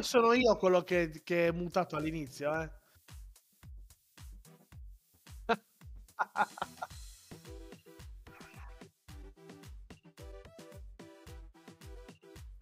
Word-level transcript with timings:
Poi 0.00 0.08
sono 0.08 0.32
io 0.32 0.56
quello 0.56 0.82
che, 0.82 1.20
che 1.22 1.48
è 1.48 1.50
mutato 1.52 1.94
all'inizio, 1.94 2.58
eh. 2.58 2.70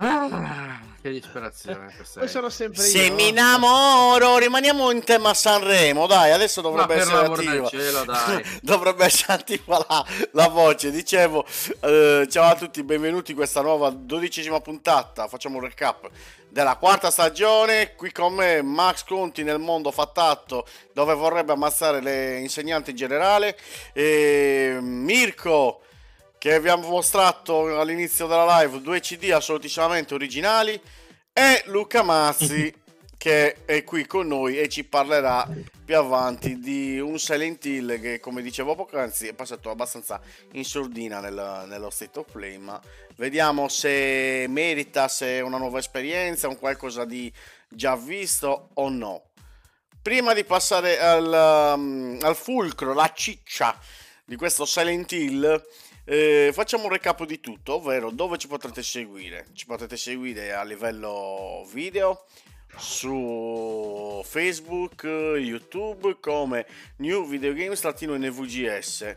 Ah, 0.01 0.81
che 1.01 1.11
disperazione 1.11 1.93
questa 1.95 2.21
Poi 2.21 2.29
è. 2.29 2.31
sono 2.31 2.49
sempre 2.51 2.83
io. 2.85 2.89
Se 2.89 3.11
mi 3.11 3.29
innamoro, 3.29 4.39
rimaniamo 4.39 4.91
in 4.93 5.03
tema 5.03 5.35
Sanremo, 5.35 6.07
dai, 6.07 6.31
adesso 6.31 6.61
Ma 6.61 6.69
dovrebbe 6.69 6.95
per 6.95 7.03
essere 7.03 7.27
attiva. 7.27 7.69
cielo, 7.69 8.05
dai. 8.05 8.45
dovrebbe 8.63 9.05
essere 9.05 9.33
attiva 9.35 9.85
la, 9.89 10.07
la 10.33 10.49
voce. 10.49 10.91
Dicevo, 10.93 11.45
eh, 11.81 12.27
ciao 12.31 12.51
a 12.51 12.57
tutti, 12.57 12.83
benvenuti 12.85 13.33
in 13.33 13.37
questa 13.37 13.61
nuova 13.61 13.91
dodicesima 13.91 14.61
puntata. 14.61 15.27
Facciamo 15.27 15.57
un 15.59 15.65
recap 15.65 16.09
della 16.49 16.77
quarta 16.77 17.11
stagione. 17.11 17.95
Qui 17.95 18.13
con 18.13 18.35
me 18.35 18.63
Max 18.63 19.05
Conti 19.05 19.43
nel 19.43 19.59
mondo 19.59 19.91
fattato, 19.91 20.67
dove 20.93 21.15
vorrebbe 21.15 21.53
ammazzare 21.53 22.01
le 22.01 22.39
insegnanti 22.39 22.91
in 22.91 22.97
generale. 22.97 23.57
E 23.93 24.79
Mirko 24.81 25.83
che 26.39 26.51
vi 26.61 26.69
abbiamo 26.69 26.89
mostrato 26.89 27.81
all'inizio 27.81 28.27
della 28.27 28.61
live 28.61 28.81
due 28.81 29.01
CD 29.01 29.31
assolutissimamente 29.33 30.15
originali 30.15 30.81
e 31.33 31.63
Luca 31.67 32.03
Mazzi 32.03 32.73
che 33.19 33.65
è 33.65 33.83
qui 33.83 34.07
con 34.07 34.29
noi 34.29 34.61
e 34.61 34.69
ci 34.69 34.85
parlerà 34.85 35.47
più 35.85 35.97
avanti 35.97 36.61
di 36.61 37.01
un 37.01 37.19
Silent 37.19 37.65
Hill 37.65 38.01
che 38.01 38.21
come 38.21 38.43
dicevo 38.43 38.77
poc'anzi 38.77 39.27
è 39.27 39.35
passato 39.35 39.71
abbastanza 39.71 40.21
in 40.53 40.65
sordina 40.65 41.19
nel- 41.19 41.65
nello 41.67 41.91
state 41.91 42.17
of 42.21 42.31
play 42.31 42.59
ma 42.59 42.81
vediamo 43.17 43.69
se 43.69 44.47
merita 44.49 45.09
se 45.09 45.39
è 45.39 45.41
una 45.41 45.59
nuova 45.59 45.81
esperienza 45.81 46.47
un 46.47 46.59
qualcosa 46.59 47.05
di 47.05 47.31
già 47.69 47.97
visto 47.97 48.69
o 48.75 48.89
no 48.89 49.31
prima 50.01 50.33
di 50.33 50.45
passare 50.45 51.01
al, 51.01 51.75
um, 51.77 52.19
al 52.23 52.37
fulcro 52.37 52.95
la 52.95 53.11
ciccia 53.13 53.77
di 54.25 54.37
questo 54.37 54.65
Silent 54.65 55.11
Hill 55.11 55.67
eh, 56.05 56.53
facciamo 56.55 56.85
un 56.85 56.91
recap 56.91 57.27
di 57.27 57.39
tutto, 57.39 57.75
ovvero 57.75 58.11
dove 58.11 58.39
ci 58.39 58.47
potrete 58.49 58.83
seguire. 58.83 59.45
Ci 59.53 59.67
potete 59.67 59.99
seguire 59.99 60.55
a 60.55 60.63
livello 60.63 61.69
video 61.71 62.25
su 62.79 64.23
Facebook, 64.25 65.03
YouTube 65.03 66.19
come 66.21 66.67
New 66.97 67.27
Video 67.27 67.53
Games 67.53 67.81
NVGS. 68.17 69.17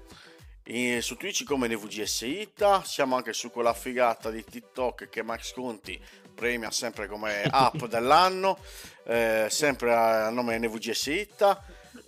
E 0.63 1.01
su 1.01 1.15
Twitch 1.15 1.43
come 1.43 1.67
NVGS 1.67 2.21
Ita, 2.21 2.83
siamo 2.83 3.15
anche 3.15 3.33
su 3.33 3.51
quella 3.51 3.73
figata 3.73 4.29
di 4.29 4.43
TikTok 4.43 5.09
che 5.09 5.23
Max 5.23 5.53
Conti 5.53 5.99
premia 6.33 6.71
sempre 6.71 7.07
come 7.07 7.43
app 7.43 7.83
dell'anno, 7.85 8.57
eh, 9.05 9.47
sempre 9.49 9.93
a 9.93 10.29
nome 10.29 10.57
NVGS 10.57 11.05
Ita. 11.07 11.63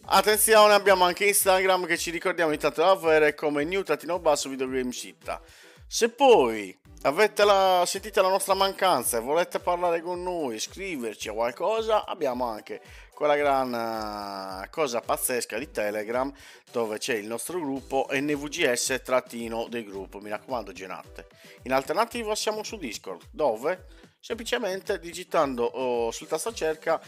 Attenzione, 0.06 0.74
abbiamo 0.74 1.04
anche 1.04 1.26
Instagram 1.26 1.86
che 1.86 1.98
ci 1.98 2.12
ricordiamo 2.12 2.52
intanto 2.52 2.82
di 2.82 2.88
avere 2.88 3.36
come 3.36 3.64
new 3.64 3.84
basso 4.20 4.50
videogames 4.50 5.04
Ita. 5.04 5.42
Se 5.88 6.10
poi 6.10 6.76
avete 7.04 7.44
la, 7.44 7.84
sentite 7.86 8.22
la 8.22 8.30
nostra 8.30 8.54
mancanza 8.54 9.18
e 9.18 9.22
volete 9.22 9.60
parlare 9.60 10.02
con 10.02 10.24
noi, 10.24 10.60
scriverci 10.60 11.30
o 11.30 11.34
qualcosa, 11.34 12.06
abbiamo 12.06 12.46
anche 12.46 12.82
quella 13.14 13.36
gran 13.36 14.64
eh, 14.64 14.70
cosa 14.70 15.02
pazzesca 15.02 15.58
di 15.58 15.70
Telegram 15.70 16.32
dove 16.72 16.98
c'è 16.98 17.16
il 17.16 17.28
nostro 17.28 17.60
gruppo 17.60 18.08
NVGS 18.10 19.02
trattino 19.04 19.68
del 19.68 19.84
gruppo, 19.84 20.20
mi 20.20 20.30
raccomando 20.30 20.72
genate. 20.72 21.28
In 21.64 21.74
alternativa 21.74 22.36
siamo 22.36 22.64
su 22.64 22.78
Discord 22.78 23.22
dove 23.32 23.86
semplicemente 24.20 24.98
digitando 25.00 25.66
oh, 25.66 26.12
sul 26.12 26.28
tasto 26.28 26.54
cerca 26.54 27.02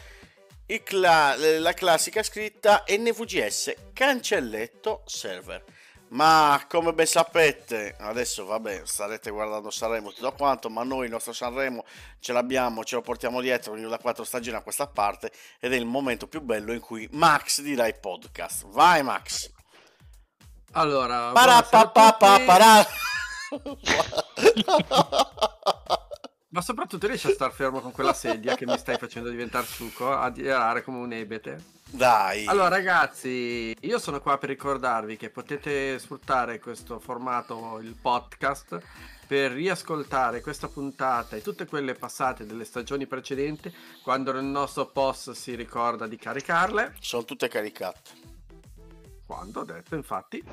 cla- 0.83 1.35
la 1.37 1.73
classica 1.73 2.21
scritta 2.21 2.83
NVGS 2.87 3.73
cancelletto 3.93 5.03
server. 5.05 5.63
Ma 6.09 6.63
come 6.69 6.93
ben 6.93 7.07
sapete, 7.07 7.95
adesso 7.99 8.45
vabbè, 8.45 8.81
starete 8.85 9.31
guardando 9.31 9.71
Sanremo 9.71 10.11
tutto 10.11 10.31
quanto, 10.33 10.69
ma 10.69 10.83
noi 10.83 11.05
il 11.05 11.11
nostro 11.11 11.33
Sanremo 11.33 11.83
ce 12.19 12.31
l'abbiamo, 12.31 12.83
ce 12.83 12.93
lo 12.95 13.01
portiamo 13.01 13.41
dietro 13.41 13.75
da 13.75 13.97
quattro 13.97 14.23
stagioni 14.23 14.55
a 14.55 14.61
questa 14.61 14.85
parte 14.87 15.31
ed 15.59 15.73
è 15.73 15.75
il 15.75 15.85
momento 15.85 16.27
più 16.27 16.41
bello 16.41 16.73
in 16.73 16.79
cui 16.79 17.09
Max 17.11 17.61
dirà 17.61 17.87
i 17.87 17.97
podcast. 17.99 18.67
Vai 18.67 19.01
Max! 19.03 19.51
Allora, 20.73 21.31
Para 21.31 21.61
buonasera 21.61 21.69
pa 21.71 21.81
a 21.81 21.87
pa 21.87 22.13
pa 22.13 22.33
tutti. 22.33 22.45
para. 22.45 22.85
Ma 26.55 26.61
soprattutto 26.61 27.05
riesci 27.05 27.27
a 27.27 27.31
star 27.31 27.51
fermo 27.51 27.81
con 27.81 27.91
quella 27.91 28.13
sedia 28.13 28.55
che 28.55 28.65
mi 28.65 28.77
stai 28.77 28.97
facendo 28.97 29.27
diventare 29.29 29.65
succo, 29.65 30.13
a 30.13 30.31
girare 30.31 30.83
come 30.83 30.99
un 30.99 31.11
ebete. 31.11 31.61
Dai. 31.83 32.45
Allora 32.45 32.69
ragazzi, 32.69 33.75
io 33.77 33.99
sono 33.99 34.21
qua 34.21 34.37
per 34.37 34.47
ricordarvi 34.47 35.17
che 35.17 35.29
potete 35.29 35.99
sfruttare 35.99 36.61
questo 36.61 36.97
formato, 36.99 37.79
il 37.81 37.97
podcast, 38.01 38.79
per 39.27 39.51
riascoltare 39.51 40.39
questa 40.39 40.69
puntata 40.69 41.35
e 41.35 41.41
tutte 41.41 41.65
quelle 41.65 41.93
passate 41.93 42.45
delle 42.45 42.63
stagioni 42.63 43.05
precedenti, 43.05 43.75
quando 44.01 44.31
il 44.31 44.45
nostro 44.45 44.85
post 44.85 45.31
si 45.31 45.55
ricorda 45.55 46.07
di 46.07 46.15
caricarle. 46.15 46.95
Sono 47.01 47.25
tutte 47.25 47.49
caricate. 47.49 48.24
Quando 49.25 49.61
ho 49.61 49.63
detto, 49.63 49.95
infatti. 49.95 50.43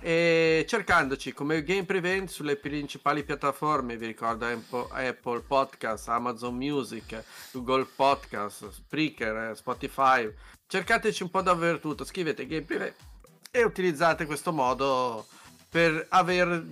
E 0.00 0.64
cercandoci 0.68 1.32
come 1.32 1.62
Game 1.62 1.84
Prevent 1.84 2.28
sulle 2.28 2.56
principali 2.56 3.24
piattaforme, 3.24 3.96
vi 3.96 4.06
ricordo 4.06 4.46
Apple, 4.46 5.40
Podcast, 5.40 6.08
Amazon 6.08 6.54
Music, 6.54 7.22
Google 7.52 7.86
Podcast, 7.86 8.68
Spreaker, 8.70 9.56
Spotify. 9.56 10.30
Cercateci 10.66 11.22
un 11.22 11.30
po' 11.30 11.42
dappertutto, 11.42 12.04
scrivete 12.04 12.46
Game 12.46 12.62
Prevent 12.62 12.94
e 13.50 13.64
utilizzate 13.64 14.26
questo 14.26 14.52
modo 14.52 15.26
per 15.68 16.06
aver 16.10 16.64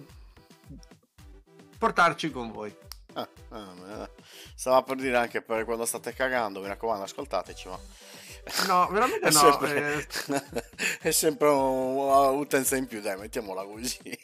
portarci 1.79 2.31
con 2.31 2.53
voi. 2.53 2.75
Ah, 3.15 3.29
ah, 3.51 3.75
eh. 3.89 4.11
Stava 4.55 4.83
per 4.83 4.97
dire 4.97 5.17
anche 5.17 5.41
per 5.41 5.65
quando 5.65 5.87
state 5.87 6.13
cagando, 6.13 6.61
mi 6.61 6.69
raccomando, 6.69 7.05
ascoltateci, 7.05 7.69
ma... 7.69 7.79
No, 8.67 8.89
veramente 8.89 9.27
È 9.27 9.31
no. 9.31 9.39
sempre, 9.39 9.95
eh, 9.95 10.43
è 11.09 11.11
sempre 11.11 11.49
un'utenza 11.49 12.77
in 12.77 12.87
più, 12.87 13.01
dai, 13.01 13.17
mettiamola 13.17 13.65
così. 13.65 13.99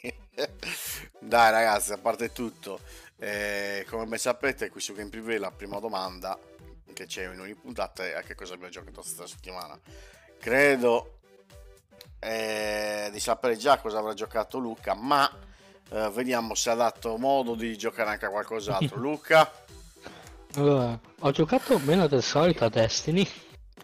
dai, 1.19 1.51
ragazzi, 1.51 1.91
a 1.93 1.97
parte 1.97 2.31
tutto, 2.31 2.79
eh, 3.17 3.85
come 3.89 4.05
ben 4.05 4.19
sapete, 4.19 4.69
qui 4.69 4.81
su 4.81 4.93
Game 4.93 5.09
Privé 5.09 5.37
la 5.37 5.51
prima 5.51 5.79
domanda 5.79 6.37
che 6.93 7.05
c'è 7.05 7.31
in 7.31 7.39
ogni 7.39 7.55
puntata 7.55 8.05
è 8.05 8.13
a 8.13 8.21
che 8.21 8.35
cosa 8.35 8.53
abbiamo 8.53 8.71
giocato 8.71 9.01
questa 9.01 9.27
settimana. 9.27 9.77
Credo 10.39 11.19
eh, 12.19 13.09
di 13.11 13.19
sapere 13.19 13.57
già 13.57 13.77
cosa 13.77 13.99
avrà 13.99 14.13
giocato 14.13 14.57
Luca, 14.57 14.95
ma 14.95 15.29
eh, 15.89 16.09
vediamo 16.11 16.55
se 16.55 16.71
ha 16.71 16.75
dato 16.75 17.17
modo 17.17 17.53
di 17.53 17.77
giocare 17.77 18.09
anche 18.09 18.25
a 18.25 18.29
qualcos'altro. 18.29 18.97
Luca? 18.99 19.51
Allora, 20.55 20.97
ho 21.19 21.31
giocato 21.31 21.77
meno 21.79 22.07
del 22.07 22.23
solito 22.23 22.65
a 22.65 22.69
Destiny. 22.69 23.27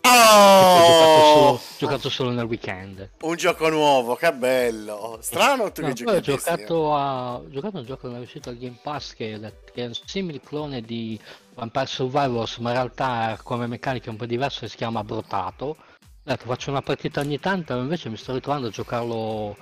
Ho 0.03 0.09
giocato, 0.09 1.19
Oh! 1.19 1.33
solo, 1.33 1.61
giocato 1.77 2.09
solo 2.09 2.29
nel 2.31 2.45
weekend. 2.45 3.09
Un 3.21 3.35
gioco 3.35 3.69
nuovo, 3.69 4.15
che 4.15 4.31
bello! 4.33 5.17
Strano 5.21 5.71
tu 5.71 5.81
No, 5.81 5.87
che 5.87 5.93
giochi 5.93 6.15
ho 6.15 6.21
giocato 6.21 6.95
a 6.95 7.35
ho 7.35 7.49
giocato 7.49 7.77
a 7.77 7.79
un 7.81 7.85
gioco 7.85 8.09
che 8.09 8.15
è 8.15 8.19
uscito 8.19 8.49
al 8.49 8.57
Game 8.57 8.79
Pass 8.81 9.13
che, 9.13 9.33
è- 9.33 9.53
che 9.73 9.83
è 9.83 9.85
un 9.87 9.93
simile 10.05 10.39
clone 10.41 10.81
di 10.81 11.19
Vampire 11.55 11.85
Survivors, 11.85 12.57
ma 12.57 12.69
in 12.69 12.75
realtà 12.75 13.37
come 13.43 13.67
meccanica 13.67 14.07
è 14.07 14.09
un 14.09 14.15
po' 14.17 14.25
diverso 14.25 14.65
e 14.65 14.69
si 14.69 14.77
chiama 14.77 15.03
Brotato. 15.03 15.75
Detto 16.23 16.45
faccio 16.45 16.69
una 16.69 16.81
partita 16.81 17.19
ogni 17.19 17.39
tanto, 17.39 17.75
invece 17.77 18.09
mi 18.09 18.17
sto 18.17 18.33
ritrovando 18.33 18.67
a 18.67 18.71
giocarlo 18.71 19.57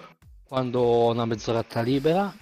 quando 0.47 0.79
ho 0.79 1.11
una 1.11 1.25
mezz'oretta 1.25 1.81
libera. 1.81 2.33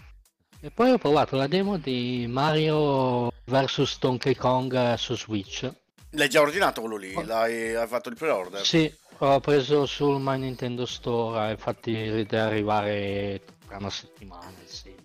E 0.59 0.71
poi 0.71 0.91
ho 0.91 0.97
provato 0.97 1.35
la 1.35 1.47
demo 1.47 1.77
di 1.77 2.25
Mario 2.27 3.31
vs 3.45 3.99
Donkey 3.99 4.35
Kong 4.35 4.93
su 4.95 5.15
Switch. 5.15 5.71
L'hai 6.11 6.29
già 6.29 6.41
ordinato 6.41 6.81
quello 6.81 6.95
lì? 6.95 7.13
L'hai, 7.25 7.75
hai 7.75 7.87
fatto 7.87 8.09
il 8.09 8.15
pre-order? 8.15 8.65
Sì, 8.65 8.91
ho 9.19 9.39
preso 9.39 9.85
sul 9.85 10.19
My 10.21 10.37
Nintendo 10.39 10.85
Store, 10.85 11.51
infatti 11.51 11.91
deve 11.91 12.39
arrivare 12.39 13.41
tra 13.67 13.77
una 13.77 13.89
settimana, 13.89 14.53
sì. 14.65 14.95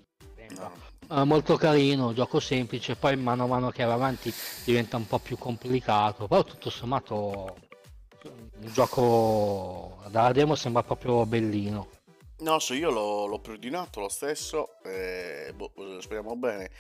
No. 0.59 0.73
Eh, 1.11 1.25
molto 1.25 1.57
carino, 1.57 2.13
gioco 2.13 2.39
semplice, 2.41 2.95
poi 2.95 3.17
mano 3.17 3.45
a 3.45 3.47
mano 3.47 3.71
che 3.71 3.85
va 3.85 3.95
avanti 3.95 4.33
diventa 4.65 4.97
un 4.97 5.07
po' 5.07 5.19
più 5.19 5.37
complicato, 5.37 6.29
però 6.29 6.45
tutto 6.45 6.71
sommato 6.71 7.57
il 8.61 8.73
gioco 8.73 10.03
dalla 10.09 10.33
demo 10.33 10.55
sembra 10.55 10.83
proprio 10.83 11.27
bellino. 11.27 11.89
No, 12.43 12.59
so 12.59 12.75
io 12.75 12.91
l'ho, 12.91 13.27
l'ho 13.27 13.39
preordinato 13.39 14.01
lo 14.01 14.09
stesso, 14.09 14.75
e, 14.83 15.53
boh, 15.55 15.71
speriamo 16.01 16.35
bene. 16.35 16.71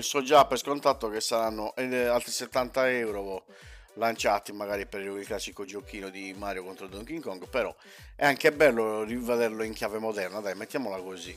So 0.00 0.22
già 0.22 0.46
per 0.46 0.56
scontato 0.56 1.08
che 1.08 1.20
saranno 1.20 1.74
eh, 1.74 2.04
altri 2.04 2.30
70 2.30 2.90
euro 2.90 3.44
lanciati 3.94 4.52
magari 4.52 4.86
per 4.86 5.00
il 5.00 5.26
classico 5.26 5.64
giochino 5.64 6.10
di 6.10 6.32
Mario 6.38 6.62
contro 6.62 6.86
Donkey 6.86 7.18
Kong, 7.18 7.48
però 7.48 7.74
è 8.14 8.24
anche 8.24 8.52
bello 8.52 9.02
rivederlo 9.02 9.64
in 9.64 9.72
chiave 9.72 9.98
moderna, 9.98 10.38
dai, 10.38 10.54
mettiamola 10.54 10.98
così. 10.98 11.36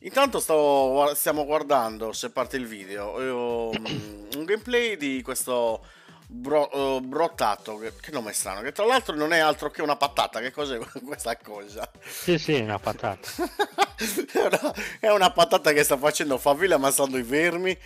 Intanto 0.00 0.40
stavo, 0.40 1.14
stiamo 1.14 1.44
guardando, 1.44 2.12
se 2.12 2.30
parte 2.30 2.56
il 2.56 2.66
video, 2.66 3.12
mm, 3.16 4.38
un 4.38 4.44
gameplay 4.44 4.96
di 4.96 5.22
questo 5.22 5.84
bro- 6.28 6.70
eh, 6.70 7.00
brottato, 7.00 7.78
che, 7.78 7.94
che 8.00 8.10
nome 8.10 8.32
strano, 8.32 8.60
che 8.60 8.72
tra 8.72 8.84
l'altro 8.84 9.16
non 9.16 9.32
è 9.32 9.38
altro 9.38 9.70
che 9.70 9.82
una 9.82 9.96
patata, 9.96 10.40
che 10.40 10.52
cos'è 10.52 10.78
questa 11.04 11.36
cosa? 11.38 11.90
Sì, 12.04 12.38
sì, 12.38 12.54
è 12.54 12.60
una 12.60 12.78
patata. 12.78 13.28
è, 14.32 14.38
una, 14.38 14.74
è 15.00 15.08
una 15.08 15.32
patata 15.32 15.72
che 15.72 15.82
sta 15.82 15.96
facendo 15.96 16.38
faville 16.38 16.74
ammazzando 16.74 17.16
i 17.16 17.22
vermi. 17.22 17.76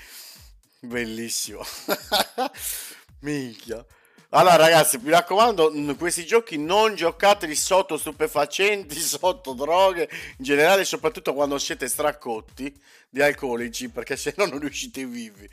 Bellissimo. 0.80 1.64
Minchia. 3.20 3.84
Allora 4.34 4.56
ragazzi, 4.56 4.96
mi 4.96 5.10
raccomando, 5.10 5.70
questi 5.98 6.24
giochi 6.24 6.56
non 6.56 6.94
giocateli 6.94 7.54
sotto 7.54 7.98
stupefacenti, 7.98 8.98
sotto 8.98 9.52
droghe, 9.52 10.08
in 10.38 10.44
generale 10.44 10.86
soprattutto 10.86 11.34
quando 11.34 11.58
siete 11.58 11.86
stracotti 11.86 12.74
di 13.10 13.20
alcolici, 13.20 13.90
perché 13.90 14.16
se 14.16 14.32
no 14.38 14.46
non 14.46 14.58
riuscite 14.58 15.04
vivi. 15.04 15.46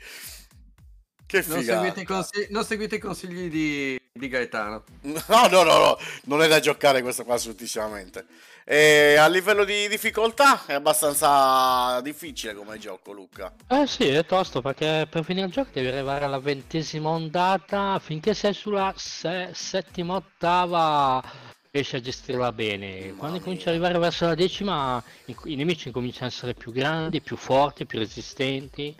Che 1.30 1.44
non, 1.46 1.62
seguite 1.62 2.00
i 2.00 2.04
consigli, 2.04 2.46
non 2.50 2.64
seguite 2.64 2.96
i 2.96 2.98
consigli 2.98 3.48
di, 3.48 4.00
di 4.12 4.28
Gaetano. 4.28 4.82
No, 5.02 5.46
no, 5.48 5.62
no, 5.62 5.78
no, 5.78 5.98
non 6.24 6.42
è 6.42 6.48
da 6.48 6.58
giocare 6.58 7.02
questo 7.02 7.22
qua 7.22 7.34
assolutissimamente. 7.34 8.26
E 8.64 9.14
a 9.14 9.28
livello 9.28 9.62
di 9.62 9.86
difficoltà 9.86 10.66
è 10.66 10.72
abbastanza 10.72 12.00
difficile 12.00 12.52
come 12.54 12.78
gioco, 12.78 13.12
Luca. 13.12 13.54
Eh 13.68 13.86
sì, 13.86 14.08
è 14.08 14.26
tosto 14.26 14.60
perché 14.60 15.06
per 15.08 15.22
finire 15.22 15.46
il 15.46 15.52
gioco 15.52 15.70
devi 15.72 15.86
arrivare 15.86 16.24
alla 16.24 16.40
ventesima 16.40 17.10
ondata, 17.10 18.00
finché 18.00 18.34
sei 18.34 18.52
sulla 18.52 18.92
se- 18.96 19.50
settima 19.52 20.16
ottava 20.16 21.22
riesci 21.70 21.94
a 21.94 22.00
gestirla 22.00 22.50
bene. 22.50 23.06
Mamma 23.06 23.18
Quando 23.18 23.40
cominci 23.40 23.68
ad 23.68 23.74
arrivare 23.74 24.00
verso 24.00 24.26
la 24.26 24.34
decima 24.34 25.00
i, 25.26 25.36
i 25.44 25.54
nemici 25.54 25.86
incominciano 25.86 26.26
ad 26.26 26.32
essere 26.32 26.54
più 26.54 26.72
grandi, 26.72 27.20
più 27.20 27.36
forti, 27.36 27.86
più 27.86 28.00
resistenti. 28.00 28.96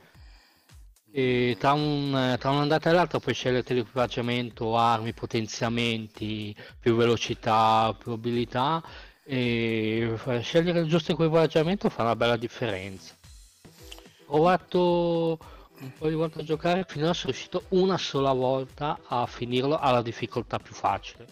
E 1.12 1.56
tra, 1.58 1.72
un, 1.72 2.36
tra 2.38 2.50
un'ondata 2.50 2.88
e 2.88 2.92
l'altra 2.92 3.18
puoi 3.18 3.34
scegliere 3.34 3.74
l'equipaggiamento, 3.74 4.76
armi, 4.76 5.12
potenziamenti, 5.12 6.54
più 6.78 6.94
velocità, 6.94 7.94
più 7.98 8.12
abilità 8.12 8.82
e 9.24 10.16
scegliere 10.42 10.80
il 10.80 10.88
giusto 10.88 11.12
equipaggiamento 11.12 11.88
fa 11.88 12.02
una 12.02 12.16
bella 12.16 12.36
differenza. 12.36 13.14
Ho 14.26 14.36
provato 14.36 15.38
un 15.80 15.92
po' 15.96 16.08
di 16.08 16.14
volte 16.14 16.40
a 16.40 16.44
giocare, 16.44 16.84
finora 16.86 17.12
sono 17.12 17.32
riuscito 17.32 17.64
una 17.70 17.98
sola 17.98 18.32
volta 18.32 19.00
a 19.06 19.26
finirlo 19.26 19.78
alla 19.78 20.02
difficoltà 20.02 20.58
più 20.58 20.74
facile. 20.74 21.26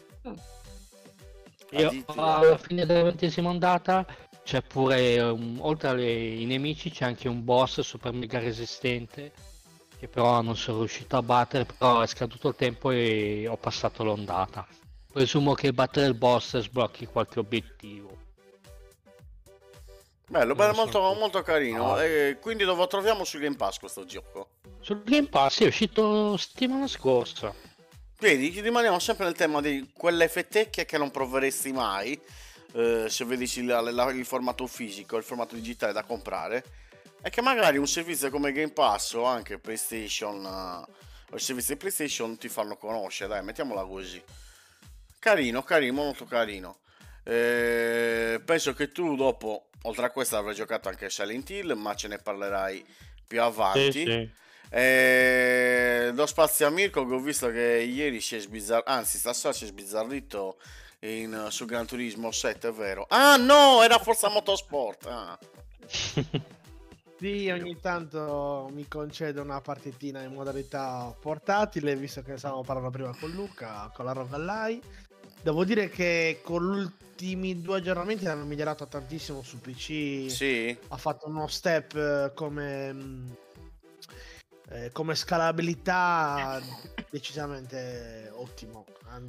E 1.70 1.84
Addirittura. 1.84 2.36
alla 2.36 2.56
fine 2.56 2.86
della 2.86 3.02
ventesima 3.02 3.50
ondata 3.50 4.06
c'è 4.42 4.62
pure, 4.62 5.20
um, 5.20 5.58
oltre 5.60 5.90
ai 5.90 6.44
nemici, 6.46 6.90
c'è 6.90 7.04
anche 7.04 7.28
un 7.28 7.44
boss 7.44 7.80
super 7.80 8.12
mega 8.12 8.38
resistente 8.38 9.32
che 9.98 10.08
però 10.08 10.40
non 10.42 10.56
sono 10.56 10.78
riuscito 10.78 11.16
a 11.16 11.22
battere, 11.22 11.64
però 11.64 12.00
è 12.00 12.06
scaduto 12.06 12.48
il 12.48 12.54
tempo 12.54 12.90
e 12.90 13.46
ho 13.48 13.56
passato 13.56 14.04
l'ondata. 14.04 14.66
Presumo 15.12 15.54
che 15.54 15.72
battere 15.72 16.06
il 16.06 16.14
boss 16.14 16.58
sblocchi 16.58 17.06
qualche 17.06 17.38
obiettivo. 17.40 18.16
Bello, 20.28 20.54
bello, 20.54 20.74
molto, 20.74 21.00
molto 21.14 21.42
carino. 21.42 21.94
Ah. 21.94 22.04
E 22.04 22.38
quindi 22.38 22.64
dove 22.64 22.86
troviamo 22.86 23.24
su 23.24 23.38
Game 23.38 23.56
Pass 23.56 23.78
questo 23.78 24.04
gioco? 24.04 24.50
Sul 24.80 25.02
Game 25.02 25.28
Pass 25.28 25.62
è 25.62 25.66
uscito 25.66 26.36
settimana 26.36 26.86
scorsa. 26.86 27.52
Vedi, 28.20 28.60
rimaniamo 28.60 28.98
sempre 28.98 29.24
nel 29.24 29.34
tema 29.34 29.60
di 29.60 29.90
quelle 29.94 30.28
fettecchie 30.28 30.84
che 30.84 30.98
non 30.98 31.10
proveresti 31.10 31.72
mai. 31.72 32.20
eh, 32.72 33.06
se 33.08 33.24
vedi 33.24 33.50
il, 33.56 34.12
il 34.14 34.24
formato 34.26 34.66
fisico, 34.66 35.16
il 35.16 35.24
formato 35.24 35.54
digitale 35.54 35.92
da 35.92 36.04
comprare. 36.04 36.64
E 37.20 37.30
che 37.30 37.40
magari 37.40 37.78
un 37.78 37.86
servizio 37.86 38.30
come 38.30 38.52
Game 38.52 38.72
Pass 38.72 39.14
o 39.14 39.24
anche 39.24 39.58
PlayStation 39.58 40.44
eh, 40.44 41.06
o 41.30 41.34
il 41.34 41.40
servizio 41.40 41.74
di 41.74 41.80
PlayStation 41.80 42.38
ti 42.38 42.48
fanno 42.48 42.76
conoscere, 42.76 43.28
dai, 43.30 43.42
mettiamola 43.42 43.84
così. 43.84 44.22
Carino, 45.18 45.62
carino, 45.62 45.92
molto 45.92 46.24
carino. 46.24 46.78
Eh, 47.24 48.40
penso 48.44 48.72
che 48.72 48.90
tu 48.90 49.16
dopo, 49.16 49.68
oltre 49.82 50.06
a 50.06 50.10
questo, 50.10 50.36
avrai 50.36 50.54
giocato 50.54 50.88
anche 50.88 51.10
Silent 51.10 51.50
Hill, 51.50 51.72
ma 51.72 51.94
ce 51.94 52.08
ne 52.08 52.18
parlerai 52.18 52.84
più 53.26 53.42
avanti. 53.42 54.32
Eh, 54.70 56.10
do 56.14 56.26
spazio 56.26 56.66
a 56.66 56.70
Mirko 56.70 57.06
che 57.06 57.14
ho 57.14 57.20
visto 57.20 57.50
che 57.50 57.86
ieri 57.86 58.20
si 58.20 58.36
è 58.36 58.38
sbizzarrito, 58.38 58.90
anzi 58.90 59.18
stasera 59.18 59.52
si 59.52 59.64
è 59.64 59.66
sbizzarrito 59.66 60.58
in, 61.00 61.48
su 61.50 61.64
Gran 61.64 61.86
Turismo 61.86 62.30
7, 62.30 62.68
è 62.68 62.72
vero? 62.72 63.06
Ah 63.08 63.36
no, 63.36 63.82
era 63.82 63.98
Forza 63.98 64.28
Motorsport. 64.28 65.06
Ah. 65.06 65.38
Sì, 67.18 67.50
ogni 67.50 67.80
tanto 67.80 68.70
mi 68.72 68.86
concedo 68.86 69.42
una 69.42 69.60
partitina 69.60 70.22
in 70.22 70.32
modalità 70.32 71.12
portatile, 71.20 71.96
visto 71.96 72.22
che 72.22 72.38
stavamo 72.38 72.62
parlando 72.62 72.90
prima 72.90 73.12
con 73.18 73.30
Luca, 73.32 73.90
con 73.92 74.04
la 74.04 74.12
Rogallai. 74.12 74.80
Devo 75.42 75.64
dire 75.64 75.88
che 75.88 76.38
con 76.44 76.62
gli 76.62 76.78
ultimi 76.78 77.60
due 77.60 77.78
aggiornamenti 77.78 78.26
hanno 78.26 78.44
migliorato 78.44 78.86
tantissimo 78.86 79.42
su 79.42 79.58
PC. 79.58 80.30
Sì? 80.30 80.78
Ha 80.88 80.96
fatto 80.96 81.26
uno 81.26 81.48
step 81.48 81.96
eh, 81.96 82.30
come, 82.34 82.94
eh, 84.68 84.92
come 84.92 85.16
scalabilità 85.16 86.60
decisamente 87.10 88.30
ottimo. 88.32 88.84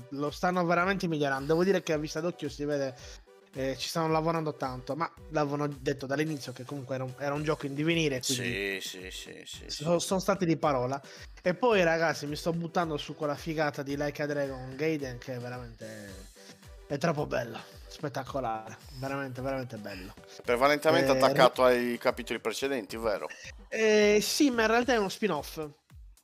Lo 0.09 0.29
stanno 0.29 0.63
veramente 0.63 1.07
migliorando. 1.07 1.47
Devo 1.47 1.63
dire 1.63 1.81
che 1.81 1.93
a 1.93 1.97
vista 1.97 2.19
d'occhio 2.19 2.49
si 2.49 2.65
vede 2.65 2.93
eh, 3.53 3.75
ci 3.77 3.87
stanno 3.87 4.09
lavorando 4.09 4.55
tanto, 4.55 4.95
ma 4.95 5.11
l'avevano 5.29 5.67
detto 5.67 6.05
dall'inizio 6.05 6.51
che 6.51 6.63
comunque 6.63 6.95
era 6.95 7.03
un, 7.03 7.13
era 7.17 7.33
un 7.33 7.43
gioco 7.43 7.65
in 7.65 7.73
divenire, 7.73 8.21
sì, 8.21 8.79
sì, 8.81 9.09
sì, 9.11 9.43
sì. 9.45 9.63
sono, 9.67 9.99
sono 9.99 10.19
stati 10.19 10.45
di 10.45 10.57
parola. 10.57 11.01
E 11.41 11.53
poi 11.53 11.83
ragazzi 11.83 12.25
mi 12.27 12.35
sto 12.35 12.51
buttando 12.51 12.97
su 12.97 13.15
quella 13.15 13.35
figata 13.35 13.81
di 13.81 13.95
Like 13.95 14.21
a 14.21 14.25
Dragon 14.25 14.75
Gaiden 14.75 15.17
che 15.17 15.35
è 15.35 15.37
veramente 15.39 16.27
è 16.87 16.97
troppo 16.97 17.27
bello, 17.27 17.59
spettacolare, 17.87 18.77
veramente 18.99 19.41
veramente 19.41 19.77
bello. 19.77 20.13
Prevalentemente 20.43 21.11
Eh, 21.11 21.17
attaccato 21.17 21.63
ai 21.63 21.97
capitoli 21.97 22.39
precedenti, 22.39 22.97
vero? 22.97 23.27
Eh, 23.67 24.19
sì, 24.21 24.49
ma 24.49 24.63
in 24.63 24.67
realtà 24.67 24.93
è 24.93 24.97
uno 24.97 25.09
spin-off. 25.09 25.59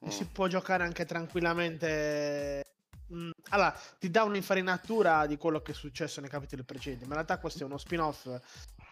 Mm. 0.03 0.09
Si 0.09 0.25
può 0.25 0.47
giocare 0.47 0.83
anche 0.83 1.05
tranquillamente. 1.05 2.63
Mm, 3.13 3.29
Allora, 3.49 3.77
ti 3.99 4.09
dà 4.09 4.23
un'infarinatura 4.23 5.25
di 5.27 5.37
quello 5.37 5.61
che 5.61 5.71
è 5.71 5.75
successo 5.75 6.21
nei 6.21 6.29
capitoli 6.29 6.63
precedenti, 6.63 7.03
ma 7.03 7.09
in 7.09 7.15
realtà 7.15 7.37
questo 7.37 7.61
è 7.63 7.65
uno 7.65 7.77
spin-off, 7.77 8.27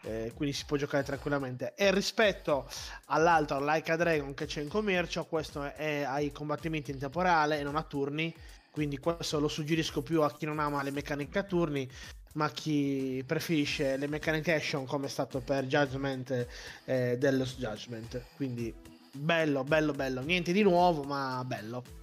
eh, 0.03 0.32
quindi 0.36 0.53
si 0.55 0.65
può 0.65 0.77
giocare 0.77 1.03
tranquillamente. 1.03 1.74
E 1.75 1.91
rispetto 1.91 2.67
all'altro, 3.08 3.63
Like 3.63 3.91
a 3.91 3.96
Dragon 3.96 4.34
che 4.36 4.46
c'è 4.46 4.62
in 4.62 4.70
commercio, 4.70 5.25
questo 5.25 5.63
è 5.63 6.03
ai 6.03 6.32
combattimenti 6.32 6.91
in 6.91 7.00
tempo 7.00 7.22
reale 7.22 7.60
e 7.60 7.63
non 7.63 7.75
a 7.75 7.84
turni, 7.84 8.34
quindi 8.70 8.98
questo 9.00 9.39
lo 9.39 9.48
suggerisco 9.48 10.01
più 10.03 10.22
a 10.22 10.32
chi 10.32 10.46
non 10.46 10.60
ama 10.60 10.84
le 10.84 10.91
meccaniche 10.91 11.39
a 11.39 11.43
turni, 11.43 11.89
ma 12.34 12.50
chi 12.51 13.24
preferisce 13.25 13.98
le 13.98 14.08
meccaniche 14.08 14.53
action 14.55 14.86
come 14.86 15.05
è 15.05 15.10
stato 15.10 15.39
per 15.39 15.65
Judgment 15.65 16.48
eh, 16.86 17.17
dello 17.17 17.46
Judgment. 17.46 18.22
Quindi 18.36 18.74
bello, 19.12 19.63
bello, 19.63 19.91
bello. 19.93 20.22
Niente 20.22 20.51
di 20.51 20.62
nuovo, 20.63 21.03
ma 21.03 21.43
bello. 21.46 22.02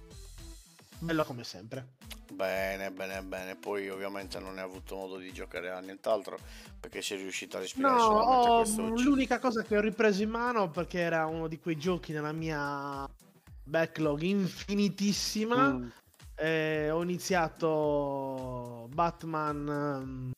Bello 1.01 1.23
come 1.25 1.43
sempre. 1.43 1.93
Bene, 2.31 2.91
bene, 2.91 3.21
bene. 3.23 3.55
Poi 3.55 3.89
ovviamente 3.89 4.39
non 4.39 4.57
hai 4.57 4.63
avuto 4.63 4.95
modo 4.95 5.17
di 5.17 5.33
giocare 5.33 5.71
a 5.71 5.79
nient'altro 5.79 6.37
perché 6.79 7.01
sei 7.01 7.17
riuscito 7.17 7.57
a 7.57 7.59
respirare 7.59 7.95
No, 7.95 7.99
solamente 7.99 8.47
ho- 8.47 8.55
quest'oggi. 8.57 9.03
l'unica 9.03 9.39
cosa 9.39 9.63
che 9.63 9.77
ho 9.77 9.81
ripreso 9.81 10.21
in 10.23 10.29
mano 10.29 10.69
perché 10.69 10.99
era 10.99 11.25
uno 11.25 11.47
di 11.47 11.59
quei 11.59 11.75
giochi 11.77 12.11
nella 12.13 12.31
mia 12.31 13.09
backlog 13.63 14.21
infinitissima. 14.21 15.73
Mm. 15.73 15.87
eh, 16.35 16.89
ho 16.91 17.01
iniziato 17.03 18.87
Batman 18.93 19.67
ehm, 19.67 20.31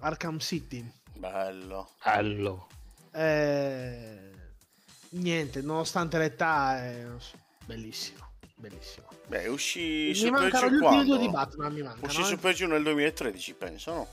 Arkham 0.00 0.38
City. 0.38 0.86
Bello. 1.16 1.90
Bello. 2.04 2.68
Eh, 3.12 4.30
niente, 5.10 5.60
nonostante 5.62 6.18
l'età, 6.18 6.78
è 6.84 7.04
bellissimo. 7.66 8.26
Bellissimo. 8.54 9.07
Beh, 9.28 9.46
uscì 9.48 10.12
gli 10.12 10.26
ultimi 10.26 10.78
quando? 10.80 11.04
due 11.04 11.18
di 11.18 11.28
Batman. 11.28 11.72
Mi 11.72 11.82
mancano. 11.82 12.06
Uscì 12.06 12.22
eh. 12.22 12.24
Super 12.24 12.54
Giù 12.54 12.66
nel 12.66 12.82
2013, 12.82 13.54
penso, 13.54 13.92
no? 13.92 14.08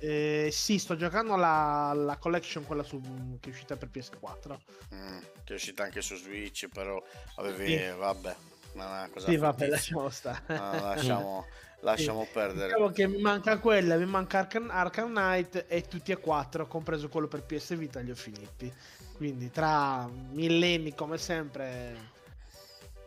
Eh, 0.00 0.48
sì, 0.52 0.78
sto 0.78 0.96
giocando 0.96 1.36
la, 1.36 1.92
la 1.94 2.16
collection, 2.16 2.64
quella 2.64 2.82
su, 2.82 3.00
che 3.40 3.50
è 3.50 3.52
uscita 3.52 3.76
per 3.76 3.90
PS4. 3.92 4.58
Mm, 4.94 5.18
che 5.44 5.52
è 5.52 5.54
uscita 5.54 5.82
anche 5.82 6.00
su 6.00 6.16
Switch, 6.16 6.68
però 6.68 7.02
avevi... 7.36 7.76
Sì. 7.76 7.90
vabbè, 7.96 8.36
una 8.72 9.08
cosa 9.12 9.28
Sì, 9.28 9.36
vabbè, 9.36 9.66
lasciamo 9.68 10.08
stare. 10.08 10.40
No, 10.46 10.72
lasciamo, 10.80 11.46
lasciamo 11.80 12.26
perdere. 12.32 12.68
Diciamo 12.68 12.90
che 12.90 13.06
mi 13.06 13.20
manca 13.20 13.58
quella, 13.58 13.96
mi 13.96 14.06
manca 14.06 14.38
Arkham, 14.38 14.70
Arkham 14.70 15.08
Knight 15.10 15.66
e 15.68 15.82
tutti 15.82 16.12
e 16.12 16.16
quattro, 16.16 16.66
compreso 16.66 17.08
quello 17.08 17.26
per 17.26 17.42
PS 17.42 17.76
Vita, 17.76 18.00
li 18.00 18.10
ho 18.10 18.16
finiti. 18.16 18.72
Quindi 19.14 19.50
tra 19.50 20.08
millenni, 20.30 20.94
come 20.94 21.18
sempre, 21.18 22.12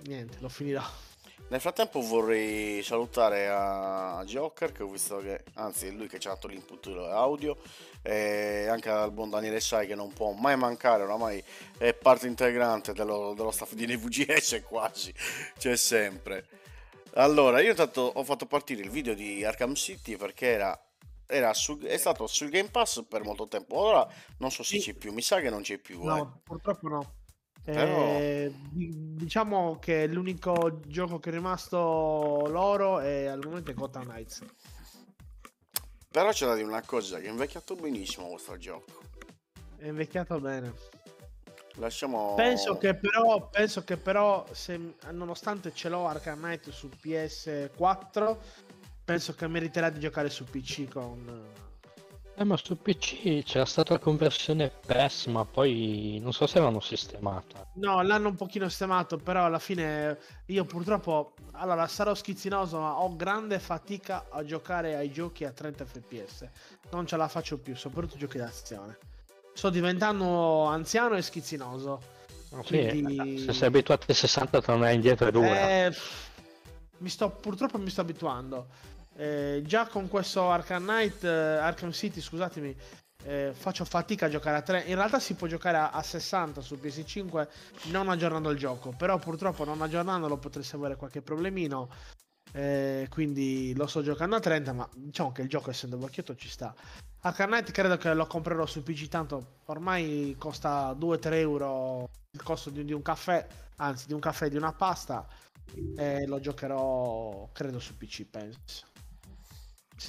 niente, 0.03 0.37
lo 0.39 0.49
finirò. 0.49 0.83
Nel 1.51 1.59
frattempo 1.59 1.99
vorrei 1.99 2.81
salutare 2.81 3.49
a 3.49 4.23
Joker 4.25 4.71
che 4.71 4.83
ho 4.83 4.87
visto 4.87 5.17
che, 5.17 5.43
anzi 5.55 5.87
è 5.87 5.91
lui 5.91 6.07
che 6.07 6.17
ci 6.17 6.27
ha 6.29 6.31
dato 6.31 6.47
l'input 6.47 6.87
audio 6.87 7.57
e 8.01 8.67
anche 8.69 8.87
al 8.89 9.11
buon 9.11 9.29
Daniele 9.29 9.59
Sai 9.59 9.85
che 9.85 9.93
non 9.93 10.13
può 10.13 10.31
mai 10.31 10.55
mancare, 10.55 11.03
oramai 11.03 11.43
è 11.77 11.93
parte 11.93 12.27
integrante 12.27 12.93
dello, 12.93 13.33
dello 13.35 13.51
staff 13.51 13.73
di 13.73 13.85
NVGS 13.85 14.61
quasi, 14.65 15.13
c'è 15.59 15.75
sempre. 15.75 16.45
Allora, 17.15 17.59
io 17.59 17.71
intanto 17.71 17.99
ho 18.15 18.23
fatto 18.23 18.45
partire 18.45 18.81
il 18.81 18.89
video 18.89 19.13
di 19.13 19.43
Arkham 19.43 19.73
City 19.73 20.15
perché 20.15 20.47
era, 20.51 20.81
era 21.25 21.53
su- 21.53 21.81
è 21.81 21.97
stato 21.97 22.27
sul 22.27 22.47
Game 22.47 22.69
Pass 22.69 23.03
per 23.05 23.25
molto 23.25 23.49
tempo, 23.49 23.75
ora 23.75 24.07
non 24.37 24.51
so 24.51 24.63
se 24.63 24.79
Sì. 24.79 24.93
c'è 24.93 24.97
più, 24.97 25.11
mi 25.11 25.21
sa 25.21 25.41
che 25.41 25.49
non 25.49 25.63
c'è 25.63 25.77
più. 25.79 25.99
eh. 26.03 26.05
No, 26.05 26.39
purtroppo 26.45 26.87
no. 26.87 27.13
Però- 27.63 28.17
Eh, 28.17 28.51
di- 28.71 29.15
diciamo 29.15 29.77
che 29.79 30.07
l'unico 30.07 30.79
gioco 30.87 31.19
che 31.19 31.29
è 31.29 31.33
rimasto 31.33 31.77
loro 32.47 32.99
è 32.99 33.25
al 33.25 33.39
momento 33.43 33.71
è 33.71 33.73
Gotham 33.73 34.03
Knights. 34.07 34.43
Però 36.09 36.29
c'è 36.31 36.45
da 36.45 36.55
dire 36.55 36.67
una 36.67 36.81
cosa, 36.83 37.19
che 37.19 37.27
è 37.27 37.29
invecchiato 37.29 37.75
benissimo 37.75 38.27
questo 38.29 38.57
gioco. 38.57 38.99
È 39.77 39.87
invecchiato 39.87 40.39
bene. 40.39 40.73
Lasciamo... 41.75 42.33
Penso 42.35 42.77
che 42.77 42.95
però, 42.95 43.47
penso 43.49 43.83
che 43.83 43.95
però 43.95 44.45
se, 44.51 44.95
nonostante 45.11 45.73
ce 45.73 45.87
l'ho 45.87 46.05
Arkham 46.07 46.39
Knight 46.41 46.69
su 46.69 46.89
PS4, 47.01 48.37
penso 49.05 49.33
che 49.35 49.47
meriterà 49.47 49.89
di 49.89 49.99
giocare 49.99 50.29
su 50.29 50.43
PC 50.43 50.89
con... 50.89 51.60
Eh, 52.35 52.43
ma 52.43 52.57
su 52.57 52.77
PC 52.77 53.43
c'era 53.43 53.65
stata 53.65 53.93
la 53.93 53.99
conversione 53.99 54.69
PES, 54.69 55.25
ma 55.27 55.45
poi 55.45 56.17
non 56.21 56.31
so 56.33 56.47
se 56.47 56.59
l'hanno 56.59 56.79
sistemata. 56.79 57.67
No, 57.75 58.01
l'hanno 58.01 58.29
un 58.29 58.35
pochino 58.35 58.67
sistemato, 58.69 59.17
però 59.17 59.45
alla 59.45 59.59
fine 59.59 60.17
io 60.45 60.63
purtroppo, 60.65 61.33
allora 61.51 61.85
sarò 61.87 62.15
schizzinoso, 62.15 62.79
ma 62.79 62.99
ho 63.01 63.15
grande 63.15 63.59
fatica 63.59 64.25
a 64.29 64.43
giocare 64.43 64.95
ai 64.95 65.11
giochi 65.11 65.43
a 65.43 65.51
30 65.51 65.85
fps. 65.85 66.49
Non 66.91 67.05
ce 67.05 67.17
la 67.17 67.27
faccio 67.27 67.57
più, 67.59 67.75
soprattutto 67.75 68.17
giochi 68.17 68.37
d'azione. 68.37 68.97
Sto 69.53 69.69
diventando 69.69 70.63
anziano 70.65 71.17
e 71.17 71.21
schizzinoso. 71.21 72.01
No, 72.51 72.63
sì, 72.63 72.87
Quindi- 72.87 73.39
Se 73.39 73.53
sei 73.53 73.67
abituato 73.67 74.05
ai 74.07 74.15
60 74.15 74.61
tornare 74.61 74.93
indietro 74.93 75.27
è 75.27 75.31
dura. 75.31 75.69
Eh, 75.85 75.93
mi 76.99 77.09
sto, 77.09 77.29
purtroppo 77.29 77.77
mi 77.77 77.89
sto 77.89 78.01
abituando. 78.01 78.67
Eh, 79.21 79.61
già 79.63 79.85
con 79.85 80.07
questo 80.07 80.49
Arkham 80.49 80.83
Knight, 80.83 81.23
eh, 81.23 81.29
Arkham 81.29 81.91
City, 81.91 82.19
scusatemi, 82.19 82.75
eh, 83.25 83.51
faccio 83.53 83.85
fatica 83.85 84.25
a 84.25 84.29
giocare 84.29 84.57
a 84.57 84.61
3. 84.63 84.85
In 84.87 84.95
realtà 84.95 85.19
si 85.19 85.35
può 85.35 85.45
giocare 85.45 85.77
a, 85.77 85.91
a 85.91 86.01
60 86.01 86.59
su 86.61 86.73
PS5 86.81 87.47
non 87.91 88.09
aggiornando 88.09 88.49
il 88.49 88.57
gioco, 88.57 88.95
però 88.97 89.19
purtroppo 89.19 89.63
non 89.63 89.79
aggiornandolo 89.83 90.37
potreste 90.37 90.75
avere 90.75 90.95
qualche 90.95 91.21
problemino. 91.21 91.89
eh, 92.53 93.07
quindi 93.11 93.75
lo 93.75 93.85
sto 93.85 94.01
giocando 94.01 94.37
a 94.37 94.39
30, 94.39 94.73
ma 94.73 94.89
diciamo 94.95 95.31
che 95.31 95.43
il 95.43 95.49
gioco 95.49 95.69
essendo 95.69 95.99
vecchiotto 95.99 96.35
ci 96.35 96.49
sta. 96.49 96.73
Arkham 97.19 97.51
Knight 97.51 97.69
credo 97.69 97.97
che 97.97 98.11
lo 98.15 98.25
comprerò 98.25 98.65
su 98.65 98.81
PC, 98.81 99.07
tanto 99.07 99.59
ormai 99.65 100.35
costa 100.39 100.93
2-3 100.93 101.33
euro 101.33 102.09
il 102.31 102.41
costo 102.41 102.71
di, 102.71 102.83
di 102.83 102.93
un 102.93 103.03
caffè, 103.03 103.45
anzi 103.75 104.07
di 104.07 104.13
un 104.13 104.19
caffè 104.19 104.45
e 104.45 104.49
di 104.49 104.57
una 104.57 104.73
pasta. 104.73 105.27
E 105.95 106.25
lo 106.25 106.39
giocherò, 106.39 107.49
credo, 107.53 107.79
su 107.79 107.95
PC, 107.95 108.25
penso. 108.25 108.89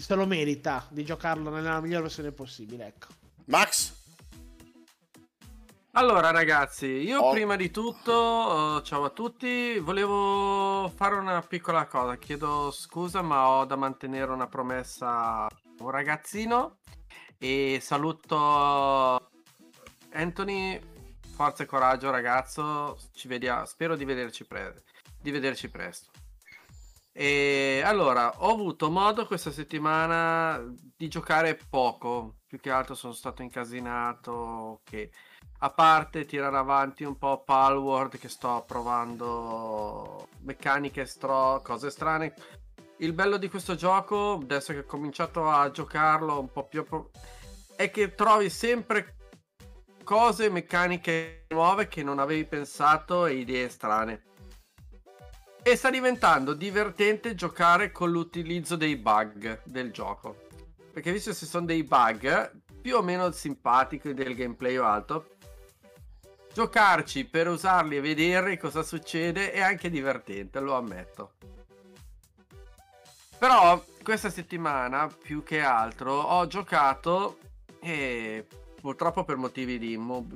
Se 0.01 0.15
lo 0.15 0.25
merita 0.27 0.87
di 0.89 1.05
giocarlo 1.05 1.51
nella 1.51 1.79
migliore 1.83 2.05
versione 2.05 2.33
possibile, 2.33 2.87
ecco. 2.87 3.09
Max? 3.47 4.01
Allora 5.93 6.31
ragazzi, 6.31 6.87
io 6.87 7.21
Oh. 7.21 7.31
prima 7.33 7.57
di 7.57 7.71
tutto, 7.71 8.79
eh, 8.79 8.83
ciao 8.85 9.05
a 9.05 9.11
tutti, 9.11 9.79
volevo 9.81 10.91
fare 10.97 11.17
una 11.17 11.43
piccola 11.43 11.85
cosa, 11.87 12.17
chiedo 12.17 12.71
scusa 12.71 13.21
ma 13.21 13.47
ho 13.47 13.67
da 13.67 13.77
mantenere 13.77 14.33
una 14.33 14.47
promessa 14.47 15.45
a 15.45 15.49
un 15.81 15.91
ragazzino 15.91 16.79
e 17.37 17.79
saluto 17.83 19.29
Anthony, 20.13 20.81
forza 21.35 21.65
e 21.65 21.67
coraggio 21.67 22.11
ragazzo, 22.11 22.97
ci 23.13 23.29
vediamo, 23.29 23.67
spero 23.67 23.95
di 23.95 24.07
vederci, 24.07 24.47
pre- 24.47 24.83
di 25.21 25.31
vederci 25.31 25.69
presto. 25.69 26.12
E 27.15 27.83
allora, 27.85 28.33
ho 28.39 28.53
avuto 28.53 28.91
modo 28.91 29.27
questa 29.27 29.51
settimana 29.51 30.63
di 30.97 31.09
giocare 31.09 31.59
poco, 31.69 32.37
più 32.47 32.59
che 32.59 32.71
altro 32.71 32.95
sono 32.95 33.13
stato 33.13 33.43
incasinato, 33.43 34.81
che 34.83 35.11
a 35.59 35.71
parte 35.71 36.25
tirare 36.25 36.57
avanti 36.57 37.05
un 37.05 37.19
po' 37.19 37.43
Palworld 37.45 38.19
che 38.19 38.29
sto 38.29 38.65
provando 38.67 40.29
meccaniche 40.41 41.05
stro, 41.05 41.61
cose 41.63 41.91
strane. 41.91 42.35
Il 42.99 43.13
bello 43.13 43.37
di 43.37 43.51
questo 43.51 43.75
gioco, 43.75 44.39
adesso 44.43 44.73
che 44.73 44.81
ho 44.81 44.85
cominciato 44.85 45.49
a 45.49 45.71
giocarlo 45.71 46.41
un 46.41 46.51
po' 46.51 46.67
più 46.67 46.85
è 47.77 47.91
che 47.91 48.15
trovi 48.15 48.49
sempre 48.49 49.17
cose, 50.03 50.49
meccaniche 50.49 51.47
nuove 51.51 51.89
che 51.89 52.03
non 52.03 52.19
avevi 52.19 52.47
pensato 52.47 53.27
e 53.27 53.35
idee 53.35 53.69
strane. 53.69 54.32
E 55.65 55.77
sta 55.77 55.91
diventando 55.91 56.55
divertente 56.55 57.37
giocare 57.37 57.93
con 57.93 58.11
l'utilizzo 58.11 58.75
dei 58.75 58.97
bug 58.97 59.63
del 59.65 59.93
gioco. 59.93 60.49
Perché 60.93 61.13
visto 61.13 61.33
ci 61.33 61.47
sono 61.47 61.67
dei 61.67 61.85
bug 61.85 62.51
più 62.81 62.97
o 62.97 63.03
meno 63.03 63.31
simpatici 63.31 64.13
del 64.13 64.35
gameplay 64.35 64.77
o 64.77 64.85
altro, 64.85 65.37
giocarci 66.53 67.27
per 67.27 67.47
usarli 67.47 67.97
e 67.97 68.01
vedere 68.01 68.59
cosa 68.59 68.83
succede 68.83 69.53
è 69.53 69.61
anche 69.61 69.89
divertente, 69.89 70.59
lo 70.59 70.75
ammetto. 70.75 71.35
Però 73.39 73.85
questa 74.03 74.31
settimana, 74.31 75.07
più 75.07 75.45
che 75.45 75.61
altro, 75.61 76.13
ho 76.13 76.45
giocato 76.49 77.39
e 77.79 78.45
purtroppo 78.81 79.23
per 79.25 79.37
motivi 79.37 79.79
di, 79.79 79.97
mo- 79.97 80.27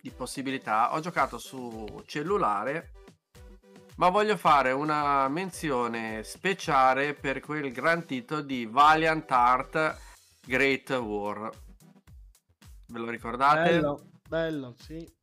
di 0.00 0.10
possibilità, 0.10 0.94
ho 0.94 1.00
giocato 1.00 1.36
su 1.36 2.02
cellulare 2.06 2.92
ma 3.96 4.08
voglio 4.08 4.36
fare 4.36 4.72
una 4.72 5.28
menzione 5.28 6.22
speciale 6.22 7.14
per 7.14 7.40
quel 7.40 7.72
gran 7.72 8.04
titolo 8.04 8.42
di 8.42 8.66
Valiant 8.66 9.30
Art 9.30 9.98
Great 10.44 10.90
War. 10.90 11.50
Ve 12.88 12.98
lo 12.98 13.10
ricordate? 13.10 13.70
Bello, 13.70 14.08
bello, 14.28 14.74
sì. 14.78 15.14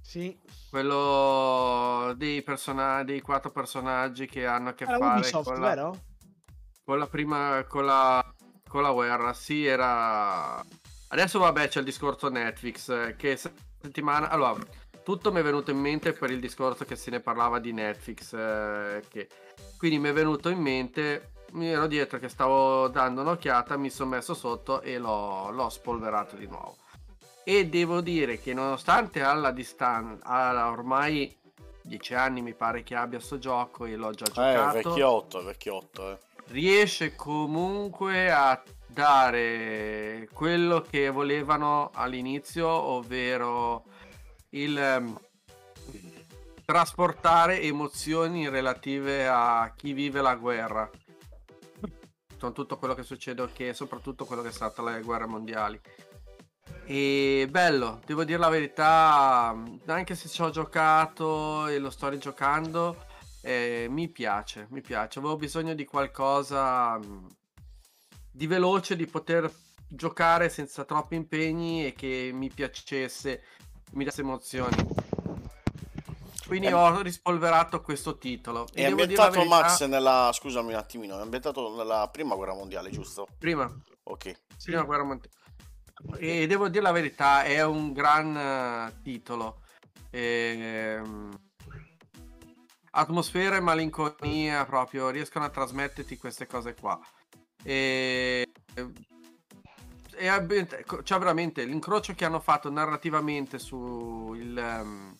Sì. 0.00 0.38
Quello 0.70 2.12
dei, 2.16 2.42
person- 2.42 3.04
dei 3.04 3.20
quattro 3.20 3.50
personaggi 3.50 4.26
che 4.26 4.46
hanno 4.46 4.70
a 4.70 4.74
che 4.74 4.84
Era 4.84 4.98
fare 4.98 5.18
Ubisoft, 5.20 5.44
con 5.44 5.60
la, 5.60 5.68
vero? 5.68 6.02
con 6.84 6.98
la 6.98 7.06
prima 7.06 7.64
con 7.68 7.84
la, 7.84 8.34
con 8.68 8.82
la 8.82 8.92
guerra. 8.92 9.32
Sì, 9.32 9.64
era 9.64 10.62
Adesso 11.08 11.38
vabbè 11.38 11.68
c'è 11.68 11.78
il 11.78 11.84
discorso 11.84 12.28
Netflix 12.28 12.88
eh, 12.88 13.14
che 13.16 13.36
settimana 13.36 14.28
allora 14.28 14.56
tutto 15.06 15.30
mi 15.30 15.38
è 15.38 15.42
venuto 15.44 15.70
in 15.70 15.78
mente 15.78 16.12
per 16.12 16.32
il 16.32 16.40
discorso 16.40 16.84
che 16.84 16.96
se 16.96 17.12
ne 17.12 17.20
parlava 17.20 17.60
di 17.60 17.72
Netflix. 17.72 18.32
Eh, 18.32 19.04
che... 19.08 19.28
Quindi 19.78 20.00
mi 20.00 20.08
è 20.08 20.12
venuto 20.12 20.48
in 20.48 20.58
mente, 20.58 21.30
mi 21.52 21.68
ero 21.68 21.86
dietro 21.86 22.18
che 22.18 22.28
stavo 22.28 22.88
dando 22.88 23.20
un'occhiata, 23.20 23.76
mi 23.76 23.88
sono 23.88 24.10
messo 24.10 24.34
sotto 24.34 24.80
e 24.80 24.98
l'ho, 24.98 25.52
l'ho 25.52 25.68
spolverato 25.68 26.34
di 26.34 26.48
nuovo. 26.48 26.78
E 27.44 27.68
devo 27.68 28.00
dire 28.00 28.40
che 28.40 28.52
nonostante 28.52 29.22
alla 29.22 29.52
distanza, 29.52 30.68
ormai 30.72 31.38
10 31.82 32.14
anni 32.14 32.42
mi 32.42 32.54
pare 32.54 32.82
che 32.82 32.96
abbia 32.96 33.20
sto 33.20 33.38
gioco 33.38 33.84
e 33.84 33.94
l'ho 33.94 34.10
già 34.10 34.24
Eh, 34.24 34.32
giocato, 34.32 34.72
vecchiotto, 34.72 35.42
vecchiotto, 35.44 36.10
eh. 36.10 36.18
riesce 36.46 37.14
comunque 37.14 38.28
a 38.32 38.60
dare 38.88 40.28
quello 40.32 40.80
che 40.80 41.10
volevano 41.10 41.92
all'inizio, 41.94 42.66
ovvero 42.66 43.84
il 44.56 44.78
ehm, 44.78 45.18
trasportare 46.64 47.60
emozioni 47.62 48.48
relative 48.48 49.28
a 49.28 49.72
chi 49.76 49.92
vive 49.92 50.20
la 50.20 50.34
guerra. 50.34 50.90
Con 52.38 52.52
tutto 52.52 52.76
quello 52.76 52.94
che 52.94 53.02
succede 53.02 53.48
che 53.52 53.72
soprattutto 53.72 54.24
quello 54.24 54.42
che 54.42 54.48
è 54.48 54.52
stata 54.52 54.82
le 54.82 55.00
guerre 55.00 55.26
mondiali 55.26 55.80
e 56.88 57.48
bello 57.50 58.00
devo 58.06 58.22
dire 58.22 58.38
la 58.38 58.48
verità 58.48 59.52
anche 59.86 60.14
se 60.14 60.28
ci 60.28 60.40
ho 60.40 60.50
giocato 60.50 61.66
e 61.66 61.78
lo 61.78 61.90
sto 61.90 62.08
rigiocando 62.08 63.04
eh, 63.40 63.86
mi 63.90 64.08
piace 64.08 64.66
mi 64.70 64.80
piace. 64.80 65.18
Avevo 65.18 65.36
bisogno 65.36 65.74
di 65.74 65.84
qualcosa 65.84 66.98
mh, 66.98 67.28
di 68.30 68.46
veloce 68.46 68.96
di 68.96 69.06
poter 69.06 69.50
giocare 69.88 70.48
senza 70.48 70.84
troppi 70.84 71.14
impegni 71.14 71.86
e 71.86 71.92
che 71.92 72.30
mi 72.32 72.50
piacesse 72.50 73.42
mi 73.92 74.04
desse 74.04 74.20
emozioni. 74.20 74.76
Quindi 76.46 76.68
È- 76.68 76.74
ho 76.74 77.00
rispolverato 77.02 77.80
questo 77.82 78.18
titolo. 78.18 78.66
È 78.72 78.80
E 78.80 78.82
la 78.82 78.88
ambientato 78.90 79.44
Max 79.44 79.84
nella... 79.86 80.30
scusami 80.32 80.72
un 80.72 80.78
attimino, 80.78 81.18
è 81.18 81.22
ambientato 81.22 81.74
nella 81.74 82.08
prima 82.12 82.34
guerra 82.36 82.54
mondiale, 82.54 82.90
giusto? 82.90 83.26
Prima, 83.38 83.68
Ok. 84.04 84.36
prima 84.62 84.82
guerra 84.82 85.02
mondiale. 85.02 85.34
E 86.18 86.46
devo 86.46 86.68
dire 86.68 86.82
la 86.82 86.92
verità, 86.92 87.42
è 87.42 87.64
un 87.64 87.92
gran 87.92 88.36
eh, 88.36 89.00
titolo. 89.02 89.62
Ehm, 90.10 91.36
atmosfera 92.92 93.56
e 93.56 93.60
malinconia 93.60 94.64
proprio 94.66 95.08
riescono 95.10 95.44
a 95.44 95.50
trasmetterti 95.50 96.16
queste 96.16 96.46
cose 96.46 96.74
qua. 96.74 96.98
E, 97.62 98.46
è 100.16 100.26
ambient- 100.26 101.02
cioè 101.02 101.18
veramente 101.18 101.64
l'incrocio 101.64 102.14
che 102.14 102.24
hanno 102.24 102.40
fatto 102.40 102.70
narrativamente 102.70 103.58
su 103.58 104.34
il, 104.34 104.56
ehm, 104.56 105.16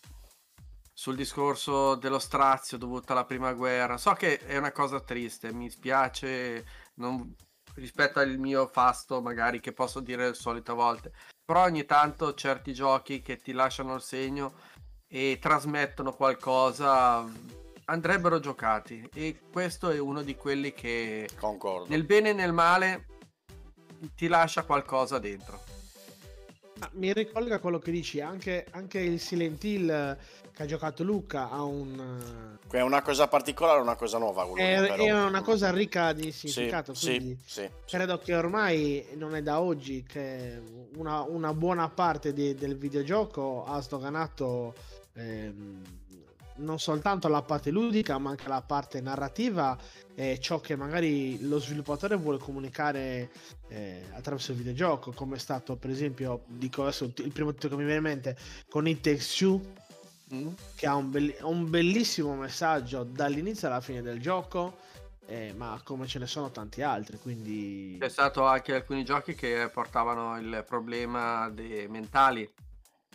sul 0.92 1.14
discorso 1.14 1.94
dello 1.94 2.18
strazio 2.18 2.78
dovuto 2.78 3.12
alla 3.12 3.24
prima 3.24 3.52
guerra. 3.52 3.98
So 3.98 4.12
che 4.12 4.38
è 4.38 4.56
una 4.56 4.72
cosa 4.72 5.00
triste, 5.00 5.52
mi 5.52 5.68
spiace 5.70 6.64
non- 6.94 7.34
rispetto 7.74 8.18
al 8.18 8.38
mio 8.38 8.66
fasto, 8.66 9.20
magari 9.20 9.60
che 9.60 9.72
posso 9.72 10.00
dire 10.00 10.28
le 10.28 10.34
solite 10.34 10.72
volte. 10.72 11.12
Però 11.44 11.62
ogni 11.62 11.84
tanto 11.84 12.34
certi 12.34 12.72
giochi 12.72 13.20
che 13.22 13.36
ti 13.36 13.52
lasciano 13.52 13.94
il 13.94 14.00
segno 14.00 14.54
e 15.06 15.38
trasmettono 15.40 16.12
qualcosa 16.14 17.24
andrebbero 17.84 18.40
giocati. 18.40 19.08
E 19.12 19.40
questo 19.52 19.90
è 19.90 19.98
uno 19.98 20.22
di 20.22 20.34
quelli 20.34 20.72
che 20.72 21.28
Concordo. 21.38 21.88
nel 21.88 22.04
bene 22.04 22.30
e 22.30 22.32
nel 22.32 22.52
male 22.52 23.06
ti 24.14 24.28
lascia 24.28 24.62
qualcosa 24.62 25.18
dentro. 25.18 25.60
Ah, 26.80 26.90
Mi 26.92 27.12
ricollega 27.12 27.54
a 27.56 27.58
quello 27.58 27.78
che 27.78 27.90
dici, 27.90 28.20
anche, 28.20 28.66
anche 28.72 28.98
il 29.00 29.18
Silent 29.18 29.64
Hill 29.64 29.88
eh, 29.88 30.16
che 30.52 30.62
ha 30.62 30.66
giocato 30.66 31.02
Luca 31.04 31.48
ha 31.50 31.62
un... 31.62 32.58
È 32.70 32.80
una 32.82 33.00
cosa 33.00 33.28
particolare, 33.28 33.80
una 33.80 33.94
cosa 33.96 34.18
nuova. 34.18 34.42
eh, 34.42 34.46
quello 34.50 34.62
È, 34.84 34.88
però. 34.88 35.04
è 35.04 35.24
una 35.24 35.40
cosa 35.42 35.70
ricca 35.70 36.12
di 36.12 36.30
Sì, 36.32 36.48
significato, 36.48 36.92
sì, 36.92 37.06
quindi 37.16 37.38
sì, 37.46 37.66
credo 37.86 38.18
che 38.18 38.34
ormai 38.34 39.06
non 39.14 39.34
è 39.34 39.40
da 39.42 39.60
oggi 39.60 40.02
che 40.06 40.60
una, 40.96 41.22
una 41.22 41.54
buona 41.54 41.88
parte 41.88 42.34
di- 42.34 42.54
del 42.54 42.76
videogioco 42.76 43.64
ha 43.64 43.80
sdoganato 43.80 44.74
ehm, 45.14 45.82
non 46.56 46.78
soltanto 46.78 47.28
la 47.28 47.42
parte 47.42 47.70
ludica 47.70 48.18
ma 48.18 48.30
anche 48.30 48.48
la 48.48 48.62
parte 48.62 49.00
narrativa 49.00 49.76
e 50.14 50.38
ciò 50.40 50.60
che 50.60 50.76
magari 50.76 51.46
lo 51.46 51.58
sviluppatore 51.58 52.16
vuole 52.16 52.38
comunicare 52.38 53.30
eh, 53.68 54.04
attraverso 54.12 54.52
il 54.52 54.58
videogioco 54.58 55.12
come 55.12 55.36
è 55.36 55.38
stato 55.38 55.76
per 55.76 55.90
esempio 55.90 56.44
dico 56.46 56.82
adesso 56.82 57.04
il 57.04 57.32
primo 57.32 57.52
titolo 57.52 57.76
che 57.76 57.82
mi 57.82 57.88
viene 57.88 57.98
in 57.98 58.14
mente 58.14 58.36
con 58.68 58.86
It 58.86 59.00
Takes 59.00 59.36
Two 59.36 59.84
Mm? 60.34 60.48
che 60.74 60.88
ha 60.88 60.96
un, 60.96 61.08
belli- 61.08 61.36
un 61.42 61.70
bellissimo 61.70 62.34
messaggio 62.34 63.04
dall'inizio 63.04 63.68
alla 63.68 63.80
fine 63.80 64.02
del 64.02 64.20
gioco 64.20 64.78
eh, 65.26 65.52
ma 65.56 65.80
come 65.84 66.08
ce 66.08 66.18
ne 66.18 66.26
sono 66.26 66.50
tanti 66.50 66.82
altri 66.82 67.16
quindi 67.18 67.96
C'è 68.00 68.08
stato 68.08 68.44
anche 68.44 68.74
alcuni 68.74 69.04
giochi 69.04 69.36
che 69.36 69.70
portavano 69.72 70.36
il 70.38 70.64
problema 70.66 71.48
dei 71.48 71.86
mentali, 71.86 72.48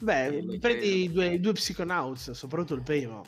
Beh, 0.02 0.44
Sì, 0.50 0.58
prendi 0.58 1.04
i 1.04 1.12
due, 1.12 1.40
due 1.40 1.54
Psychonauts, 1.54 2.32
soprattutto 2.32 2.74
il 2.74 2.82
primo. 2.82 3.24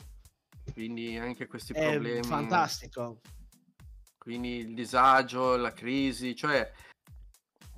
quindi 0.72 1.16
anche 1.16 1.46
questi 1.46 1.72
È 1.72 1.82
problemi. 1.82 2.24
fantastico. 2.24 3.20
Quindi 4.18 4.56
il 4.56 4.74
disagio, 4.74 5.56
la 5.56 5.72
crisi, 5.72 6.34
cioè 6.34 6.72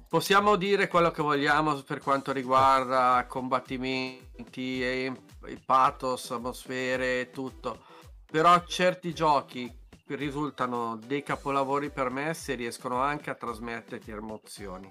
possiamo 0.08 0.56
dire 0.56 0.86
quello 0.88 1.10
che 1.10 1.20
vogliamo 1.20 1.74
per 1.82 2.00
quanto 2.00 2.32
riguarda 2.32 3.26
combattimenti, 3.28 4.82
e, 4.82 5.12
e 5.44 5.58
pathos, 5.64 6.30
atmosfere 6.30 7.20
e 7.20 7.30
tutto, 7.30 7.84
però 8.24 8.64
certi 8.64 9.12
giochi 9.12 9.70
risultano 10.06 10.96
dei 11.04 11.24
capolavori 11.24 11.90
per 11.90 12.10
me 12.10 12.32
se 12.32 12.54
riescono 12.54 13.00
anche 13.00 13.28
a 13.28 13.34
trasmetterti 13.34 14.12
emozioni. 14.12 14.90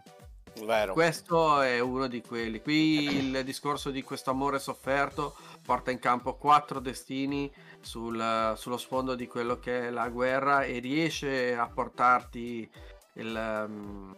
Vero. 0.63 0.93
Questo 0.93 1.61
è 1.61 1.79
uno 1.79 2.07
di 2.07 2.21
quelli. 2.21 2.61
Qui 2.61 3.17
il 3.17 3.43
discorso 3.43 3.91
di 3.91 4.01
questo 4.01 4.29
amore 4.31 4.59
sofferto 4.59 5.35
porta 5.61 5.91
in 5.91 5.99
campo 5.99 6.35
quattro 6.35 6.79
destini 6.79 7.51
sul- 7.81 8.53
sullo 8.55 8.77
sfondo 8.77 9.15
di 9.15 9.27
quello 9.27 9.59
che 9.59 9.87
è 9.87 9.89
la 9.89 10.09
guerra 10.09 10.63
e 10.63 10.79
riesce 10.79 11.55
a 11.55 11.67
portarti 11.67 12.69
il, 13.13 13.35
ehm, 13.35 14.15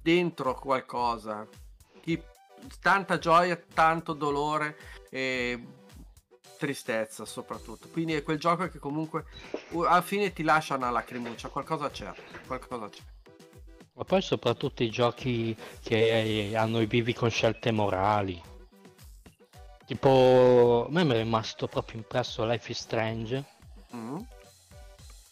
dentro 0.00 0.54
qualcosa. 0.54 1.46
Chi- 2.00 2.22
tanta 2.80 3.18
gioia, 3.18 3.60
tanto 3.74 4.12
dolore 4.12 4.76
e 5.10 5.64
tristezza 6.56 7.24
soprattutto. 7.24 7.88
Quindi 7.88 8.14
è 8.14 8.22
quel 8.22 8.38
gioco 8.38 8.68
che 8.68 8.78
comunque 8.78 9.24
alla 9.72 10.00
fine 10.00 10.32
ti 10.32 10.42
lascia 10.42 10.76
una 10.76 10.90
lacrimuccia, 10.90 11.48
qualcosa 11.48 11.90
c'è, 11.90 12.12
qualcosa 12.46 12.88
c'è. 12.88 13.02
Ma 14.02 14.08
poi 14.08 14.20
soprattutto 14.20 14.82
i 14.82 14.90
giochi 14.90 15.56
che 15.80 16.48
eh, 16.48 16.56
hanno 16.56 16.80
i 16.80 16.88
bivi 16.88 17.14
con 17.14 17.30
scelte 17.30 17.70
morali. 17.70 18.42
Tipo, 19.86 20.86
a 20.88 20.90
me 20.90 21.04
mi 21.04 21.12
è 21.12 21.16
rimasto 21.18 21.68
proprio 21.68 21.98
impresso 21.98 22.44
Life 22.44 22.68
is 22.72 22.80
Strange. 22.80 23.44
Mm. 23.94 24.16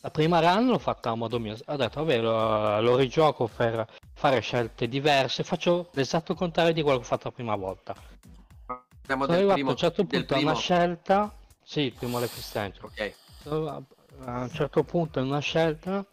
La 0.03 0.11
prima 0.11 0.39
run 0.39 0.69
l'ho 0.69 0.79
fatta 0.79 1.11
a 1.11 1.17
modo 1.17 1.41
mio, 1.41 1.57
ho 1.67 1.77
detto 1.77 2.05
vabbè 2.05 2.21
lo, 2.21 2.81
lo 2.81 2.97
rigioco 2.97 3.49
per 3.49 3.87
fare 4.15 4.39
scelte 4.39 4.87
diverse, 4.87 5.43
faccio 5.43 5.91
l'esatto 5.95 6.35
contrario 6.35 6.73
di 6.73 6.81
quello 6.81 6.99
che 6.99 7.05
ho 7.05 7.09
fatto 7.09 7.29
la 7.29 7.35
prima 7.35 7.57
volta. 7.57 7.93
Parliamo 8.65 9.25
Sono 9.25 9.37
arrivato 9.37 9.55
primo, 9.55 9.69
a 9.69 9.73
un 9.73 9.79
certo 9.79 10.05
punto 10.05 10.35
a 10.35 10.39
una 10.39 10.55
scelta, 10.55 11.35
sì, 11.61 11.81
il 11.81 11.93
primo 11.93 12.21
Life 12.21 12.39
is 12.39 12.47
Strange. 12.47 12.79
Ok. 12.83 13.15
Sono 13.43 13.69
a 13.69 13.83
a 14.25 14.43
un 14.43 14.51
certo 14.51 14.83
punto 14.85 15.19
in 15.21 15.27
una 15.27 15.39
scelta 15.39 16.05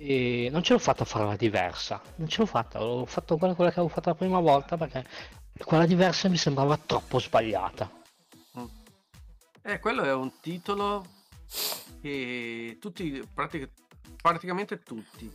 e 0.00 0.48
non 0.52 0.62
ce 0.62 0.74
l'ho 0.74 0.78
fatta 0.78 1.02
a 1.02 1.06
farla 1.06 1.34
diversa, 1.34 2.00
non 2.16 2.28
ce 2.28 2.38
l'ho 2.38 2.46
fatta, 2.46 2.80
ho 2.80 3.04
fatto 3.04 3.36
quella, 3.36 3.54
quella 3.54 3.72
che 3.72 3.80
avevo 3.80 3.92
fatto 3.92 4.10
la 4.10 4.14
prima 4.14 4.38
volta 4.38 4.76
perché 4.76 5.04
quella 5.64 5.86
diversa 5.86 6.28
mi 6.28 6.36
sembrava 6.36 6.76
troppo 6.76 7.18
sbagliata. 7.18 7.90
Eh, 9.60 9.80
quello 9.80 10.04
è 10.04 10.14
un 10.14 10.38
titolo 10.40 11.04
che 12.00 12.78
tutti, 12.80 13.28
pratic- 13.34 13.72
praticamente 14.22 14.84
tutti, 14.84 15.30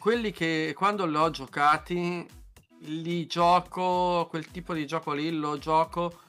quelli 0.00 0.32
che 0.32 0.74
quando 0.76 1.06
li 1.06 1.16
ho 1.16 1.30
giocati, 1.30 2.26
li 2.80 3.26
gioco, 3.26 4.26
quel 4.28 4.50
tipo 4.50 4.74
di 4.74 4.84
gioco 4.84 5.12
lì 5.12 5.30
lo 5.30 5.58
gioco 5.58 6.22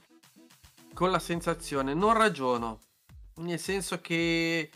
con 0.93 1.09
la 1.09 1.19
sensazione, 1.19 1.95
non 1.95 2.13
ragiono, 2.13 2.79
nel 3.37 3.59
senso 3.59 3.99
che 3.99 4.69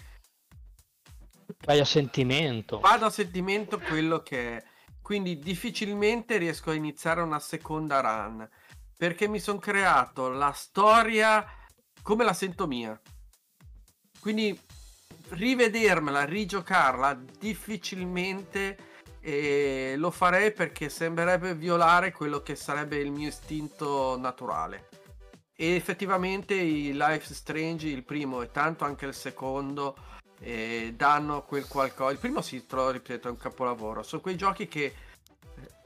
Vai 1.66 1.80
a 1.80 1.86
sentimento. 1.86 2.80
vado 2.80 3.06
a 3.06 3.10
sentimento 3.10 3.80
quello 3.80 4.22
che 4.24 4.58
è, 4.58 4.64
quindi 5.02 5.40
difficilmente 5.40 6.38
riesco 6.38 6.72
a 6.72 6.74
iniziare 6.74 7.22
una 7.22 7.40
seconda 7.40 8.00
run, 8.02 8.50
perché 8.98 9.28
mi 9.28 9.40
sono 9.40 9.60
creato 9.60 10.30
la 10.30 10.52
storia 10.52 11.46
come 12.02 12.24
la 12.24 12.34
sento 12.34 12.68
mia. 12.68 13.00
Quindi 14.20 14.60
rivedermela, 15.30 16.26
rigiocarla 16.26 17.20
difficilmente 17.40 18.78
eh, 19.22 19.94
lo 19.98 20.12
farei 20.12 20.52
perché 20.52 20.90
sembrerebbe 20.90 21.54
violare 21.56 22.12
quello 22.12 22.42
che 22.42 22.56
sarebbe 22.56 22.98
il 22.98 23.12
mio 23.12 23.30
istinto 23.30 24.18
naturale. 24.18 24.90
E 25.56 25.76
effettivamente 25.76 26.56
i 26.56 26.92
Life 26.94 27.34
Strange, 27.34 27.88
il 27.88 28.04
primo 28.04 28.42
e 28.42 28.50
tanto 28.50 28.84
anche 28.84 29.06
il 29.06 29.14
secondo, 29.14 29.96
eh, 30.42 30.94
danno 30.96 31.44
quel 31.44 31.68
qualcosa. 31.68 32.12
Il 32.12 32.18
primo 32.18 32.42
si 32.42 32.66
trova, 32.66 32.92
ripeto, 32.92 33.28
è 33.28 33.32
un 33.32 33.38
capolavoro. 33.38 34.04
Sono 34.04 34.22
quei 34.22 34.36
giochi 34.36 34.68
che 34.68 34.84
eh, 34.86 34.94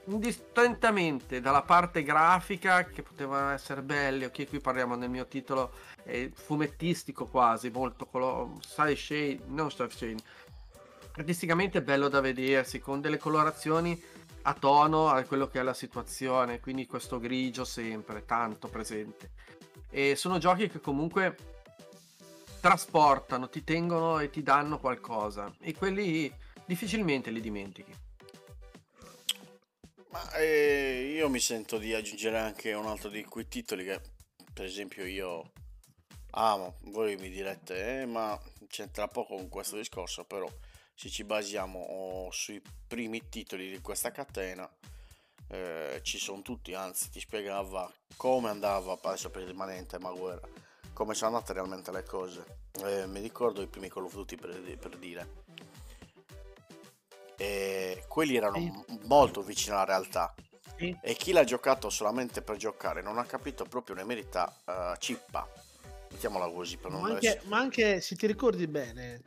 indistintamente 0.06 1.42
dalla 1.42 1.62
parte 1.62 2.04
grafica 2.04 2.86
che 2.86 3.04
potevano 3.04 3.52
essere 3.52 3.82
belli, 3.82 4.26
ok, 4.26 4.48
qui 4.48 4.60
parliamo 4.60 4.96
nel 4.96 5.10
mio 5.10 5.28
titolo 5.28 5.72
eh, 6.04 6.32
fumettistico 6.34 7.26
quasi, 7.26 7.70
molto 7.70 8.06
color, 8.06 8.50
side 8.62 8.96
shade, 8.96 9.40
non 9.48 9.70
side 9.70 9.90
shade, 9.90 10.24
artisticamente 11.18 11.82
bello 11.82 12.08
da 12.08 12.22
vedersi, 12.22 12.80
con 12.80 13.02
delle 13.02 13.18
colorazioni 13.18 14.02
a 14.48 14.54
tono 14.54 15.08
a 15.08 15.24
quello 15.24 15.48
che 15.48 15.60
è 15.60 15.64
la 15.64 15.74
situazione, 15.74 16.60
quindi 16.60 16.86
questo 16.86 17.20
grigio 17.20 17.66
sempre, 17.66 18.26
tanto 18.26 18.68
presente. 18.68 19.32
E 19.90 20.16
sono 20.16 20.38
giochi 20.38 20.70
che 20.70 20.80
comunque 20.80 21.55
trasportano, 22.66 23.48
ti 23.48 23.64
tengono 23.64 24.18
e 24.18 24.32
ti 24.32 24.42
danno 24.42 24.80
qualcosa. 24.80 25.56
E 25.60 25.76
quelli 25.76 26.34
difficilmente 26.66 27.30
li 27.30 27.40
dimentichi. 27.40 27.94
Ma 30.10 30.32
eh, 30.32 31.14
io 31.16 31.30
mi 31.30 31.40
sento 31.40 31.78
di 31.78 31.94
aggiungere 31.94 32.40
anche 32.40 32.74
un 32.74 32.88
altro 32.88 33.10
di 33.10 33.24
quei 33.24 33.48
titoli 33.48 33.84
che, 33.84 34.02
per 34.52 34.66
esempio, 34.66 35.06
io 35.06 35.52
amo. 36.32 36.80
Voi 36.86 37.16
mi 37.18 37.30
direte, 37.30 38.02
eh, 38.02 38.06
ma 38.08 38.36
c'entra 38.68 39.08
poco 39.08 39.36
con 39.36 39.48
questo 39.48 39.76
discorso, 39.76 40.24
però 40.24 40.50
se 40.96 41.10
ci 41.10 41.24
basiamo 41.24 41.78
oh, 41.78 42.32
sui 42.32 42.60
primi 42.88 43.30
titoli 43.30 43.70
di 43.70 43.80
questa 43.80 44.10
catena, 44.10 44.68
eh, 45.50 46.00
ci 46.02 46.18
sono 46.18 46.42
tutti, 46.42 46.74
anzi 46.74 47.12
ti 47.12 47.20
spiegava 47.20 47.94
come 48.16 48.50
andava, 48.50 48.98
adesso 49.04 49.30
per 49.30 49.44
rimanere 49.44 49.78
in 49.78 49.86
tema 49.86 50.10
guerra, 50.10 50.50
come 50.96 51.14
sono 51.14 51.36
andate 51.36 51.52
realmente 51.52 51.92
le 51.92 52.04
cose. 52.04 52.46
Eh, 52.86 53.06
mi 53.06 53.20
ricordo 53.20 53.62
i 53.62 53.68
primi 53.68 53.90
Call 53.90 54.06
of 54.06 54.14
Duty 54.14 54.38
per, 54.38 54.78
per 54.80 54.98
dire. 54.98 55.44
E 57.36 58.06
quelli 58.08 58.38
erano 58.38 58.56
Sì. 58.58 59.00
molto 59.04 59.42
vicini 59.42 59.76
alla 59.76 59.84
realtà. 59.84 60.34
Sì. 60.78 60.98
E 61.02 61.14
chi 61.16 61.34
l'ha 61.34 61.44
giocato 61.44 61.90
solamente 61.90 62.42
per 62.42 62.56
giocare 62.56 63.02
non 63.02 63.18
ha 63.18 63.26
capito 63.26 63.66
proprio 63.66 63.96
l'emerita 63.98 64.56
uh, 64.66 64.98
cippa. 64.98 65.46
Mettiamola 66.12 66.48
così 66.48 66.78
per 66.78 66.92
non 66.92 67.02
Ma 67.02 67.10
anche, 67.10 67.42
ma 67.44 67.58
anche 67.58 68.00
se 68.00 68.16
ti 68.16 68.26
ricordi 68.26 68.66
bene 68.66 69.22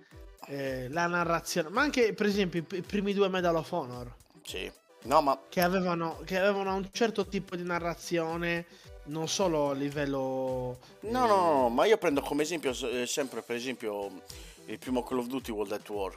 eh, 0.46 0.88
la 0.88 1.06
narrazione, 1.06 1.68
ma 1.68 1.82
anche 1.82 2.14
per 2.14 2.24
esempio 2.24 2.60
i, 2.60 2.76
i 2.76 2.82
primi 2.82 3.12
due 3.12 3.28
Medal 3.28 3.56
of 3.56 3.70
Honor 3.70 4.14
Sì. 4.42 4.72
No, 5.02 5.20
ma 5.20 5.38
che 5.48 5.60
avevano, 5.60 6.20
che 6.24 6.38
avevano 6.38 6.74
un 6.74 6.88
certo 6.90 7.26
tipo 7.26 7.56
di 7.56 7.62
narrazione, 7.62 8.66
non 9.08 9.28
solo 9.28 9.70
a 9.70 9.74
livello. 9.74 10.78
No, 11.00 11.26
no, 11.26 11.36
no, 11.52 11.68
ma 11.68 11.84
io 11.84 11.98
prendo 11.98 12.20
come 12.20 12.42
esempio 12.42 12.70
eh, 12.70 13.06
sempre 13.06 13.42
per 13.42 13.56
esempio 13.56 14.22
il 14.66 14.78
primo 14.78 15.02
Call 15.02 15.18
of 15.18 15.26
Duty 15.26 15.50
World 15.50 15.72
at 15.72 15.88
War. 15.88 16.16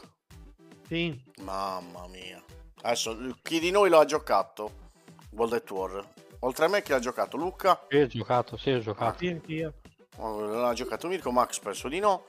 Sì, 0.87 1.21
Mamma 1.41 2.07
mia. 2.07 2.41
Adesso 2.83 3.37
chi 3.41 3.59
di 3.59 3.71
noi 3.71 3.89
lo 3.89 3.99
ha 3.99 4.05
giocato? 4.05 4.89
World 5.31 5.53
at 5.53 5.69
War. 5.71 6.07
Oltre 6.39 6.65
a 6.65 6.67
me 6.67 6.81
chi 6.81 6.91
l'ha 6.91 6.99
giocato? 6.99 7.37
Luca? 7.37 7.85
Sì, 7.89 7.97
ho 7.97 8.07
giocato, 8.07 8.57
sì, 8.57 8.71
ho 8.71 8.79
giocato. 8.79 9.19
sì, 9.19 9.27
anch'io. 9.27 9.73
Non 10.17 10.65
ha 10.65 10.73
giocato 10.73 11.07
Mirko, 11.07 11.31
Max 11.31 11.59
penso 11.59 11.87
di 11.87 11.99
no. 11.99 12.25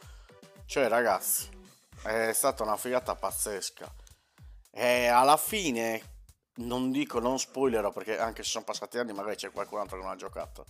Cioè 0.66 0.88
ragazzi, 0.88 1.48
è 2.02 2.30
stata 2.32 2.62
una 2.62 2.76
figata 2.76 3.14
pazzesca. 3.14 3.92
E 4.70 5.06
alla 5.06 5.36
fine, 5.36 6.00
non 6.56 6.90
dico, 6.90 7.18
non 7.18 7.38
spoilerò 7.38 7.90
perché 7.92 8.18
anche 8.18 8.42
se 8.42 8.50
sono 8.50 8.64
passati 8.64 8.98
anni 8.98 9.12
magari 9.12 9.36
c'è 9.36 9.50
qualcun 9.50 9.80
altro 9.80 9.96
che 9.96 10.02
non 10.02 10.12
ha 10.12 10.16
giocato. 10.16 10.66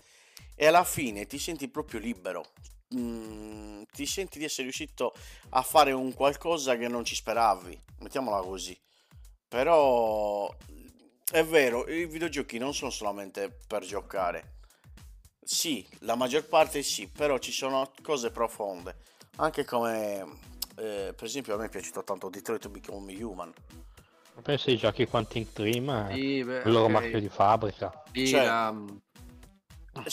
E 0.54 0.66
alla 0.66 0.84
fine 0.84 1.26
ti 1.26 1.38
senti 1.38 1.68
proprio 1.68 2.00
libero. 2.00 2.44
Mm, 2.94 3.82
ti 3.90 4.06
senti 4.06 4.38
di 4.38 4.44
essere 4.44 4.64
riuscito 4.64 5.14
a 5.50 5.62
fare 5.62 5.92
un 5.92 6.12
qualcosa 6.12 6.76
che 6.76 6.88
non 6.88 7.04
ci 7.04 7.14
speravi. 7.14 7.80
Mettiamola 8.00 8.42
così. 8.42 8.78
Però 9.48 10.54
è 11.30 11.44
vero, 11.44 11.88
i 11.88 12.06
videogiochi 12.06 12.58
non 12.58 12.74
sono 12.74 12.90
solamente 12.90 13.50
per 13.66 13.84
giocare. 13.84 14.60
Sì, 15.42 15.86
la 16.00 16.14
maggior 16.14 16.46
parte 16.46 16.82
sì, 16.82 17.08
però 17.08 17.38
ci 17.38 17.52
sono 17.52 17.90
cose 18.02 18.30
profonde. 18.30 18.96
Anche 19.36 19.64
come, 19.64 20.20
eh, 20.76 21.12
per 21.16 21.24
esempio, 21.24 21.54
a 21.54 21.56
me 21.56 21.66
è 21.66 21.68
piaciuto 21.68 22.04
tanto 22.04 22.28
Detroit 22.28 22.68
Become 22.68 23.12
Human. 23.14 23.52
Penso 24.42 24.70
ai 24.70 24.76
giochi 24.76 25.07
Quantum 25.07 25.46
Dream, 25.52 25.90
è 26.09 26.12
Sì, 26.14 26.44
beh, 26.44 26.62
il 26.64 26.72
loro 26.72 26.87
ok. 26.87 26.92
marchio 26.92 27.20
di 27.20 27.28
fabbrica. 27.28 28.02
Lì, 28.12 28.28
Cioè, 28.31 28.44
la- 28.44 28.74
Eh, 29.94 30.11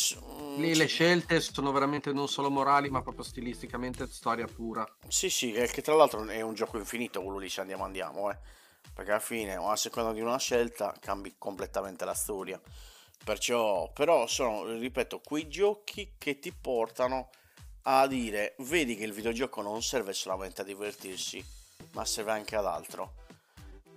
lì 0.57 0.75
le 0.75 0.85
scelte 0.87 1.39
sono 1.39 1.71
veramente 1.71 2.11
non 2.11 2.27
solo 2.27 2.49
morali, 2.49 2.89
ma 2.89 3.01
proprio 3.01 3.23
stilisticamente 3.23 4.07
storia 4.07 4.45
pura. 4.45 4.85
Sì, 5.07 5.29
sì, 5.29 5.51
che, 5.51 5.67
che 5.67 5.81
tra 5.81 5.95
l'altro 5.95 6.25
è 6.27 6.41
un 6.41 6.53
gioco 6.53 6.77
infinito 6.77 7.21
quello 7.23 7.37
lì, 7.39 7.49
se 7.49 7.61
andiamo 7.61 7.85
andiamo, 7.85 8.29
eh. 8.29 8.37
Perché 8.93 9.11
alla 9.11 9.19
fine, 9.21 9.55
a 9.55 9.75
seconda 9.77 10.11
di 10.11 10.19
una 10.21 10.37
scelta, 10.37 10.93
cambi 10.99 11.35
completamente 11.37 12.03
la 12.05 12.13
storia. 12.13 12.59
Perciò, 13.23 13.91
però 13.93 14.27
sono, 14.27 14.65
ripeto, 14.77 15.21
quei 15.23 15.47
giochi 15.47 16.13
che 16.17 16.39
ti 16.39 16.51
portano 16.51 17.29
a 17.83 18.05
dire, 18.07 18.55
vedi 18.59 18.95
che 18.95 19.05
il 19.05 19.13
videogioco 19.13 19.61
non 19.61 19.81
serve 19.81 20.13
solamente 20.13 20.61
a 20.61 20.63
divertirsi, 20.65 21.43
ma 21.93 22.03
serve 22.05 22.31
anche 22.31 22.55
ad 22.55 22.65
altro. 22.65 23.13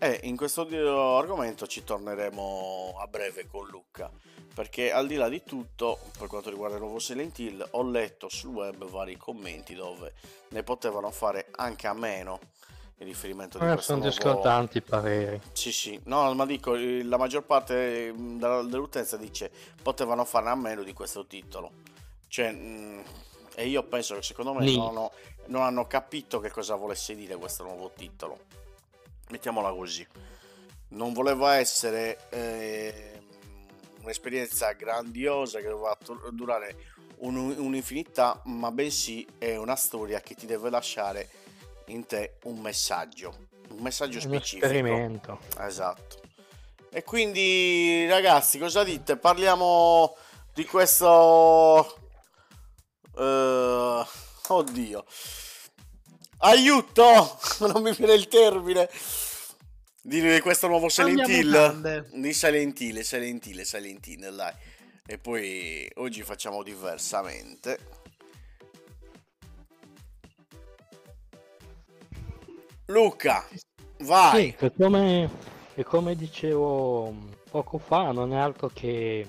E 0.02 0.18
in 0.24 0.36
questo 0.36 0.66
argomento 1.16 1.64
ci 1.68 1.84
torneremo 1.84 2.96
a 2.98 3.06
breve 3.06 3.46
con 3.46 3.68
Luca, 3.68 4.10
perché 4.52 4.90
al 4.90 5.06
di 5.06 5.14
là 5.14 5.28
di 5.28 5.44
tutto, 5.44 6.00
per 6.18 6.26
quanto 6.26 6.50
riguarda 6.50 6.74
il 6.74 6.82
nuovo 6.82 6.98
Silent 6.98 7.38
Hill, 7.38 7.64
ho 7.70 7.88
letto 7.88 8.28
sul 8.28 8.50
web 8.50 8.84
vari 8.84 9.16
commenti 9.16 9.76
dove 9.76 10.14
ne 10.48 10.64
potevano 10.64 11.12
fare 11.12 11.46
anche 11.52 11.86
a 11.86 11.92
meno 11.92 12.40
in 12.96 13.06
riferimento 13.06 13.58
di 13.58 13.64
Eh, 13.64 13.74
questo 13.74 13.92
sono 13.92 13.98
nuovo... 13.98 14.12
discordanti 14.12 14.78
i 14.78 14.82
pareri. 14.82 15.40
Sì, 15.52 15.70
sì, 15.70 16.00
no, 16.06 16.34
ma 16.34 16.46
dico, 16.46 16.74
eh, 16.74 17.04
la 17.04 17.16
maggior 17.16 17.44
parte 17.44 18.12
mm, 18.12 18.40
dell'utenza 18.68 19.16
dice 19.16 19.52
potevano 19.80 20.24
fare 20.24 20.48
a 20.48 20.56
meno 20.56 20.82
di 20.82 20.92
questo 20.92 21.26
titolo. 21.26 21.70
Cioè, 22.26 22.50
mm, 22.50 23.00
e 23.54 23.68
io 23.68 23.84
penso 23.84 24.16
che 24.16 24.22
secondo 24.22 24.52
me 24.52 24.68
non, 24.74 25.08
non 25.46 25.62
hanno 25.62 25.86
capito 25.86 26.40
che 26.40 26.50
cosa 26.50 26.74
volesse 26.74 27.14
dire 27.14 27.36
questo 27.36 27.62
nuovo 27.62 27.92
titolo. 27.94 28.61
Mettiamola 29.32 29.72
così. 29.72 30.06
Non 30.88 31.14
voleva 31.14 31.56
essere 31.56 32.18
ehm, 32.28 33.20
un'esperienza 34.02 34.72
grandiosa 34.72 35.58
che 35.60 35.68
doveva 35.68 35.96
durare 36.30 36.76
un- 37.20 37.54
un'infinità, 37.56 38.42
ma 38.44 38.70
bensì 38.70 39.26
è 39.38 39.56
una 39.56 39.74
storia 39.76 40.20
che 40.20 40.34
ti 40.34 40.44
deve 40.44 40.68
lasciare 40.68 41.30
in 41.86 42.04
te 42.04 42.34
un 42.44 42.58
messaggio, 42.60 43.46
un 43.70 43.78
messaggio 43.78 44.20
specifico. 44.20 44.66
esperimento. 44.66 45.38
Esatto. 45.60 46.20
E 46.90 47.02
quindi, 47.04 48.06
ragazzi, 48.06 48.58
cosa 48.58 48.84
dite? 48.84 49.16
Parliamo 49.16 50.14
di 50.52 50.66
questo. 50.66 51.96
eh, 53.16 54.04
oddio. 54.48 55.04
Aiuto! 56.44 57.38
Non 57.72 57.80
mi 57.82 57.92
viene 57.92 58.12
il 58.14 58.26
termine. 58.28 58.90
Di 60.04 60.40
questo 60.40 60.66
nuovo 60.66 60.88
Silent 60.88 61.28
Hill. 61.28 62.08
Di 62.12 62.32
Silent 62.32 62.80
Hill, 62.80 63.00
Silent 63.02 63.46
Hill, 63.46 63.60
Silent 63.62 64.04
Hill, 64.08 64.34
dai. 64.34 64.52
E 65.06 65.18
poi 65.18 65.88
oggi 65.96 66.24
facciamo 66.24 66.64
diversamente. 66.64 67.78
Luca, 72.86 73.46
vai. 74.00 74.56
Sì, 74.58 74.70
come, 74.76 75.30
come 75.84 76.16
dicevo 76.16 77.14
poco 77.48 77.78
fa, 77.78 78.10
non 78.10 78.32
è 78.32 78.36
altro 78.36 78.70
che. 78.74 79.24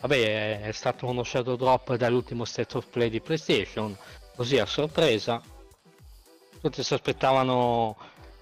Vabbè, 0.00 0.62
è 0.62 0.72
stato 0.72 1.06
uno 1.06 1.24
shadow 1.24 1.56
drop 1.56 1.96
dall'ultimo 1.96 2.44
state 2.44 2.76
of 2.76 2.86
play 2.86 3.10
di 3.10 3.20
PlayStation, 3.20 3.96
così 4.36 4.58
a 4.58 4.66
sorpresa. 4.66 5.42
Tutti 6.60 6.82
si 6.84 6.94
aspettavano 6.94 7.96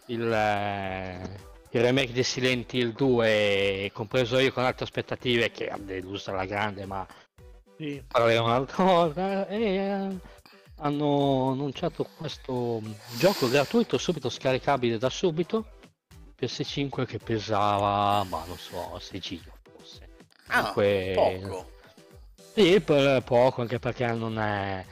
il, 0.07 0.31
eh, 0.31 1.49
il 1.73 1.81
remake 1.83 2.13
di 2.13 2.23
Silent 2.25 2.73
Hill 2.73 2.93
2, 2.95 3.91
compreso 3.93 4.39
io 4.39 4.53
con 4.53 4.65
altre 4.65 4.85
aspettative 4.85 5.51
che 5.51 5.69
ha 5.69 5.79
deluso 5.79 6.31
alla 6.31 6.45
grande, 6.45 6.85
ma 6.85 7.07
Sì. 7.77 8.03
parleremo 8.07 8.45
un'altra 8.45 8.83
volta. 8.85 9.47
E 9.47 9.63
eh, 9.77 10.17
hanno 10.77 11.51
annunciato 11.53 12.07
questo 12.17 12.81
gioco 13.19 13.49
gratuito, 13.49 13.99
subito 13.99 14.29
scaricabile 14.29 14.99
da 14.99 15.09
subito. 15.11 15.79
PS5 16.41 17.05
che 17.05 17.19
pesava, 17.19 18.25
ma 18.25 18.45
non 18.47 18.57
so, 18.59 18.99
6 18.99 19.21
giga 19.21 19.53
forse. 19.63 20.09
Ah, 20.47 20.73
Comunque- 20.73 21.13
poco. 21.15 21.71
Sì, 22.55 22.81
per 22.81 23.23
poco, 23.23 23.61
anche 23.61 23.79
perché 23.79 24.07
non 24.13 24.39
è, 24.39 24.85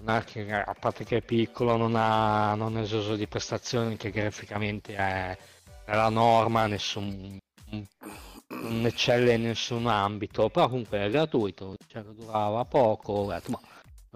non 0.00 0.16
a 0.16 0.74
parte 0.78 1.04
che 1.04 1.18
è 1.18 1.22
piccolo, 1.22 1.76
non 1.76 1.94
ha 1.94 2.54
non 2.56 2.76
è 2.78 2.80
esoso 2.80 3.14
di 3.14 3.28
prestazioni, 3.28 3.96
che 3.96 4.10
graficamente 4.10 4.96
è 4.96 5.38
la 5.94 6.08
norma, 6.08 6.66
nessun, 6.66 7.38
non 8.48 8.86
eccelle 8.86 9.34
in 9.34 9.42
nessun 9.42 9.86
ambito, 9.86 10.48
però 10.48 10.68
comunque 10.68 10.98
è 10.98 11.10
gratuito, 11.10 11.76
cioè, 11.86 12.02
durava 12.02 12.64
poco, 12.64 13.12
ho 13.12 13.28
detto, 13.28 13.50
ma 13.50 13.60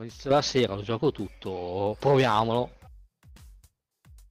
inizio 0.02 0.30
la 0.30 0.42
sera, 0.42 0.74
lo 0.74 0.82
gioco 0.82 1.12
tutto, 1.12 1.96
proviamolo. 1.98 2.78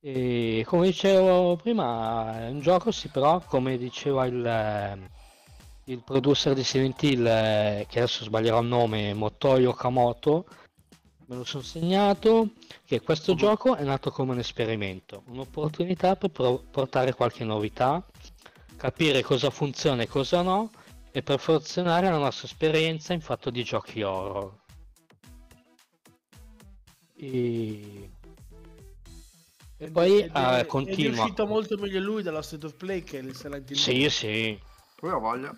E 0.02 0.64
come 0.66 0.88
dicevo 0.88 1.58
prima, 1.58 2.46
è 2.46 2.50
un 2.50 2.62
gioco 2.62 2.92
sì, 2.92 3.10
però 3.10 3.42
come 3.42 3.78
diceva 3.78 4.26
il, 4.26 5.10
il 5.86 6.04
producer 6.04 6.54
di 6.54 6.64
Silent 6.64 7.04
Hill, 7.04 7.26
eh, 7.26 7.86
che 7.90 8.00
adesso 8.00 8.24
sbaglierò 8.24 8.62
il 8.62 8.68
nome, 8.68 9.14
Motoi 9.14 9.66
Okamoto, 9.66 10.46
me 11.30 11.36
lo 11.36 11.44
sono 11.44 11.64
segnato, 11.64 12.54
che 12.86 13.02
questo 13.02 13.36
gioco 13.36 13.76
è 13.76 13.84
nato 13.84 14.10
come 14.10 14.32
un 14.32 14.40
esperimento, 14.40 15.22
un'opportunità 15.28 16.16
per 16.16 16.32
pro- 16.32 16.64
portare 16.72 17.14
qualche 17.14 17.44
novità, 17.44 18.04
capire 18.76 19.22
cosa 19.22 19.52
funziona 19.52 20.02
e 20.02 20.08
cosa 20.08 20.42
no, 20.42 20.72
e 21.12 21.22
perfezionare 21.22 22.10
la 22.10 22.18
nostra 22.18 22.48
esperienza 22.48 23.14
in 23.14 23.22
fatto 23.22 23.52
di 23.52 23.64
giochi 23.64 24.02
horror. 24.02 24.58
E, 27.16 28.12
e 29.78 29.92
poi 29.92 30.22
Ed 30.22 30.36
eh, 30.36 30.60
è, 30.62 30.66
continua. 30.66 31.12
È 31.12 31.14
riuscito 31.14 31.46
molto 31.46 31.78
meglio 31.78 32.00
lui 32.00 32.24
dalla 32.24 32.42
State 32.42 32.66
of 32.66 32.74
Play 32.74 33.04
che 33.04 33.18
il 33.18 33.36
Silent 33.36 33.70
Hill. 33.70 33.78
Sì, 33.78 34.10
sì. 34.10 34.60
Poi 34.96 35.12
ho 35.12 35.20
voglia. 35.20 35.56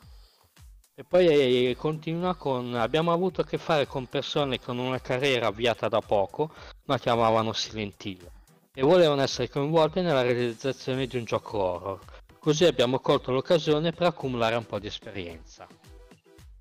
E 0.93 1.03
poi 1.05 1.27
eh, 1.69 1.75
continua 1.77 2.35
con 2.35 2.75
abbiamo 2.75 3.13
avuto 3.13 3.41
a 3.41 3.45
che 3.45 3.57
fare 3.57 3.87
con 3.87 4.07
persone 4.07 4.59
con 4.59 4.77
una 4.77 4.99
carriera 4.99 5.47
avviata 5.47 5.87
da 5.87 6.01
poco, 6.01 6.53
ma 6.85 6.99
chiamavano 6.99 7.53
Silent 7.53 8.03
Hill 8.03 8.29
e 8.73 8.81
volevano 8.81 9.21
essere 9.21 9.49
coinvolte 9.49 10.01
nella 10.01 10.21
realizzazione 10.21 11.07
di 11.07 11.17
un 11.17 11.23
gioco 11.23 11.57
horror. 11.57 11.99
Così 12.39 12.65
abbiamo 12.65 12.99
colto 12.99 13.31
l'occasione 13.31 13.91
per 13.91 14.07
accumulare 14.07 14.55
un 14.55 14.65
po' 14.65 14.79
di 14.79 14.87
esperienza. 14.87 15.67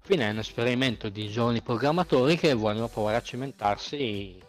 Fine 0.01 0.27
è 0.27 0.31
un 0.31 0.38
esperimento 0.38 1.09
di 1.09 1.29
giovani 1.29 1.62
programmatori 1.62 2.37
che 2.37 2.55
vogliono 2.55 2.88
provare 2.88 3.16
a 3.16 3.23
cimentarsi 3.23 4.40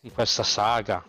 in 0.00 0.12
questa 0.12 0.42
saga. 0.42 1.04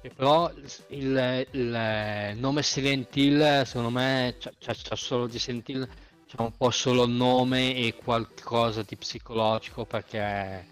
E 0.00 0.10
però 0.10 0.50
il, 0.88 1.46
il 1.52 2.32
nome 2.36 2.62
Silent 2.62 3.14
Hill 3.16 3.62
secondo 3.64 3.90
me 3.90 4.36
c'è 4.38 4.96
solo 4.96 5.26
di 5.26 5.38
Silent 5.38 5.68
Hill 5.68 5.88
c'è 6.28 6.42
un 6.42 6.54
po' 6.54 6.70
solo 6.70 7.04
il 7.04 7.10
nome 7.10 7.74
e 7.74 7.94
qualcosa 7.94 8.82
di 8.82 8.96
psicologico 8.96 9.86
perché 9.86 10.66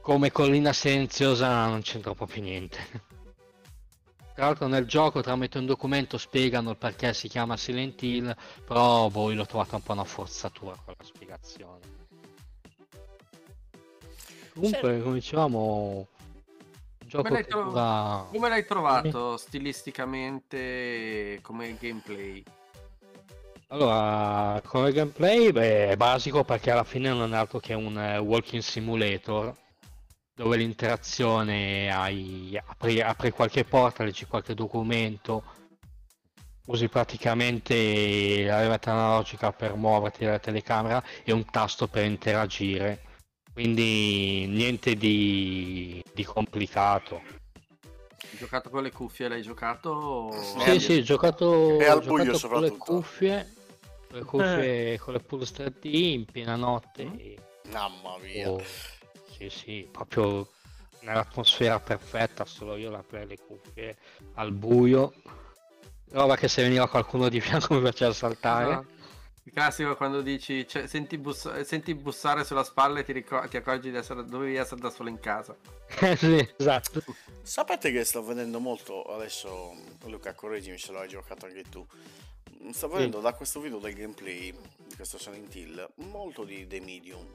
come 0.00 0.32
collina 0.32 0.72
silenziosa 0.72 1.68
non 1.68 1.82
c'entra 1.82 2.14
proprio 2.14 2.42
niente. 2.42 3.10
Tra 4.34 4.46
l'altro 4.46 4.66
nel 4.66 4.86
gioco 4.86 5.20
tramite 5.20 5.58
un 5.58 5.66
documento 5.66 6.18
spiegano 6.18 6.70
il 6.70 6.78
perché 6.78 7.14
si 7.14 7.28
chiama 7.28 7.56
Silent 7.56 8.02
Hill, 8.02 8.34
però 8.64 9.08
voi 9.08 9.36
l'ho 9.36 9.46
trovato 9.46 9.76
un 9.76 9.82
po' 9.82 9.92
una 9.92 10.02
forzatura 10.02 10.76
quella 10.84 11.04
spiegazione. 11.04 11.78
Comunque, 14.54 15.00
come 15.00 15.14
dicevamo, 15.14 16.08
gioco 17.06 17.28
l'hai 17.28 17.46
tro-. 17.46 18.26
Come 18.32 18.48
l'hai 18.48 18.66
trovato 18.66 19.36
stilisticamente 19.36 21.38
come 21.40 21.76
gameplay? 21.78 22.42
Allora, 23.72 24.60
come 24.66 24.92
gameplay 24.92 25.50
beh, 25.50 25.88
è 25.88 25.96
basico 25.96 26.44
perché 26.44 26.70
alla 26.70 26.84
fine 26.84 27.08
non 27.08 27.32
è 27.32 27.38
altro 27.38 27.58
che 27.58 27.72
un 27.72 27.98
eh, 27.98 28.18
walking 28.18 28.60
simulator 28.60 29.50
dove 30.34 30.58
l'interazione 30.58 31.90
hai 31.90 32.60
apri, 32.62 33.00
apri 33.00 33.30
qualche 33.30 33.64
porta, 33.64 34.04
leggi 34.04 34.26
qualche 34.26 34.52
documento, 34.52 35.42
usi 36.66 36.88
praticamente 36.88 38.44
la 38.44 38.60
levetta 38.60 38.92
analogica 38.92 39.52
per 39.52 39.74
muoverti 39.74 40.26
dalla 40.26 40.38
telecamera 40.38 41.02
e 41.24 41.32
un 41.32 41.46
tasto 41.46 41.88
per 41.88 42.04
interagire. 42.04 43.00
Quindi 43.54 44.46
niente 44.48 44.96
di, 44.96 46.04
di 46.12 46.24
complicato. 46.24 47.22
Hai 47.24 48.38
giocato 48.38 48.68
con 48.68 48.82
le 48.82 48.92
cuffie? 48.92 49.28
L'hai 49.28 49.42
giocato? 49.42 50.30
Sì, 50.58 50.78
sì, 50.78 50.98
ho 50.98 51.02
giocato, 51.02 51.78
E 51.80 51.86
al 51.86 51.98
ho 51.98 52.00
giocato 52.00 52.08
buio 52.08 52.32
con 52.32 52.32
le 52.32 52.38
soprattutto. 52.38 52.84
cuffie, 52.84 53.52
con 54.12 54.18
le 54.18 54.24
cuffie 54.24 54.98
con 54.98 55.14
le 55.14 55.20
Pulse 55.20 55.54
3D 55.54 55.78
in 55.82 56.24
piena 56.26 56.56
notte. 56.56 57.02
e- 57.02 57.38
Mamma 57.70 58.18
mia. 58.18 58.50
oh, 58.50 58.62
sì, 59.36 59.48
sì, 59.48 59.88
proprio 59.90 60.48
nell'atmosfera 61.00 61.80
perfetta, 61.80 62.44
solo 62.44 62.76
io 62.76 62.90
la 62.90 63.02
le 63.10 63.38
cuffie 63.38 63.96
al 64.34 64.52
buio. 64.52 65.12
Roba 66.10 66.36
che 66.36 66.48
se 66.48 66.62
veniva 66.62 66.88
qualcuno 66.88 67.28
di 67.28 67.40
fianco 67.40 67.74
mi 67.74 67.80
faceva 67.80 68.12
saltare. 68.12 68.72
Ah. 68.72 68.84
Il 69.44 69.52
classico 69.52 69.96
quando 69.96 70.20
dici 70.20 70.68
cioè, 70.68 70.86
senti, 70.86 71.18
buss- 71.18 71.62
senti 71.62 71.94
bussare 71.96 72.44
sulla 72.44 72.62
spalla 72.62 73.00
e 73.00 73.04
ti, 73.04 73.12
ricor- 73.12 73.48
ti 73.48 73.56
accorgi 73.56 73.90
di 73.90 73.96
essere, 73.96 74.24
dovevi 74.24 74.54
essere 74.54 74.80
da 74.80 74.90
solo 74.90 75.08
in 75.08 75.18
casa. 75.18 75.56
Eh, 76.00 76.16
sì, 76.16 76.48
esatto. 76.56 77.02
Sapete 77.42 77.92
che 77.92 78.02
sto 78.04 78.22
vedendo 78.22 78.58
molto 78.60 79.02
adesso, 79.04 79.74
Luca, 80.06 80.32
correggimi 80.32 80.78
se 80.78 80.90
l'hai 80.92 81.06
giocato 81.08 81.46
anche 81.46 81.64
tu. 81.68 81.86
Sto 82.70 82.88
vedendo 82.88 83.20
da 83.20 83.32
questo 83.34 83.60
video 83.60 83.78
del 83.78 83.92
gameplay 83.94 84.52
di 84.86 84.94
questo 84.96 85.18
Silent 85.18 85.54
Hill 85.54 85.88
molto 86.10 86.44
di 86.44 86.66
The 86.66 86.80
Medium. 86.80 87.26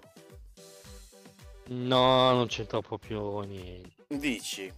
No, 1.67 2.31
non 2.33 2.47
c'entra 2.47 2.79
proprio 2.81 3.41
niente. 3.41 4.05
Dici? 4.07 4.71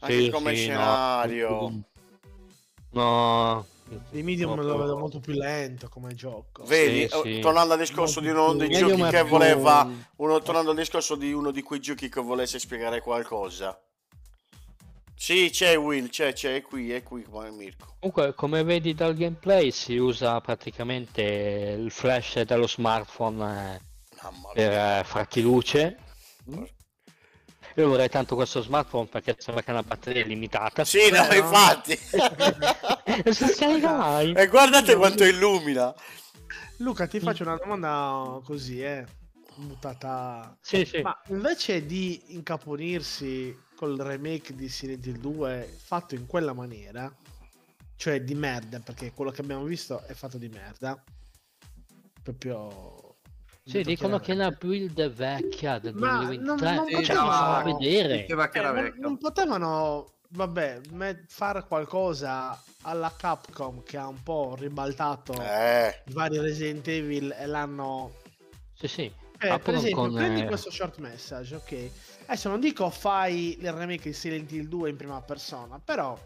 Anche 0.00 0.22
Sì, 0.24 0.30
come 0.30 0.56
sì, 0.56 0.68
no. 0.68 0.74
scenario. 0.74 1.72
No. 2.90 3.66
Di 4.10 4.22
Medium 4.22 4.54
lo 4.56 4.62
proprio- 4.62 4.78
vedo 4.78 4.98
molto 4.98 5.20
più 5.20 5.34
lento 5.34 5.88
come 5.88 6.14
gioco. 6.14 6.64
Vedi, 6.64 7.06
Sì, 7.08 7.20
sì. 7.22 7.38
eh, 7.38 7.40
tornando 7.40 7.74
al 7.74 7.78
discorso 7.78 8.20
di 8.20 8.28
uno 8.28 8.54
dei 8.54 8.70
giochi 8.70 9.02
che 9.02 9.22
voleva, 9.22 9.86
uno, 10.16 10.40
tornando 10.40 10.70
al 10.70 10.76
discorso 10.76 11.14
di 11.14 11.32
uno 11.32 11.50
di 11.50 11.62
quei 11.62 11.80
giochi 11.80 12.08
che 12.08 12.20
volesse 12.20 12.58
spiegare 12.58 13.00
qualcosa. 13.02 13.78
Sì, 15.16 15.48
c'è 15.50 15.76
Will, 15.76 16.08
c'è, 16.08 16.32
c'è, 16.32 16.56
è 16.56 16.62
qui, 16.62 16.92
è 16.92 17.02
qui 17.02 17.22
come 17.22 17.50
Mirko. 17.50 17.96
Comunque, 18.00 18.34
come 18.34 18.62
vedi 18.62 18.94
dal 18.94 19.14
gameplay, 19.14 19.70
si 19.70 19.96
usa 19.96 20.40
praticamente 20.40 21.22
il 21.78 21.90
flash 21.90 22.42
dello 22.42 22.66
smartphone 22.66 23.74
eh, 23.74 23.80
per 24.52 24.72
eh, 24.72 25.02
farti 25.04 25.40
luce. 25.40 25.96
Io 27.76 27.88
vorrei 27.88 28.08
tanto 28.08 28.36
questo 28.36 28.62
smartphone 28.62 29.06
perché 29.06 29.34
sembra 29.38 29.62
che 29.62 29.70
ha 29.70 29.74
una 29.74 29.82
batteria 29.82 30.24
limitata. 30.24 30.84
Sì, 30.84 31.10
no, 31.10 31.26
no. 31.26 31.34
infatti. 31.34 31.98
E 33.16 34.46
guardate 34.48 34.96
quanto 34.96 35.24
illumina. 35.24 35.94
Luca, 36.78 37.06
ti 37.06 37.20
faccio 37.20 37.44
una 37.44 37.56
domanda 37.56 38.40
così, 38.44 38.82
eh. 38.82 39.04
Buttata. 39.56 40.56
Sì, 40.60 40.84
sì. 40.84 41.00
Ma 41.00 41.20
invece 41.28 41.86
di 41.86 42.34
incaponirsi 42.34 43.56
col 43.84 43.98
remake 43.98 44.54
di 44.54 44.68
Silent 44.70 45.04
Hill 45.04 45.18
2 45.18 45.76
fatto 45.76 46.14
in 46.14 46.26
quella 46.26 46.54
maniera, 46.54 47.14
cioè 47.96 48.22
di 48.22 48.34
merda, 48.34 48.80
perché 48.80 49.12
quello 49.12 49.30
che 49.30 49.42
abbiamo 49.42 49.64
visto 49.64 50.02
è 50.06 50.14
fatto 50.14 50.38
di 50.38 50.48
merda, 50.48 51.02
proprio 52.22 53.16
Sì, 53.62 53.82
dicono 53.82 54.18
che 54.18 54.32
la 54.34 54.50
build 54.50 54.98
è 54.98 55.10
vecchia 55.10 55.78
del 55.78 55.94
Ma 55.94 56.16
non- 56.16 56.56
2023, 56.56 56.74
non 56.74 56.84
potevano- 56.86 57.20
non 57.22 57.30
fa 57.30 57.62
vedere. 57.78 58.26
Eh, 58.26 58.34
non, 58.62 58.92
non 58.98 59.18
potevano, 59.18 60.12
vabbè, 60.30 60.80
me- 60.92 61.24
fare 61.28 61.64
qualcosa 61.66 62.58
alla 62.82 63.12
Capcom 63.16 63.82
che 63.82 63.98
ha 63.98 64.06
un 64.08 64.22
po' 64.22 64.54
ribaltato 64.58 65.34
Eh, 65.42 66.02
i 66.06 66.12
vari 66.12 66.38
Resident 66.38 66.88
Evil 66.88 67.34
e 67.38 67.46
l'hanno... 67.46 68.12
Sì, 68.74 68.88
sì. 68.88 69.12
Eh, 69.38 69.58
per 69.58 69.74
esempio, 69.74 69.96
con, 69.96 70.14
prendi 70.14 70.40
eh, 70.42 70.46
questo 70.46 70.70
short 70.70 70.98
message, 70.98 71.54
ok? 71.54 71.90
Adesso 72.26 72.48
non 72.48 72.60
dico 72.60 72.88
fai 72.90 73.58
il 73.60 73.72
remake 73.72 74.08
di 74.08 74.12
Silent 74.12 74.50
Hill 74.52 74.66
2 74.66 74.90
in 74.90 74.96
prima 74.96 75.20
persona, 75.20 75.78
però, 75.78 76.18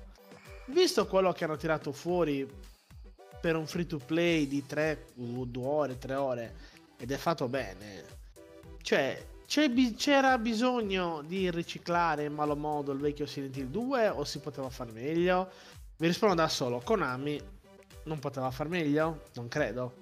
visto 0.66 1.06
quello 1.06 1.32
che 1.32 1.44
hanno 1.44 1.56
tirato 1.56 1.92
fuori 1.92 2.48
per 3.40 3.56
un 3.56 3.66
free 3.66 3.86
to 3.86 3.98
play 3.98 4.46
di 4.46 4.64
3, 4.64 5.06
2 5.14 5.66
ore, 5.66 5.98
3 5.98 6.14
ore, 6.14 6.54
ed 6.98 7.10
è 7.10 7.16
fatto 7.16 7.48
bene, 7.48 8.04
cioè, 8.82 9.26
c'era 9.46 10.38
bisogno 10.38 11.22
di 11.26 11.50
riciclare 11.50 12.24
in 12.24 12.34
malo 12.34 12.54
modo 12.54 12.92
il 12.92 12.98
vecchio 13.00 13.26
Silent 13.26 13.56
Hill 13.56 13.66
2 13.68 14.08
o 14.08 14.24
si 14.24 14.38
poteva 14.38 14.70
far 14.70 14.92
meglio? 14.92 15.50
Vi 15.96 16.06
rispondo 16.06 16.34
da 16.34 16.48
solo, 16.48 16.80
Konami 16.80 17.40
non 18.04 18.18
poteva 18.18 18.50
far 18.50 18.68
meglio? 18.68 19.22
Non 19.34 19.48
credo. 19.48 19.94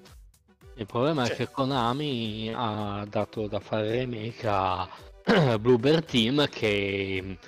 Il 0.74 0.86
problema 0.86 1.24
Cioè- 1.24 1.34
è 1.34 1.36
che 1.38 1.50
Konami 1.50 2.52
ha 2.54 3.06
dato 3.08 3.46
da 3.46 3.60
fare 3.60 3.90
remake 3.90 4.46
a 4.46 4.88
Bluebird 5.58 6.04
Team 6.04 6.48
che 6.48 7.38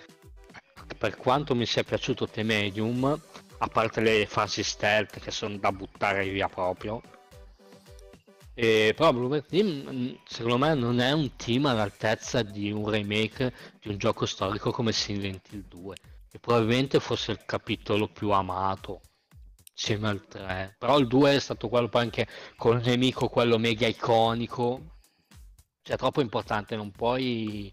per 0.96 1.16
quanto 1.16 1.54
mi 1.54 1.64
sia 1.64 1.84
piaciuto 1.84 2.26
The 2.26 2.42
Medium, 2.42 3.20
a 3.58 3.66
parte 3.68 4.00
le 4.00 4.26
fasi 4.26 4.64
stealth 4.64 5.20
che 5.20 5.30
sono 5.30 5.56
da 5.58 5.70
buttare 5.70 6.28
via 6.28 6.48
proprio, 6.48 7.00
e 8.52 8.92
però 8.96 9.12
Bluebird 9.12 9.46
Team 9.46 10.18
secondo 10.26 10.58
me 10.58 10.74
non 10.74 10.98
è 10.98 11.12
un 11.12 11.36
team 11.36 11.66
all'altezza 11.66 12.42
di 12.42 12.72
un 12.72 12.90
remake 12.90 13.54
di 13.80 13.90
un 13.90 13.98
gioco 13.98 14.26
storico 14.26 14.72
come 14.72 14.90
Silent 14.90 15.52
Hill 15.52 15.68
2, 15.68 15.94
che 16.28 16.38
probabilmente 16.40 16.98
fosse 16.98 17.30
il 17.30 17.44
capitolo 17.46 18.08
più 18.08 18.30
amato 18.30 19.02
insieme 19.70 20.08
al 20.08 20.26
3, 20.26 20.74
però 20.76 20.98
il 20.98 21.06
2 21.06 21.36
è 21.36 21.38
stato 21.38 21.68
quello 21.68 21.88
poi 21.88 22.02
anche 22.02 22.26
con 22.56 22.78
il 22.78 22.84
nemico 22.84 23.28
quello 23.28 23.56
mega 23.56 23.86
iconico 23.86 24.96
cioè 25.88 25.96
troppo 25.96 26.20
importante 26.20 26.76
non 26.76 26.90
puoi 26.90 27.72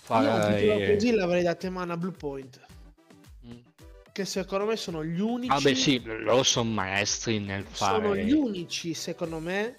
fare 0.00 0.60
titolo 0.60 0.94
così 0.94 1.10
l'avrei 1.10 1.42
dato 1.42 1.66
in 1.66 1.72
mano 1.72 1.92
a 1.92 1.96
Blue 1.96 2.12
Point. 2.12 2.60
Mm. 3.44 3.58
Che 4.12 4.24
secondo 4.24 4.64
me 4.64 4.76
sono 4.76 5.04
gli 5.04 5.18
unici. 5.18 5.48
vabbè 5.48 5.74
sì 5.74 6.00
loro 6.04 6.44
sono 6.44 6.70
maestri 6.70 7.40
nel 7.40 7.64
fare 7.64 8.00
Sono 8.00 8.14
gli 8.14 8.30
unici, 8.30 8.94
secondo 8.94 9.40
me, 9.40 9.74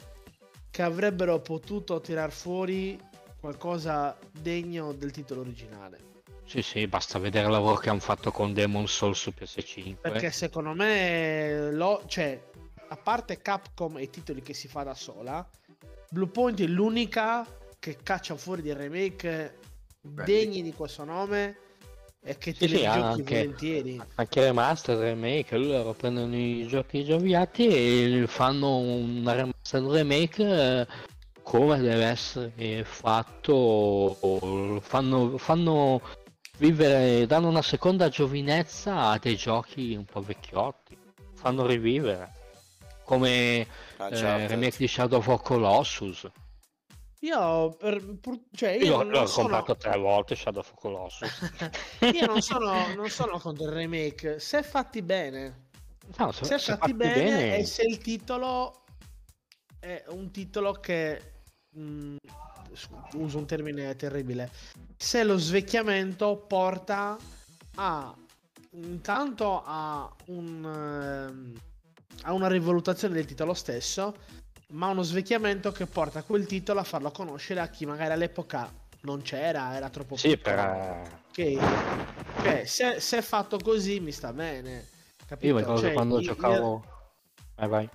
che 0.69 0.81
avrebbero 0.81 1.39
potuto 1.39 2.01
tirar 2.01 2.33
fuori 2.33 2.99
qualcosa 3.39 4.17
degno 4.29 4.91
del 4.91 5.11
titolo 5.11 5.39
originale. 5.39 5.99
sì 6.43 6.61
sì 6.61 6.85
basta 6.85 7.17
vedere 7.17 7.45
il 7.45 7.53
lavoro 7.53 7.77
che 7.77 7.89
hanno 7.89 8.01
fatto 8.01 8.29
con 8.29 8.51
Demon 8.51 8.89
Souls 8.89 9.19
su 9.19 9.33
PS5 9.33 9.95
Perché 10.01 10.31
secondo 10.31 10.73
me, 10.73 11.71
lo, 11.71 12.03
cioè, 12.07 12.43
a 12.89 12.97
parte 12.97 13.41
Capcom 13.41 13.99
e 13.99 14.01
i 14.01 14.09
titoli 14.09 14.41
che 14.41 14.53
si 14.53 14.67
fa 14.67 14.83
da 14.83 14.93
sola, 14.93 15.47
Bluepoint 16.09 16.59
è 16.61 16.65
l'unica 16.65 17.45
che 17.79 17.97
caccia 18.01 18.35
fuori 18.35 18.61
dei 18.61 18.73
remake 18.73 19.57
degni 20.01 20.61
di 20.61 20.73
questo 20.73 21.03
nome 21.03 21.57
e 22.21 22.37
che 22.37 22.53
te 22.53 22.67
Sì, 22.67 22.73
li 22.73 22.77
sì, 22.77 22.83
giochi 22.83 22.97
anche- 22.99 23.23
volentieri. 23.23 24.01
anche 24.15 24.41
remaster 24.41 24.97
remake 24.97 25.57
loro 25.57 25.93
prendono 25.93 26.35
i 26.35 26.65
giochi 26.67 27.03
gioviati 27.03 27.67
e 27.67 28.23
fanno 28.27 28.77
un 28.77 29.21
remaster 29.25 29.81
remake 29.83 30.43
eh, 30.43 30.87
come 31.43 31.79
deve 31.79 32.05
essere 32.05 32.83
fatto 32.83 34.17
fanno, 34.81 35.37
fanno 35.37 36.01
vivere 36.57 37.25
danno 37.27 37.47
una 37.49 37.61
seconda 37.61 38.09
giovinezza 38.09 39.09
a 39.11 39.17
dei 39.19 39.35
giochi 39.35 39.93
un 39.95 40.05
po' 40.05 40.21
vecchiotti 40.21 40.97
fanno 41.35 41.65
rivivere 41.65 42.31
come 43.03 43.67
eh, 43.99 44.03
Uncharted. 44.05 44.49
remake 44.49 44.77
di 44.77 44.87
Shadow 44.87 45.23
of 45.25 45.41
Colossus 45.41 46.27
Io, 47.21 47.69
per, 47.77 48.17
pur- 48.19 48.43
cioè, 48.51 48.69
io, 48.71 48.85
io 48.85 48.97
non 48.97 49.09
l'ho 49.09 49.25
sono, 49.25 49.47
comprato 49.47 49.75
tre 49.77 49.97
volte 49.97 50.35
Shadow 50.35 50.61
of 50.61 50.73
Colossus 50.75 51.51
io 52.13 52.25
non 52.25 52.41
sono, 52.41 52.93
non 52.93 53.09
sono 53.09 53.39
contro 53.39 53.65
il 53.65 53.71
remake, 53.71 54.39
se 54.39 54.61
fatti 54.63 55.01
bene. 55.01 55.69
no, 56.17 56.31
se, 56.31 56.45
Se, 56.45 56.59
se 56.59 56.77
fatti 56.77 56.93
bene, 56.93 57.57
e 57.57 57.65
se 57.65 57.83
il 57.83 57.97
titolo 57.97 58.83
è 59.79 60.03
un 60.09 60.29
titolo 60.31 60.73
che 60.73 61.33
mh, 61.71 62.15
s- 62.73 62.87
uso 63.13 63.37
un 63.37 63.45
termine 63.45 63.95
terribile 63.95 64.49
se 64.97 65.23
lo 65.23 65.37
svecchiamento 65.37 66.37
porta 66.47 67.15
a 67.75 68.13
intanto 68.71 69.61
a 69.65 70.11
un 70.27 70.65
ehm, 70.65 71.59
a 72.23 72.33
una 72.33 72.47
rivalutazione 72.47 73.13
del 73.13 73.25
titolo 73.25 73.53
stesso 73.53 74.15
ma 74.69 74.87
uno 74.89 75.01
svecchiamento 75.01 75.71
che 75.71 75.85
porta 75.85 76.23
quel 76.23 76.45
titolo 76.45 76.79
a 76.79 76.83
farlo 76.83 77.11
conoscere 77.11 77.59
a 77.61 77.67
chi 77.69 77.85
magari 77.85 78.11
all'epoca 78.13 78.69
non 79.01 79.21
c'era 79.21 79.75
era 79.75 79.89
troppo 79.89 80.15
sì 80.17 80.35
piccolo. 80.37 80.55
per 80.55 81.21
Ok. 81.29 82.41
Cioè, 82.43 82.65
se, 82.65 82.99
se 82.99 83.17
è 83.17 83.21
fatto 83.21 83.57
così 83.59 83.99
mi 83.99 84.11
sta 84.11 84.33
bene. 84.33 84.87
Capito? 85.25 85.47
io 85.47 85.53
mi 85.53 85.59
ricordo 85.59 85.81
Cioè, 85.81 85.93
quando 85.93 86.19
i- 86.19 86.23
giocavo 86.23 86.83
vai 87.55 87.67
vai 87.69 87.89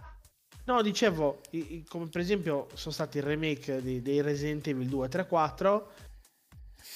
No, 0.64 0.80
dicevo, 0.80 1.40
i- 1.50 1.74
i- 1.74 1.84
come 1.88 2.06
per 2.06 2.20
esempio 2.20 2.68
sono 2.74 2.94
stati 2.94 3.18
il 3.18 3.24
remake 3.24 3.82
di- 3.82 4.00
dei 4.00 4.20
Resident 4.22 4.64
Evil 4.68 4.86
2, 4.88 5.08
3, 5.08 5.26
4. 5.26 5.90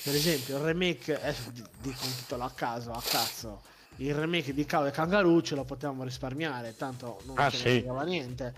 Per 0.04 0.14
esempio, 0.14 0.58
il 0.58 0.62
remake, 0.62 1.20
di- 1.52 1.64
dico 1.80 2.04
un 2.04 2.14
titolo 2.16 2.44
a 2.44 2.50
caso, 2.52 2.92
a 2.92 3.02
cazzo. 3.04 3.62
Il 3.96 4.14
remake 4.14 4.52
di 4.52 4.66
Cow 4.66 4.84
e 4.86 4.90
Kangaroo 4.90 5.40
ce 5.42 5.54
lo 5.54 5.64
potevamo 5.64 6.04
risparmiare, 6.04 6.76
tanto 6.76 7.20
non 7.24 7.38
Ah, 7.38 7.48
ce 7.50 7.64
ne 7.64 7.80
sì. 7.80 8.04
niente. 8.04 8.54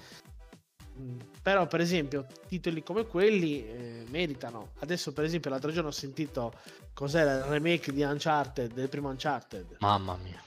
Mm, 0.99 1.19
Però, 1.43 1.67
per 1.69 1.81
esempio, 1.81 2.27
titoli 2.49 2.83
come 2.83 3.07
quelli 3.07 3.65
eh, 3.67 4.05
meritano. 4.09 4.73
Adesso, 4.81 5.13
per 5.13 5.25
esempio, 5.25 5.49
l'altro 5.51 5.71
giorno 5.71 5.91
ho 5.91 5.93
sentito 5.93 6.53
cos'era 6.93 7.35
il 7.37 7.43
remake 7.45 7.93
di 7.93 8.03
Uncharted, 8.03 8.73
del 8.73 8.89
primo 8.89 9.09
Uncharted. 9.09 9.77
mamma 9.79 10.17
mia 10.17 10.43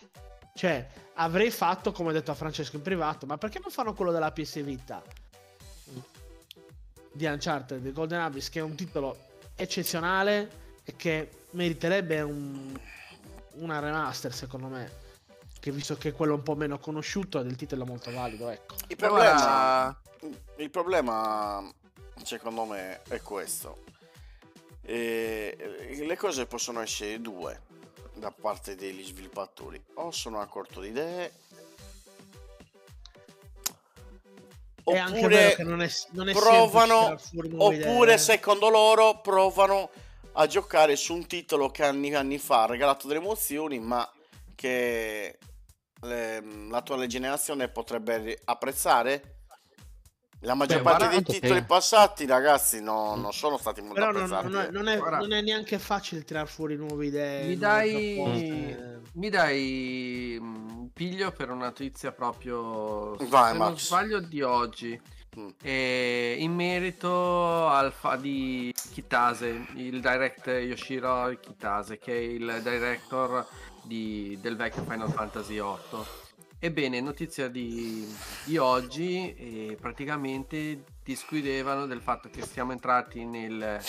Cioè, 0.54 0.86
avrei 1.16 1.50
fatto 1.52 1.94
come 1.94 2.10
ho 2.10 2.12
detto 2.12 2.32
a 2.32 2.36
Francesco 2.36 2.76
in 2.76 2.82
privato, 2.82 3.26
ma 3.26 3.38
perché 3.38 3.60
non 3.60 3.72
fanno 3.72 3.94
quello 3.94 4.12
della 4.12 4.32
PS 4.32 4.62
Vita? 4.62 5.02
Di 7.14 7.26
Uncharted, 7.26 7.82
di 7.82 7.92
Golden 7.94 8.20
Abyss, 8.20 8.50
che 8.50 8.60
è 8.60 8.64
un 8.64 8.76
titolo 8.76 9.18
eccezionale 9.56 10.50
e 10.84 10.96
che 10.96 11.30
meriterebbe 11.52 12.22
un- 12.22 12.78
una 13.56 13.80
remaster, 13.80 14.34
secondo 14.34 14.68
me. 14.68 15.10
Che 15.60 15.72
visto 15.72 15.96
che 15.96 16.10
è 16.10 16.14
quello 16.14 16.36
un 16.36 16.44
po' 16.44 16.56
meno 16.56 16.80
conosciuto, 16.80 17.40
il 17.40 17.56
titolo 17.56 17.84
è 17.84 17.88
molto 17.88 18.12
valido, 18.12 18.50
ecco. 18.50 18.76
Il 18.88 18.96
problema, 18.96 19.96
il 20.58 20.70
problema, 20.70 21.72
secondo 22.24 22.66
me, 22.66 23.02
è 23.04 23.22
questo. 23.22 23.84
E 24.82 26.04
le 26.06 26.18
cose 26.18 26.48
possono 26.48 26.82
essere 26.82 27.22
due 27.22 27.62
da 28.16 28.32
parte 28.32 28.76
degli 28.76 29.06
sviluppatori. 29.06 29.84
O 29.96 30.10
sono 30.12 30.42
a 30.42 30.48
corto 30.48 30.82
di 30.82 30.88
idee, 30.88 31.32
è 34.84 34.98
anche 34.98 35.28
vero 35.28 35.28
oppure 35.28 35.56
che 35.56 35.64
non 35.64 35.82
è, 35.82 35.90
non 36.12 36.30
è 36.30 36.34
provano, 36.34 37.20
oppure 37.58 38.14
idee. 38.14 38.18
secondo 38.18 38.70
loro 38.70 39.22
provano 39.22 39.90
a 40.34 40.48
giocare 40.48 40.96
su 40.96 41.14
un 41.14 41.26
titolo 41.28 41.70
che 41.70 41.84
anni, 41.84 42.14
anni 42.14 42.38
fa 42.38 42.64
ha 42.64 42.68
regalato 42.68 43.08
delle 43.08 43.20
emozioni, 43.20 43.80
ma 43.80 44.10
che 44.56 45.38
le- 46.02 46.44
l'attuale 46.70 47.08
generazione 47.08 47.68
potrebbe 47.70 48.40
apprezzare. 48.46 49.36
La 50.44 50.56
maggior 50.56 50.78
Beh, 50.78 50.84
parte 50.84 51.08
dei 51.10 51.22
che- 51.24 51.40
titoli 51.40 51.64
passati, 51.64 52.26
ragazzi, 52.26 52.82
no- 52.82 53.14
non 53.16 53.32
sono 53.32 53.58
stati 53.58 53.80
molto 53.82 53.96
Però 53.96 54.12
non, 54.12 54.22
apprezzati. 54.24 54.48
non 54.48 54.62
è, 54.62 54.70
non 54.72 54.88
è- 54.88 54.98
Guarda. 54.98 55.18
non 55.20 55.34
è 55.34 55.42
neanche 55.42 55.78
facile 55.78 56.24
tirar 56.24 56.48
fuori 56.48 56.76
nuove 56.76 57.06
idee. 57.06 57.46
Mi 57.46 57.58
dai- 57.58 59.00
mi 59.14 59.30
dai 59.30 60.38
mm, 60.42 60.86
piglio 60.94 61.32
per 61.32 61.52
una 61.52 61.66
notizia 61.66 62.12
proprio, 62.12 63.16
Vai, 63.18 63.52
se 63.52 63.58
non 63.60 63.68
Max. 63.70 63.86
sbaglio, 63.86 64.20
di 64.20 64.42
oggi. 64.42 65.00
Mm. 65.40 65.48
E 65.62 66.36
in 66.40 66.54
merito 66.56 67.68
al 67.68 67.92
fa 67.94 68.16
di 68.16 68.74
Kitase, 68.92 69.68
il 69.76 70.02
direct 70.02 70.48
Yoshiro 70.48 71.36
Kitase, 71.40 71.98
che 71.98 72.14
è 72.14 72.20
il 72.20 72.60
director 72.62 73.48
di- 73.84 74.38
del 74.42 74.56
vecchio 74.56 74.84
Final 74.84 75.12
Fantasy 75.12 75.54
VIII. 75.54 76.04
Ebbene, 76.60 77.02
notizia 77.02 77.48
di, 77.48 78.08
di 78.44 78.58
oggi, 78.58 79.34
eh, 79.34 79.78
praticamente 79.80 80.84
discutevano 81.04 81.88
del 81.88 82.02
fatto 82.02 82.30
che 82.30 82.44
siamo 82.44 82.72
entrati 82.72 83.26
nel, 83.26 83.80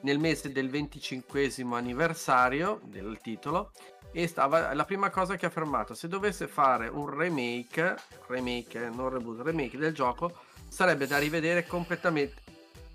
nel 0.00 0.18
mese 0.18 0.52
del 0.52 0.68
25 0.68 1.50
anniversario 1.70 2.80
del 2.84 3.18
titolo 3.22 3.72
e 4.12 4.26
stava 4.26 4.74
la 4.74 4.84
prima 4.84 5.08
cosa 5.08 5.36
che 5.36 5.46
ha 5.46 5.48
affermato 5.48 5.94
se 5.94 6.06
dovesse 6.06 6.46
fare 6.46 6.86
un 6.88 7.08
remake 7.08 7.96
remake 8.28 8.90
non 8.92 9.08
reboot 9.08 9.40
remake 9.40 9.78
del 9.78 9.94
gioco 9.94 10.40
sarebbe 10.68 11.06
da 11.06 11.16
rivedere 11.16 11.66
completamente 11.66 12.41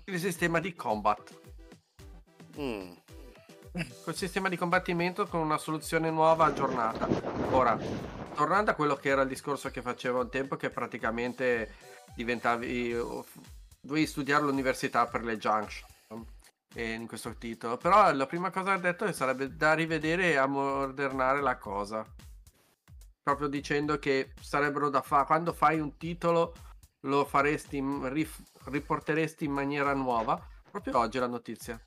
il 0.08 0.18
sistema 0.18 0.58
di 0.58 0.74
combat. 0.74 1.38
Mm. 2.58 2.92
Col 4.02 4.14
sistema 4.14 4.48
di 4.48 4.56
combattimento 4.56 5.26
con 5.26 5.40
una 5.40 5.58
soluzione 5.58 6.10
nuova 6.10 6.46
aggiornata. 6.46 7.06
Ora, 7.50 7.78
tornando 8.34 8.70
a 8.70 8.74
quello 8.74 8.96
che 8.96 9.10
era 9.10 9.22
il 9.22 9.28
discorso 9.28 9.70
che 9.70 9.82
facevo 9.82 10.20
un 10.20 10.30
tempo, 10.30 10.56
che 10.56 10.70
praticamente 10.70 11.74
diventavi. 12.16 12.92
dovevi 13.80 14.06
studiare 14.06 14.42
all'università 14.42 15.06
per 15.06 15.24
le 15.24 15.36
junction. 15.36 15.86
In 16.74 17.06
questo 17.06 17.34
titolo, 17.36 17.76
però 17.76 18.12
la 18.12 18.26
prima 18.26 18.50
cosa 18.50 18.72
che 18.72 18.78
ha 18.78 18.78
detto 18.78 19.04
è 19.04 19.08
che 19.08 19.12
sarebbe 19.14 19.56
da 19.56 19.72
rivedere 19.74 20.30
e 20.30 20.36
ammodernare 20.36 21.40
la 21.40 21.56
cosa. 21.56 22.04
Proprio 23.22 23.48
dicendo 23.48 23.98
che 23.98 24.32
sarebbero 24.40 24.88
da 24.88 25.02
fare 25.02 25.26
quando 25.26 25.52
fai 25.52 25.80
un 25.80 25.96
titolo 25.96 26.54
lo 27.00 27.24
faresti, 27.24 27.82
rif- 28.04 28.57
riporteresti 28.70 29.44
in 29.44 29.52
maniera 29.52 29.92
nuova. 29.94 30.40
Proprio 30.70 30.98
oggi 30.98 31.18
la 31.18 31.26
notizia. 31.26 31.80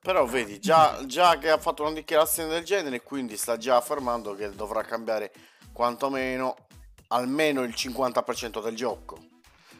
Però 0.00 0.26
vedi, 0.26 0.60
già, 0.60 1.04
già 1.06 1.38
che 1.38 1.48
ha 1.48 1.58
fatto 1.58 1.82
una 1.82 1.92
dichiarazione 1.92 2.50
del 2.50 2.64
genere, 2.64 3.02
quindi 3.02 3.36
sta 3.36 3.56
già 3.56 3.76
affermando 3.76 4.34
che 4.34 4.50
dovrà 4.50 4.82
cambiare 4.82 5.32
quantomeno 5.72 6.56
almeno 7.08 7.62
il 7.62 7.74
50% 7.74 8.62
del 8.62 8.76
gioco. 8.76 9.18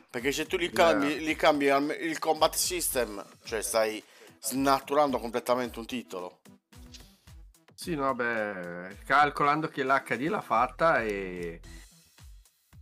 Perché 0.08 0.32
se 0.32 0.46
tu 0.46 0.56
li 0.56 0.70
cambi, 0.70 1.18
li 1.18 1.34
cambi 1.34 1.66
il 1.66 2.18
combat 2.18 2.54
system, 2.54 3.22
cioè 3.44 3.60
stai 3.62 4.02
snaturando 4.40 5.18
completamente 5.18 5.78
un 5.78 5.86
titolo. 5.86 6.40
Sì, 7.74 7.94
no, 7.94 8.14
beh, 8.14 8.98
calcolando 9.04 9.68
che 9.68 9.82
l'HD 9.82 10.28
l'ha 10.28 10.40
fatta 10.40 11.02
e 11.02 11.60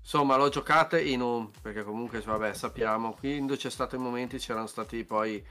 insomma 0.03 0.37
l'ho 0.37 0.49
giocata 0.49 0.99
in 0.99 1.23
un 1.23 1.51
perché 1.63 1.85
comunque 1.85 2.21
vabbè 2.21 2.53
sappiamo 2.53 3.17
quando 3.19 3.57
c'è 3.57 3.71
stato 3.71 3.95
i 3.95 3.99
momenti 3.99 4.37
c'erano 4.37 4.67
stati 4.67 5.05
poi 5.05 5.43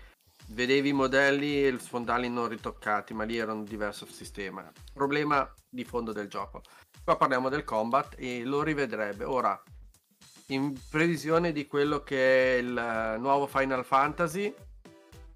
vedevi 0.47 0.89
i 0.89 0.93
modelli 0.93 1.63
e 1.63 1.69
i 1.69 1.77
fondali 1.77 2.29
non 2.29 2.47
ritoccati 2.47 3.13
ma 3.13 3.23
lì 3.23 3.37
era 3.37 3.53
un 3.53 3.63
diverso 3.63 4.05
sistema. 4.05 4.69
Problema 4.93 5.51
di 5.69 5.83
fondo 5.83 6.11
del 6.11 6.27
gioco. 6.27 6.61
Qua 7.03 7.17
parliamo 7.17 7.49
del 7.49 7.63
combat 7.63 8.15
e 8.17 8.43
lo 8.43 8.63
rivedrebbe. 8.63 9.23
Ora 9.23 9.61
in 10.47 10.77
previsione 10.89 11.51
di 11.51 11.65
quello 11.65 12.03
che 12.03 12.55
è 12.55 12.57
il 12.57 13.17
nuovo 13.19 13.47
Final 13.47 13.85
Fantasy 13.85 14.53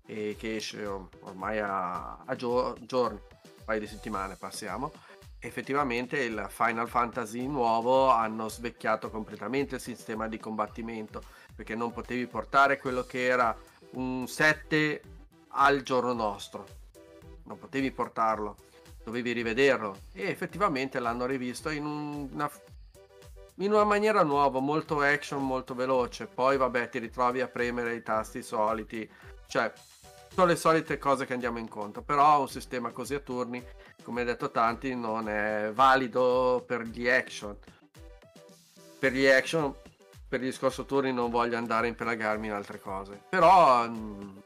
che 0.05 0.35
esce 0.39 0.85
ormai 0.85 1.59
a, 1.59 2.17
a 2.17 2.35
gio- 2.35 2.77
giorni 2.81 3.19
un 3.43 3.63
paio 3.65 3.79
di 3.79 3.87
settimane 3.87 4.35
passiamo 4.35 4.91
effettivamente 5.45 6.19
il 6.19 6.45
Final 6.49 6.89
Fantasy 6.89 7.45
nuovo 7.47 8.09
hanno 8.09 8.49
svecchiato 8.49 9.09
completamente 9.09 9.75
il 9.75 9.81
sistema 9.81 10.27
di 10.27 10.39
combattimento 10.39 11.21
perché 11.55 11.75
non 11.75 11.91
potevi 11.91 12.27
portare 12.27 12.77
quello 12.77 13.03
che 13.03 13.25
era 13.25 13.55
un 13.91 14.27
7 14.27 15.01
al 15.49 15.81
giorno 15.83 16.13
nostro. 16.13 16.65
Non 17.43 17.57
potevi 17.57 17.91
portarlo 17.91 18.57
dovevi 19.05 19.31
rivederlo. 19.31 19.99
E 20.11 20.27
effettivamente 20.29 20.99
l'hanno 20.99 21.25
rivisto 21.25 21.69
in 21.69 21.85
un- 21.85 22.27
una, 22.31 22.51
in 23.57 23.71
una 23.71 23.83
maniera 23.83 24.23
nuova 24.23 24.59
molto 24.59 24.99
action 25.01 25.45
molto 25.45 25.75
veloce. 25.75 26.25
Poi 26.25 26.57
vabbè 26.57 26.89
ti 26.89 26.99
ritrovi 26.99 27.39
a 27.39 27.47
premere 27.47 27.93
i 27.93 28.01
tasti 28.01 28.41
soliti. 28.41 29.09
Cioè 29.47 29.71
sono 30.33 30.47
le 30.47 30.55
solite 30.55 30.97
cose 30.97 31.25
che 31.25 31.31
andiamo 31.31 31.59
incontro 31.59 32.01
però 32.01 32.41
un 32.41 32.49
sistema 32.49 32.91
così 32.91 33.13
a 33.13 33.19
turni 33.19 33.63
come 34.05 34.19
hai 34.19 34.27
detto 34.27 34.51
tanti, 34.51 34.93
non 34.93 35.27
è 35.27 35.71
valido 35.73 36.63
per 36.65 36.83
gli 36.83 37.09
action. 37.09 37.57
Per 38.99 39.11
gli 39.11 39.25
action, 39.25 39.73
per 40.29 40.41
il 40.41 40.49
discorso 40.49 40.85
turni 40.85 41.11
non 41.11 41.31
voglio 41.31 41.57
andare 41.57 41.87
a 41.87 41.89
impelagarmi 41.89 42.45
in 42.45 42.53
altre 42.53 42.79
cose. 42.79 43.23
Però 43.29 43.89
mh, 43.89 44.43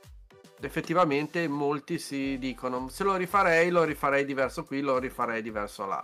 effettivamente 0.62 1.45
molti 1.49 1.99
si 1.99 2.38
dicono 2.39 2.88
se 2.88 3.03
lo 3.03 3.18
rifarei, 3.18 3.70
lo 3.70 3.84
rifarei 3.84 4.24
diverso 4.24 4.64
qui, 4.64 4.80
lo 4.80 4.97
rifarei 4.97 5.41
diverso 5.41 5.86
là. 5.86 6.01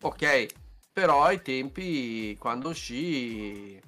Ok, 0.00 0.46
però 0.90 1.24
ai 1.24 1.42
tempi 1.42 2.34
quando 2.38 2.70
uscì 2.70 3.78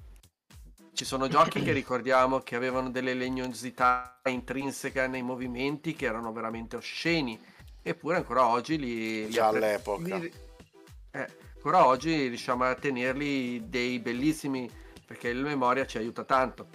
ci 0.93 1.03
sono 1.03 1.27
giochi 1.27 1.63
che 1.63 1.71
ricordiamo 1.71 2.41
che 2.41 2.55
avevano 2.55 2.91
delle 2.91 3.15
legnosità 3.15 4.19
intrinseche 4.25 5.07
nei 5.07 5.23
movimenti 5.23 5.95
che 5.95 6.05
erano 6.05 6.31
veramente 6.31 6.75
osceni 6.75 7.39
eppure 7.81 8.17
ancora 8.17 8.47
oggi 8.47 8.77
li, 8.77 9.25
li 9.25 9.29
Già 9.31 9.47
appre- 9.47 9.65
all'epoca. 9.65 10.17
li- 10.17 10.33
eh, 11.11 11.27
ancora 11.55 11.85
oggi 11.85 12.27
riusciamo 12.27 12.63
a 12.63 12.75
tenerli 12.75 13.69
dei 13.69 13.99
bellissimi 13.99 14.69
perché 15.05 15.29
il 15.29 15.43
memoria 15.43 15.85
ci 15.85 15.97
aiuta 15.97 16.23
tanto 16.23 16.67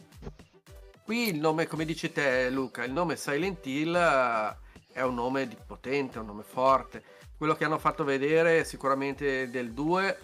qui 1.05 1.29
il 1.29 1.39
nome 1.39 1.67
come 1.67 1.85
dici 1.85 2.11
te 2.13 2.51
Luca 2.51 2.85
il 2.85 2.93
nome 2.93 3.17
Silent 3.17 3.65
Hill 3.67 3.95
eh, 3.95 4.57
è 4.93 5.03
un 5.03 5.15
nome 5.15 5.47
di 5.49 5.57
potente 5.67 6.19
un 6.19 6.27
nome 6.27 6.43
forte 6.43 7.03
quello 7.37 7.55
che 7.55 7.65
hanno 7.65 7.79
fatto 7.79 8.03
vedere 8.05 8.65
sicuramente 8.65 9.49
del 9.51 9.73
2 9.73 10.19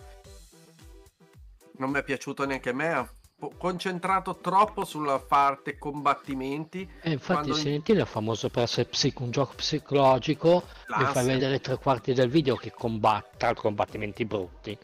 non 1.78 1.91
mi 1.91 1.99
è 1.99 2.03
piaciuto 2.05 2.45
neanche 2.45 2.70
a 2.70 2.74
me 2.74 3.09
concentrato 3.57 4.36
troppo 4.36 4.84
sulla 4.84 5.18
parte 5.18 5.78
combattimenti 5.78 6.88
E 7.01 7.11
infatti 7.12 7.49
Quando- 7.49 7.55
Silent 7.55 7.88
Hill 7.88 8.01
è 8.01 8.05
famoso 8.05 8.49
per 8.51 8.62
essere 8.64 8.88
psic- 8.88 9.20
un 9.20 9.30
gioco 9.30 9.55
psicologico 9.57 10.62
e 10.62 10.64
fai 10.86 10.99
L'ansia. 11.05 11.22
vedere 11.22 11.61
tre 11.61 11.76
quarti 11.78 12.12
del 12.12 12.28
video 12.28 12.57
che 12.57 12.72
l'altro 12.76 13.62
combattimenti 13.62 14.24
brutti. 14.24 14.78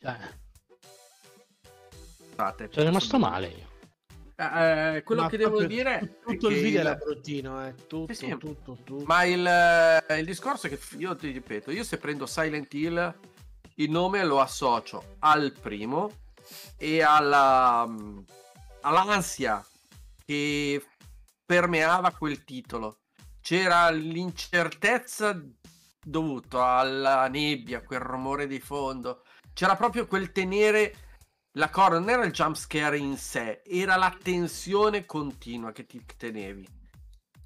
Cioè, 0.00 0.16
Scusate, 2.30 2.68
sono 2.72 2.86
rimasto 2.86 3.18
male 3.18 3.46
io. 3.46 3.72
Eh, 4.36 5.02
quello 5.04 5.22
Ma 5.22 5.28
che 5.28 5.36
devo 5.36 5.50
proprio 5.50 5.68
dire 5.68 5.98
è 6.00 6.08
tutto 6.20 6.48
il 6.48 6.54
che 6.56 6.60
video 6.60 6.80
il- 6.80 6.86
era 6.86 6.94
bruttino, 6.96 7.66
eh. 7.66 7.74
Tutto, 7.86 8.12
Sì, 8.12 8.26
sì. 8.26 8.36
tutto, 8.36 8.76
tutto. 8.84 9.04
Ma 9.06 9.22
il, 9.24 9.46
eh, 9.46 10.18
il 10.18 10.24
discorso 10.26 10.66
è 10.66 10.70
che 10.70 10.78
io 10.98 11.14
ti 11.14 11.30
ripeto, 11.30 11.70
io 11.70 11.84
se 11.84 11.98
prendo 11.98 12.26
Silent 12.26 12.74
Hill, 12.74 13.14
il 13.76 13.90
nome 13.90 14.24
lo 14.24 14.40
associo 14.40 15.14
al 15.20 15.52
primo 15.52 16.10
e 16.76 17.02
alla, 17.02 17.86
mm, 17.86 18.18
all'ansia 18.82 19.64
che 20.24 20.84
permeava 21.44 22.12
quel 22.12 22.44
titolo. 22.44 23.00
C'era 23.40 23.90
l'incertezza 23.90 25.38
dovuta 26.02 26.64
alla 26.76 27.28
nebbia, 27.28 27.82
quel 27.82 28.00
rumore 28.00 28.46
di 28.46 28.60
fondo. 28.60 29.22
C'era 29.52 29.76
proprio 29.76 30.06
quel 30.06 30.32
tenere 30.32 30.94
la 31.52 31.70
corda, 31.70 31.98
non 31.98 32.08
era 32.08 32.24
il 32.24 32.32
jump 32.32 32.56
scare 32.56 32.98
in 32.98 33.16
sé, 33.16 33.62
era 33.64 33.96
la 33.96 34.16
tensione 34.20 35.04
continua 35.04 35.72
che 35.72 35.86
ti 35.86 36.04
tenevi. 36.16 36.82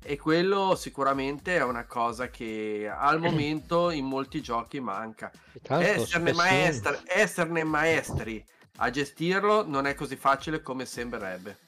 E 0.01 0.17
quello 0.17 0.75
sicuramente 0.77 1.57
è 1.57 1.63
una 1.63 1.85
cosa 1.85 2.29
che 2.29 2.91
al 2.91 3.19
momento 3.21 3.91
in 3.91 4.07
molti 4.07 4.41
giochi 4.41 4.81
manca. 4.81 5.31
Esserne, 5.63 6.33
maestri, 6.33 6.97
esserne 7.07 7.65
maestri 7.65 8.45
a 8.81 8.91
gestirlo 8.91 9.67
non 9.67 9.87
è 9.87 9.95
così 9.95 10.17
facile 10.17 10.63
come 10.63 10.85
sembrerebbe. 10.85 11.59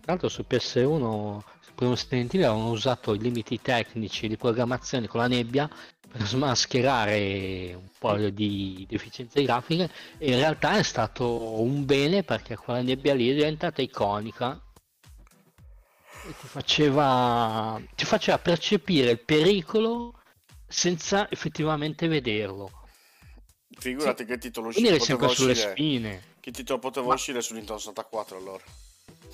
Tra 0.00 0.12
l'altro 0.12 0.28
su 0.28 0.44
PS1 0.48 1.40
per 1.74 1.86
uno 1.86 1.96
Silent 1.96 2.34
Hill 2.34 2.44
avevano 2.44 2.70
usato 2.70 3.14
i 3.14 3.18
limiti 3.18 3.60
tecnici 3.60 4.28
di 4.28 4.36
programmazione 4.36 5.06
con 5.06 5.20
la 5.20 5.28
nebbia 5.28 5.68
per 6.10 6.26
smascherare 6.26 7.72
un 7.74 7.88
po' 7.98 8.16
di 8.16 8.86
deficienze 8.88 9.42
grafiche 9.42 9.90
e 10.18 10.32
in 10.32 10.36
realtà 10.36 10.76
è 10.76 10.82
stato 10.82 11.60
un 11.62 11.86
bene 11.86 12.22
perché 12.22 12.56
quella 12.56 12.82
nebbia 12.82 13.14
lì 13.14 13.30
è 13.30 13.34
diventata 13.34 13.80
iconica 13.80 14.60
e 16.24 16.34
ti 16.38 16.46
faceva, 16.46 17.80
ti 17.94 18.04
faceva 18.04 18.38
percepire 18.38 19.12
il 19.12 19.20
pericolo 19.20 20.20
senza 20.68 21.30
effettivamente 21.30 22.08
vederlo. 22.08 22.70
Figurati 23.78 24.24
che 24.24 24.36
titolo 24.36 24.70
Quindi 24.70 24.90
uscì, 24.90 25.12
poteva 25.12 25.28
sempre 25.28 25.34
sulle 25.34 25.52
uscire. 25.52 25.70
spine. 25.70 26.22
Che 26.42 26.50
titolo 26.50 26.80
poteva 26.80 27.06
Ma- 27.06 27.14
uscire 27.14 27.40
su 27.40 27.52
Nintendo 27.54 27.78
64 27.78 28.36
allora? 28.36 28.64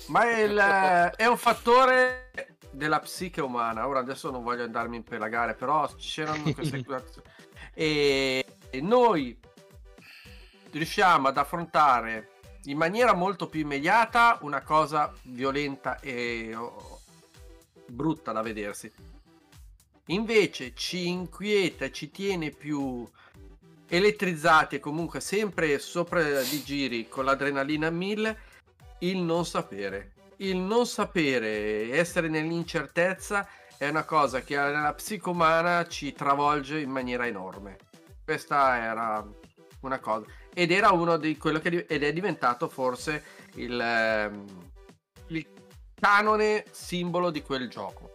Ma 0.09 0.29
è, 0.29 0.41
il- 0.43 1.11
è 1.15 1.25
un 1.25 1.37
fattore 1.37 2.29
della 2.69 2.99
psiche 2.99 3.41
umana. 3.41 3.87
Ora 3.87 3.97
adesso 3.97 4.29
non 4.29 4.43
voglio 4.43 4.63
andarmi 4.63 4.97
in 4.97 5.03
pelagare, 5.03 5.55
però 5.55 5.91
c'erano 5.95 6.43
queste 6.53 6.77
situazioni. 6.77 7.27
E, 7.73 8.45
e 8.69 8.81
noi 8.81 9.35
riusciamo 10.69 11.29
ad 11.29 11.37
affrontare 11.39 12.33
in 12.65 12.77
maniera 12.77 13.15
molto 13.15 13.47
più 13.47 13.61
immediata 13.61 14.37
una 14.41 14.61
cosa 14.61 15.11
violenta 15.23 15.99
e 16.01 16.53
oh, 16.53 17.01
brutta 17.87 18.31
da 18.31 18.43
vedersi. 18.43 18.93
Invece 20.09 20.75
ci 20.75 21.07
inquieta 21.07 21.89
ci 21.89 22.11
tiene 22.11 22.51
più 22.51 23.03
elettrizzati 23.89 24.75
e 24.75 24.79
comunque 24.79 25.19
sempre 25.19 25.79
sopra 25.79 26.21
di 26.21 26.63
giri 26.63 27.09
con 27.09 27.25
l'adrenalina 27.25 27.87
a 27.87 27.91
mille 27.91 28.37
il 28.99 29.17
non 29.17 29.45
sapere. 29.45 30.13
Il 30.37 30.57
non 30.57 30.85
sapere, 30.85 31.91
essere 31.91 32.29
nell'incertezza 32.29 33.47
è 33.77 33.87
una 33.89 34.03
cosa 34.03 34.41
che 34.41 34.55
nella 34.55 34.93
psico 34.93 35.31
umana 35.31 35.85
ci 35.87 36.13
travolge 36.13 36.79
in 36.79 36.89
maniera 36.89 37.27
enorme. 37.27 37.77
Questa 38.23 38.77
era 38.77 39.27
una 39.81 39.99
cosa. 39.99 40.25
Ed 40.53 40.71
era 40.71 40.91
uno 40.91 41.17
di 41.17 41.37
quello 41.37 41.59
che 41.59 41.85
ed 41.87 42.03
è 42.03 42.13
diventato 42.13 42.69
forse 42.69 43.23
il, 43.55 43.79
ehm, 43.79 44.45
il 45.27 45.47
canone 45.93 46.65
simbolo 46.71 47.31
di 47.31 47.41
quel 47.41 47.69
gioco. 47.69 48.13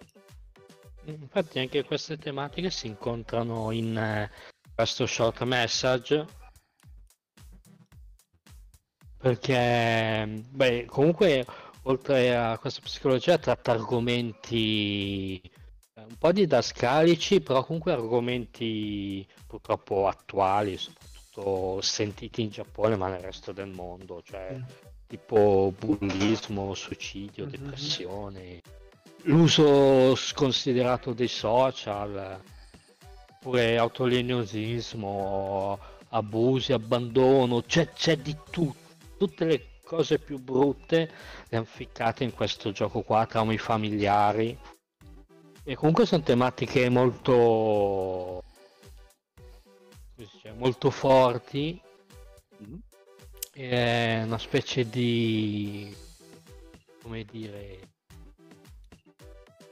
Infatti 1.05 1.59
anche 1.59 1.85
queste 1.85 2.17
tematiche 2.17 2.71
si 2.71 2.87
incontrano 2.87 3.71
in 3.71 3.97
eh, 3.97 4.31
questo 4.75 5.07
short 5.07 5.43
message. 5.45 6.27
Perché 9.19 10.43
beh, 10.51 10.85
comunque 10.87 11.47
oltre 11.83 12.37
a 12.37 12.59
questa 12.59 12.81
psicologia 12.83 13.39
tratta 13.39 13.73
argomenti 13.73 15.41
eh, 15.41 16.01
un 16.03 16.17
po' 16.19 16.33
didascalici 16.33 17.41
però 17.41 17.65
comunque 17.65 17.93
argomenti 17.93 19.27
purtroppo 19.47 20.07
attuali 20.09 20.77
soprattutto 20.77 21.81
sentiti 21.81 22.43
in 22.43 22.51
Giappone 22.51 22.97
ma 22.97 23.09
nel 23.09 23.21
resto 23.21 23.53
del 23.53 23.69
mondo. 23.69 24.21
Cioè 24.23 24.61
tipo 25.07 25.73
bullismo, 25.79 26.75
suicidio, 26.75 27.45
Mhm. 27.45 27.51
depressione 27.51 28.61
l'uso 29.27 30.15
sconsiderato 30.17 31.15
dei 31.15 31.29
social 31.29 32.43
oppure 33.45 33.77
autolesionismo 33.77 35.79
abusi, 36.09 36.73
abbandono 36.73 37.61
c'è, 37.61 37.93
c'è 37.93 38.17
di 38.17 38.35
tutto 38.51 38.83
tutte 39.19 39.45
le 39.45 39.67
cose 39.85 40.19
più 40.19 40.39
brutte 40.39 41.11
le 41.49 41.57
hanno 41.57 41.67
ficcate 41.67 42.25
in 42.25 42.33
questo 42.33 42.73
gioco 42.73 43.03
qua, 43.03 43.27
traumi 43.27 43.59
familiari. 43.59 44.57
E 45.63 45.77
comunque 45.77 46.07
sono 46.07 46.23
tematiche 46.23 46.89
molto. 46.89 48.43
dice, 50.15 50.53
molto 50.53 50.91
forti. 50.91 51.81
Mhm. 52.59 52.81
È 53.53 54.23
una 54.25 54.39
specie 54.39 54.89
di. 54.89 55.95
come 57.03 57.25
dire. 57.25 57.79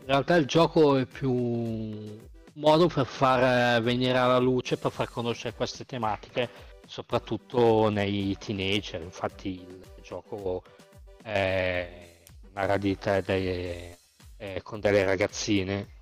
In 0.01 0.07
realtà 0.07 0.37
il 0.37 0.47
gioco 0.47 0.97
è 0.97 1.05
più 1.05 2.31
modo 2.55 2.87
per 2.89 3.07
far 3.07 3.81
venire 3.83 4.19
alla 4.19 4.39
luce, 4.39 4.77
per 4.77 4.91
far 4.91 5.09
conoscere 5.09 5.55
queste 5.55 5.85
tematiche 5.85 6.71
soprattutto 6.87 7.89
nei 7.89 8.37
teenager, 8.39 9.01
infatti 9.01 9.61
il 9.61 9.83
gioco 10.03 10.63
è 11.23 12.21
narra 12.53 12.77
di 12.77 12.99
te 12.99 13.23
dei- 13.23 13.97
eh, 14.37 14.61
con 14.63 14.81
delle 14.81 15.05
ragazzine. 15.05 16.01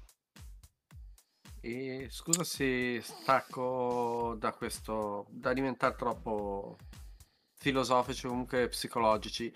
E 1.61 2.09
scusa 2.11 2.43
se 2.43 3.01
stacco 3.03 4.35
da 4.39 4.53
questo, 4.53 5.27
da 5.29 5.53
diventare 5.53 5.95
troppo 5.95 6.77
filosofici 7.55 8.27
o 8.27 8.31
comunque 8.31 8.69
psicologici. 8.69 9.55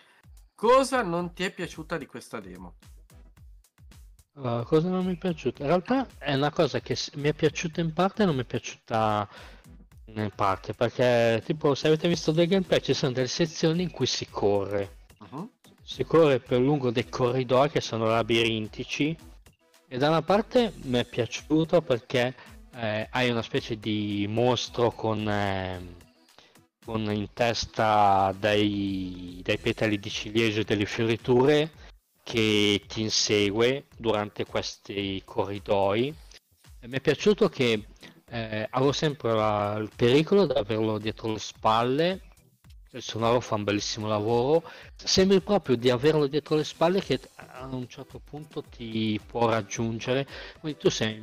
Cosa 0.55 1.03
non 1.03 1.32
ti 1.32 1.45
è 1.45 1.53
piaciuta 1.53 1.97
di 1.97 2.07
questa 2.07 2.40
demo? 2.40 2.76
Allora, 4.37 4.64
cosa 4.64 4.89
non 4.89 5.05
mi 5.05 5.14
è 5.14 5.16
piaciuta? 5.16 5.62
In 5.62 5.68
realtà 5.68 6.09
è 6.18 6.35
una 6.35 6.51
cosa 6.51 6.80
che 6.80 6.97
mi 7.14 7.28
è 7.28 7.32
piaciuta 7.35 7.80
in 7.80 7.93
parte 7.93 8.22
e 8.22 8.26
non 8.26 8.35
mi 8.35 8.43
è 8.43 8.45
piaciuta 8.45 9.28
in 10.07 10.30
parte, 10.35 10.74
perché 10.74 11.41
tipo 11.45 11.74
se 11.76 11.87
avete 11.87 12.09
visto 12.09 12.32
del 12.32 12.49
gameplay 12.49 12.80
ci 12.80 12.95
sono 12.95 13.12
delle 13.12 13.28
sezioni 13.28 13.82
in 13.82 13.91
cui 13.93 14.07
si 14.07 14.28
corre. 14.28 15.03
Mhm. 15.30 15.49
si 15.82 16.05
corre 16.05 16.41
per 16.41 16.59
lungo 16.59 16.91
dei 16.91 17.09
corridoi 17.09 17.70
che 17.70 17.80
sono 17.80 18.07
labirintici 18.07 19.16
e 19.87 19.99
da 19.99 20.09
una 20.09 20.22
parte 20.22 20.72
mi 20.82 20.99
è 20.99 21.05
piaciuto 21.05 21.80
perché 21.82 22.35
eh, 22.74 23.07
hai 23.11 23.30
una 23.30 23.43
specie 23.43 23.78
di 23.78 24.26
mostro 24.28 24.91
con, 24.91 25.28
ehm, 25.28 25.95
con 26.85 27.11
in 27.12 27.28
testa 27.32 28.35
dei, 28.39 29.41
dei 29.45 29.59
petali 29.59 29.99
di 30.01 30.11
ciliegio 30.11 30.61
e 30.61 30.64
delle 30.64 30.87
fioriture 30.87 31.70
che 32.25 32.83
ti 32.89 33.03
insegue 33.03 33.85
durante 33.97 34.45
questi 34.47 35.22
corridoi. 35.25 36.12
Mi 36.81 36.97
è 36.97 37.01
piaciuto 37.01 37.49
che 37.49 37.87
eh, 38.31 38.66
avevo 38.70 38.91
sempre 38.93 39.33
la- 39.33 39.77
il 39.79 39.91
pericolo 39.95 40.47
di 40.47 40.55
averlo 40.55 40.99
dietro 40.99 41.31
le 41.33 41.39
spalle. 41.39 42.20
Il 42.91 43.03
sonoro 43.03 43.41
fa 43.41 43.57
un 43.57 43.64
bellissimo 43.64 44.09
lavoro. 44.09 44.62
Sembri 44.97 45.41
proprio 45.41 45.77
di 45.77 45.91
averlo 45.91 46.27
dietro 46.27 46.57
le 46.57 46.64
spalle 46.64 47.01
che 47.03 47.20
a 47.37 47.66
un 47.70 47.87
certo 47.89 48.18
punto 48.18 48.62
ti 48.62 49.20
può 49.25 49.49
raggiungere. 49.49 50.27
Quindi 50.61 50.79
tu 50.79 50.91
sei, 50.91 51.22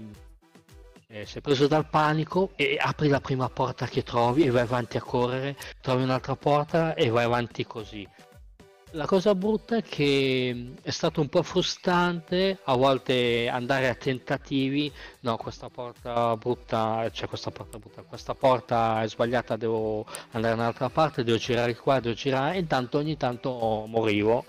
eh, 1.08 1.26
sei 1.26 1.42
preso 1.42 1.68
dal 1.68 1.90
panico 1.90 2.52
e 2.56 2.78
apri 2.80 3.08
la 3.10 3.20
prima 3.22 3.50
porta 3.50 3.88
che 3.88 4.04
trovi 4.04 4.44
e 4.44 4.52
vai 4.52 4.62
avanti 4.62 4.98
a 4.98 5.02
correre. 5.02 5.58
Trovi 5.82 6.04
un'altra 6.04 6.36
porta 6.36 6.94
e 6.94 7.10
vai 7.10 7.24
avanti 7.26 7.66
così 7.66 8.08
la 8.92 9.06
cosa 9.06 9.34
brutta 9.36 9.78
è 9.78 9.84
che 9.84 10.74
è 10.82 10.90
stato 10.90 11.22
un 11.22 11.30
po' 11.30 11.44
frustrante 11.44 12.60
a 12.64 12.76
volte 12.76 13.48
andare 13.48 13.88
a 13.90 13.96
tentativi. 13.96 14.92
No 15.22 15.38
questa 15.38 15.70
porta 15.70 16.36
brutta 16.36 17.08
c'è 17.12 17.28
questa 17.28 17.52
porta 17.52 17.78
brutta 17.78 18.02
questa 18.02 18.34
porta 18.34 19.02
è 19.02 19.08
sbagliata 19.08 19.56
devo 19.56 20.06
andare 20.32 20.56
da 20.56 20.62
un'altra 20.62 20.90
parte, 20.90 21.24
devo 21.24 21.38
girare 21.38 21.76
qua, 21.76 22.00
devo 22.00 22.16
girare, 22.16 22.56
e 22.56 22.60
intanto 22.60 22.98
ogni 22.98 23.18
tanto 23.18 23.86
morivo, 23.88 24.46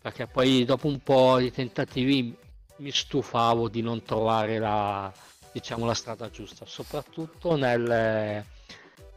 perché 0.00 0.26
poi 0.26 0.64
dopo 0.64 0.86
un 0.86 1.00
po' 1.00 1.38
di 1.38 1.50
tentativi 1.50 2.36
mi 2.76 2.90
stufavo 2.90 3.68
di 3.68 3.82
non 3.82 4.02
trovare 4.02 4.58
la, 4.58 5.12
diciamo, 5.52 5.86
la 5.86 5.94
strada 5.94 6.30
giusta, 6.30 6.64
soprattutto 6.66 7.56
nel, 7.56 8.44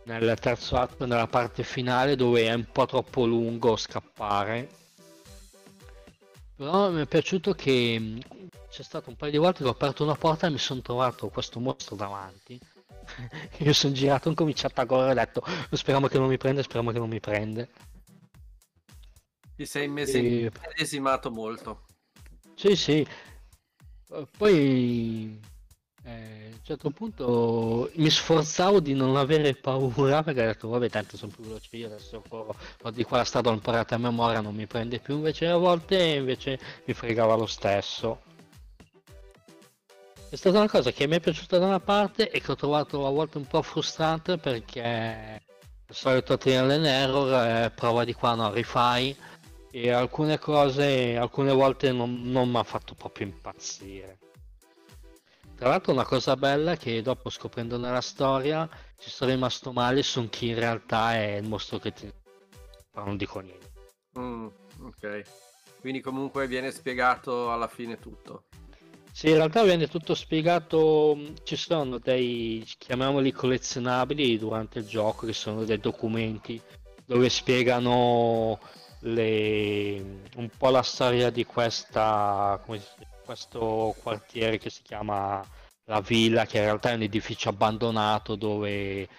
nel 0.05 0.37
terzo 0.39 0.77
atto, 0.77 1.05
nella 1.05 1.27
parte 1.27 1.63
finale 1.63 2.15
dove 2.15 2.45
è 2.47 2.53
un 2.53 2.67
po' 2.71 2.85
troppo 2.85 3.25
lungo 3.25 3.75
scappare. 3.75 4.69
Però 6.55 6.89
mi 6.91 7.01
è 7.01 7.05
piaciuto 7.05 7.53
che 7.53 7.99
mh, 7.99 8.19
c'è 8.69 8.83
stato 8.83 9.09
un 9.09 9.15
paio 9.15 9.31
di 9.31 9.37
volte 9.37 9.63
che 9.63 9.67
ho 9.67 9.71
aperto 9.71 10.03
una 10.03 10.15
porta 10.15 10.47
e 10.47 10.51
mi 10.51 10.57
sono 10.57 10.81
trovato 10.81 11.27
questo 11.29 11.59
mostro 11.59 11.95
davanti. 11.95 12.59
Io 13.59 13.73
sono 13.73 13.93
girato, 13.93 14.29
ho 14.29 14.33
cominciato 14.33 14.79
a 14.81 14.85
correre 14.85 15.09
e 15.09 15.11
ho 15.11 15.25
detto 15.25 15.43
speriamo 15.71 16.07
che 16.07 16.17
non 16.17 16.27
mi 16.27 16.37
prende, 16.37 16.63
speriamo 16.63 16.91
che 16.91 16.99
non 16.99 17.09
mi 17.09 17.19
prende. 17.19 17.69
Ti 19.55 19.65
sei 19.65 19.87
mesi- 19.87 20.45
E- 20.45 21.29
molto. 21.29 21.85
Sì, 22.55 22.75
sì. 22.75 23.05
Poi 24.37 25.39
eh, 26.05 26.49
a 26.51 26.55
un 26.55 26.59
certo 26.61 26.91
punto 26.91 27.89
mi 27.95 28.09
sforzavo 28.09 28.79
di 28.79 28.93
non 28.93 29.15
avere 29.15 29.55
paura 29.55 30.21
perché 30.21 30.43
ho 30.43 30.45
detto 30.45 30.67
vabbè 30.67 30.89
tanto 30.89 31.17
sono 31.17 31.31
più 31.33 31.43
veloce 31.43 31.75
io 31.75 31.87
adesso 31.87 32.23
corro, 32.27 32.55
di 32.91 33.03
qua 33.03 33.17
la 33.17 33.23
strada 33.23 33.51
imparata 33.51 33.95
a 33.95 33.97
memoria 33.97 34.39
non 34.41 34.53
mi 34.53 34.67
prende 34.67 34.99
più. 34.99 35.15
Invece 35.15 35.47
a 35.47 35.57
volte 35.57 36.01
invece 36.01 36.59
mi 36.85 36.93
fregava 36.93 37.35
lo 37.35 37.47
stesso. 37.47 38.21
È 40.29 40.35
stata 40.35 40.57
una 40.57 40.69
cosa 40.69 40.91
che 40.91 41.07
mi 41.07 41.15
è 41.15 41.19
piaciuta 41.19 41.57
da 41.57 41.65
una 41.65 41.79
parte 41.79 42.29
e 42.29 42.39
che 42.39 42.51
ho 42.51 42.55
trovato 42.55 43.07
a 43.07 43.09
volte 43.09 43.37
un 43.37 43.47
po' 43.47 43.61
frustrante 43.61 44.37
perché 44.37 45.41
il 45.87 45.95
solito 45.95 46.37
trial 46.37 46.69
and 46.69 46.85
error 46.85 47.33
eh, 47.33 47.71
prova 47.71 48.03
di 48.03 48.13
qua 48.13 48.35
no 48.35 48.51
rifai. 48.51 49.15
E 49.71 49.91
alcune 49.91 50.37
cose 50.37 51.17
alcune 51.17 51.51
volte 51.51 51.91
non, 51.91 52.21
non 52.31 52.49
mi 52.49 52.57
ha 52.57 52.63
fatto 52.63 52.93
proprio 52.93 53.27
impazzire 53.27 54.19
tra 55.55 55.69
l'altro 55.69 55.91
una 55.93 56.05
cosa 56.05 56.35
bella 56.35 56.73
è 56.73 56.77
che 56.77 57.01
dopo 57.01 57.29
scoprendo 57.29 57.77
nella 57.77 58.01
storia 58.01 58.69
ci 58.97 59.09
sono 59.09 59.31
rimasto 59.31 59.71
male 59.71 60.03
su 60.03 60.27
chi 60.29 60.49
in 60.49 60.55
realtà 60.59 61.13
è 61.15 61.37
il 61.37 61.47
mostro 61.47 61.79
che 61.79 61.93
ti... 61.93 62.11
però 62.91 63.05
non 63.05 63.17
dico 63.17 63.39
niente. 63.39 63.71
Mm, 64.19 64.47
ok. 64.83 65.21
Quindi 65.79 66.01
comunque 66.01 66.47
viene 66.47 66.71
spiegato 66.71 67.51
alla 67.51 67.67
fine 67.67 67.99
tutto. 67.99 68.45
Sì, 69.11 69.29
in 69.29 69.35
realtà 69.35 69.63
viene 69.63 69.87
tutto 69.87 70.13
spiegato, 70.13 71.15
mh, 71.15 71.35
ci 71.43 71.55
sono 71.55 71.99
dei, 71.99 72.65
chiamiamoli 72.77 73.31
collezionabili 73.31 74.37
durante 74.37 74.79
il 74.79 74.85
gioco, 74.87 75.25
che 75.25 75.31
sono 75.33 75.63
dei 75.63 75.79
documenti 75.79 76.61
dove 77.05 77.29
spiegano 77.29 78.59
le- 79.01 80.21
un 80.35 80.49
po' 80.57 80.69
la 80.69 80.81
storia 80.81 81.29
di 81.29 81.45
questa, 81.45 82.59
come 82.65 82.79
si 82.79 82.87
dice, 82.97 83.09
questo 83.25 83.95
quartiere 84.01 84.57
che 84.57 84.69
si 84.69 84.81
chiama 84.83 85.43
La 85.85 85.99
Villa, 85.99 86.45
che 86.45 86.57
in 86.57 86.63
realtà 86.63 86.91
è 86.91 86.95
un 86.95 87.01
edificio 87.01 87.49
abbandonato 87.49 88.35
dove, 88.35 89.09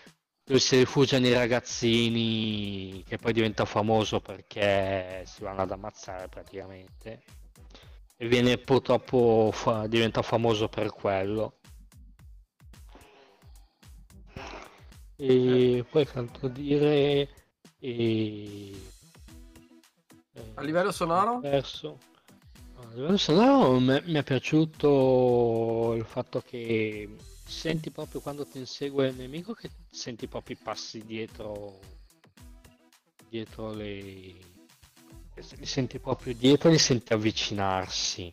dove 0.45 0.61
si 0.61 0.77
rifugiano 0.79 1.27
i 1.27 1.35
ragazzini, 1.35 3.05
che 3.07 3.19
poi 3.19 3.33
diventa 3.33 3.65
famoso 3.65 4.21
perché 4.21 5.25
si 5.27 5.43
vanno 5.43 5.63
ad 5.63 5.73
ammazzare 5.73 6.29
praticamente 6.29 7.23
e 8.19 8.29
viene 8.29 8.57
purtroppo 8.57 9.51
fa- 9.53 9.87
diventa 9.87 10.23
famoso 10.23 10.69
per 10.69 10.91
quello. 10.93 11.59
E 15.17 15.85
poi 15.89 16.07
che 16.07 16.19
altro 16.19 16.49
dire? 16.49 17.29
E... 17.79 18.73
A 20.55 20.63
livello 20.63 20.93
sonoro? 20.93 21.41
Perso. 21.41 21.99
A 22.79 22.95
livello 22.95 23.16
sonoro 23.16 23.81
mi 23.81 24.14
è 24.14 24.22
piaciuto 24.22 25.95
il 25.97 26.05
fatto 26.05 26.41
che 26.41 27.16
senti 27.45 27.91
proprio 27.91 28.20
quando 28.20 28.47
ti 28.47 28.59
insegue 28.59 29.09
il 29.09 29.16
nemico 29.16 29.55
che 29.55 29.70
senti 29.91 30.27
proprio 30.27 30.57
i 30.59 30.62
passi 30.62 31.05
dietro 31.05 31.79
dietro 33.29 33.72
le 33.72 34.35
li 35.59 35.66
senti 35.66 35.99
proprio 35.99 36.35
dietro, 36.35 36.70
li 36.70 36.79
senti 36.79 37.12
avvicinarsi. 37.12 38.33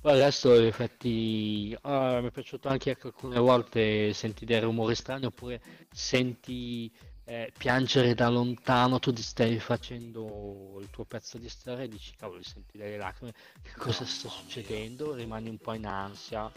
Poi 0.00 0.18
resto, 0.18 0.54
in 0.54 0.66
effetti, 0.66 1.76
ah, 1.82 2.20
mi 2.20 2.28
è 2.28 2.30
piaciuto 2.30 2.68
anche 2.68 2.96
che 2.96 3.06
alcune 3.06 3.38
volte 3.38 4.12
senti 4.12 4.44
dei 4.44 4.60
rumori 4.60 4.94
strani 4.94 5.24
oppure 5.24 5.60
senti 5.92 6.92
eh, 7.28 7.52
piangere 7.56 8.14
da 8.14 8.28
lontano, 8.28 9.00
tu 9.00 9.12
ti 9.12 9.22
stai 9.22 9.58
facendo 9.58 10.78
il 10.80 10.88
tuo 10.90 11.04
pezzo 11.04 11.38
di 11.38 11.48
storia 11.48 11.82
e 11.82 11.88
dici, 11.88 12.14
cavolo, 12.16 12.40
senti 12.42 12.78
delle 12.78 12.96
lacrime, 12.96 13.32
che 13.62 13.72
cosa 13.76 14.04
sta 14.04 14.28
succedendo? 14.28 15.12
Rimani 15.12 15.48
un 15.48 15.58
po' 15.58 15.72
in 15.72 15.86
ansia. 15.86 16.50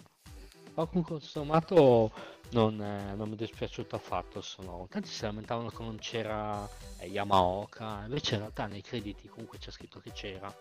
Ma 0.75 0.85
comunque, 0.85 1.19
sommato, 1.21 2.11
non, 2.51 2.79
eh, 2.79 3.15
non 3.15 3.29
mi 3.29 3.33
è 3.33 3.37
dispiaciuto 3.37 3.95
affatto. 3.95 4.41
Sono... 4.41 4.85
Tanti 4.89 5.09
si 5.09 5.23
lamentavano 5.23 5.69
che 5.69 5.83
non 5.83 5.97
c'era 5.97 6.69
eh, 6.99 7.07
Yamaoka, 7.07 8.03
invece 8.03 8.35
in 8.35 8.41
realtà 8.41 8.67
nei 8.67 8.81
crediti 8.81 9.27
comunque 9.27 9.57
c'è 9.57 9.71
scritto 9.71 9.99
che 9.99 10.11
c'era. 10.11 10.55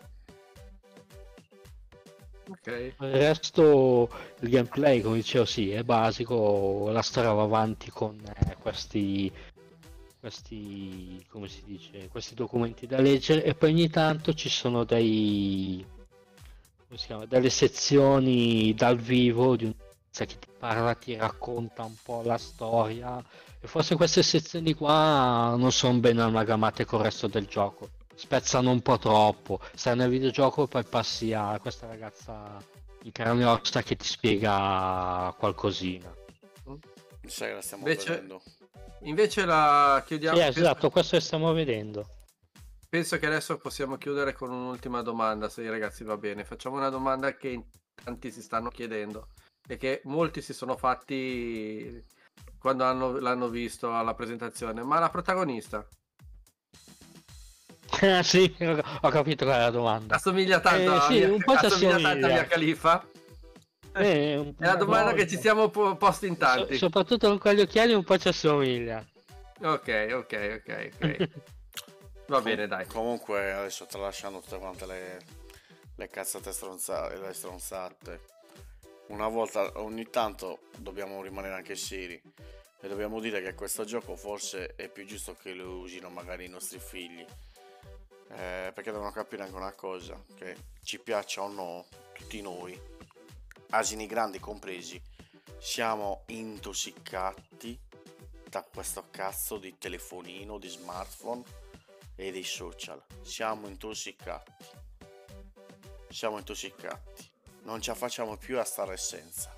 Ok. 2.49 2.67
Il 2.67 2.95
resto, 2.99 4.11
il 4.41 4.49
gameplay, 4.49 5.03
come 5.03 5.17
dicevo, 5.17 5.45
sì, 5.45 5.71
è 5.71 5.83
basico. 5.83 6.89
La 6.91 7.03
storia 7.03 7.33
va 7.33 7.43
avanti 7.43 7.91
con 7.91 8.19
eh, 8.25 8.57
questi, 8.57 9.31
questi, 10.21 11.25
come 11.29 11.49
si 11.49 11.63
dice, 11.65 12.09
questi 12.09 12.35
documenti 12.35 12.87
da 12.87 13.01
leggere 13.01 13.45
e 13.45 13.55
poi 13.55 13.71
ogni 13.71 13.89
tanto 13.89 14.35
ci 14.35 14.49
sono 14.49 14.85
dei, 14.85 15.85
come 16.87 16.99
si 16.99 17.07
chiama, 17.07 17.27
delle 17.27 17.51
sezioni 17.51 18.75
dal 18.75 18.99
vivo 18.99 19.57
di 19.57 19.65
un 19.65 19.75
che 20.11 20.27
ti 20.27 20.49
parla, 20.59 20.95
ti 20.95 21.15
racconta 21.15 21.85
un 21.85 21.95
po' 22.03 22.23
la 22.25 22.39
storia 22.39 23.25
e 23.61 23.69
forse 23.69 23.95
queste 23.95 24.25
sezioni 24.25 24.75
qua 24.75 25.55
non 25.57 25.71
sono 25.71 26.01
ben 26.01 26.19
amalgamate 26.19 26.85
con 26.85 26.99
il 26.99 27.05
resto 27.05 27.29
del 27.29 27.47
gioco 27.47 27.91
spezzano 28.19 28.71
un 28.73 28.83
po' 28.83 28.99
troppo. 28.99 29.61
Stai 29.75 29.97
nel 29.97 30.11
videogioco 30.11 30.65
e 30.65 30.69
poi 30.69 30.85
passi 30.85 31.33
a 31.33 31.59
questa 31.61 31.87
ragazza 31.87 32.61
in 33.05 33.13
carne 33.13 33.43
e 33.43 33.45
ossa 33.45 33.83
che 33.83 33.95
ti 33.95 34.07
spiega 34.07 35.33
qualcosina. 35.39 36.13
Mi 36.65 37.31
sa 37.31 37.47
che 37.47 37.53
la 37.53 37.63
stiamo 37.63 37.87
Invece- 37.87 38.11
vedendo. 38.11 38.43
Invece 39.03 39.45
la 39.45 40.03
chiudiamo. 40.05 40.37
Sì, 40.37 40.43
penso- 40.43 40.59
esatto, 40.61 40.91
questo 40.91 41.17
che 41.17 41.23
stiamo 41.23 41.53
vedendo. 41.53 42.07
Penso 42.89 43.19
che 43.19 43.27
adesso 43.27 43.59
possiamo 43.59 43.97
chiudere 43.97 44.33
con 44.33 44.51
un'ultima 44.51 45.03
domanda, 45.03 45.49
se 45.49 45.63
i 45.63 45.69
ragazzi 45.69 46.05
va 46.05 46.17
bene. 46.17 46.45
Facciamo 46.45 46.77
una 46.77 46.89
domanda 46.89 47.35
che 47.37 47.49
in 47.49 47.63
tanti 48.03 48.31
si 48.33 48.41
stanno 48.43 48.71
chiedendo 48.71 49.29
e 49.69 49.77
che 49.77 50.01
molti 50.05 50.41
si 50.41 50.53
sono 50.55 50.77
fatti 50.77 52.03
quando 52.59 52.85
hanno- 52.85 53.19
l'hanno 53.19 53.49
visto 53.49 53.95
alla 53.95 54.15
presentazione. 54.15 54.83
Ma 54.83 54.99
la 54.99 55.11
protagonista 55.11 55.87
Ah, 58.01 58.23
sì, 58.23 58.55
ho 59.01 59.09
capito 59.11 59.45
qual 59.45 59.57
è 59.59 59.61
la 59.63 59.71
domanda. 59.71 60.15
assomiglia 60.17 60.61
tanto 60.61 60.93
Eh, 60.93 60.97
a 60.97 61.01
sì, 61.03 61.13
Mia- 61.19 61.33
un 61.33 61.43
po' 61.43 61.57
ci 61.59 61.67
assomiglia 61.67 61.99
tanto 61.99 62.27
a. 62.27 62.29
Mia 62.29 62.45
Khalifa? 62.47 63.07
Eh, 63.99 64.37
un 64.39 64.55
È 64.59 64.65
la 64.65 64.75
domanda 64.77 65.13
che 65.13 65.27
ci 65.27 65.39
siamo 65.39 65.69
po- 65.69 65.97
posti 65.97 66.27
in 66.27 66.35
So- 66.35 66.39
tanti. 66.39 66.77
soprattutto 66.77 67.29
con 67.29 67.39
quegli 67.39 67.61
occhiali 67.61 67.93
un 67.95 68.05
po' 68.05 68.19
ci 68.19 68.29
assomiglia. 68.29 69.05
Ok, 69.61 70.09
ok, 70.13 70.63
ok, 70.65 70.91
ok. 71.01 71.29
Va 72.29 72.41
bene, 72.41 72.67
dai. 72.67 72.87
Comunque 72.87 73.53
adesso 73.53 73.87
tralasciando 73.87 74.41
tutte 74.41 74.59
quante 74.59 74.87
le, 74.87 75.19
le 75.95 76.09
cazzate 76.09 76.53
stronzate, 76.53 77.17
le 77.19 77.33
stronzate. 77.33 78.21
Una 79.09 79.29
volta, 79.29 79.73
ogni 79.81 80.11
tanto 80.11 80.59
dobbiamo 80.77 81.23
rimanere 81.23 81.55
anche 81.55 81.75
seri 81.75 82.21
e 82.81 82.87
dobbiamo 82.89 83.19
dire 83.21 83.41
che 83.41 83.55
questo 83.55 83.85
gioco 83.85 84.15
forse 84.15 84.75
è 84.77 84.89
più 84.89 85.07
giusto 85.07 85.35
che 85.35 85.55
lo 85.55 85.79
usino 85.79 86.11
magari 86.11 86.45
i 86.45 86.49
nostri 86.49 86.79
figli. 86.79 87.25
Eh, 88.31 88.71
perché 88.75 88.93
devono 88.93 89.11
capire 89.11 89.45
anche 89.45 89.57
una 89.57 89.73
cosa, 89.73 90.23
che 90.37 90.55
ci 90.85 90.99
piaccia 90.99 91.41
o 91.43 91.49
no, 91.49 91.87
tutti 92.13 92.43
noi, 92.43 92.79
asini 93.71 94.07
grandi 94.07 94.39
compresi, 94.39 95.01
siamo 95.59 96.23
intossicati 96.27 97.79
da 98.49 98.63
questo 98.63 99.09
cazzo 99.11 99.59
di 99.59 99.77
telefonino, 99.79 100.59
di 100.59 100.69
smartphone 100.69 101.43
e 102.15 102.31
dei 102.31 102.45
social. 102.45 103.03
Siamo 103.23 103.69
intossicati. 103.69 104.53
Siamo 106.09 106.39
intossicati. 106.39 107.31
Non 107.63 107.81
ce 107.81 107.91
la 107.91 107.97
facciamo 107.97 108.37
più 108.37 108.59
a 108.59 108.65
stare 108.65 108.97
senza. 108.97 109.55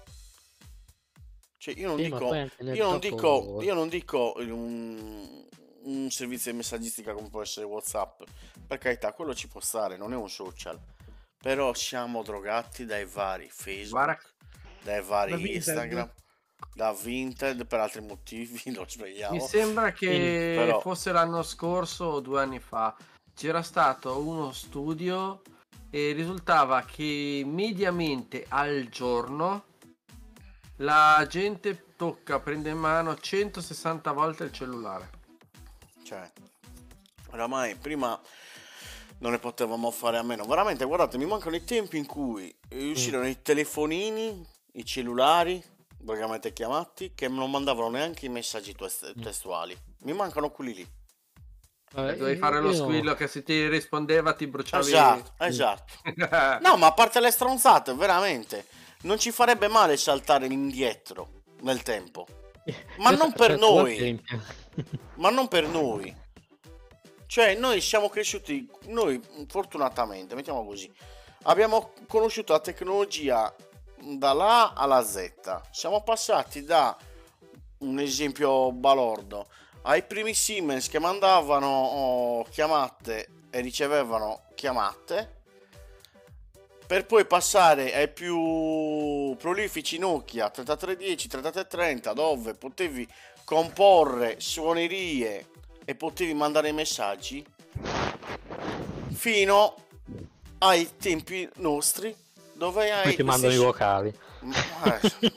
Cioè, 1.56 1.74
io 1.74 1.88
non 1.88 1.98
Sì, 1.98 2.04
dico. 2.04 2.34
Io 2.72 2.84
non 2.88 2.98
dico. 2.98 3.62
Io 3.62 3.74
non 3.74 3.88
dico 3.88 4.32
un, 4.38 5.46
un 5.82 6.11
servizio 6.11 6.50
di 6.50 6.56
messaggistica 6.56 7.12
come 7.12 7.28
può 7.28 7.42
essere 7.42 7.66
WhatsApp. 7.66 8.22
Per 8.66 8.78
carità, 8.78 9.12
quello 9.12 9.34
ci 9.34 9.46
può 9.46 9.61
stare, 9.61 9.96
non 9.96 10.12
è 10.12 10.16
un 10.16 10.28
social. 10.28 10.80
Però 11.43 11.72
siamo 11.74 12.22
drogati 12.22 12.84
dai 12.84 13.07
vari 13.07 13.49
Facebook, 13.51 13.91
Guarda, 14.05 14.18
dai 14.82 15.03
vari 15.03 15.30
Da 15.30 15.36
Vinted. 15.36 15.55
Instagram, 15.57 16.12
da 16.74 16.93
Vinted 16.93 17.66
per 17.66 17.80
altri 17.80 18.03
motivi, 18.03 18.61
lo 18.74 18.84
svegliamo. 18.86 19.34
mi 19.34 19.41
sembra 19.41 19.93
che 19.93 20.55
Però- 20.57 20.80
fosse 20.80 21.12
l'anno 21.12 21.43
scorso 21.43 22.05
o 22.05 22.20
due 22.20 22.43
anni 22.43 22.61
fa. 22.61 22.95
C'era 23.34 23.62
stato 23.62 24.18
uno 24.20 24.53
studio 24.53 25.41
e 25.88 26.12
risultava 26.12 26.84
che 26.84 27.43
mediamente 27.47 28.45
al 28.49 28.88
giorno 28.91 29.64
la 30.76 31.24
gente 31.28 31.86
tocca, 31.97 32.38
prende 32.38 32.68
in 32.70 32.78
mano 32.78 33.16
160 33.16 34.12
volte 34.12 34.45
il 34.45 34.53
cellulare. 34.53 35.11
Cioè, 36.03 36.30
oramai 37.30 37.76
prima 37.76 38.18
non 39.21 39.33
ne 39.33 39.39
potevamo 39.39 39.91
fare 39.91 40.18
a 40.18 40.23
meno. 40.23 40.45
Veramente, 40.45 40.85
guardate, 40.85 41.16
mi 41.18 41.27
mancano 41.27 41.57
i 41.57 41.64
tempi 41.64 41.97
in 41.97 42.07
cui 42.07 42.55
uscirono 42.71 43.27
i 43.27 43.41
telefonini, 43.43 44.47
i 44.75 44.85
cellulari, 44.85 45.62
vagamente 46.03 46.53
chiamati, 46.53 47.12
che 47.14 47.29
non 47.29 47.51
mandavano 47.51 47.89
neanche 47.91 48.27
i 48.27 48.29
messaggi 48.31 48.75
tes- 48.75 49.12
testuali. 49.23 49.77
Mi 50.03 50.12
mancano 50.12 50.51
quelli 50.51 50.75
lì. 50.75 50.89
Vabbè, 51.93 52.16
Dovevi 52.16 52.39
fare 52.39 52.61
lo 52.61 52.73
squillo 52.73 53.14
che 53.14 53.27
se 53.27 53.43
ti 53.43 53.66
rispondeva 53.68 54.33
ti 54.35 54.47
bruciavi. 54.47 54.87
Esatto, 54.87 55.33
esatto. 55.45 55.93
No, 56.62 56.77
ma 56.77 56.87
a 56.87 56.93
parte 56.93 57.21
le 57.21 57.31
stronzate, 57.33 57.93
veramente, 57.95 58.66
non 59.03 59.18
ci 59.18 59.33
farebbe 59.33 59.66
male 59.68 59.97
saltare 59.97 60.47
indietro 60.47 61.43
nel 61.62 61.83
tempo. 61.83 62.27
Ma 62.99 63.11
Io 63.11 63.16
non 63.16 63.31
so- 63.31 63.37
per 63.37 63.51
certe 63.51 63.66
volte 63.66 64.01
noi. 64.11 64.23
ma 65.16 65.31
non 65.31 65.49
per 65.49 65.66
noi. 65.66 66.14
Cioè, 67.31 67.55
noi 67.55 67.81
siamo 67.81 68.09
cresciuti, 68.09 68.68
noi 68.87 69.22
fortunatamente, 69.47 70.35
mettiamo 70.35 70.64
così, 70.64 70.93
abbiamo 71.43 71.93
conosciuto 72.09 72.53
la 72.53 72.59
tecnologia 72.59 73.55
dalla 74.01 74.72
A 74.72 74.72
alla 74.72 75.01
Z. 75.05 75.61
Siamo 75.70 76.03
passati 76.03 76.64
da 76.64 76.97
un 77.78 78.01
esempio 78.01 78.72
balordo 78.72 79.47
ai 79.83 80.03
primi 80.03 80.35
Siemens 80.35 80.89
che 80.89 80.99
mandavano 80.99 81.68
oh, 81.68 82.43
chiamate 82.51 83.28
e 83.51 83.61
ricevevano 83.61 84.47
chiamate 84.57 85.43
per 86.85 87.07
poi 87.07 87.24
passare 87.26 87.95
ai 87.95 88.09
più 88.09 89.37
prolifici 89.37 89.99
Nokia 89.99 90.51
3310, 90.51 91.28
3330 91.28 92.12
dove 92.12 92.55
potevi 92.55 93.09
comporre 93.45 94.41
suonerie 94.41 95.49
e 95.91 95.97
potevi 95.97 96.34
mandare 96.34 96.70
messaggi 96.70 97.45
fino 99.12 99.74
ai 100.59 100.88
tempi 100.97 101.49
nostri 101.57 102.14
dove 102.53 102.93
hai 102.93 103.16
ti 103.16 103.24
mandano 103.24 103.53
i 103.53 103.57
vocali. 103.57 104.16
eh, 104.84 105.32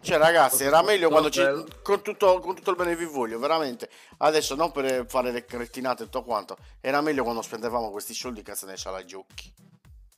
cioè 0.00 0.18
ragazzi 0.18 0.64
era 0.64 0.82
meglio 0.82 1.08
quando 1.08 1.30
ci, 1.30 1.40
con, 1.84 2.02
tutto, 2.02 2.40
con 2.40 2.56
tutto 2.56 2.70
il 2.70 2.76
bene 2.76 2.96
vi 2.96 3.04
voglio 3.04 3.38
veramente. 3.38 3.88
Adesso 4.18 4.56
non 4.56 4.72
per 4.72 5.06
fare 5.06 5.30
le 5.30 5.44
cretinate 5.44 6.02
e 6.02 6.06
tutto 6.06 6.24
quanto 6.24 6.56
era 6.80 7.00
meglio 7.00 7.22
quando 7.22 7.40
spendevamo 7.40 7.92
questi 7.92 8.12
soldi 8.12 8.42
cazzo 8.42 8.66
nelle 8.66 8.78
sala 8.78 9.04
giochi 9.04 9.52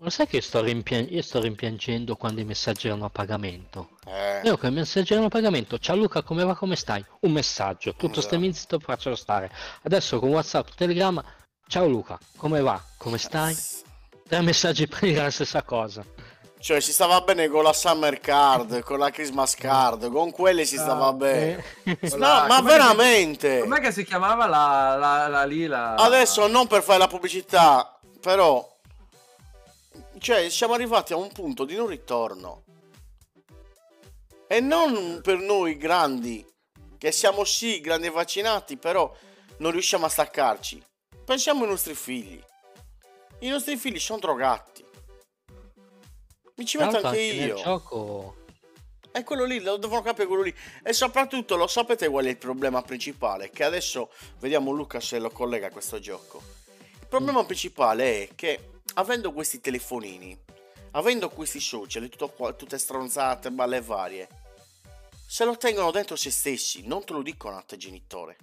Ma 0.04 0.10
sai 0.10 0.26
che 0.26 0.42
sto, 0.42 0.60
rimpia- 0.60 1.00
io 1.00 1.22
sto 1.22 1.40
rimpiangendo 1.40 2.16
quando 2.16 2.42
i 2.42 2.44
messaggi 2.44 2.88
erano 2.88 3.06
a 3.06 3.08
pagamento? 3.10 3.88
eh, 4.06 4.42
Io 4.44 4.58
che 4.58 4.66
i 4.66 4.70
messaggi 4.70 5.12
erano 5.12 5.28
a 5.28 5.30
pagamento. 5.30 5.78
Ciao 5.78 5.96
Luca, 5.96 6.22
come 6.22 6.44
va? 6.44 6.54
Come 6.54 6.76
stai? 6.76 7.02
Un 7.20 7.32
messaggio. 7.32 7.92
Tutto 7.92 8.18
Esatto. 8.18 8.20
ste 8.20 8.36
minzito 8.36 8.78
faccio 8.80 9.14
stare. 9.14 9.50
Adesso 9.82 10.18
con 10.18 10.28
WhatsApp, 10.28 10.68
Telegram. 10.76 11.22
Ciao 11.66 11.86
Luca, 11.88 12.18
come 12.36 12.60
va? 12.60 12.78
Come 12.98 13.16
stai? 13.16 13.56
Tre 14.28 14.40
messaggi 14.42 14.86
per 14.86 15.00
dire 15.00 15.22
la 15.22 15.30
stessa 15.30 15.62
cosa. 15.62 16.04
cioè 16.58 16.80
si 16.80 16.92
stava 16.92 17.22
bene 17.22 17.48
con 17.48 17.62
la 17.62 17.72
summer 17.72 18.20
card 18.20 18.82
con 18.82 18.98
la 18.98 19.10
christmas 19.10 19.54
card 19.54 20.10
con 20.10 20.30
quelle 20.30 20.64
si 20.64 20.76
stava 20.78 21.12
bene 21.12 21.62
Eh, 21.84 21.98
no 22.12 22.16
La- 22.16 22.46
ma 22.48 22.60
veramente 22.62 23.58
Com'è 23.60 23.80
che 23.80 23.92
si 23.92 24.02
chiamava 24.04 24.46
la, 24.46 24.96
la, 24.98 25.28
la 25.28 25.44
lì? 25.44 25.66
La... 25.66 25.94
Adesso 25.94 26.46
non 26.48 26.66
per 26.66 26.82
fare 26.82 26.98
la 26.98 27.06
pubblicità, 27.06 27.98
però 28.20 28.66
cioè 30.24 30.48
siamo 30.48 30.72
arrivati 30.72 31.12
a 31.12 31.16
un 31.16 31.30
punto 31.30 31.66
di 31.66 31.76
non 31.76 31.86
ritorno. 31.86 32.64
E 34.46 34.58
non 34.58 35.20
per 35.22 35.36
noi 35.36 35.76
grandi, 35.76 36.42
che 36.96 37.12
siamo 37.12 37.44
sì 37.44 37.82
grandi 37.82 38.08
vaccinati, 38.08 38.78
però 38.78 39.14
non 39.58 39.72
riusciamo 39.72 40.06
a 40.06 40.08
staccarci. 40.08 40.82
Pensiamo 41.26 41.64
ai 41.64 41.68
nostri 41.68 41.94
figli. 41.94 42.42
I 43.40 43.48
nostri 43.48 43.76
figli 43.76 43.98
sono 43.98 44.20
drogati. 44.20 44.82
Mi 46.56 46.64
ci 46.64 46.78
metto 46.78 46.96
anche 46.96 47.06
anche 47.06 47.34
nel 47.34 47.48
io. 47.48 47.56
gioco 47.56 48.36
È 49.10 49.22
quello 49.24 49.44
lì, 49.44 49.60
lo 49.60 49.76
devono 49.76 50.00
capire 50.00 50.26
quello 50.26 50.42
lì. 50.44 50.54
E 50.82 50.94
soprattutto 50.94 51.56
lo 51.56 51.66
sapete 51.66 52.08
qual 52.08 52.24
è 52.24 52.30
il 52.30 52.38
problema 52.38 52.80
principale? 52.80 53.50
Che 53.50 53.62
adesso 53.62 54.10
vediamo 54.38 54.70
Luca 54.70 55.00
se 55.00 55.18
lo 55.18 55.28
collega 55.28 55.66
a 55.66 55.70
questo 55.70 55.98
gioco. 55.98 56.40
Il 56.98 57.08
problema 57.08 57.42
Mm. 57.42 57.44
principale 57.44 58.22
è 58.22 58.28
che 58.34 58.73
avendo 58.94 59.32
questi 59.32 59.60
telefonini, 59.60 60.38
avendo 60.92 61.28
questi 61.30 61.60
social, 61.60 62.04
e 62.04 62.08
tutto 62.08 62.28
qua- 62.28 62.52
tutte 62.52 62.78
stronzate, 62.78 63.50
balle 63.50 63.80
varie, 63.80 64.28
se 65.26 65.44
lo 65.44 65.56
tengono 65.56 65.90
dentro 65.90 66.16
se 66.16 66.30
stessi, 66.30 66.86
non 66.86 67.04
te 67.04 67.12
lo 67.12 67.22
dicono 67.22 67.56
a 67.56 67.62
te 67.62 67.76
genitore. 67.76 68.36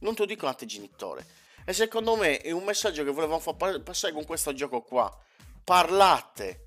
Non 0.00 0.14
te 0.14 0.22
lo 0.22 0.26
dicono 0.26 0.50
a 0.50 0.54
te 0.54 0.66
genitore. 0.66 1.24
E 1.64 1.72
secondo 1.72 2.16
me 2.16 2.38
è 2.38 2.50
un 2.50 2.64
messaggio 2.64 3.04
che 3.04 3.10
volevamo 3.10 3.38
far 3.38 3.54
pa- 3.56 3.80
passare 3.80 4.12
con 4.12 4.24
questo 4.24 4.52
gioco 4.52 4.82
qua. 4.82 5.10
Parlate. 5.62 6.60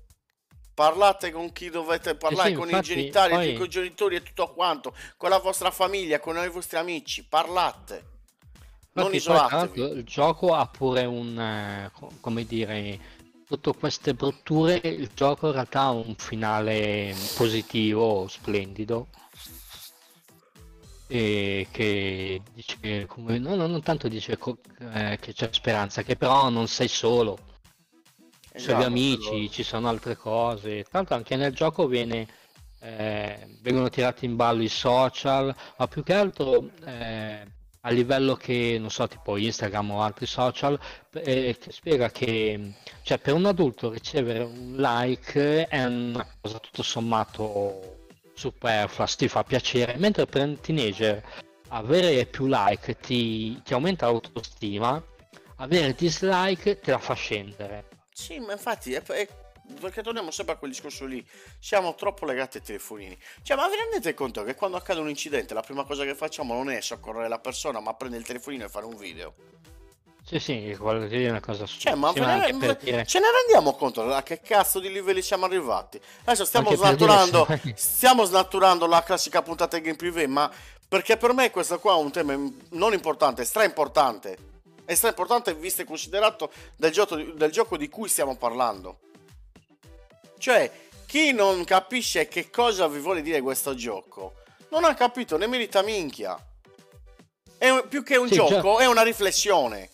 Parlate 0.74 1.30
con 1.30 1.52
chi 1.52 1.70
dovete 1.70 2.14
parlare, 2.14 2.50
sì, 2.50 2.54
con 2.54 2.68
infatti, 2.68 2.92
i 2.92 2.94
genitori, 2.94 3.32
poi- 3.32 3.54
con 3.54 3.66
i 3.66 3.68
genitori 3.68 4.16
e 4.16 4.22
tutto 4.22 4.52
quanto, 4.54 4.96
con 5.16 5.28
la 5.30 5.38
vostra 5.38 5.70
famiglia, 5.70 6.18
con 6.20 6.36
i 6.36 6.48
vostri 6.48 6.78
amici. 6.78 7.24
Parlate. 7.26 8.16
Non 8.92 9.14
poi, 9.22 9.40
isolatevi. 9.40 9.80
il 9.96 10.04
gioco 10.04 10.54
ha 10.54 10.66
pure 10.66 11.04
un, 11.04 11.38
eh, 11.38 11.90
co- 11.92 12.12
come 12.20 12.44
dire, 12.44 12.98
tutte 13.46 13.72
queste 13.74 14.14
brutture, 14.14 14.76
il 14.84 15.10
gioco 15.14 15.46
in 15.46 15.52
realtà 15.52 15.80
ha 15.82 15.90
un 15.90 16.14
finale 16.16 17.14
positivo, 17.36 18.26
splendido, 18.28 19.08
e 21.06 21.66
che 21.70 22.42
dice, 22.52 23.06
come, 23.06 23.38
no, 23.38 23.54
no, 23.54 23.66
non 23.66 23.82
tanto 23.82 24.08
dice 24.08 24.36
co- 24.36 24.58
eh, 24.78 25.16
che 25.20 25.32
c'è 25.32 25.48
speranza, 25.52 26.02
che 26.02 26.16
però 26.16 26.50
non 26.50 26.68
sei 26.68 26.88
solo, 26.88 27.38
ci 28.54 28.64
sono 28.64 28.76
gli 28.76 28.82
Esatto, 28.82 28.82
amici, 28.82 29.50
quello- 29.50 29.50
ci 29.50 29.62
sono 29.62 29.88
altre 29.88 30.16
cose, 30.16 30.84
l'altro 30.90 31.14
anche 31.14 31.36
nel 31.36 31.54
gioco 31.54 31.86
viene, 31.86 32.26
eh, 32.80 33.58
vengono 33.62 33.88
tirati 33.88 34.24
in 34.24 34.36
ballo 34.36 34.62
i 34.62 34.68
social, 34.68 35.54
ma 35.78 35.86
più 35.88 36.02
che 36.02 36.12
altro... 36.14 36.70
eh, 36.84 37.56
a 37.82 37.90
livello 37.90 38.34
che, 38.34 38.76
non 38.78 38.90
so, 38.90 39.06
tipo 39.06 39.36
Instagram 39.36 39.90
o 39.92 40.02
altri 40.02 40.26
social, 40.26 40.78
eh, 41.12 41.56
che 41.58 41.72
spiega 41.72 42.10
che 42.10 42.74
cioè, 43.02 43.18
per 43.18 43.34
un 43.34 43.46
adulto 43.46 43.90
ricevere 43.90 44.44
un 44.44 44.74
like 44.76 45.66
è 45.66 45.84
una 45.84 46.26
cosa 46.40 46.58
tutto 46.58 46.82
sommato 46.82 48.06
superflua, 48.34 49.06
ti 49.06 49.28
fa 49.28 49.42
piacere, 49.44 49.96
mentre 49.96 50.26
per 50.26 50.46
un 50.46 50.60
teenager 50.60 51.22
avere 51.68 52.24
più 52.26 52.46
like 52.46 52.96
ti, 52.98 53.60
ti 53.62 53.72
aumenta 53.74 54.06
l'autostima, 54.06 55.02
avere 55.56 55.94
dislike 55.94 56.80
te 56.80 56.90
la 56.90 56.98
fa 56.98 57.14
scendere. 57.14 57.84
Sì, 58.12 58.38
ma 58.38 58.52
infatti, 58.52 58.92
è, 58.94 59.02
è- 59.02 59.28
perché 59.80 60.02
torniamo 60.02 60.30
sempre 60.30 60.54
a 60.54 60.56
quel 60.56 60.70
discorso 60.70 61.04
lì, 61.06 61.24
siamo 61.58 61.94
troppo 61.94 62.24
legati 62.24 62.58
ai 62.58 62.62
telefonini. 62.62 63.18
Cioè, 63.42 63.56
ma 63.56 63.68
vi 63.68 63.76
rendete 63.76 64.14
conto 64.14 64.44
che 64.44 64.54
quando 64.54 64.76
accade 64.76 65.00
un 65.00 65.08
incidente 65.08 65.54
la 65.54 65.62
prima 65.62 65.84
cosa 65.84 66.04
che 66.04 66.14
facciamo 66.14 66.54
non 66.54 66.70
è 66.70 66.80
soccorrere 66.80 67.28
la 67.28 67.38
persona, 67.38 67.80
ma 67.80 67.94
prendere 67.94 68.22
il 68.22 68.26
telefonino 68.26 68.64
e 68.64 68.68
fare 68.68 68.86
un 68.86 68.96
video? 68.96 69.34
Sì, 70.28 70.38
sì, 70.40 70.76
quello 70.78 71.06
lì 71.06 71.24
è 71.24 71.30
una 71.30 71.40
cosa 71.40 71.64
Cioè, 71.64 71.94
ma 71.94 72.12
ne- 72.12 72.52
ve- 72.52 72.76
dire... 72.82 73.06
ce 73.06 73.18
ne 73.18 73.28
rendiamo 73.32 73.74
conto 73.74 74.02
a 74.12 74.22
che 74.22 74.42
cazzo 74.42 74.78
di 74.78 74.92
livelli 74.92 75.22
siamo 75.22 75.46
arrivati? 75.46 75.98
Adesso 76.24 76.44
stiamo 76.44 76.68
Anche 76.68 76.82
dire, 76.82 76.94
snaturando, 76.96 77.46
stiamo 77.74 78.24
snaturando 78.24 78.86
la 78.86 79.02
classica 79.02 79.40
puntata 79.40 79.78
di 79.78 79.84
Game 79.84 79.96
Privé, 79.96 80.26
ma 80.26 80.50
perché 80.86 81.16
per 81.16 81.32
me 81.32 81.50
questo 81.50 81.78
qua 81.78 81.94
è 81.94 81.98
un 81.98 82.10
tema 82.10 82.36
non 82.70 82.92
importante, 82.92 83.40
è 83.40 83.44
stra 83.46 83.64
importante. 83.64 84.36
È 84.84 84.94
stra 84.94 85.08
importante 85.08 85.54
visto 85.54 85.80
e 85.80 85.86
considerato 85.86 86.50
del 86.76 86.90
gioco, 86.90 87.16
del 87.16 87.50
gioco 87.50 87.78
di 87.78 87.88
cui 87.88 88.08
stiamo 88.08 88.36
parlando. 88.36 89.00
Cioè, 90.38 90.70
chi 91.06 91.32
non 91.32 91.64
capisce 91.64 92.28
che 92.28 92.50
cosa 92.50 92.86
vi 92.88 92.98
vuole 93.00 93.22
dire 93.22 93.40
questo 93.40 93.74
gioco, 93.74 94.34
non 94.70 94.84
ha 94.84 94.94
capito, 94.94 95.36
ne 95.36 95.46
merita 95.46 95.82
minchia. 95.82 96.38
È 97.56 97.68
un- 97.68 97.86
più 97.88 98.02
che 98.04 98.16
un 98.16 98.28
Sì, 98.28 98.34
gioco, 98.34 98.76
già- 98.76 98.84
è 98.84 98.86
una 98.86 99.02
riflessione. 99.02 99.90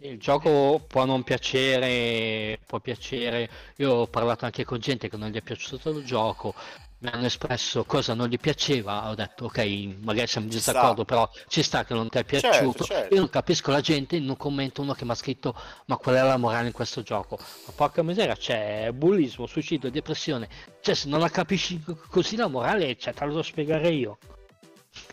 Il 0.00 0.18
gioco 0.18 0.84
può 0.86 1.04
non 1.06 1.22
piacere, 1.22 2.58
può 2.66 2.80
piacere. 2.80 3.48
Io 3.76 3.92
ho 3.92 4.06
parlato 4.06 4.44
anche 4.44 4.64
con 4.64 4.78
gente 4.78 5.08
che 5.08 5.16
non 5.16 5.30
gli 5.30 5.36
è 5.36 5.40
piaciuto 5.42 5.88
il 5.90 6.04
gioco, 6.04 6.54
mi 6.98 7.10
hanno 7.10 7.26
espresso 7.26 7.84
cosa 7.84 8.14
non 8.14 8.28
gli 8.28 8.38
piaceva. 8.38 9.10
Ho 9.10 9.14
detto, 9.14 9.44
ok, 9.46 9.96
magari 10.02 10.26
siamo 10.26 10.46
in 10.46 10.52
disaccordo, 10.52 11.04
però 11.04 11.28
ci 11.48 11.62
sta 11.62 11.84
che 11.84 11.92
non 11.94 12.08
ti 12.08 12.18
è 12.18 12.24
Certo, 12.24 12.48
piaciuto. 12.48 12.84
certo. 12.84 13.14
Io 13.14 13.20
non 13.20 13.28
capisco 13.30 13.70
la 13.70 13.80
gente 13.80 14.16
in 14.16 14.28
un 14.28 14.36
commento, 14.36 14.80
uno 14.82 14.94
che 14.94 15.04
mi 15.04 15.10
ha 15.10 15.14
scritto, 15.14 15.54
ma 15.86 15.96
qual 15.96 16.14
è 16.16 16.22
la 16.22 16.36
morale 16.38 16.68
in 16.68 16.72
questo 16.72 17.02
gioco? 17.02 17.36
Ma 17.38 17.72
porca 17.74 18.02
miseria, 18.02 18.34
c'è 18.34 18.90
bullismo, 18.92 19.46
suicidio, 19.46 19.90
depressione. 19.90 20.48
Cioè, 20.80 20.94
se 20.94 21.08
non 21.08 21.20
la 21.20 21.28
capisci 21.28 21.82
così 22.08 22.36
la 22.36 22.48
morale, 22.48 22.96
cioè, 22.96 23.12
te 23.12 23.24
lo 23.24 23.30
devo 23.30 23.42
spiegare 23.42 23.88
io. 23.90 24.18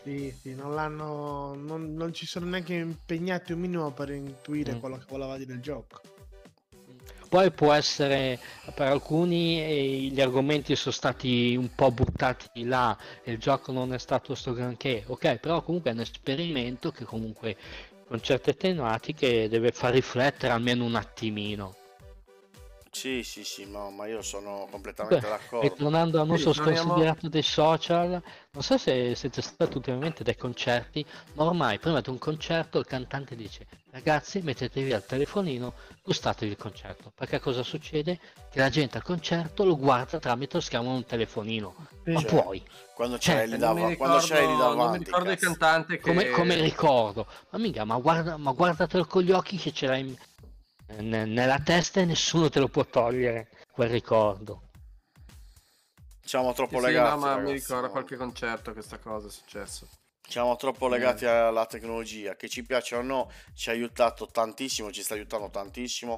Sì, 0.04 0.34
sì, 0.42 0.56
non 0.56 0.74
l'hanno. 0.74 1.54
Non, 1.56 1.94
non 1.94 2.14
ci 2.14 2.26
sono 2.26 2.46
neanche 2.46 2.74
impegnati 2.76 3.52
un 3.52 3.60
minimo 3.60 3.92
per 3.92 4.10
intuire 4.12 4.76
Mm. 4.76 4.80
quello 4.80 4.98
che 4.98 5.06
voleva 5.10 5.38
dire 5.38 5.54
il 5.54 5.60
gioco. 5.62 6.00
Poi 7.34 7.50
può 7.50 7.74
essere 7.74 8.40
per 8.76 8.90
alcuni 8.90 9.60
eh, 9.60 10.10
gli 10.12 10.22
argomenti 10.22 10.76
sono 10.76 10.94
stati 10.94 11.56
un 11.56 11.74
po' 11.74 11.90
buttati 11.90 12.64
là 12.66 12.96
il 13.24 13.40
gioco 13.40 13.72
non 13.72 13.92
è 13.92 13.98
stato 13.98 14.36
sto 14.36 14.54
granché, 14.54 15.04
ok, 15.08 15.38
però 15.38 15.64
comunque 15.64 15.90
è 15.90 15.94
un 15.96 16.02
esperimento 16.02 16.92
che 16.92 17.06
comunque 17.06 17.58
con 18.08 18.22
certe 18.22 18.56
tematiche 18.56 19.50
deve 19.50 19.72
far 19.72 19.94
riflettere 19.94 20.54
almeno 20.54 20.86
un 20.86 20.94
attimino. 20.94 21.74
Sì, 22.94 23.24
sì, 23.24 23.44
sì, 23.44 23.66
no, 23.66 23.90
ma 23.90 24.06
io 24.06 24.22
sono 24.22 24.68
completamente 24.70 25.20
Beh, 25.20 25.28
d'accordo. 25.28 25.68
Ritornando 25.68 26.22
al 26.22 26.28
nostro 26.28 26.54
Sì, 26.54 26.60
torniamo- 26.60 26.90
sconsiderato 26.92 27.28
dei 27.28 27.42
social, 27.42 28.22
non 28.52 28.62
so 28.64 28.78
se 28.78 29.16
siete 29.16 29.42
stati 29.42 29.76
ultimamente 29.78 30.24
dai 30.24 30.38
concerti, 30.38 31.04
ma 31.34 31.46
ormai 31.46 31.80
prima 31.80 32.02
di 32.02 32.10
un 32.12 32.20
concerto 32.20 32.78
il 32.78 32.86
cantante 32.86 33.36
dice 33.36 33.66
ragazzi 33.90 34.42
mettetevi 34.42 34.94
al 34.94 35.06
telefonino, 35.06 35.74
gustatevi 36.04 36.52
il 36.52 36.58
concerto, 36.58 37.12
perché 37.16 37.40
cosa 37.40 37.64
succede? 37.64 38.20
Che 38.52 38.60
la 38.60 38.70
gente 38.70 38.98
al 38.98 39.04
concerto 39.04 39.66
lo 39.66 39.76
guarda 39.76 40.20
tramite 40.20 40.54
lo 40.58 40.62
schermo 40.62 40.92
di 40.92 40.96
un 40.98 41.06
telefonino, 41.06 41.76
ma 42.06 42.20
Cioè, 42.20 42.26
puoi, 42.42 42.64
Quando 42.94 43.16
Eh, 43.16 43.20
quando 43.98 44.20
c'hai 44.20 44.48
lì 44.48 44.56
davanti. 44.56 44.78
non 44.78 44.92
mi 44.92 44.98
ricordo 45.00 45.32
il 45.32 45.40
cantante 45.40 45.96
che... 45.96 46.02
come, 46.02 46.30
come 46.30 46.56
ricordo, 46.62 47.26
ma 47.50 47.58
mica, 47.58 47.86
ma, 47.86 47.98
guarda, 47.98 48.38
ma 48.38 48.52
guardatelo 48.52 49.06
con 49.06 49.24
gli 49.24 49.32
occhi 49.32 49.58
che 49.58 49.72
ce 49.74 49.88
l'hai 49.88 50.02
in- 50.02 50.16
ne- 51.02 51.26
nella 51.26 51.60
testa 51.60 52.00
e 52.02 52.06
nessuno 52.06 52.50
te 52.50 52.60
lo 52.60 52.68
può 52.68 52.86
togliere 52.86 53.50
quel 53.72 53.90
ricordo. 53.90 54.70
Siamo 56.26 56.50
Sì, 56.50 56.56
troppo 56.56 56.80
sì, 56.80 56.86
legati. 56.86 57.10
no, 57.12 57.18
ma 57.18 57.36
mi 57.38 57.42
ragazzi, 57.46 57.54
ricordo 57.54 57.86
no. 57.88 57.92
qualche 57.92 58.16
concerto 58.16 58.74
questa 58.74 58.98
cosa 58.98 59.28
è 59.28 59.32
successo. 59.32 59.88
Siamo 60.26 60.56
troppo 60.56 60.88
legati 60.88 61.26
alla 61.26 61.66
tecnologia, 61.66 62.36
che 62.36 62.48
ci 62.48 62.64
piace 62.64 62.96
o 62.96 63.02
no, 63.02 63.30
ci 63.54 63.70
ha 63.70 63.74
aiutato 63.74 64.26
tantissimo, 64.28 64.90
ci 64.92 65.04
sta 65.04 65.16
aiutando 65.16 65.50
tantissimo, 65.50 66.18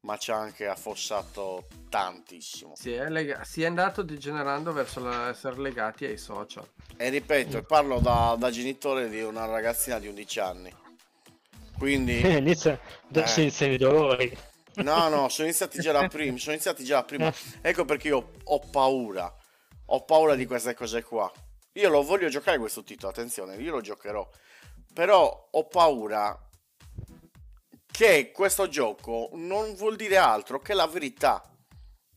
ma 0.00 0.18
ci 0.18 0.30
ha 0.30 0.36
anche 0.36 0.66
affossato 0.66 1.66
tantissimo. 1.88 2.74
Si 2.76 2.92
è, 2.92 3.08
lega- 3.08 3.44
si 3.44 3.62
è 3.62 3.66
andato 3.66 4.02
degenerando 4.02 4.72
verso 4.72 5.00
l'essere 5.00 5.58
legati 5.58 6.04
ai 6.04 6.18
social. 6.18 6.68
E 6.96 7.08
ripeto, 7.08 7.62
parlo 7.62 7.98
da, 7.98 8.36
da 8.38 8.50
genitore 8.50 9.08
di 9.08 9.22
una 9.22 9.46
ragazzina 9.46 9.98
di 9.98 10.06
11 10.08 10.38
anni. 10.40 10.74
Quindi, 11.78 12.20
Inizia 12.36 12.80
Eh. 13.12 13.26
senza 13.26 13.66
i 13.66 13.76
dolori. 13.76 14.36
no, 14.76 15.08
no, 15.08 15.28
sono 15.30 15.46
iniziati 15.48 15.78
già 15.80 15.92
da 15.92 16.08
prima. 16.08 16.36
Sono 16.38 16.52
iniziati 16.52 16.84
già 16.84 16.96
da 16.96 17.04
prima. 17.04 17.32
Ecco 17.62 17.84
perché 17.84 18.08
io 18.08 18.32
ho 18.44 18.58
paura. 18.60 19.32
Ho 19.86 20.04
paura 20.04 20.34
di 20.34 20.46
queste 20.46 20.74
cose 20.74 21.02
qua. 21.02 21.30
Io 21.72 21.88
lo 21.90 22.02
voglio 22.02 22.28
giocare 22.28 22.58
questo 22.58 22.82
titolo, 22.82 23.12
attenzione, 23.12 23.56
io 23.56 23.70
lo 23.72 23.80
giocherò. 23.82 24.26
Però 24.94 25.48
ho 25.50 25.64
paura 25.68 26.36
che 27.92 28.30
questo 28.32 28.68
gioco 28.68 29.30
non 29.34 29.74
vuol 29.74 29.96
dire 29.96 30.16
altro 30.16 30.58
che 30.60 30.74
la 30.74 30.86
verità. 30.86 31.42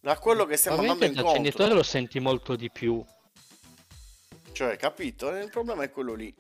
Da 0.01 0.17
quello 0.17 0.45
che 0.45 0.55
stiamo 0.55 0.77
andando 0.77 1.03
Ovviamente 1.05 1.21
da 1.21 1.27
incontro. 1.29 1.51
genitore 1.51 1.77
lo 1.77 1.83
senti 1.83 2.19
molto 2.21 2.55
di 2.55 2.71
più. 2.71 3.03
Cioè, 4.53 4.77
capito? 4.77 5.29
Il 5.35 5.49
problema 5.49 5.83
è 5.83 5.91
quello 5.91 6.13
lì. 6.13 6.33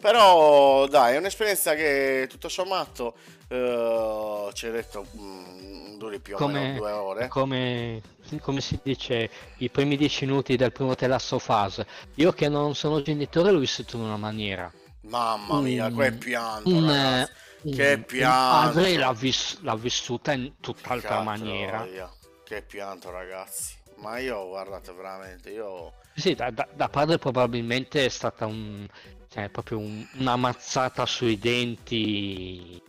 Però, 0.00 0.86
dai, 0.86 1.14
è 1.14 1.18
un'esperienza 1.18 1.74
che 1.74 2.26
tutto 2.28 2.48
sommato 2.48 3.14
eh, 3.48 4.48
ci 4.54 4.66
hai 4.66 4.72
detto 4.72 5.06
mm, 5.16 5.98
duri 5.98 6.18
più 6.20 6.36
o 6.38 6.46
meno 6.46 6.58
Come, 6.58 6.74
due 6.78 6.90
ore. 6.90 7.28
come, 7.28 8.00
come 8.40 8.60
si 8.62 8.78
dice, 8.82 9.28
i 9.58 9.68
primi 9.68 9.96
dieci 9.98 10.24
minuti 10.24 10.56
del 10.56 10.72
primo 10.72 10.92
of 10.92 11.48
Us. 11.48 11.84
Io 12.14 12.32
che 12.32 12.48
non 12.48 12.74
sono 12.74 13.02
genitore 13.02 13.50
l'ho 13.50 13.58
vissuto 13.58 13.96
in 13.96 14.04
una 14.04 14.16
maniera. 14.16 14.72
Mamma 15.02 15.60
mia, 15.60 15.86
Un- 15.86 15.96
che 15.96 16.12
pianto, 16.12 16.68
un, 16.70 16.86
ragazzi. 16.86 17.32
un- 17.62 17.72
Che 17.74 17.92
un 17.92 18.04
pianto. 18.04 18.72
padre 18.72 18.96
l'ha, 18.96 19.12
vis- 19.12 19.58
l'ha 19.62 19.76
vissuta 19.76 20.32
in 20.32 20.52
tutt'altra 20.60 21.08
Cazzo, 21.08 21.22
maniera. 21.22 21.82
via. 21.82 22.10
Che 22.44 22.62
pianto, 22.62 23.10
ragazzi. 23.10 23.74
Ma 23.96 24.18
io, 24.18 24.48
guardate, 24.48 24.92
veramente, 24.92 25.50
io... 25.50 25.92
Sì, 26.14 26.34
da, 26.34 26.50
da- 26.50 26.68
da 26.72 26.88
padre 26.88 27.18
probabilmente 27.18 28.04
è 28.04 28.08
stata 28.08 28.46
un, 28.46 28.86
cioè, 29.30 29.48
proprio 29.48 29.78
un- 29.78 30.06
una 30.18 30.34
mazzata 30.36 31.06
sui 31.06 31.38
denti 31.38 32.82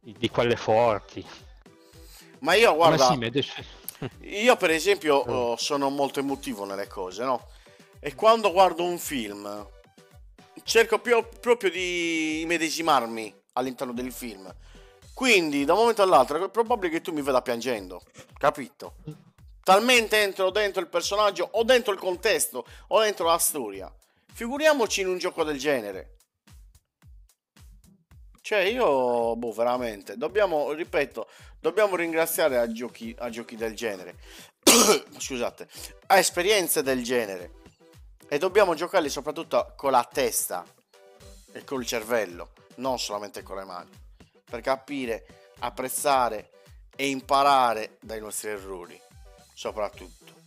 di 0.00 0.28
quelle 0.28 0.56
forti. 0.56 1.24
Ma 2.40 2.54
io, 2.54 2.70
Ma 2.70 2.74
guarda, 2.76 3.08
sì, 3.08 3.16
mi 3.16 3.26
è 3.26 3.30
des- 3.30 3.62
io 4.20 4.56
per 4.56 4.70
esempio 4.70 5.14
oh, 5.30 5.56
sono 5.56 5.88
molto 5.88 6.20
emotivo 6.20 6.64
nelle 6.66 6.86
cose, 6.86 7.24
no? 7.24 7.48
E 7.98 8.14
quando 8.14 8.52
guardo 8.52 8.84
un 8.84 8.98
film, 8.98 9.66
cerco 10.62 10.98
più- 10.98 11.26
proprio 11.40 11.70
di 11.70 12.42
immedesimarmi 12.42 13.34
all'interno 13.54 13.94
del 13.94 14.12
film. 14.12 14.54
Quindi, 15.14 15.64
da 15.64 15.72
un 15.72 15.78
momento 15.78 16.02
all'altro, 16.02 16.44
è 16.44 16.50
probabile 16.50 16.92
che 16.92 17.00
tu 17.00 17.12
mi 17.12 17.22
veda 17.22 17.40
piangendo, 17.40 18.02
capito? 18.36 18.96
Talmente 19.62 20.20
entro 20.20 20.50
dentro 20.50 20.82
il 20.82 20.88
personaggio, 20.88 21.48
o 21.52 21.62
dentro 21.62 21.92
il 21.94 21.98
contesto, 21.98 22.66
o 22.88 23.00
dentro 23.00 23.26
la 23.26 23.38
storia. 23.38 23.90
Figuriamoci 24.34 25.00
in 25.00 25.06
un 25.06 25.18
gioco 25.18 25.44
del 25.44 25.58
genere. 25.58 26.16
Cioè, 28.40 28.58
io, 28.62 29.36
boh, 29.36 29.52
veramente, 29.52 30.16
dobbiamo, 30.16 30.72
ripeto, 30.72 31.28
dobbiamo 31.60 31.94
ringraziare 31.94 32.58
a 32.58 32.66
giochi, 32.66 33.14
a 33.16 33.30
giochi 33.30 33.54
del 33.54 33.76
genere. 33.76 34.16
Scusate, 35.18 35.68
a 36.06 36.18
esperienze 36.18 36.82
del 36.82 37.04
genere. 37.04 37.62
E 38.28 38.36
dobbiamo 38.38 38.74
giocarli 38.74 39.08
soprattutto 39.08 39.72
con 39.76 39.92
la 39.92 40.06
testa 40.12 40.64
e 41.52 41.62
col 41.62 41.86
cervello, 41.86 42.54
non 42.76 42.98
solamente 42.98 43.44
con 43.44 43.58
le 43.58 43.64
mani. 43.64 43.90
Per 44.44 44.60
capire, 44.60 45.52
apprezzare 45.60 46.50
e 46.96 47.06
imparare 47.06 47.98
dai 48.00 48.18
nostri 48.18 48.48
errori, 48.48 49.00
soprattutto. 49.54 50.43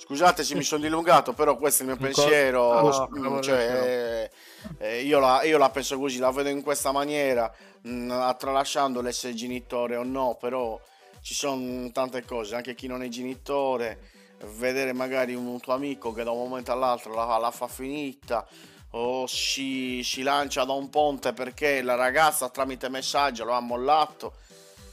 Scusate 0.00 0.42
se 0.44 0.54
mi 0.54 0.62
sono 0.62 0.80
dilungato, 0.80 1.34
però 1.34 1.56
questo 1.56 1.82
è 1.82 1.86
il 1.86 1.92
mio 1.92 2.00
pensiero. 2.00 2.80
No, 2.80 3.08
per 3.08 3.24
amore 3.24 3.42
cioè, 3.42 4.30
eh, 4.78 4.78
eh, 4.78 5.02
io, 5.02 5.18
la, 5.18 5.42
io 5.42 5.58
la 5.58 5.68
penso 5.68 5.98
così, 5.98 6.18
la 6.18 6.30
vedo 6.30 6.48
in 6.48 6.62
questa 6.62 6.90
maniera, 6.90 7.52
mh, 7.82 8.36
tralasciando 8.38 9.02
l'essere 9.02 9.34
genitore 9.34 9.96
o 9.96 10.02
no, 10.02 10.38
però 10.40 10.80
ci 11.20 11.34
sono 11.34 11.90
tante 11.92 12.24
cose, 12.24 12.54
anche 12.54 12.74
chi 12.74 12.86
non 12.86 13.02
è 13.02 13.08
genitore, 13.08 14.10
vedere 14.54 14.94
magari 14.94 15.34
un 15.34 15.60
tuo 15.60 15.74
amico 15.74 16.14
che 16.14 16.24
da 16.24 16.30
un 16.30 16.48
momento 16.48 16.72
all'altro 16.72 17.12
la, 17.14 17.36
la 17.36 17.50
fa 17.50 17.68
finita 17.68 18.48
o 18.92 19.26
si, 19.26 20.02
si 20.02 20.22
lancia 20.22 20.64
da 20.64 20.72
un 20.72 20.88
ponte 20.88 21.34
perché 21.34 21.82
la 21.82 21.94
ragazza 21.94 22.48
tramite 22.48 22.88
messaggio 22.88 23.44
lo 23.44 23.52
ha 23.52 23.60
mollato, 23.60 24.32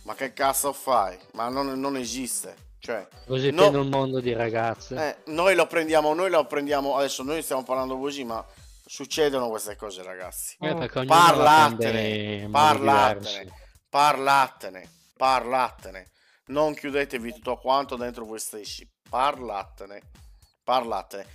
ma 0.04 0.14
che 0.16 0.34
cazzo 0.34 0.74
fai? 0.74 1.18
Ma 1.32 1.48
non, 1.48 1.80
non 1.80 1.96
esiste. 1.96 2.67
Cioè, 2.80 3.08
Così 3.26 3.52
No. 3.52 3.64
pieno 3.64 3.82
il 3.82 3.90
mondo 3.90 4.20
di 4.20 4.34
ragazze. 4.34 4.96
eh, 5.26 5.32
noi 5.32 5.56
lo 5.56 5.66
prendiamo, 5.68 6.14
noi 6.14 6.30
lo 6.30 6.46
prendiamo, 6.46 6.96
adesso 6.96 7.24
noi 7.24 7.42
stiamo 7.42 7.64
parlando 7.64 7.98
così, 7.98 8.24
ma 8.24 8.46
succedono 8.86 9.50
queste 9.50 9.76
cose 9.76 10.04
ragazzi. 10.04 10.56
Eh, 10.60 10.74
Parlatene, 11.06 11.78
prende 11.78 12.48
parlatene, 12.52 13.52
parlatene, 13.90 14.90
parlatene. 15.18 16.12
Non 16.48 16.74
chiudetevi 16.74 17.34
tutto 17.34 17.58
quanto 17.58 17.96
dentro 17.98 18.24
voi 18.26 18.40
stessi. 18.40 18.90
Parlatene, 19.10 20.02
parlatene. 20.64 21.26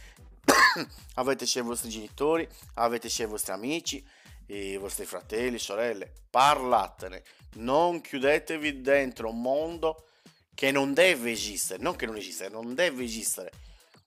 avete 1.14 1.44
sia 1.44 1.60
i 1.60 1.64
vostri 1.64 1.90
genitori, 1.90 2.48
avete 2.74 3.08
sia 3.10 3.26
i 3.26 3.28
vostri 3.28 3.52
amici, 3.52 4.02
i 4.46 4.76
vostri 4.78 5.04
fratelli, 5.04 5.58
sorelle. 5.58 6.12
Parlatene. 6.30 7.22
Non 7.56 8.00
chiudetevi 8.00 8.80
dentro 8.80 9.28
un 9.28 9.40
mondo 9.42 10.06
che 10.54 10.70
non 10.70 10.92
deve 10.94 11.32
esistere, 11.32 11.82
non 11.82 11.96
che 11.96 12.06
non 12.06 12.16
esiste, 12.16 12.48
non 12.48 12.74
deve 12.74 13.04
esistere. 13.04 13.50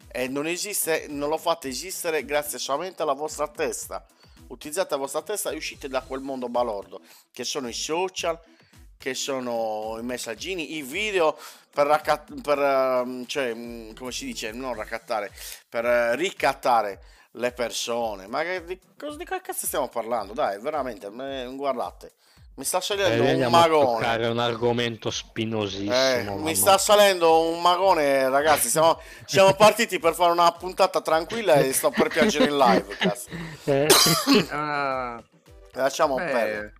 E 0.07 0.27
non 0.27 0.47
esiste, 0.47 1.07
non 1.09 1.29
lo 1.29 1.37
fate 1.37 1.67
esistere 1.67 2.23
grazie 2.23 2.57
solamente 2.57 3.01
alla 3.01 3.13
vostra 3.13 3.47
testa. 3.47 4.05
Utilizzate 4.47 4.91
la 4.91 4.99
vostra 5.01 5.21
testa 5.21 5.49
e 5.49 5.55
uscite 5.55 5.89
da 5.89 6.01
quel 6.01 6.21
mondo 6.21 6.47
balordo, 6.47 7.01
che 7.31 7.43
sono 7.43 7.67
i 7.67 7.73
social, 7.73 8.39
che 8.97 9.13
sono 9.13 9.97
i 9.99 10.03
messaggini, 10.03 10.75
i 10.75 10.81
video 10.81 11.37
per, 11.69 11.87
raccat- 11.87 12.41
per 12.41 12.59
ehm, 12.59 13.25
cioè, 13.25 13.53
mm, 13.53 13.93
come 13.93 14.11
si 14.11 14.25
dice, 14.25 14.51
non 14.51 14.73
raccattare, 14.73 15.31
per 15.67 15.85
eh, 15.85 16.15
ricattare 16.15 17.01
le 17.31 17.51
persone. 17.51 18.27
Ma 18.27 18.43
di, 18.43 18.65
di 18.65 19.25
che 19.25 19.41
cazzo 19.41 19.65
stiamo 19.65 19.89
parlando? 19.89 20.33
Dai, 20.33 20.59
veramente, 20.59 21.09
me- 21.09 21.51
guardate, 21.55 22.13
mi 22.55 22.63
sta 22.63 22.77
Eh, 22.77 22.81
salendo 22.81 23.21
un 23.23 23.27
andiamo 23.29 23.57
a 23.57 23.59
magone. 23.59 23.97
toccare 23.97 24.27
un 24.27 24.39
argomento 24.39 25.09
spinosissimo. 25.11 26.35
Eh, 26.35 26.35
mi 26.41 26.55
sta 26.55 26.77
salendo 26.77 27.49
un 27.49 27.61
magone, 27.61 28.29
ragazzi. 28.29 28.69
Siamo, 28.69 28.99
siamo 29.25 29.53
partiti 29.55 29.99
per 29.99 30.13
fare 30.13 30.31
una 30.31 30.49
puntata 30.53 31.01
tranquilla 31.01 31.55
e 31.55 31.73
sto 31.73 31.89
per 31.91 32.07
piangere 32.07 32.45
in 32.45 32.57
live. 32.57 32.95
Cazzo. 32.97 33.29
Eh, 33.65 33.87
Ah, 34.51 35.21
Lasciamo 35.73 36.15
beh, 36.15 36.23
perdere. 36.23 36.73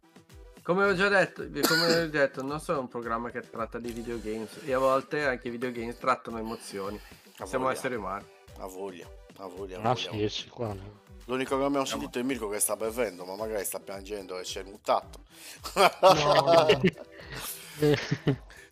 come 0.63 0.85
ho 0.85 0.95
già 0.95 1.09
detto, 1.09 1.43
come 1.67 1.85
ho 2.03 2.07
detto, 2.07 2.39
il 2.39 2.45
nostro 2.45 2.75
è 2.75 2.77
un 2.79 2.87
programma 2.87 3.29
che 3.29 3.41
tratta 3.49 3.77
di 3.77 3.91
videogames 3.91 4.59
e 4.65 4.73
a 4.73 4.77
volte 4.77 5.25
anche 5.25 5.49
i 5.49 5.51
videogames 5.51 5.97
trattano 5.97 6.37
emozioni. 6.39 6.97
A 7.39 7.45
Siamo 7.45 7.65
voglia, 7.65 7.77
esseri 7.77 7.95
umani. 7.95 8.25
A 8.59 8.67
voglia, 8.67 9.05
a 9.39 9.47
voglia. 9.47 9.77
a 9.81 9.89
ah, 9.89 9.93
voglia. 9.93 10.11
sì, 10.29 10.29
sicuramente. 10.29 11.04
L'unico 11.25 11.57
che 11.57 11.63
abbiamo 11.63 11.85
sentito 11.85 12.19
è 12.19 12.21
Mirko 12.21 12.47
che 12.49 12.59
sta 12.59 12.75
bevendo, 12.75 13.25
ma 13.25 13.35
magari 13.35 13.65
sta 13.65 13.79
piangendo 13.79 14.37
e 14.37 14.45
si 14.45 14.59
è 14.59 14.63
mutato. 14.63 15.23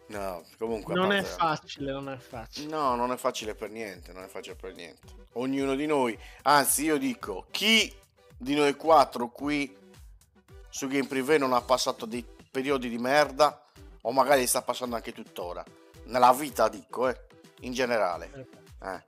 no, 0.07 0.43
comunque. 0.57 0.93
a 0.93 0.97
Non 0.97 1.11
è 1.11 1.21
parte- 1.23 1.35
facile, 1.35 1.91
non 1.91 2.09
è 2.09 2.17
facile. 2.17 2.67
No, 2.67 2.95
non 2.95 3.11
è 3.11 3.17
facile 3.17 3.55
per 3.55 3.71
niente, 3.71 4.13
non 4.13 4.23
è 4.23 4.27
facile 4.27 4.55
per 4.55 4.75
niente. 4.75 5.07
Ognuno 5.33 5.75
di 5.75 5.87
noi, 5.87 6.17
anzi 6.43 6.83
io 6.83 6.97
dico, 6.97 7.47
chi 7.49 7.91
di 8.37 8.55
noi 8.55 8.75
quattro 8.75 9.29
qui 9.29 9.75
su 10.69 10.87
Game 10.87 11.07
Privé 11.07 11.37
non 11.37 11.53
ha 11.53 11.61
passato 11.61 12.05
dei 12.05 12.25
periodi 12.51 12.87
di 12.89 12.97
merda, 12.97 13.63
o 14.01 14.11
magari 14.11 14.45
sta 14.45 14.61
passando 14.61 14.95
anche 14.95 15.11
tuttora, 15.11 15.63
nella 16.05 16.33
vita 16.33 16.69
dico, 16.69 17.07
eh, 17.07 17.19
in 17.61 17.73
generale. 17.73 18.47
Eh. 18.81 19.03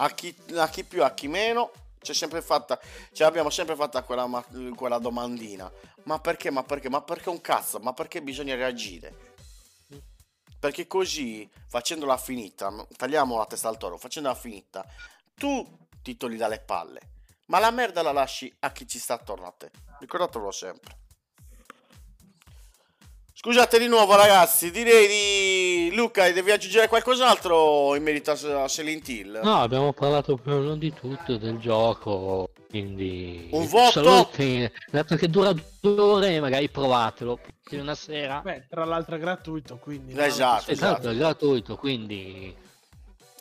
A, 0.00 0.10
chi, 0.10 0.34
a 0.54 0.68
chi 0.68 0.84
più, 0.84 1.02
a 1.02 1.10
chi 1.10 1.28
meno, 1.28 1.70
c'è 2.00 2.14
sempre 2.14 2.42
fatta, 2.42 2.78
ce 3.12 3.22
l'abbiamo 3.22 3.50
sempre 3.50 3.74
fatta 3.76 4.02
quella, 4.02 4.44
quella 4.74 4.98
domandina. 4.98 5.70
Ma 6.04 6.18
perché, 6.18 6.50
ma 6.50 6.62
perché, 6.62 6.88
ma 6.88 7.02
perché 7.02 7.28
un 7.28 7.40
cazzo, 7.40 7.78
ma 7.78 7.92
perché 7.92 8.22
bisogna 8.22 8.54
reagire? 8.54 9.36
Perché 10.58 10.86
così, 10.86 11.48
facendola 11.68 12.16
finita, 12.16 12.72
tagliamo 12.96 13.36
la 13.36 13.46
testa 13.46 13.68
al 13.68 13.78
toro, 13.78 13.96
facendola 13.96 14.34
finita, 14.34 14.84
tu 15.34 15.64
ti 16.02 16.16
togli 16.16 16.36
dalle 16.36 16.60
palle, 16.60 17.00
ma 17.46 17.58
la 17.58 17.70
merda 17.70 18.02
la 18.02 18.12
lasci 18.12 18.52
a 18.60 18.72
chi 18.72 18.86
ci 18.86 18.98
sta 18.98 19.14
attorno 19.14 19.46
a 19.46 19.54
te. 19.56 19.70
Ricordatelo 20.00 20.50
sempre. 20.50 21.06
Scusate 23.48 23.78
di 23.78 23.86
nuovo 23.86 24.14
ragazzi, 24.14 24.70
direi 24.70 25.08
di... 25.88 25.96
Luca, 25.96 26.30
devi 26.30 26.50
aggiungere 26.50 26.86
qualcos'altro 26.86 27.94
in 27.94 28.02
merito 28.02 28.32
a 28.32 28.68
Silent 28.68 29.08
Hill? 29.08 29.40
No, 29.42 29.62
abbiamo 29.62 29.94
parlato 29.94 30.36
più 30.36 30.52
o 30.52 30.58
meno 30.58 30.76
di 30.76 30.92
tutto 30.92 31.38
del 31.38 31.56
gioco, 31.56 32.50
quindi... 32.68 33.48
Un 33.52 33.66
voto? 33.66 34.28
Che, 34.30 34.70
dato 34.90 35.16
che 35.16 35.30
dura 35.30 35.54
due 35.80 35.98
ore, 35.98 36.40
magari 36.40 36.68
provatelo, 36.68 37.40
una 37.70 37.94
sera. 37.94 38.42
Beh, 38.44 38.66
tra 38.68 38.84
l'altro 38.84 39.16
è 39.16 39.18
gratuito, 39.18 39.78
quindi... 39.78 40.12
Esatto. 40.14 40.70
Esatto, 40.70 41.08
è 41.08 41.16
gratuito, 41.16 41.76
quindi... 41.76 42.54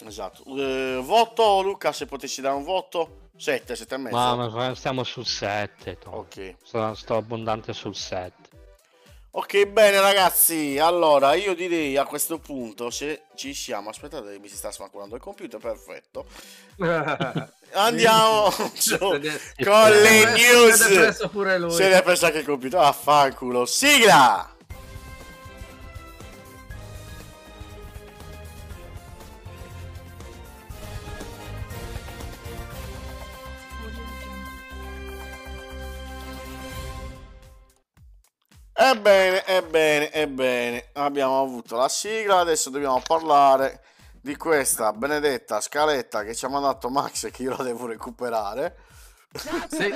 Esatto. 0.05 0.43
Eh, 0.55 1.01
voto, 1.03 1.61
Luca, 1.61 1.91
se 1.91 2.05
potessi 2.05 2.39
dare 2.39 2.55
un 2.55 2.63
voto? 2.63 3.31
7, 3.35 3.75
7 3.75 3.95
e 3.95 3.97
mezzo. 3.97 4.15
Ma, 4.15 4.47
ma 4.47 4.73
stiamo 4.73 5.03
sul 5.03 5.25
7, 5.25 5.97
Ok. 6.05 6.55
sto, 6.63 6.93
sto 6.93 7.17
abbondante 7.17 7.73
sul 7.73 7.93
7. 7.93 8.46
Ok, 9.37 9.67
bene 9.67 10.01
ragazzi, 10.01 10.79
allora 10.79 11.35
io 11.35 11.53
direi 11.53 11.95
a 11.95 12.05
questo 12.05 12.39
punto 12.39 12.89
se 12.89 13.25
ci 13.35 13.53
siamo, 13.53 13.89
aspettate 13.89 14.39
mi 14.39 14.47
si 14.47 14.55
sta 14.55 14.71
smaculando 14.71 15.13
il 15.13 15.21
computer, 15.21 15.59
perfetto. 15.59 16.25
Andiamo 17.73 18.49
con 18.97 19.19
le 19.19 20.25
news. 20.31 20.73
Si 20.73 20.83
è 20.83 20.89
depresso 20.89 21.29
pure 21.29 21.59
lui. 21.59 21.71
Se 21.71 21.87
ne 21.87 21.99
è 21.99 22.01
preso 22.01 22.25
anche 22.25 22.39
il 22.39 22.45
computer, 22.45 22.81
affanculo. 22.81 23.67
Sigla! 23.67 24.56
Ebbene, 38.79 39.43
ebbene, 39.43 40.11
ebbene, 40.11 40.89
abbiamo 40.93 41.41
avuto 41.41 41.75
la 41.75 41.89
sigla, 41.89 42.37
adesso 42.37 42.69
dobbiamo 42.69 43.01
parlare 43.01 43.81
di 44.21 44.35
questa 44.35 44.93
benedetta 44.93 45.59
scaletta 45.59 46.23
che 46.23 46.35
ci 46.35 46.45
ha 46.45 46.49
mandato 46.49 46.87
Max 46.87 47.23
e 47.23 47.31
che 47.31 47.41
io 47.41 47.55
la 47.57 47.63
devo 47.63 47.87
recuperare. 47.87 48.77
Sì. 49.69 49.91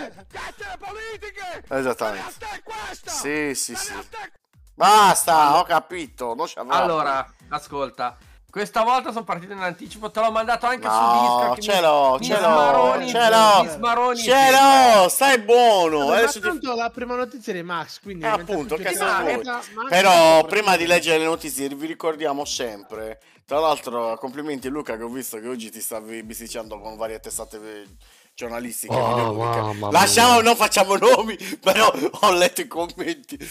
Esattamente. 1.67 2.33
Sì, 3.05 3.53
sì, 3.53 3.75
sì. 3.75 3.93
Basta, 4.73 5.59
ho 5.59 5.63
capito. 5.63 6.33
Non 6.33 6.47
ci 6.47 6.57
avrà. 6.57 6.73
Allora, 6.73 7.33
ascolta, 7.49 8.17
Questa 8.51 8.83
volta 8.83 9.11
sono 9.13 9.23
partito 9.23 9.53
in 9.53 9.59
anticipo, 9.59 10.11
te 10.11 10.19
l'ho 10.19 10.29
mandato 10.29 10.65
anche 10.65 10.81
su 10.87 10.93
No, 10.93 11.21
Discord. 11.21 11.55
che 11.55 11.61
ce 11.61 11.79
l'ho, 11.81 12.17
mi 12.19 12.25
ce 12.25 12.33
l'ho, 12.41 13.07
ce 13.07 13.29
l'ho, 13.29 13.69
smaroni 13.69 14.17
ce 14.17 14.51
l'ho, 14.51 15.07
stai 15.07 15.39
buono. 15.39 16.07
Ma 16.07 16.17
Adesso 16.17 16.41
ti- 16.41 16.59
la 16.75 16.89
prima 16.93 17.15
notizia 17.15 17.53
è 17.53 17.55
di 17.55 17.63
Max, 17.63 18.01
quindi 18.01 18.25
Eh, 18.25 18.27
appunto, 18.27 18.75
che 18.75 18.93
se 18.93 19.03
la 19.03 19.19
vuoi. 19.21 19.41
Però 19.87 20.43
prima 20.43 20.75
di 20.75 20.85
leggere 20.85 21.19
le 21.19 21.23
notizie 21.25 21.69
vi 21.69 21.85
ricordiamo 21.87 22.43
sempre, 22.43 23.21
tra 23.45 23.59
l'altro 23.59 24.17
complimenti 24.17 24.67
Luca 24.67 24.97
che 24.97 25.03
ho 25.03 25.07
visto 25.09 25.39
che 25.39 25.47
oggi 25.47 25.71
ti 25.71 25.79
stavi 25.79 26.21
bisticciando 26.23 26.77
con 26.79 26.97
varie 26.97 27.21
testate 27.21 27.55
eh, 27.57 27.85
giornalistiche. 28.35 28.93
Oh, 28.93 29.33
mamma 29.33 29.91
Lasciamo, 29.91 30.33
mia. 30.33 30.41
non 30.43 30.55
facciamo 30.57 30.97
nomi, 30.97 31.37
però 31.61 31.89
ho 32.21 32.31
letto 32.33 32.59
i 32.59 32.67
commenti. 32.67 33.37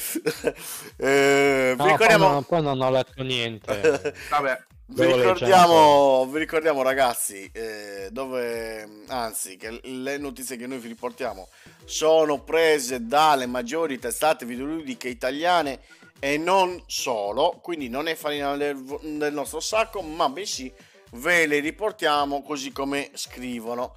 Eh, 0.97 1.75
No, 1.77 1.85
poi, 1.85 1.93
ricordiamo... 1.93 2.29
non, 2.29 2.45
poi 2.45 2.63
non 2.63 2.81
ho 2.83 2.91
letto 2.91 3.23
niente. 3.23 4.15
Vabbè, 4.29 4.65
Vi 4.93 5.07
ricordiamo, 5.07 6.27
vi 6.27 6.39
ricordiamo 6.41 6.83
ragazzi, 6.83 7.49
eh, 7.53 8.09
dove, 8.11 9.05
anzi, 9.07 9.57
che 9.57 9.79
le 9.83 10.19
notizie 10.19 10.57
che 10.57 10.67
noi 10.67 10.79
vi 10.79 10.89
riportiamo 10.89 11.49
sono 11.85 12.41
prese 12.41 13.07
dalle 13.07 13.47
maggiori 13.47 14.01
testate 14.01 14.45
videoludiche 14.45 15.09
italiane 15.09 15.81
e 16.19 16.39
non 16.39 16.83
solo, 16.87 17.61
quindi 17.63 17.89
non 17.89 18.09
è 18.09 18.17
farina 18.17 18.57
del, 18.57 18.77
del 19.01 19.33
nostro 19.33 19.61
sacco, 19.61 20.03
ma 20.03 20.29
bensì 20.29 20.73
ve 21.13 21.47
le 21.47 21.61
riportiamo 21.61 22.43
così 22.43 22.73
come 22.73 23.11
scrivono. 23.15 23.95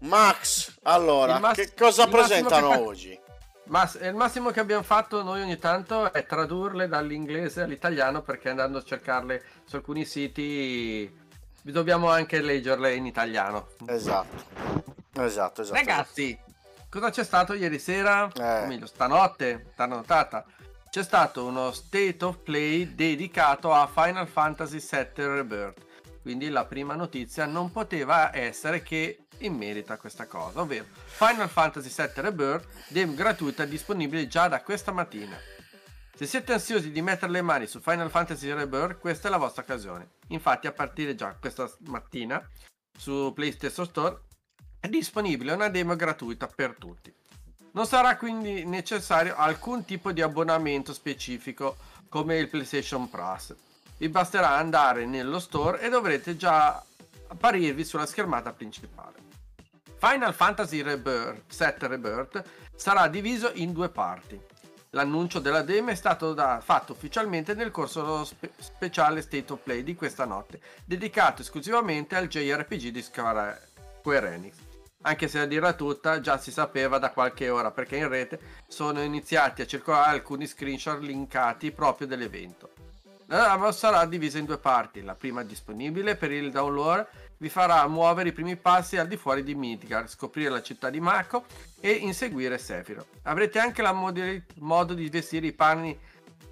Max, 0.00 0.78
allora, 0.82 1.38
mass- 1.38 1.54
che 1.54 1.74
cosa 1.74 2.08
presentano 2.08 2.70
che 2.70 2.74
fa- 2.74 2.80
oggi? 2.80 3.20
Ma 3.66 3.90
il 4.00 4.14
massimo 4.14 4.50
che 4.50 4.60
abbiamo 4.60 4.82
fatto 4.82 5.22
noi 5.22 5.42
ogni 5.42 5.58
tanto 5.58 6.12
è 6.12 6.26
tradurle 6.26 6.88
dall'inglese 6.88 7.62
all'italiano 7.62 8.22
perché 8.22 8.50
andando 8.50 8.78
a 8.78 8.82
cercarle 8.82 9.42
su 9.64 9.76
alcuni 9.76 10.04
siti 10.04 11.20
dobbiamo 11.62 12.10
anche 12.10 12.40
leggerle 12.40 12.94
in 12.94 13.06
italiano. 13.06 13.68
Esatto, 13.86 14.44
esatto, 15.14 15.62
esatto. 15.62 15.78
Ragazzi, 15.78 16.38
cosa 16.90 17.10
c'è 17.10 17.24
stato 17.24 17.54
ieri 17.54 17.78
sera? 17.78 18.28
Eh. 18.34 18.64
O 18.64 18.66
meglio, 18.66 18.86
stanotte, 18.86 19.68
stanottata. 19.72 20.44
C'è 20.90 21.02
stato 21.02 21.46
uno 21.46 21.72
state 21.72 22.18
of 22.20 22.38
play 22.38 22.94
dedicato 22.94 23.72
a 23.72 23.86
Final 23.86 24.26
Fantasy 24.26 24.78
VII 24.78 25.26
Rebirth. 25.26 25.86
Quindi 26.20 26.50
la 26.50 26.66
prima 26.66 26.94
notizia 26.94 27.46
non 27.46 27.72
poteva 27.72 28.34
essere 28.36 28.82
che 28.82 29.21
in 29.46 29.54
merito 29.54 29.92
a 29.92 29.96
questa 29.96 30.26
cosa, 30.26 30.60
ovvero 30.60 30.84
Final 31.04 31.48
Fantasy 31.48 31.88
VII 31.94 32.22
Rebirth, 32.22 32.66
demo 32.88 33.14
gratuita 33.14 33.64
disponibile 33.64 34.26
già 34.26 34.48
da 34.48 34.62
questa 34.62 34.92
mattina. 34.92 35.36
Se 36.14 36.26
siete 36.26 36.52
ansiosi 36.52 36.92
di 36.92 37.02
mettere 37.02 37.32
le 37.32 37.42
mani 37.42 37.66
su 37.66 37.80
Final 37.80 38.10
Fantasy 38.10 38.52
Rebirth, 38.52 38.98
questa 38.98 39.28
è 39.28 39.30
la 39.30 39.38
vostra 39.38 39.62
occasione. 39.62 40.10
Infatti, 40.28 40.66
a 40.66 40.72
partire 40.72 41.14
già 41.14 41.34
questa 41.38 41.70
mattina 41.86 42.46
su 42.96 43.32
PlayStation 43.34 43.86
Store 43.86 44.20
è 44.78 44.88
disponibile 44.88 45.52
una 45.52 45.68
demo 45.68 45.96
gratuita 45.96 46.46
per 46.46 46.76
tutti. 46.78 47.12
Non 47.72 47.86
sarà 47.86 48.16
quindi 48.16 48.64
necessario 48.64 49.34
alcun 49.36 49.84
tipo 49.84 50.12
di 50.12 50.20
abbonamento 50.20 50.92
specifico 50.92 51.76
come 52.08 52.36
il 52.36 52.48
PlayStation 52.48 53.08
Plus. 53.08 53.54
Vi 53.96 54.08
basterà 54.08 54.50
andare 54.50 55.06
nello 55.06 55.38
store 55.38 55.80
e 55.80 55.88
dovrete 55.88 56.36
già 56.36 56.84
apparirvi 57.28 57.84
sulla 57.84 58.06
schermata 58.06 58.52
principale. 58.52 59.21
Final 60.04 60.34
Fantasy 60.34 60.82
Rebirth, 60.82 61.44
7 61.46 61.86
Rebirth 61.86 62.42
sarà 62.74 63.06
diviso 63.06 63.52
in 63.54 63.72
due 63.72 63.88
parti. 63.88 64.36
L'annuncio 64.90 65.38
della 65.38 65.62
demo 65.62 65.90
è 65.90 65.94
stato 65.94 66.34
da- 66.34 66.60
fatto 66.60 66.90
ufficialmente 66.90 67.54
nel 67.54 67.70
corso 67.70 68.24
spe- 68.24 68.50
speciale 68.58 69.22
State 69.22 69.52
of 69.52 69.60
Play 69.62 69.84
di 69.84 69.94
questa 69.94 70.24
notte, 70.24 70.60
dedicato 70.84 71.42
esclusivamente 71.42 72.16
al 72.16 72.26
JRPG 72.26 72.88
di 72.88 73.00
Square 73.00 73.68
Square 74.00 74.32
Enix. 74.32 74.54
Anche 75.02 75.28
se 75.28 75.38
a 75.38 75.46
dirla 75.46 75.74
tutta 75.74 76.18
già 76.18 76.36
si 76.36 76.50
sapeva 76.50 76.98
da 76.98 77.10
qualche 77.10 77.48
ora 77.48 77.70
perché 77.70 77.98
in 77.98 78.08
rete 78.08 78.40
sono 78.66 79.00
iniziati 79.00 79.62
a 79.62 79.66
circolare 79.66 80.10
alcuni 80.10 80.48
screenshot 80.48 81.00
linkati 81.00 81.70
proprio 81.70 82.08
dell'evento. 82.08 82.70
La 83.26 83.52
demo 83.52 83.70
sarà 83.70 84.04
divisa 84.04 84.38
in 84.38 84.46
due 84.46 84.58
parti, 84.58 85.00
la 85.00 85.14
prima 85.14 85.44
disponibile 85.44 86.16
per 86.16 86.32
il 86.32 86.50
download 86.50 87.06
vi 87.42 87.48
farà 87.48 87.84
muovere 87.88 88.28
i 88.28 88.32
primi 88.32 88.54
passi 88.54 88.96
al 88.96 89.08
di 89.08 89.16
fuori 89.16 89.42
di 89.42 89.56
Midgard, 89.56 90.06
scoprire 90.06 90.48
la 90.48 90.62
città 90.62 90.90
di 90.90 91.00
Mako 91.00 91.46
e 91.80 91.90
inseguire 91.90 92.56
Sephiroth. 92.56 93.18
Avrete 93.22 93.58
anche 93.58 93.82
la 93.82 93.92
modi- 93.92 94.40
modo 94.58 94.94
di 94.94 95.08
vestire 95.08 95.48
i 95.48 95.52
panni 95.52 95.98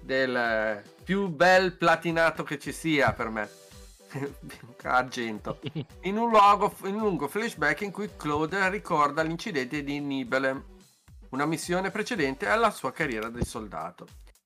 del 0.01 0.35
eh, 0.35 0.83
più 1.01 1.29
bel 1.29 1.77
platinato 1.77 2.43
che 2.43 2.59
ci 2.59 2.73
sia 2.73 3.13
per 3.13 3.29
me. 3.29 3.49
Argento. 4.83 5.61
In 6.03 6.17
un, 6.17 6.29
luogo, 6.29 6.75
in 6.83 6.95
un 6.95 7.03
lungo 7.03 7.29
flashback 7.29 7.81
in 7.81 7.91
cui 7.91 8.09
Claude 8.17 8.69
ricorda 8.69 9.21
l'incidente 9.21 9.85
di 9.85 10.01
Nibelem, 10.01 10.61
una 11.29 11.45
missione 11.45 11.89
precedente 11.89 12.49
alla 12.49 12.69
sua 12.69 12.91
carriera 12.91 13.29
di 13.29 13.45
soldato. 13.45 14.05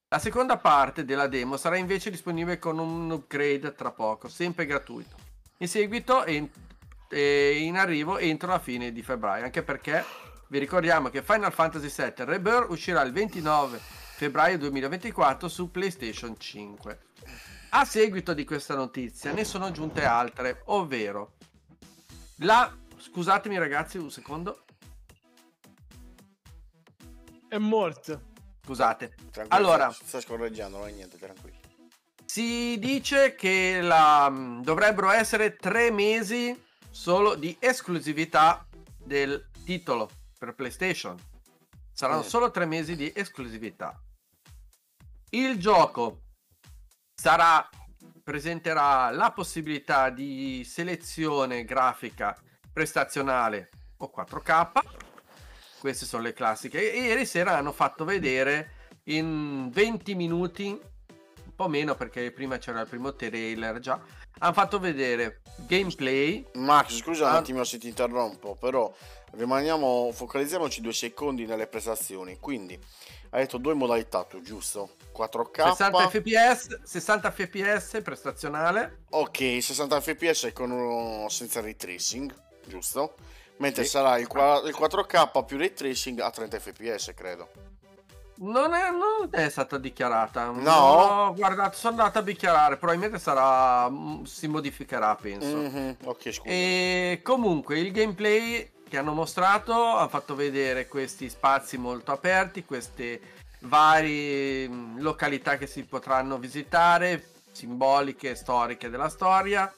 La 0.10 0.20
seconda 0.20 0.58
parte 0.58 1.06
della 1.06 1.26
demo 1.26 1.58
sarà 1.58 1.78
invece 1.78 2.12
disponibile 2.12 2.60
con 2.60 2.78
un 2.78 3.10
upgrade 3.10 3.74
tra 3.74 3.90
poco, 3.90 4.28
sempre 4.28 4.68
gratuito. 4.68 5.25
In 5.60 5.68
seguito 5.70 6.24
è 6.24 6.32
in, 6.32 7.78
arrivo 7.78 8.18
entro 8.18 8.50
la 8.50 8.60
fine 8.60 8.92
di 8.92 9.02
febbraio, 9.02 9.46
anche 9.46 9.64
perché 9.64 10.04
vi 10.50 10.60
ricordiamo 10.60 11.10
che 11.10 11.24
Final 11.24 11.54
Fantasy 11.54 11.88
VII 11.88 12.26
Rebirth 12.26 12.70
uscirà 12.70 13.02
il 13.02 13.14
29 13.14 13.78
febbraio 13.78 14.58
2024 14.58 15.48
su 15.48 15.72
PlayStation 15.72 16.38
5. 16.38 17.00
A 17.70 17.86
seguito 17.86 18.34
di 18.34 18.44
questa 18.44 18.76
notizia 18.76 19.32
ne 19.32 19.44
sono 19.44 19.72
giunte 19.72 20.04
altre, 20.06 20.62
ovvero 20.66 21.34
la 22.40 22.74
scusatemi 22.98 23.58
ragazzi 23.58 23.98
un 23.98 24.12
secondo, 24.12 24.64
È 27.48 27.58
morto. 27.58 28.22
scusate. 28.64 29.16
Tranquillo, 29.32 29.48
Allora, 29.50 29.90
sta 29.92 30.20
scorreggiando, 30.20 30.80
non 30.80 30.88
è 30.90 30.92
niente, 30.92 31.18
tranquillo. 31.18 31.55
Si 32.26 32.78
dice 32.80 33.36
che 33.36 33.80
la- 33.82 34.30
mm, 34.30 34.62
dovrebbero 34.62 35.10
essere 35.12 35.56
tre 35.56 35.92
mesi 35.92 36.60
solo 36.90 37.36
di 37.36 37.56
esclusività 37.60 38.66
del 38.98 39.50
titolo 39.64 40.10
per 40.38 40.54
PlayStation. 40.54 41.18
Saranno 41.94 42.22
Mm. 42.22 42.28
solo 42.28 42.52
tre 42.52 42.66
mesi 42.66 42.96
di 42.96 43.12
esclusività. 43.16 43.98
Il 45.32 45.58
gioco 45.60 46.22
sarà 47.14 47.68
presenterà 48.24 49.12
la 49.12 49.32
possibilità 49.32 50.10
di 50.10 50.64
selezione 50.66 51.64
grafica 51.64 52.36
prestazionale 52.74 53.70
o 53.98 54.10
4K. 54.10 54.82
Queste 55.80 56.06
sono 56.06 56.24
le 56.24 56.34
classiche. 56.34 56.92
E 56.92 57.02
ieri 57.02 57.26
sera 57.26 57.56
hanno 57.58 57.72
fatto 57.72 58.04
vedere 58.04 58.72
in 59.06 59.70
20 59.72 60.16
minuti 60.16 60.78
po' 61.56 61.68
meno 61.68 61.96
perché 61.96 62.32
prima 62.32 62.58
c'era 62.58 62.82
il 62.82 62.88
primo 62.88 63.14
trailer 63.16 63.80
già. 63.80 64.00
Hanno 64.40 64.54
fatto 64.54 64.80
vedere 64.80 65.42
gameplay. 65.68 66.46
Max, 66.56 66.98
scusa 66.98 67.26
un 67.26 67.32
Ah. 67.32 67.38
attimo 67.38 67.64
se 67.64 67.78
ti 67.78 67.88
interrompo, 67.88 68.56
però 68.56 68.94
rimaniamo, 69.32 70.12
focalizziamoci 70.14 70.82
due 70.82 70.94
secondi 70.94 71.46
nelle 71.46 71.68
prestazioni. 71.68 72.38
Quindi, 72.40 72.78
hai 73.32 73.42
detto 73.42 73.58
due 73.58 73.74
modalità, 73.74 74.24
tu, 74.24 74.42
giusto? 74.42 74.96
4K. 75.12 75.68
60 75.70 76.10
fps, 76.10 76.82
60 76.84 77.32
fps 77.32 78.00
prestazionale. 78.04 79.04
Ok, 79.12 79.58
60 79.62 80.02
fps 80.02 80.50
con 80.54 80.72
uno 80.72 81.30
senza 81.30 81.62
ray 81.62 81.76
tracing, 81.76 82.34
giusto? 82.66 83.16
Mentre 83.58 83.84
Sì. 83.86 83.92
sarà 83.92 84.18
il, 84.18 84.28
qua- 84.28 84.62
il 84.66 84.74
4K 84.76 85.44
più 85.46 85.58
ray 85.58 85.72
tracing 85.72 86.20
a 86.20 86.30
30 86.30 86.60
fps, 86.60 87.14
credo. 87.16 87.50
Non 88.38 88.74
è, 88.74 88.90
non 88.92 89.30
è 89.32 89.50
stata 89.50 89.78
dichiarata. 89.78 90.46
No? 90.46 90.54
Non 90.62 90.68
ho 90.68 91.34
guardato, 91.34 91.78
sono 91.78 91.98
andato 91.98 92.20
a 92.20 92.22
dichiarare. 92.22 92.78
Probabilmente 92.78 93.20
sarà. 93.20 93.90
mm, 93.90 94.24
Si 94.24 94.48
modificherà, 94.48 95.16
penso. 95.16 95.56
Mhm, 95.56 95.98
Ok, 96.04 96.32
scusa. 96.34 96.50
E 96.50 97.22
comunque 97.24 97.80
il 97.80 97.92
gameplay 97.92 98.72
che 98.88 98.98
hanno 98.98 99.14
mostrato 99.14 99.74
ha 99.96 100.08
fatto 100.08 100.36
vedere 100.36 100.88
questi 100.88 101.30
spazi 101.30 101.78
molto 101.78 102.12
aperti, 102.12 102.66
queste 102.66 103.20
varie 103.62 104.68
mm, 104.68 105.00
località 105.00 105.58
che 105.58 105.66
si 105.68 105.84
potranno 105.86 106.38
visitare, 106.38 107.30
simboliche, 107.52 108.36
storiche 108.36 108.90
della 108.90 109.10
storia. 109.10 109.74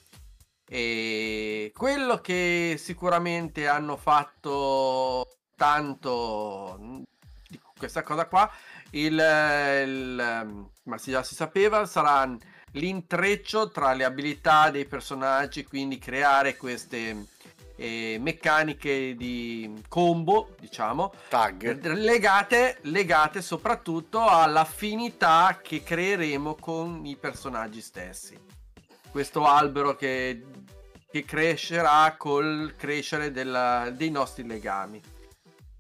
E 0.70 1.72
quello 1.76 2.18
che 2.20 2.76
sicuramente 2.78 3.68
hanno 3.68 3.95
fatto 3.95 5.26
tanto 5.55 6.78
questa 7.78 8.03
cosa 8.03 8.25
qua, 8.25 8.49
il, 8.91 9.13
il- 9.13 10.65
ma 10.84 10.97
si 10.97 11.11
già 11.11 11.23
si 11.23 11.36
sapeva, 11.36 11.86
sarà 11.86 12.30
l'intreccio 12.71 13.69
tra 13.71 13.93
le 13.93 14.03
abilità 14.03 14.69
dei 14.69 14.86
personaggi, 14.86 15.63
quindi 15.63 15.97
creare 15.99 16.57
queste 16.57 17.28
eh, 17.80 18.17
meccaniche 18.19 19.15
di 19.15 19.84
combo, 19.88 20.55
diciamo, 20.59 21.13
Tag. 21.30 21.82
legate, 21.93 22.80
legate 22.84 23.41
soprattutto 23.41 24.25
all'affinità 24.28 25.59
che 25.61 25.84
creeremo 25.84 26.55
con 26.55 27.05
i 27.05 27.15
personaggi 27.15 27.82
stessi. 27.82 28.38
questo 29.11 29.45
albero 29.47 29.95
che, 29.95 30.43
che 31.09 31.25
crescerà 31.25 32.15
col 32.17 32.75
crescere 32.78 33.32
della- 33.32 33.89
dei 33.91 34.11
nostri 34.11 34.45
legami. 34.45 35.01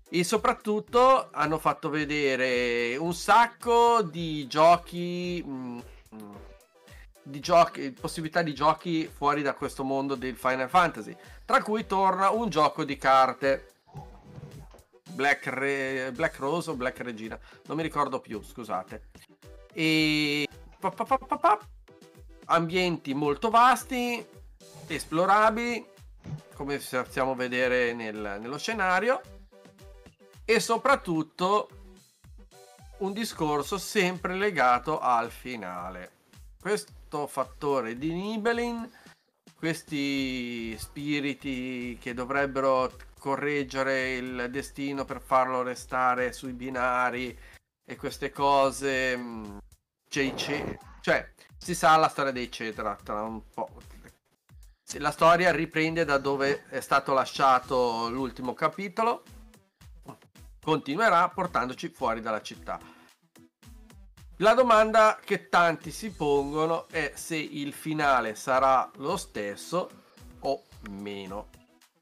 E 0.09 0.23
soprattutto 0.23 1.29
hanno 1.31 1.57
fatto 1.59 1.89
vedere 1.89 2.95
un 2.95 3.13
sacco 3.13 4.01
di 4.01 4.47
giochi, 4.47 5.43
mm, 5.45 5.79
mm, 6.15 6.35
di 7.23 7.39
giochi, 7.41 7.91
possibilità 7.91 8.41
di 8.41 8.53
giochi 8.53 9.05
fuori 9.13 9.41
da 9.41 9.53
questo 9.53 9.83
mondo 9.83 10.15
del 10.15 10.37
Final 10.37 10.69
Fantasy, 10.69 11.15
tra 11.43 11.61
cui 11.61 11.85
torna 11.85 12.29
un 12.29 12.49
gioco 12.49 12.85
di 12.85 12.97
carte. 12.97 13.71
Black, 15.09 15.47
Re- 15.47 16.11
Black 16.13 16.37
Rose 16.37 16.69
o 16.69 16.75
Black 16.75 16.99
Regina, 16.99 17.37
non 17.65 17.75
mi 17.75 17.81
ricordo 17.81 18.19
più, 18.19 18.41
scusate. 18.43 19.09
E 19.73 20.47
pa- 20.79 20.91
pa- 20.91 21.05
pa- 21.05 21.59
ambienti 22.45 23.13
molto 23.15 23.49
vasti, 23.49 24.23
esplorabili, 24.85 25.83
come 26.53 26.77
possiamo 26.77 27.33
vedere 27.35 27.93
nel- 27.93 28.37
nello 28.39 28.59
scenario, 28.59 29.19
e 30.49 30.61
soprattutto 30.61 31.67
un 32.99 33.11
discorso 33.11 33.77
sempre 33.77 34.33
legato 34.33 34.97
al 34.97 35.29
finale. 35.29 36.11
Questo 36.57 37.27
fattore 37.27 37.97
di 37.97 38.13
Nibelin, 38.13 38.89
questi 39.57 40.73
spiriti 40.77 41.97
che 41.99 42.13
dovrebbero 42.13 42.93
correggere 43.19 44.15
il 44.15 44.47
destino 44.49 45.03
per 45.03 45.21
farlo 45.21 45.63
restare 45.63 46.31
sui 46.31 46.53
binari 46.53 47.37
e 47.83 47.95
queste 47.97 48.31
cose, 48.31 49.19
c'è- 50.07 50.77
cioè 51.01 51.33
si 51.57 51.75
sa 51.75 51.97
la 51.97 52.07
storia 52.07 52.31
dei 52.31 52.49
Cetra 52.49 52.95
tra 53.03 53.21
un 53.21 53.41
po'. 53.53 53.69
La 54.99 55.11
storia 55.11 55.51
riprende 55.51 56.05
da 56.05 56.17
dove 56.17 56.63
è 56.69 56.79
stato 56.79 57.11
lasciato 57.11 58.09
l'ultimo 58.09 58.53
capitolo 58.53 59.23
continuerà 60.67 61.29
portandoci 61.29 61.87
fuori 61.87 62.19
dalla 62.19 62.41
città. 62.41 62.77
La 64.39 64.53
domanda 64.53 65.17
che 65.23 65.47
tanti 65.47 65.91
si 65.91 66.11
pongono 66.11 66.89
è 66.89 67.13
se 67.15 67.37
il 67.37 67.71
finale 67.71 68.35
sarà 68.35 68.91
lo 68.97 69.15
stesso 69.15 69.89
o 70.39 70.63
meno, 70.89 71.47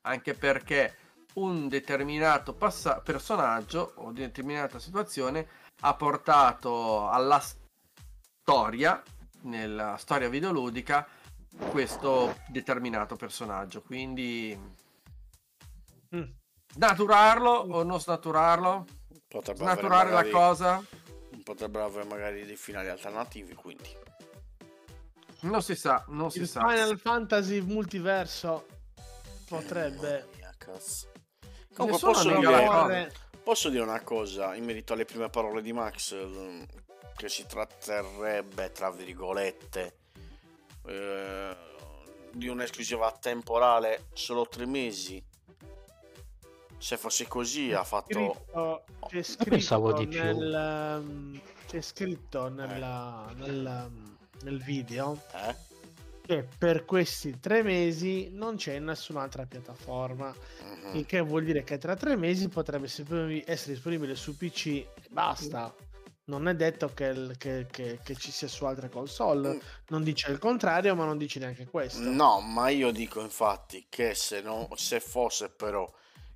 anche 0.01 0.33
perché 0.33 0.97
un 1.33 1.67
determinato 1.67 2.55
passa- 2.55 3.01
personaggio 3.01 3.93
o 3.97 4.11
determinata 4.11 4.79
situazione 4.79 5.47
ha 5.81 5.93
portato 5.93 7.07
alla 7.07 7.39
storia, 8.41 9.03
nella 9.41 9.95
storia 9.97 10.27
videoludica, 10.27 11.07
questo 11.69 12.35
determinato 12.47 13.15
personaggio. 13.15 13.83
Quindi 13.83 14.73
Mm. 16.15 16.23
Snaturarlo 16.75 17.49
o 17.51 17.83
non 17.83 18.01
snaturarlo? 18.01 18.85
Potrebbe 19.29 19.61
avere 19.63 19.79
Snaturare 19.79 20.09
la 20.09 20.15
magari- 20.15 20.31
cosa? 20.31 20.83
Potrebbero 21.41 21.85
avere 21.85 22.05
magari 22.05 22.45
dei 22.45 22.57
finali 22.57 22.89
alternativi, 22.89 23.53
quindi. 23.53 23.89
Non 25.41 25.61
si 25.61 25.75
sa, 25.75 26.03
non 26.09 26.31
si 26.31 26.39
Il 26.39 26.47
sa. 26.49 26.67
Final 26.67 26.97
Fantasy 26.99 27.61
multiverso 27.61 28.65
potrebbe 29.47 30.25
Mamma 30.25 30.35
mia, 30.37 30.53
cazzo. 30.57 31.11
Comunque 31.73 32.07
Nessuno 32.09 32.11
posso 32.11 32.39
dire, 32.39 32.65
la 32.65 33.07
posso 33.43 33.69
dire 33.69 33.83
una 33.83 34.01
cosa 34.01 34.55
in 34.55 34.65
merito 34.65 34.91
alle 34.93 35.05
prime 35.05 35.29
parole 35.29 35.61
di 35.61 35.71
Max, 35.71 36.13
che 37.15 37.29
si 37.29 37.45
tratterebbe, 37.45 38.71
tra 38.71 38.89
virgolette, 38.91 39.97
eh, 40.87 41.55
di 42.33 42.47
un'esclusiva 42.49 43.11
temporale 43.17 44.07
solo 44.13 44.45
tre 44.47 44.65
mesi. 44.65 45.23
Se 46.77 46.97
fosse 46.97 47.27
così, 47.27 47.71
ha 47.73 47.83
fatto... 47.83 48.13
scritto, 48.13 48.83
c'è 49.07 49.49
pensavo 49.49 49.87
scritto 49.95 49.99
di 50.01 50.07
più. 50.07 50.19
nel, 50.23 50.99
um, 51.03 51.41
c'è 51.67 51.81
scritto 51.81 52.47
nella- 52.49 53.31
nel, 53.37 53.87
um, 53.89 54.17
nel 54.43 54.61
video 54.61 55.19
Eh? 55.33 55.55
che 56.25 56.47
per 56.57 56.85
questi 56.85 57.39
tre 57.39 57.63
mesi 57.63 58.29
non 58.31 58.55
c'è 58.57 58.77
nessun'altra 58.79 59.45
piattaforma 59.45 60.33
Mhm. 60.63 60.95
il 60.95 61.05
che 61.05 61.21
vuol 61.21 61.43
dire 61.43 61.63
che 61.63 61.77
tra 61.77 61.95
tre 61.95 62.15
mesi 62.15 62.49
potrebbe 62.49 62.85
essere 63.45 63.73
disponibile 63.73 64.15
su 64.15 64.35
PC 64.37 64.65
e 64.67 64.87
basta. 65.09 65.73
Non 66.27 66.47
è 66.47 66.55
detto 66.55 66.91
che, 66.93 67.31
che- 67.37 67.67
che- 67.69 67.99
che 68.03 68.15
ci 68.15 68.31
sia 68.31 68.47
su 68.47 68.65
altre 68.65 68.89
console. 68.89 69.59
Non 69.89 70.03
dice 70.03 70.31
il 70.31 70.39
contrario 70.39 70.95
ma 70.95 71.05
non 71.05 71.17
dice 71.19 71.37
neanche 71.39 71.65
questo. 71.67 71.99
No, 72.09 72.41
ma 72.41 72.69
io 72.69 72.91
dico 72.91 73.21
infatti 73.21 73.85
che 73.89 74.15
se, 74.15 74.41
no, 74.41 74.67
se 74.75 74.99
fosse 74.99 75.49
però 75.49 75.87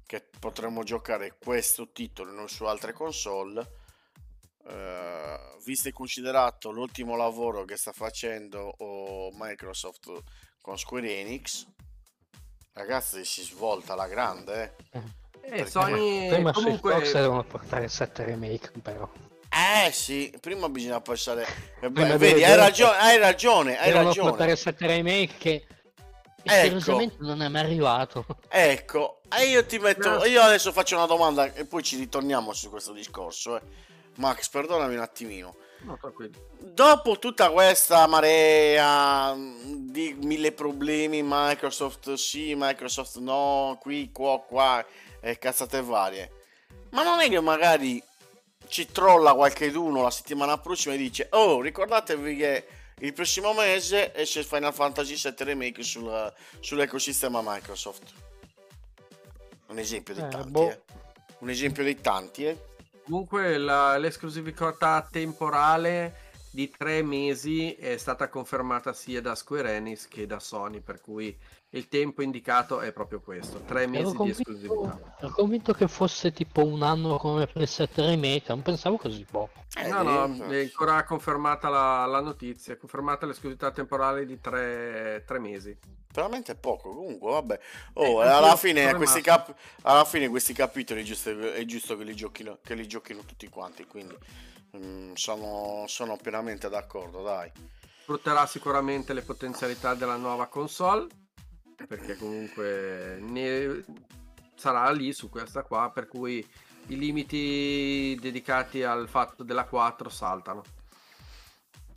che 0.10 0.26
potremmo 0.40 0.82
giocare 0.82 1.36
questo 1.38 1.92
titolo 1.92 2.32
non 2.32 2.50
su 2.50 2.64
altre 2.64 2.94
console, 2.94 3.74
eh, 4.66 5.40
visto 5.64 5.88
e 5.88 5.94
considerato 5.94 6.72
l'ultimo 6.72 7.16
lavoro 7.16 7.64
che 7.64 7.78
sta 7.78 7.92
facendo 7.92 8.74
oh, 8.80 9.30
Microsoft 9.34 10.12
con 10.62 10.80
Square 10.80 11.16
Enix, 11.20 11.68
ragazzi 12.74 13.24
si 13.24 13.44
svolta 13.44 13.94
alla 13.94 14.08
grande. 14.08 14.76
eh. 14.94 15.18
Eh, 15.42 15.68
Sony 15.68 16.28
Prima 16.28 16.54
su 16.54 16.64
comunque 16.64 16.94
Xbox 16.96 17.14
devono 17.14 17.44
portare 17.44 17.88
7 17.88 18.24
remake, 18.24 18.72
però. 18.82 19.08
Eh 19.50 19.92
sì, 19.92 20.36
prima 20.42 20.70
bisogna 20.70 21.02
passare... 21.02 21.46
beh, 21.82 21.92
Prima 21.92 22.18
vedi, 22.18 22.44
hai 22.44 22.56
ragione, 22.56 22.98
hai 22.98 23.18
ragione, 23.20 23.78
hai 23.78 23.92
devono 23.92 24.08
ragione. 24.08 24.30
portare 24.30 24.56
7 24.56 24.88
remake 24.88 25.38
che 25.38 25.68
Ecco. 26.44 26.74
misteriosamente 26.76 27.16
non 27.20 27.42
è 27.42 27.48
mai 27.48 27.64
arrivato. 27.64 28.26
Ecco, 28.48 29.22
e 29.38 29.46
io 29.48 29.66
ti 29.66 29.78
metto, 29.80 30.10
No. 30.10 30.26
io 30.26 30.42
adesso 30.42 30.72
faccio 30.72 30.96
una 30.96 31.06
domanda 31.06 31.54
e 31.54 31.66
poi 31.66 31.84
ci 31.84 31.98
ritorniamo 31.98 32.54
su 32.54 32.70
questo 32.70 32.94
discorso. 32.94 33.58
eh. 33.58 33.62
Max, 34.16 34.50
perdonami 34.50 34.96
un 34.96 35.02
attimino. 35.02 35.56
No. 35.82 35.98
Dopo 36.60 37.20
tutta 37.20 37.52
questa 37.52 38.06
marea 38.08 39.34
di 39.36 40.14
mille 40.22 40.52
problemi, 40.52 41.22
Microsoft 41.24 42.14
sì, 42.16 42.54
Microsoft 42.56 43.18
no, 43.20 43.78
qui, 43.80 44.12
qua, 44.12 44.40
qua, 44.42 44.86
e 45.22 45.38
cazzate 45.38 45.82
varie. 45.82 46.32
Ma 46.90 47.04
non 47.04 47.20
è 47.20 47.30
che 47.30 47.40
magari 47.40 48.04
ci 48.68 48.92
trolla 48.92 49.34
qualcheduno 49.34 50.02
la 50.02 50.12
settimana 50.12 50.58
prossima 50.58 50.96
e 50.96 50.98
dice 50.98 51.28
Oh, 51.32 51.62
ricordatevi 51.62 52.36
che 52.36 52.68
il 53.00 53.14
prossimo 53.14 53.54
mese 53.54 54.14
esce 54.14 54.44
Final 54.44 54.74
Fantasy 54.74 55.16
VII 55.16 55.34
Remake 55.46 55.84
sul- 55.84 56.34
sull'ecosistema 56.60 57.42
Microsoft. 57.44 58.12
Un 59.68 59.78
esempio 59.80 60.14
dei 60.14 60.24
Eh, 60.26 60.28
tanti, 60.30 60.50
boh. 60.50 60.70
eh. 60.70 60.82
Un 61.40 61.50
esempio 61.50 61.84
dei 61.84 62.00
tanti, 62.02 62.46
eh. 62.46 62.58
Comunque 63.04 63.58
la- 63.58 63.98
l'esclusività 63.98 65.08
temporale 65.10 66.29
di 66.52 66.70
tre 66.70 67.04
mesi 67.04 67.74
è 67.74 67.98
stata 67.98 68.28
confermata 68.30 68.94
sia 68.94 69.22
da 69.22 69.36
Square 69.36 69.76
Enix 69.76 70.08
che 70.08 70.26
da 70.26 70.40
Sony, 70.40 70.80
per 70.82 71.00
cui 71.02 71.38
il 71.72 71.88
tempo 71.88 72.24
indicato 72.24 72.80
è 72.80 72.92
proprio 72.92 73.22
questo, 73.22 73.62
tre 73.64 73.86
mesi 73.88 74.20
di 74.20 74.30
esclusività. 74.30 75.00
ero 75.20 75.32
convinto 75.32 75.74
che 75.74 75.88
fosse 75.88 76.32
tipo 76.32 76.66
un 76.66 76.82
anno 76.82 77.18
come 77.18 77.46
per 77.48 77.62
il 77.62 77.68
7 77.68 78.02
remake, 78.06 78.46
non 78.48 78.62
pensavo 78.64 78.98
così 78.98 79.26
poco. 79.30 79.66
Eh, 79.76 79.88
No, 79.88 80.02
no, 80.02 80.48
è 80.48 80.62
ancora 80.62 81.04
confermata 81.04 81.70
la, 81.70 82.06
la 82.06 82.22
notizia, 82.22 82.74
è 82.74 82.78
confermata 82.78 83.26
l'esclusività 83.28 83.72
temporale 83.72 84.26
di 84.26 84.40
tre, 84.42 85.24
tre 85.28 85.40
mesi. 85.40 85.78
veramente 86.12 86.56
poco 86.56 86.90
comunque 86.90 87.32
vabbè 87.32 87.60
oh, 87.94 88.24
Eh, 88.24 88.28
alla, 88.28 88.56
fine, 88.56 88.96
questi 88.96 89.22
cap- 89.22 89.54
alla 89.84 90.06
fine 90.06 90.28
questi 90.28 90.54
capitoli 90.54 91.02
è 91.02 91.04
giusto, 91.04 91.52
è 91.52 91.64
giusto 91.66 91.96
che, 91.98 92.04
li 92.04 92.16
giochino, 92.16 92.58
che 92.64 92.74
li 92.74 92.88
giochino 92.88 93.24
tutti 93.24 93.48
quanti 93.48 93.86
quindi 93.86 94.18
mm, 94.78 95.14
sono, 95.14 95.86
sono 95.88 96.18
pienamente 96.18 96.70
d'accordo 96.70 97.22
dai. 97.24 97.52
Sfrutterà 98.02 98.46
sicuramente 98.46 99.14
le 99.14 99.22
potenzialità 99.22 99.94
della 99.94 100.16
nuova 100.16 100.48
console, 100.48 101.08
perché 101.88 102.18
comunque 102.18 103.18
ne 103.22 103.84
sarà 104.56 104.90
lì 104.92 105.14
su 105.14 105.30
questa 105.30 105.64
qua, 105.64 105.92
per 105.92 106.08
cui 106.08 106.46
i 106.88 106.98
limiti 106.98 108.18
dedicati 108.20 108.84
al 108.84 109.08
fatto 109.08 109.44
della 109.44 109.66
4 109.66 110.10
saltano. 110.10 110.64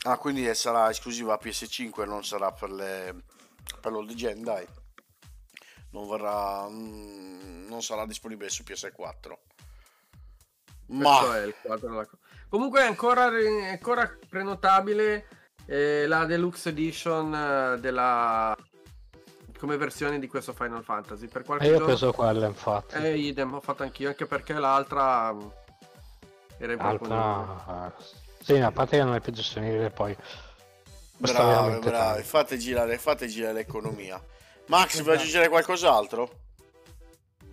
ah 0.02 0.18
quindi 0.18 0.54
sarà 0.54 0.90
esclusiva 0.90 1.38
PS5 1.40 2.06
non 2.06 2.24
sarà 2.24 2.52
per 2.52 2.70
le 2.70 3.24
per 3.80 3.92
l'old 3.92 4.12
gen 4.14 4.42
dai. 4.42 4.66
Non 5.90 6.08
verrà 6.08 6.68
mm, 6.68 7.68
non 7.68 7.82
sarà 7.82 8.06
disponibile 8.06 8.48
su 8.48 8.62
PS4 8.62 8.92
Questo 8.92 9.36
ma 10.86 11.36
è 11.38 11.42
il 11.44 11.54
quadro 11.60 11.88
della 11.88 12.08
Comunque 12.52 12.82
è 12.82 12.86
ancora, 12.86 13.34
è 13.34 13.70
ancora 13.70 14.14
prenotabile 14.28 15.26
eh, 15.64 16.06
la 16.06 16.26
Deluxe 16.26 16.68
Edition 16.68 17.34
eh, 17.34 17.80
della 17.80 18.54
come 19.58 19.78
versione 19.78 20.18
di 20.18 20.26
questo 20.26 20.52
Final 20.52 20.84
Fantasy. 20.84 21.28
Per 21.28 21.44
qualche 21.44 21.64
E 21.64 21.68
io 21.68 21.80
ho 21.80 21.84
preso 21.86 22.12
quella 22.12 22.46
infatti. 22.46 22.96
Eh, 22.96 23.16
idem, 23.16 23.54
ho 23.54 23.60
fatto 23.62 23.84
anch'io, 23.84 24.08
anche 24.08 24.26
perché 24.26 24.52
l'altra 24.52 25.32
mh, 25.32 25.52
era. 26.58 26.76
Altra... 26.76 27.90
Sì, 28.42 28.58
a 28.58 28.70
parte 28.70 28.98
che 28.98 29.02
non 29.02 29.14
è 29.14 29.20
più 29.20 29.32
disponibile 29.32 29.88
poi. 29.88 30.14
Bravi, 31.16 31.80
tanto. 31.80 32.22
fate 32.22 32.58
girare, 32.58 32.98
fate 32.98 33.28
girare 33.28 33.54
l'economia. 33.54 34.22
Max, 34.66 34.96
vuoi 34.96 35.00
Esatto. 35.00 35.10
aggiungere 35.12 35.48
qualcos'altro? 35.48 36.41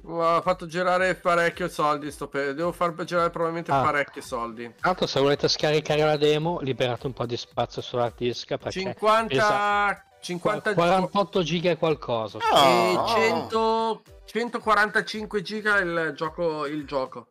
Ho 0.03 0.41
fatto 0.41 0.65
girare 0.65 1.15
parecchio 1.15 1.67
soldi. 1.67 2.11
Sto 2.11 2.27
per... 2.27 2.53
Devo 2.53 2.71
far 2.71 2.93
girare 3.03 3.29
probabilmente 3.29 3.71
Ah. 3.71 3.81
parecchi 3.81 4.21
soldi. 4.21 4.71
L'altro, 4.81 5.05
se 5.07 5.19
volete 5.19 5.47
scaricare 5.47 6.03
la 6.03 6.17
demo, 6.17 6.59
liberate 6.61 7.07
un 7.07 7.13
po' 7.13 7.25
di 7.25 7.37
spazio 7.37 7.81
sull'hard 7.81 8.15
disk 8.17 8.47
perché 8.57 8.71
50, 8.71 9.33
Esatto. 9.33 10.07
50 10.21 10.73
48 10.73 11.43
giga 11.43 11.71
e 11.71 11.77
qualcosa. 11.77 12.39
Ah. 12.51 12.67
e 12.69 12.95
Oh. 12.95 13.07
100, 13.07 14.01
145 14.25 15.41
giga 15.41 15.77
il 15.77 16.13
gioco, 16.15 16.65
il 16.65 16.85
gioco. 16.85 17.27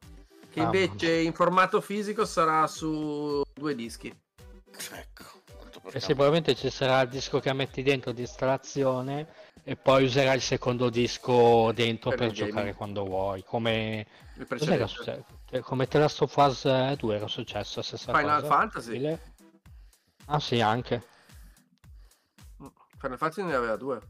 Che 0.51 0.61
Mamma 0.61 0.77
invece 0.79 1.13
in 1.17 1.33
formato 1.35 1.81
fisico 1.81 2.25
sarà 2.25 2.67
su 2.67 3.43
due 3.53 3.75
dischi. 3.75 4.09
Ecco. 4.93 5.25
tanto 5.83 5.97
E 5.97 6.01
sicuramente 6.01 6.55
ci 6.55 6.71
sarà 6.71 7.01
il 7.03 7.09
disco 7.09 7.41
che 7.41 7.53
metti 7.53 7.83
dentro 7.83 8.13
di 8.13 8.23
installazione 8.23 9.27
e 9.69 9.77
poi 9.77 10.05
userai 10.05 10.37
il 10.37 10.41
secondo 10.41 10.89
disco 10.89 11.73
dentro 11.73 12.09
Per 12.09 12.19
per, 12.19 12.29
gaming. 12.31 12.49
giocare 12.49 12.73
quando 12.73 13.05
vuoi. 13.05 13.45
Come, 13.45 14.07
come 15.61 15.87
The 15.87 15.99
Last 15.99 16.23
of 16.23 16.35
Us 16.37 16.65
eh, 16.65 16.97
2 16.99 17.15
era 17.17 17.27
successo 17.29 17.81
la 17.81 17.83
stessa 17.85 18.17
Final 18.17 18.41
cosa? 18.41 18.55
Fantasy. 18.55 19.19
Ah 20.25 20.41
sì, 20.41 20.63
anche. 20.63 21.05
Final 22.99 23.19
Fantasy 23.19 23.43
ne 23.43 23.55
aveva 23.55 23.77
due. 23.77 24.01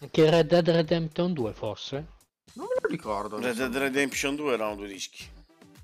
Anche 0.00 0.30
Red 0.30 0.46
Dead 0.46 0.70
Redemption 0.70 1.34
2 1.34 1.52
forse? 1.52 2.06
Non 2.54 2.64
me 2.68 2.74
lo 2.80 2.88
ricordo. 2.88 3.38
Red 3.38 3.54
Dead. 3.54 3.76
Redemption 3.76 4.34
2 4.34 4.54
erano 4.54 4.76
due 4.76 4.88
dischi. 4.88 5.28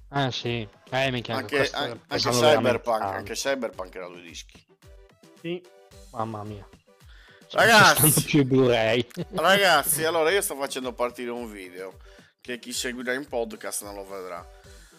Ah 0.08 0.30
sì. 0.30 0.66
Eh, 0.90 0.96
Anche, 0.96 1.32
anche 1.32 1.68
veramente 1.70 2.18
Cyberpunk, 2.18 3.02
anche 3.02 3.34
Cyberpunk 3.34 3.94
era 3.94 4.08
due 4.08 4.22
dischi. 4.22 4.64
Sì. 5.42 5.62
Mamma 6.12 6.42
mia. 6.44 6.66
Ragazzi. 7.50 8.02
Non 8.02 8.10
stanno 8.10 8.26
più 8.26 8.44
Blu-ray. 8.44 9.06
Ragazzi, 9.34 10.04
allora 10.04 10.30
io 10.30 10.40
sto 10.40 10.56
facendo 10.56 10.92
partire 10.92 11.30
un 11.30 11.50
video 11.50 11.98
che 12.40 12.58
chi 12.58 12.72
seguirà 12.72 13.12
in 13.14 13.26
podcast 13.26 13.84
non 13.84 13.94
lo 13.94 14.06
vedrà. 14.06 14.46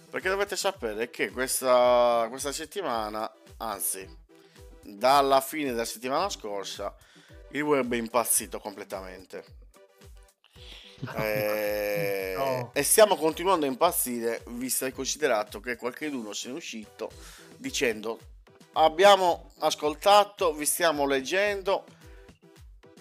Perché 0.09 0.29
dovete 0.29 0.55
sapere 0.55 1.09
che 1.09 1.29
questa, 1.29 2.25
questa 2.29 2.51
settimana, 2.51 3.31
anzi, 3.57 4.07
dalla 4.81 5.39
fine 5.39 5.71
della 5.71 5.85
settimana 5.85 6.29
scorsa, 6.29 6.95
il 7.51 7.61
web 7.61 7.93
è 7.93 7.97
impazzito 7.97 8.59
completamente. 8.59 9.43
Eh, 11.15 12.19
No. 12.39 12.71
E 12.73 12.83
stiamo 12.83 13.17
continuando 13.17 13.65
a 13.65 13.69
impazzire, 13.69 14.43
visto 14.47 14.85
e 14.85 14.93
considerato 14.93 15.59
che 15.59 15.75
qualcuno 15.75 16.31
se 16.33 16.47
ne 16.47 16.53
è 16.53 16.57
uscito 16.57 17.11
dicendo 17.57 18.17
abbiamo 18.73 19.51
ascoltato, 19.59 20.53
vi 20.53 20.65
stiamo 20.65 21.05
leggendo, 21.05 21.83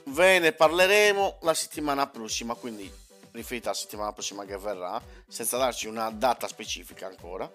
ve 0.09 0.39
ne 0.39 0.53
parleremo 0.53 1.39
la 1.43 1.55
settimana 1.55 2.07
prossima, 2.07 2.55
quindi 2.55 2.91
riferita 3.33 3.69
alla 3.69 3.79
settimana 3.79 4.13
prossima 4.13 4.45
che 4.45 4.57
verrà, 4.57 5.01
senza 5.27 5.57
darci 5.57 5.87
una 5.87 6.11
data 6.11 6.49
specifica 6.49 7.07
ancora. 7.07 7.51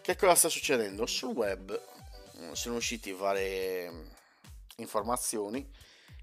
Che 0.00 0.16
cosa 0.16 0.34
sta 0.34 0.48
succedendo? 0.48 1.06
Sul 1.06 1.34
web 1.34 1.70
eh, 1.70 2.54
sono 2.54 2.76
usciti 2.76 3.12
varie 3.12 3.90
mm, 3.90 4.06
informazioni 4.76 5.70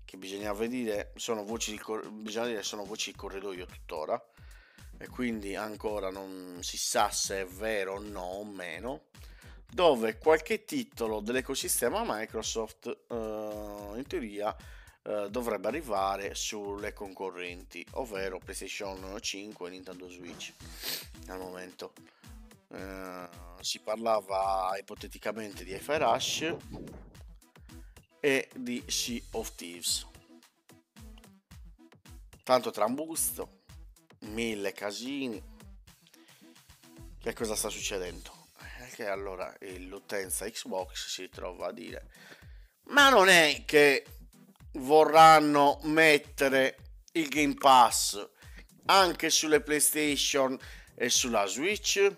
che 0.05 0.17
bisognava 0.17 0.65
dire 0.65 1.13
sono 1.15 1.43
voci 1.43 1.71
di, 1.71 1.79
cor- 1.79 2.07
bisogna 2.09 2.47
dire 2.47 2.63
sono 2.63 2.83
voci 2.83 3.11
di 3.11 3.17
corridoio 3.17 3.65
tuttora 3.65 4.21
e 4.97 5.07
quindi 5.07 5.55
ancora 5.55 6.09
non 6.09 6.59
si 6.61 6.77
sa 6.77 7.09
se 7.09 7.41
è 7.41 7.45
vero 7.45 7.95
o 7.95 7.99
no 7.99 8.21
o 8.21 8.43
meno 8.43 9.03
dove 9.71 10.17
qualche 10.17 10.65
titolo 10.65 11.21
dell'ecosistema 11.21 12.03
Microsoft 12.05 12.87
eh, 12.87 13.15
in 13.15 14.03
teoria 14.05 14.55
eh, 15.03 15.27
dovrebbe 15.29 15.67
arrivare 15.67 16.35
sulle 16.35 16.93
concorrenti 16.93 17.85
ovvero 17.93 18.37
PlayStation 18.37 19.17
5 19.19 19.67
e 19.67 19.71
Nintendo 19.71 20.09
Switch 20.09 20.53
al 21.27 21.39
momento. 21.39 21.93
Eh, 22.69 23.27
si 23.61 23.79
parlava 23.79 24.75
ipoteticamente 24.77 25.63
di 25.63 25.73
Hi-Fi 25.73 25.97
Rush 25.97 26.55
e 28.19 28.49
di 28.55 28.83
Sea 28.87 29.21
of 29.31 29.55
Thieves. 29.55 30.07
Tanto 32.43 32.71
trambusto 32.71 33.63
mille 34.19 34.71
casini. 34.73 35.41
Che 37.19 37.33
cosa 37.33 37.55
sta 37.55 37.69
succedendo? 37.69 38.39
Che 38.93 39.07
allora 39.07 39.55
l'utenza 39.77 40.49
Xbox 40.49 41.07
si 41.07 41.29
trova 41.29 41.67
a 41.67 41.71
dire 41.71 42.09
ma 42.91 43.09
non 43.09 43.29
è 43.29 43.63
che 43.65 44.03
vorranno 44.73 45.79
mettere 45.83 46.77
il 47.13 47.27
Game 47.27 47.55
Pass 47.55 48.29
anche 48.85 49.29
sulle 49.29 49.61
PlayStation 49.61 50.57
e 50.95 51.09
sulla 51.09 51.45
Switch 51.45 52.11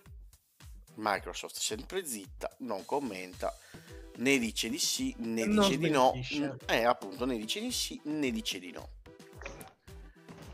Microsoft 0.95 1.57
sempre 1.57 2.05
zitta 2.05 2.55
non 2.59 2.85
commenta 2.85 3.55
né 4.17 4.37
dice 4.37 4.69
di 4.69 4.77
sì 4.77 5.13
né 5.17 5.45
Non 5.45 5.65
dice 5.67 5.77
di 5.79 5.89
no 5.89 6.11
smentisce. 6.11 6.57
eh 6.67 6.83
appunto 6.83 7.25
né 7.25 7.37
dice 7.37 7.59
di 7.59 7.71
sì 7.71 7.99
né 8.05 8.31
dice 8.31 8.59
di 8.59 8.71
no 8.71 8.89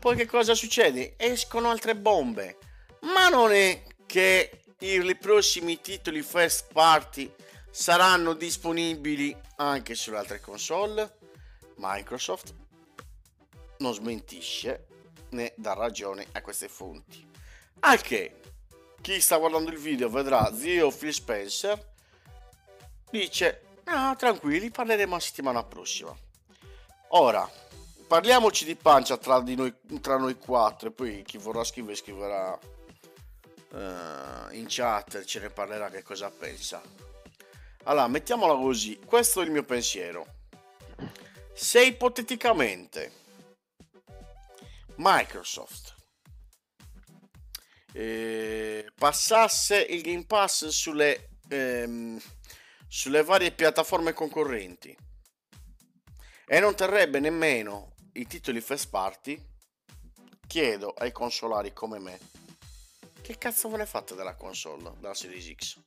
poi 0.00 0.16
che 0.16 0.24
cosa 0.24 0.54
succede? 0.54 1.12
Escono 1.18 1.68
altre 1.68 1.94
bombe. 1.94 2.56
Ma 3.00 3.28
non 3.28 3.52
è 3.52 3.82
che 4.06 4.62
i 4.78 5.16
prossimi 5.16 5.78
titoli 5.82 6.22
first 6.22 6.72
party 6.72 7.30
saranno 7.70 8.32
disponibili 8.32 9.36
anche 9.56 9.94
sulle 9.94 10.16
altre 10.16 10.40
console? 10.40 11.18
Microsoft 11.80 12.54
non 13.78 13.94
smentisce 13.94 14.86
né 15.30 15.54
dà 15.56 15.72
ragione 15.72 16.26
a 16.32 16.42
queste 16.42 16.68
fonti. 16.68 17.26
Al 17.80 18.00
che 18.00 18.40
chi 19.00 19.20
sta 19.20 19.38
guardando 19.38 19.70
il 19.70 19.78
video 19.78 20.10
vedrà 20.10 20.54
zio 20.54 20.90
Phil 20.90 21.14
Spencer 21.14 21.92
dice 23.10 23.62
ah 23.84 24.14
tranquilli 24.14 24.70
parleremo 24.70 25.14
la 25.14 25.20
settimana 25.20 25.64
prossima. 25.64 26.14
Ora 27.12 27.48
parliamoci 28.06 28.64
di 28.64 28.74
pancia 28.74 29.16
tra, 29.16 29.40
di 29.40 29.54
noi, 29.54 29.72
tra 30.00 30.16
noi 30.16 30.36
quattro 30.36 30.88
e 30.88 30.92
poi 30.92 31.22
chi 31.22 31.38
vorrà 31.38 31.64
scrivere 31.64 31.94
scriverà 31.94 32.58
eh, 33.72 34.56
in 34.56 34.66
chat 34.66 35.22
ce 35.22 35.38
ne 35.38 35.48
parlerà 35.48 35.90
che 35.90 36.02
cosa 36.02 36.28
pensa 36.28 36.82
allora 37.84 38.08
mettiamola 38.08 38.54
così 38.54 38.98
questo 38.98 39.40
è 39.40 39.44
il 39.44 39.52
mio 39.52 39.62
pensiero 39.62 40.26
se 41.52 41.84
ipoteticamente 41.84 43.12
Microsoft 44.96 45.94
eh, 47.92 48.90
passasse 48.94 49.80
il 49.80 50.02
Game 50.02 50.26
Pass 50.26 50.68
sulle, 50.68 51.30
ehm, 51.48 52.20
sulle 52.86 53.22
varie 53.22 53.52
piattaforme 53.52 54.12
concorrenti 54.12 54.96
e 56.46 56.60
non 56.60 56.74
terrebbe 56.74 57.20
nemmeno 57.20 57.94
i 58.14 58.26
titoli 58.26 58.60
first 58.60 58.90
party, 58.90 59.40
chiedo 60.46 60.92
ai 60.98 61.12
consolari 61.12 61.72
come 61.72 61.98
me, 62.00 62.18
che 63.22 63.38
cazzo 63.38 63.68
ve 63.68 63.76
ne 63.76 63.86
fate 63.86 64.16
della 64.16 64.34
console, 64.34 64.92
della 64.98 65.14
Series 65.14 65.54
X? 65.54 65.78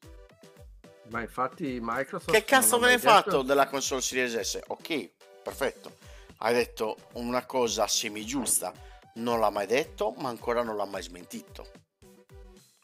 Ma 1.09 1.19
infatti 1.19 1.79
Microsoft... 1.81 2.31
Che 2.31 2.45
cazzo 2.45 2.79
ve 2.79 2.85
ne 2.87 2.91
mai 2.93 3.01
fatto 3.01 3.29
detto- 3.29 3.41
della 3.43 3.67
console 3.67 3.99
Series 3.99 4.39
S? 4.39 4.61
Ok, 4.67 5.11
perfetto. 5.43 5.97
Hai 6.37 6.53
detto 6.53 6.97
una 7.13 7.45
cosa 7.45 7.87
semi 7.87 8.25
giusta, 8.25 8.73
non 9.15 9.39
l'ha 9.39 9.49
mai 9.49 9.67
detto, 9.67 10.11
ma 10.17 10.29
ancora 10.29 10.63
non 10.63 10.75
l'ha 10.75 10.85
mai 10.85 11.03
smentito. 11.03 11.67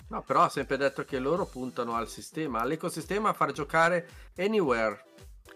No, 0.10 0.23
però 0.23 0.44
ha 0.44 0.49
sempre 0.49 0.77
detto 0.77 1.03
che 1.06 1.19
loro 1.19 1.45
puntano 1.45 1.95
al 1.95 2.10
sistema, 2.10 2.61
all'ecosistema 2.61 3.30
a 3.30 3.34
far 3.34 3.52
giocare 3.52 4.31
anywhere. 4.38 5.06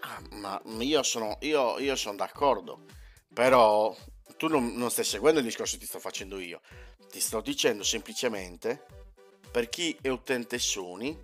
Ah, 0.02 0.22
ma 0.32 0.62
io 0.80 1.02
sono, 1.04 1.38
io, 1.42 1.80
io 1.80 1.96
sono 1.96 2.18
d'accordo, 2.18 2.86
però 3.34 3.96
tu 4.38 4.48
non, 4.48 4.74
non 4.76 4.92
stai 4.92 5.06
seguendo 5.06 5.40
il 5.40 5.46
discorso 5.46 5.76
che 5.76 5.82
ti 5.82 5.88
sto 5.88 6.00
facendo 6.00 6.40
io. 6.40 6.62
Ti 7.10 7.20
sto 7.20 7.42
dicendo 7.42 7.84
semplicemente 7.84 8.86
per 9.50 9.70
chi 9.70 9.98
è 10.02 10.10
utente 10.10 10.60
Sony 10.60 11.18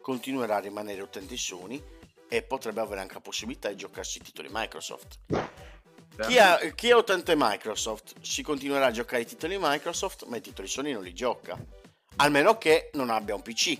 continuerà 0.00 0.56
a 0.56 0.60
rimanere 0.60 1.02
utente 1.02 1.36
Sony 1.36 1.82
e 2.28 2.42
potrebbe 2.42 2.80
avere 2.80 3.00
anche 3.00 3.14
la 3.14 3.20
possibilità 3.20 3.68
di 3.68 3.76
giocarsi 3.76 4.18
i 4.18 4.22
titoli 4.22 4.48
Microsoft. 4.50 5.18
Chi, 6.26 6.38
ha- 6.38 6.58
chi 6.74 6.88
è 6.88 6.94
utente 6.94 7.34
Microsoft 7.36 8.14
si 8.20 8.42
continuerà 8.42 8.86
a 8.86 8.90
giocare 8.90 9.22
i 9.22 9.26
titoli 9.26 9.56
Microsoft, 9.58 10.24
ma 10.24 10.36
i 10.36 10.40
titoli 10.40 10.66
Sony 10.66 10.92
non 10.92 11.02
li 11.02 11.14
gioca. 11.14 11.56
Almeno 12.16 12.58
che 12.58 12.90
non 12.94 13.10
abbia 13.10 13.36
un 13.36 13.42
PC. 13.42 13.78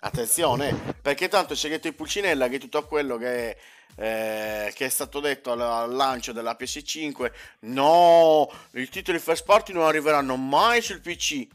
Attenzione, 0.00 0.94
perché 1.00 1.28
tanto 1.28 1.52
il 1.52 1.58
segreto 1.58 1.88
di 1.88 1.94
Pulcinella 1.94 2.48
che 2.48 2.58
tutto 2.58 2.84
quello 2.86 3.16
che 3.16 3.50
è, 3.50 3.56
eh, 3.96 4.72
che 4.74 4.86
è 4.86 4.88
stato 4.88 5.20
detto 5.20 5.52
al, 5.52 5.60
al 5.60 5.92
lancio 5.92 6.32
della 6.32 6.56
PS5, 6.58 7.32
no, 7.60 8.50
i 8.72 8.88
titoli 8.88 9.18
first 9.18 9.44
party 9.44 9.72
non 9.72 9.84
arriveranno 9.84 10.36
mai 10.36 10.82
sul 10.82 11.00
PC. 11.00 11.46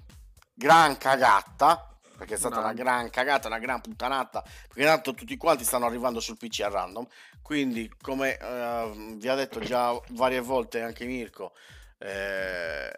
Gran 0.53 0.97
cagata, 0.97 1.92
Perché 2.17 2.35
è 2.35 2.37
stata 2.37 2.55
No. 2.55 2.61
una 2.61 2.73
gran 2.73 3.09
cagata, 3.09 3.47
una 3.47 3.59
gran 3.59 3.81
puttanata. 3.81 4.41
Perché 4.67 4.83
tanto 4.83 5.13
tutti 5.13 5.35
quanti 5.37 5.63
stanno 5.63 5.85
arrivando 5.85 6.19
sul 6.19 6.37
PC 6.37 6.61
a 6.61 6.69
random. 6.69 7.05
Quindi, 7.41 7.91
come 8.01 8.37
eh, 8.37 8.91
vi 9.17 9.27
ha 9.27 9.35
detto 9.35 9.59
già 9.59 9.99
varie 10.11 10.39
volte 10.39 10.81
anche 10.81 11.05
Mirko, 11.05 11.53
eh, 11.97 12.91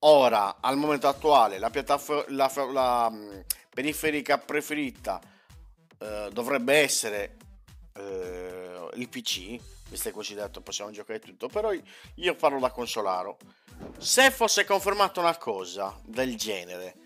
ora 0.00 0.56
al 0.60 0.76
momento 0.76 1.08
attuale 1.08 1.58
la 1.58 1.70
piattaforma 1.70 2.24
la, 2.28 2.50
la, 2.72 3.10
mh, 3.10 3.44
periferica 3.70 4.38
preferita 4.38 5.20
eh, 5.98 6.28
dovrebbe 6.32 6.74
essere 6.74 7.36
eh, 7.94 8.88
il 8.94 9.08
PC 9.08 9.58
visto 9.88 10.08
che 10.08 10.14
così 10.14 10.34
detto 10.34 10.60
possiamo 10.60 10.90
giocare 10.90 11.20
tutto 11.20 11.48
però 11.48 11.70
io 12.16 12.34
parlo 12.34 12.58
da 12.58 12.70
consolaro 12.70 13.38
se 13.98 14.30
fosse 14.30 14.64
confermata 14.64 15.20
una 15.20 15.36
cosa 15.38 15.98
del 16.04 16.36
genere 16.36 16.96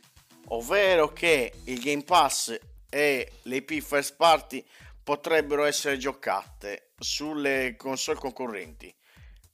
ovvero 0.49 1.13
che 1.13 1.53
il 1.65 1.81
Game 1.81 2.05
Pass 2.05 2.59
e 2.89 3.33
le 3.43 3.57
IP 3.57 3.81
first 3.81 4.17
party 4.17 4.65
potrebbero 5.03 5.65
essere 5.65 5.97
giocate 5.97 6.93
sulle 6.99 7.75
console 7.77 8.19
concorrenti. 8.19 8.95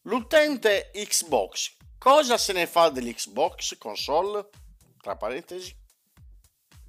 L'utente 0.03 0.91
Xbox 0.93 1.77
cosa 2.05 2.37
se 2.37 2.53
ne 2.53 2.67
fa 2.67 2.91
dell'Xbox 2.91 3.79
console? 3.79 4.51
Tra 5.01 5.17
parentesi. 5.17 5.75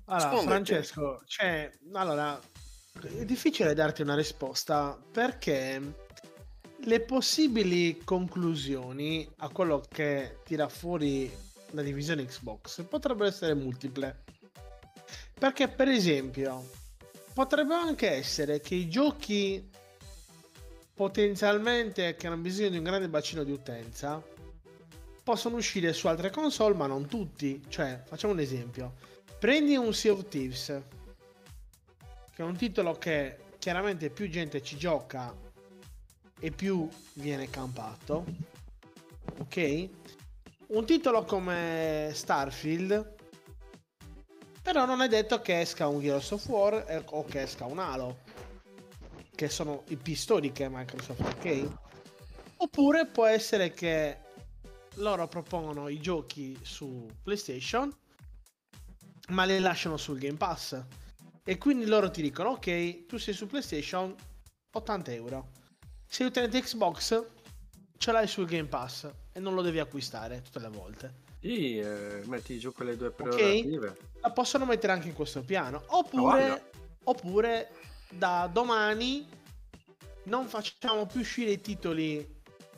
Allora? 0.07 0.41
Francesco, 0.41 1.23
cioè, 1.25 1.71
allora, 1.93 2.37
è 3.01 3.23
difficile 3.23 3.73
darti 3.73 4.01
una 4.01 4.15
risposta 4.15 5.01
perché 5.11 5.81
le 6.77 6.99
possibili 7.01 8.01
conclusioni 8.03 9.25
a 9.37 9.47
quello 9.47 9.81
che 9.89 10.39
tira 10.43 10.67
fuori 10.67 11.33
la 11.71 11.81
divisione 11.81 12.25
Xbox 12.25 12.83
potrebbero 12.87 13.27
essere 13.27 13.53
multiple. 13.53 14.23
Perché, 15.33 15.67
per 15.67 15.89
esempio, 15.89 16.69
potrebbe 17.33 17.73
anche 17.73 18.09
essere 18.09 18.61
che 18.61 18.75
i 18.75 18.89
giochi 18.89 19.69
potenzialmente 20.93 22.15
che 22.15 22.27
hanno 22.27 22.37
bisogno 22.37 22.69
di 22.69 22.77
un 22.77 22.83
grande 22.83 23.09
bacino 23.09 23.43
di 23.43 23.51
utenza 23.51 24.23
possono 25.21 25.57
uscire 25.57 25.91
su 25.91 26.07
altre 26.07 26.29
console, 26.29 26.75
ma 26.75 26.87
non 26.87 27.07
tutti. 27.07 27.61
Cioè, 27.67 28.03
facciamo 28.05 28.33
un 28.33 28.39
esempio. 28.39 28.93
Prendi 29.39 29.75
un 29.75 29.93
Sea 29.93 30.13
of 30.13 30.27
Thieves, 30.29 30.65
che 32.31 32.41
è 32.41 32.45
un 32.45 32.55
titolo 32.55 32.93
che 32.93 33.39
chiaramente 33.57 34.09
più 34.09 34.29
gente 34.29 34.61
ci 34.61 34.77
gioca 34.77 35.35
e 36.39 36.51
più 36.51 36.87
viene 37.13 37.49
campato. 37.49 38.23
Ok? 39.39 39.89
Un 40.67 40.85
titolo 40.85 41.23
come 41.23 42.11
Starfield, 42.13 43.15
però 44.61 44.85
non 44.85 45.01
è 45.01 45.07
detto 45.07 45.39
che 45.41 45.61
esca 45.61 45.87
un 45.87 46.01
Gears 46.01 46.31
of 46.31 46.47
War 46.47 46.85
eh, 46.87 47.03
o 47.05 47.23
che 47.23 47.43
esca 47.43 47.65
un 47.65 47.79
Halo, 47.79 48.19
che 49.35 49.47
sono 49.49 49.83
IP 49.89 50.13
storiche 50.13 50.67
Microsoft, 50.69 51.21
ok? 51.21 51.67
Oppure 52.57 53.05
può 53.05 53.25
essere 53.25 53.71
che 53.71 54.17
loro 54.95 55.27
propongono 55.27 55.87
i 55.87 55.99
giochi 55.99 56.57
su 56.63 57.07
PlayStation 57.21 57.93
ma 59.29 59.43
li 59.43 59.59
lasciano 59.59 59.97
sul 59.97 60.19
Game 60.19 60.37
Pass. 60.37 60.83
E 61.43 61.57
quindi 61.57 61.85
loro 61.85 62.09
ti 62.11 62.21
dicono: 62.21 62.49
Ok, 62.49 63.05
tu 63.05 63.17
sei 63.17 63.33
su 63.33 63.47
PlayStation 63.47 64.15
80 64.71 65.11
euro. 65.13 65.51
Sei 66.07 66.27
utente 66.27 66.61
Xbox, 66.61 67.23
ce 67.97 68.11
l'hai 68.11 68.27
sul 68.27 68.45
Game 68.45 68.67
Pass 68.67 69.09
e 69.31 69.39
non 69.39 69.53
lo 69.53 69.61
devi 69.61 69.79
acquistare 69.79 70.41
tutte 70.41 70.59
le 70.59 70.69
volte. 70.69 71.13
Sì, 71.39 71.77
eh, 71.77 72.21
metti 72.25 72.57
giù 72.57 72.73
quelle 72.73 72.97
due 72.97 73.11
prerogative. 73.11 73.97
La 74.21 74.31
possono 74.31 74.65
mettere 74.65 74.93
anche 74.93 75.07
in 75.09 75.13
questo 75.13 75.43
piano. 75.43 75.83
Voglia. 75.87 75.97
Oppure, 75.99 76.71
oppure 77.03 77.69
da 78.09 78.49
domani 78.51 79.27
non 80.23 80.47
facciamo 80.47 81.05
più 81.05 81.19
uscire 81.19 81.51
i 81.51 81.61
titoli 81.61 82.33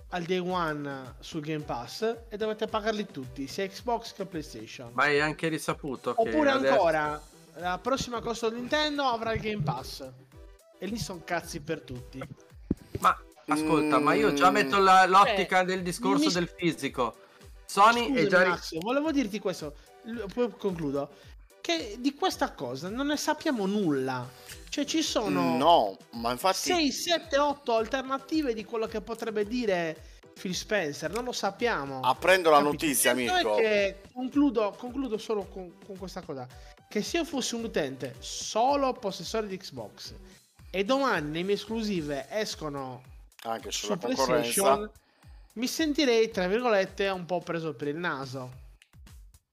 al 0.10 0.23
day 0.23 0.39
one 0.39 1.15
sul 1.19 1.41
Game 1.41 1.64
Pass 1.64 2.15
e 2.30 2.38
dovete 2.38 2.68
pagarli 2.68 3.06
tutti, 3.06 3.48
sia 3.48 3.68
Xbox 3.68 4.14
che 4.14 4.26
PlayStation. 4.26 4.91
Ma 4.94 5.06
è 5.06 5.19
anche 5.19 5.48
risaputo 5.48 6.14
Oppure 6.15 6.49
adesso- 6.49 6.73
ancora, 6.73 7.22
la 7.56 7.77
prossima 7.80 8.22
console 8.22 8.56
Nintendo 8.56 9.03
avrà 9.03 9.34
il 9.34 9.41
Game 9.41 9.64
Pass. 9.64 10.10
E 10.80 10.85
lì 10.85 10.98
sono 10.98 11.22
cazzi 11.23 11.60
per 11.61 11.81
tutti. 11.81 12.22
Ascolta, 13.57 13.99
ma 13.99 14.14
io 14.14 14.34
già 14.34 14.49
Mm. 14.49 14.53
metto 14.53 14.78
la- 14.78 15.06
l'ottica 15.06 15.61
Eh, 15.61 15.65
del 15.65 15.82
discorso 15.82 16.28
mi- 16.28 16.34
del 16.34 16.49
fisico. 16.53 17.15
Sony 17.65 18.07
Scusami, 18.07 18.19
è 18.19 18.28
già 18.28 18.48
Max, 18.48 18.78
volevo 18.80 19.11
dirti 19.11 19.40
questo, 19.40 19.76
poi 20.34 20.49
concludo. 20.57 21.10
Che 21.61 21.95
di 21.99 22.14
questa 22.14 22.52
cosa 22.53 22.90
non 22.90 23.07
ne 23.07 23.18
sappiamo 23.18 23.65
nulla. 23.65 24.30
Cioè 24.69 24.86
ci 24.86 25.02
sono 25.02 25.57
no 25.57 25.98
ma 26.11 26.32
infatti 26.32 26.57
6, 26.57 26.91
7, 26.91 27.38
8 27.38 27.76
alternative 27.76 28.53
di 28.53 28.64
quello 28.64 28.86
che 28.88 29.02
potrebbe 29.02 29.45
dire 29.45 29.98
Phil 30.40 30.53
Spencer. 30.56 31.11
Non 31.11 31.24
lo 31.24 31.32
sappiamo. 31.32 31.99
aprendo 32.02 32.49
la 32.49 32.57
Capito? 32.57 32.72
notizia 32.74 33.11
è 33.11 33.14
Mirko 33.15 33.56
che 33.56 34.02
concludo, 34.14 34.76
concludo 34.78 35.18
solo 35.18 35.45
con, 35.45 35.74
con 35.86 35.98
questa 35.98 36.22
cosa. 36.22 36.48
Che 36.90 37.02
se 37.02 37.18
io 37.18 37.26
fossi 37.26 37.56
un 37.56 37.64
utente 37.65 38.15
solo 38.19 38.94
possessore 38.94 39.48
di 39.48 39.57
Xbox 39.57 40.14
e 40.69 40.84
domani 40.86 41.32
le 41.34 41.44
mie 41.44 41.56
esclusive 41.56 42.28
escono 42.30 43.02
anche 43.43 43.72
su 43.72 43.85
sulla 43.85 43.97
concorrenza 43.97 44.26
PlayStation, 44.34 44.91
mi 45.53 45.68
sentirei, 45.68 46.30
tra 46.30 46.47
virgolette, 46.47 47.09
un 47.09 47.26
po' 47.26 47.39
preso 47.39 47.73
per 47.73 47.88
il 47.88 47.97
naso. 47.97 48.65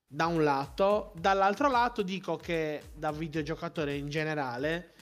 Da 0.06 0.26
un 0.26 0.44
lato, 0.44 1.12
dall'altro 1.16 1.68
lato 1.68 2.02
dico 2.02 2.36
che 2.36 2.90
da 2.94 3.10
videogiocatore 3.10 3.96
in 3.96 4.08
generale, 4.08 4.92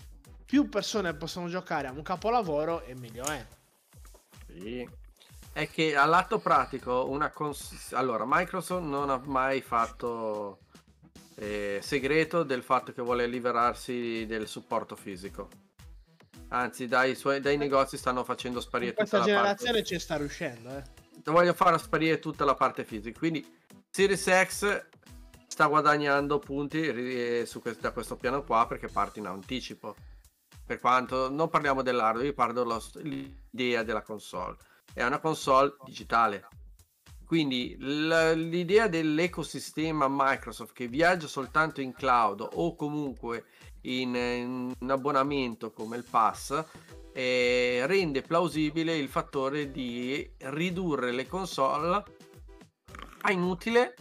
più 0.47 0.69
persone 0.69 1.15
possono 1.15 1.49
giocare 1.49 1.89
a 1.89 1.93
un 1.93 2.03
capolavoro 2.03 2.83
e 2.83 2.95
meglio 2.95 3.25
è. 3.25 3.47
Sì. 4.47 4.89
È 5.53 5.69
che 5.69 5.97
al 5.97 6.09
lato 6.09 6.39
pratico, 6.39 7.09
una 7.09 7.31
cons- 7.31 7.93
allora 7.93 8.25
Microsoft 8.27 8.85
non 8.85 9.11
ha 9.11 9.21
mai 9.25 9.61
fatto 9.61 10.61
eh, 11.35 11.81
segreto 11.83 12.43
del 12.43 12.63
fatto 12.63 12.93
che 12.93 13.03
vuole 13.03 13.27
liberarsi 13.27 14.25
del 14.27 14.47
supporto 14.47 14.97
fisico. 14.97 15.49
Anzi, 16.53 16.87
dai, 16.87 17.15
suoi, 17.15 17.41
dai 17.41 17.57
negozi 17.57 17.97
stanno 17.97 18.25
facendo 18.25 18.61
sparire 18.61 18.93
questa 18.93 19.21
tutta 19.21 19.31
la 19.31 19.37
parte. 19.41 19.65
generazione 19.65 19.85
ci 19.85 19.99
sta 19.99 20.17
riuscendo, 20.17 20.69
eh. 20.77 20.83
Voglio 21.25 21.55
far 21.55 21.81
sparire 21.81 22.19
tutta 22.19 22.45
la 22.45 22.55
parte 22.55 22.85
fisica. 22.85 23.19
Quindi 23.19 23.45
Series 23.91 24.29
X 24.29 24.87
sta 25.47 25.67
guadagnando 25.67 26.39
punti 26.39 26.81
eh, 26.81 27.45
su 27.47 27.61
quest- 27.61 27.81
da 27.81 27.93
questo 27.93 28.17
piano 28.17 28.43
qua 28.45 28.67
perché 28.67 28.89
parte 28.89 29.19
in 29.19 29.27
anticipo. 29.27 29.97
Per 30.65 30.79
quanto 30.79 31.31
non 31.31 31.49
parliamo 31.49 31.83
dell'hardware, 31.83 32.29
io 32.29 32.35
parlo 32.35 32.81
dell'idea 32.93 33.83
della 33.83 34.03
console. 34.03 34.57
È 34.93 35.03
una 35.05 35.21
console 35.21 35.75
digitale. 35.85 36.47
Quindi 37.25 37.77
l'idea 37.79 38.89
dell'ecosistema 38.89 40.07
Microsoft 40.07 40.75
che 40.75 40.87
viaggia 40.87 41.27
soltanto 41.27 41.81
in 41.81 41.95
cloud 41.95 42.47
o 42.53 42.75
comunque 42.77 43.45
in, 43.83 44.15
in 44.15 44.75
un 44.79 44.91
abbonamento 44.91 45.71
come 45.73 45.97
il 45.97 46.05
Pass 46.09 46.65
eh, 47.13 47.83
rende 47.87 48.23
plausibile 48.23 48.97
il 48.97 49.09
fattore 49.09 49.71
di 49.71 50.29
ridurre 50.39 51.13
le 51.13 51.27
console 51.27 52.05
a 53.23 53.31
inutile 53.31 53.95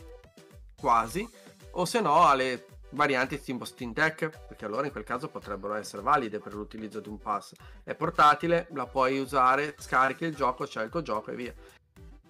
quasi 0.75 1.27
o 1.71 1.85
se 1.85 2.01
no 2.01 2.25
alle 2.25 2.65
varianti 2.91 3.39
tipo 3.41 3.65
Steam 3.65 3.93
Deck 3.93 4.29
perché 4.47 4.65
allora 4.65 4.85
in 4.85 4.91
quel 4.91 5.03
caso 5.03 5.29
potrebbero 5.29 5.75
essere 5.75 6.01
valide 6.01 6.39
per 6.39 6.53
l'utilizzo 6.53 6.99
di 6.99 7.09
un 7.09 7.17
pass. 7.17 7.53
È 7.83 7.95
portatile 7.95 8.67
la 8.71 8.85
puoi 8.85 9.19
usare 9.19 9.75
scarichi 9.77 10.25
il 10.25 10.35
gioco 10.35 10.65
c'è 10.65 10.83
il 10.83 11.01
gioco 11.01 11.31
e 11.31 11.35
via. 11.35 11.53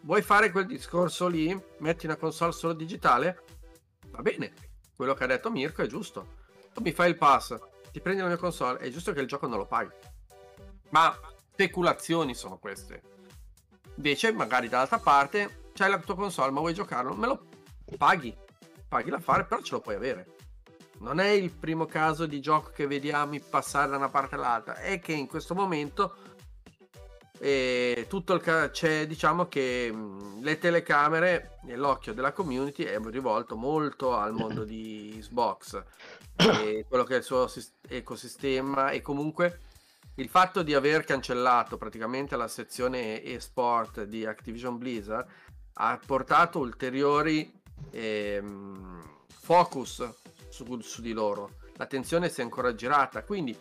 Vuoi 0.03 0.21
fare 0.21 0.51
quel 0.51 0.65
discorso 0.65 1.27
lì? 1.27 1.59
Metti 1.79 2.05
una 2.05 2.15
console 2.15 2.51
solo 2.51 2.73
digitale? 2.73 3.43
Va 4.09 4.21
bene 4.21 4.53
quello 4.95 5.13
che 5.13 5.23
ha 5.23 5.27
detto 5.27 5.49
Mirko 5.49 5.81
è 5.81 5.87
giusto 5.87 6.39
tu 6.73 6.81
mi 6.81 6.91
fai 6.91 7.09
il 7.09 7.17
pass 7.17 7.57
ti 7.91 7.99
prendi 7.99 8.21
la 8.21 8.27
mia 8.27 8.37
console 8.37 8.79
è 8.79 8.89
giusto 8.89 9.13
che 9.13 9.21
il 9.21 9.27
gioco 9.27 9.47
non 9.47 9.57
lo 9.57 9.65
paghi 9.65 9.91
ma 10.91 11.17
speculazioni 11.61 12.33
sono 12.33 12.57
queste. 12.57 13.01
Invece, 13.95 14.31
magari 14.31 14.67
dall'altra 14.67 14.99
parte, 14.99 15.69
c'hai 15.73 15.89
la 15.89 15.99
tua 15.99 16.15
console, 16.15 16.51
ma 16.51 16.59
vuoi 16.59 16.73
giocarlo? 16.73 17.13
Me 17.13 17.27
lo 17.27 17.45
paghi. 17.97 18.35
Paghi 18.87 19.09
l'affare, 19.09 19.45
però 19.45 19.61
ce 19.61 19.73
lo 19.73 19.81
puoi 19.81 19.95
avere. 19.95 20.35
Non 20.99 21.19
è 21.19 21.29
il 21.29 21.51
primo 21.51 21.85
caso 21.85 22.25
di 22.25 22.39
gioco 22.39 22.71
che 22.71 22.87
vediamo 22.87 23.37
passare 23.49 23.89
da 23.89 23.97
una 23.97 24.09
parte 24.09 24.35
all'altra, 24.35 24.75
è 24.75 24.99
che 24.99 25.13
in 25.13 25.27
questo 25.27 25.53
momento 25.53 26.15
eh, 27.43 28.05
tutto 28.07 28.33
il 28.33 28.41
ca- 28.41 28.69
c'è 28.69 29.07
diciamo 29.07 29.47
che 29.47 29.91
mh, 29.91 30.41
le 30.43 30.59
telecamere 30.59 31.57
e 31.65 31.75
l'occhio 31.75 32.13
della 32.13 32.33
community 32.33 32.83
è 32.83 32.99
rivolto 33.05 33.55
molto 33.55 34.15
al 34.15 34.31
mondo 34.31 34.63
di 34.63 35.17
Xbox 35.19 35.83
e 36.35 36.85
quello 36.87 37.03
che 37.03 37.15
è 37.15 37.17
il 37.17 37.23
suo 37.23 37.47
sis- 37.47 37.73
ecosistema 37.87 38.91
e 38.91 39.01
comunque 39.01 39.61
il 40.15 40.29
fatto 40.29 40.61
di 40.61 40.75
aver 40.75 41.03
cancellato 41.03 41.77
praticamente 41.77 42.35
la 42.35 42.47
sezione 42.47 43.23
e-sport 43.23 44.03
di 44.03 44.23
Activision 44.23 44.77
Blizzard 44.77 45.27
ha 45.73 45.99
portato 46.05 46.59
ulteriori 46.59 47.51
ehm, 47.89 49.01
focus 49.27 50.07
su, 50.49 50.79
su 50.81 51.01
di 51.01 51.13
loro. 51.13 51.57
L'attenzione 51.77 52.29
si 52.29 52.41
è 52.41 52.43
ancora 52.43 52.75
girata, 52.75 53.23
quindi 53.23 53.57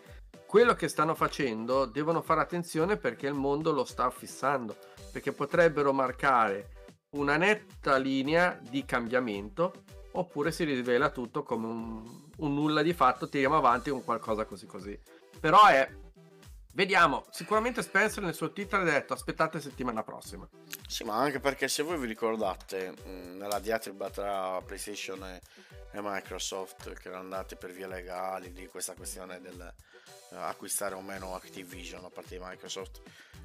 quello 0.51 0.73
che 0.73 0.89
stanno 0.89 1.15
facendo 1.15 1.85
devono 1.85 2.21
fare 2.21 2.41
attenzione 2.41 2.97
perché 2.97 3.25
il 3.25 3.33
mondo 3.33 3.71
lo 3.71 3.85
sta 3.85 4.09
fissando, 4.09 4.75
perché 5.09 5.31
potrebbero 5.31 5.93
marcare 5.93 6.71
una 7.11 7.37
netta 7.37 7.95
linea 7.95 8.59
di 8.59 8.83
cambiamento 8.83 9.85
oppure 10.11 10.51
si 10.51 10.65
rivela 10.65 11.09
tutto 11.09 11.43
come 11.43 11.67
un, 11.67 12.03
un 12.39 12.53
nulla 12.53 12.81
di 12.81 12.91
fatto, 12.91 13.29
tiriamo 13.29 13.55
avanti 13.55 13.91
con 13.91 14.03
qualcosa 14.03 14.43
così 14.43 14.65
così. 14.65 14.99
Però 15.39 15.67
è 15.67 15.89
Vediamo, 16.73 17.25
sicuramente 17.31 17.81
Spencer 17.81 18.23
nel 18.23 18.33
suo 18.33 18.53
titolo 18.53 18.83
ha 18.83 18.85
detto 18.85 19.11
aspettate 19.11 19.59
settimana 19.59 20.03
prossima. 20.03 20.47
Sì, 20.87 21.03
ma 21.03 21.15
anche 21.15 21.41
perché 21.41 21.67
se 21.67 21.83
voi 21.83 21.97
vi 21.97 22.07
ricordate, 22.07 22.93
nella 23.03 23.59
diatriba 23.59 24.09
tra 24.09 24.61
PlayStation 24.61 25.21
e, 25.23 25.41
Microsoft, 25.93 26.93
che 26.93 27.09
erano 27.09 27.23
andati 27.23 27.57
per 27.57 27.71
vie 27.71 27.87
legali 27.87 28.53
di 28.53 28.67
questa 28.67 28.93
questione 28.93 29.41
del 29.41 29.73
eh, 30.31 30.35
acquistare 30.37 30.95
o 30.95 31.01
meno 31.01 31.35
Activision 31.35 32.01
da 32.01 32.09
parte 32.09 32.37
di 32.37 32.43
Microsoft, 32.43 33.01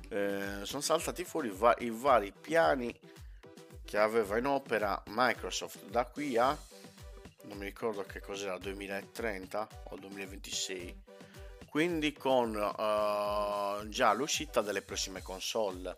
eh, 0.09 0.61
sono 0.63 0.81
saltati 0.81 1.25
fuori 1.25 1.51
va- 1.51 1.75
i 1.81 1.91
vari 1.91 2.33
piani 2.33 2.97
che 3.85 3.99
aveva 3.99 4.39
in 4.39 4.47
opera 4.47 5.03
Microsoft 5.07 5.85
da 5.87 6.05
qui 6.05 6.37
a, 6.37 6.57
non 7.43 7.59
mi 7.59 7.65
ricordo 7.65 8.03
che 8.03 8.21
cos'era, 8.21 8.57
2030 8.57 9.69
o 9.91 9.97
2026 9.97 11.06
quindi 11.77 12.15
con 12.15 12.55
uh, 12.55 13.87
già 13.89 14.15
l'uscita 14.15 14.63
delle 14.63 14.81
prossime 14.81 15.21
console. 15.21 15.95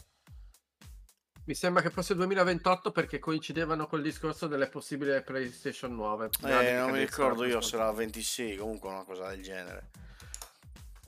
Mi 1.44 1.54
sembra 1.54 1.82
che 1.82 1.90
fosse 1.90 2.16
2028 2.16 2.90
perché 2.90 3.20
coincidevano 3.20 3.86
col 3.86 4.02
discorso 4.02 4.48
delle 4.48 4.66
possibili 4.66 5.22
PlayStation 5.22 5.94
nuove. 5.94 6.30
Eh, 6.42 6.72
non 6.72 6.90
mi 6.90 6.98
ricordo 6.98 7.44
io 7.44 7.60
se 7.60 7.76
era 7.76 7.92
26, 7.92 8.56
comunque 8.56 8.88
una 8.88 9.04
cosa 9.04 9.28
del 9.28 9.40
genere. 9.40 9.90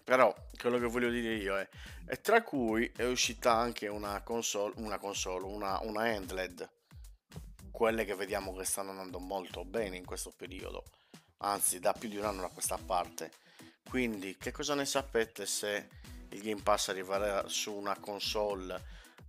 Però 0.04 0.32
quello 0.56 0.78
che 0.78 0.86
voglio 0.86 1.10
dire 1.10 1.34
io 1.34 1.58
è, 1.58 1.68
e 2.06 2.20
tra 2.20 2.40
cui 2.44 2.92
è 2.94 3.04
uscita 3.04 3.52
anche 3.52 3.88
una 3.88 4.22
console, 4.22 4.74
una 4.76 4.98
console, 4.98 5.46
una, 5.46 5.80
una 5.82 6.02
handled, 6.02 6.70
quelle 7.72 8.04
che 8.04 8.14
vediamo 8.14 8.54
che 8.54 8.64
stanno 8.64 8.90
andando 8.90 9.18
molto 9.18 9.64
bene 9.64 9.96
in 9.96 10.04
questo 10.04 10.32
periodo, 10.36 10.84
anzi 11.38 11.80
da 11.80 11.92
più 11.92 12.08
di 12.08 12.18
un 12.18 12.24
anno 12.24 12.42
da 12.42 12.50
questa 12.50 12.78
parte 12.78 13.48
quindi, 13.88 14.36
che 14.38 14.52
cosa 14.52 14.74
ne 14.74 14.84
sapete 14.84 15.46
se 15.46 15.88
il 16.30 16.42
Game 16.42 16.62
Pass 16.62 16.88
arriverà 16.88 17.44
su 17.48 17.72
una 17.72 17.96
console 17.98 18.80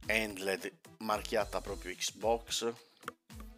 handled 0.08 0.72
marchiata 1.00 1.62
proprio 1.62 1.94
Xbox? 1.96 2.72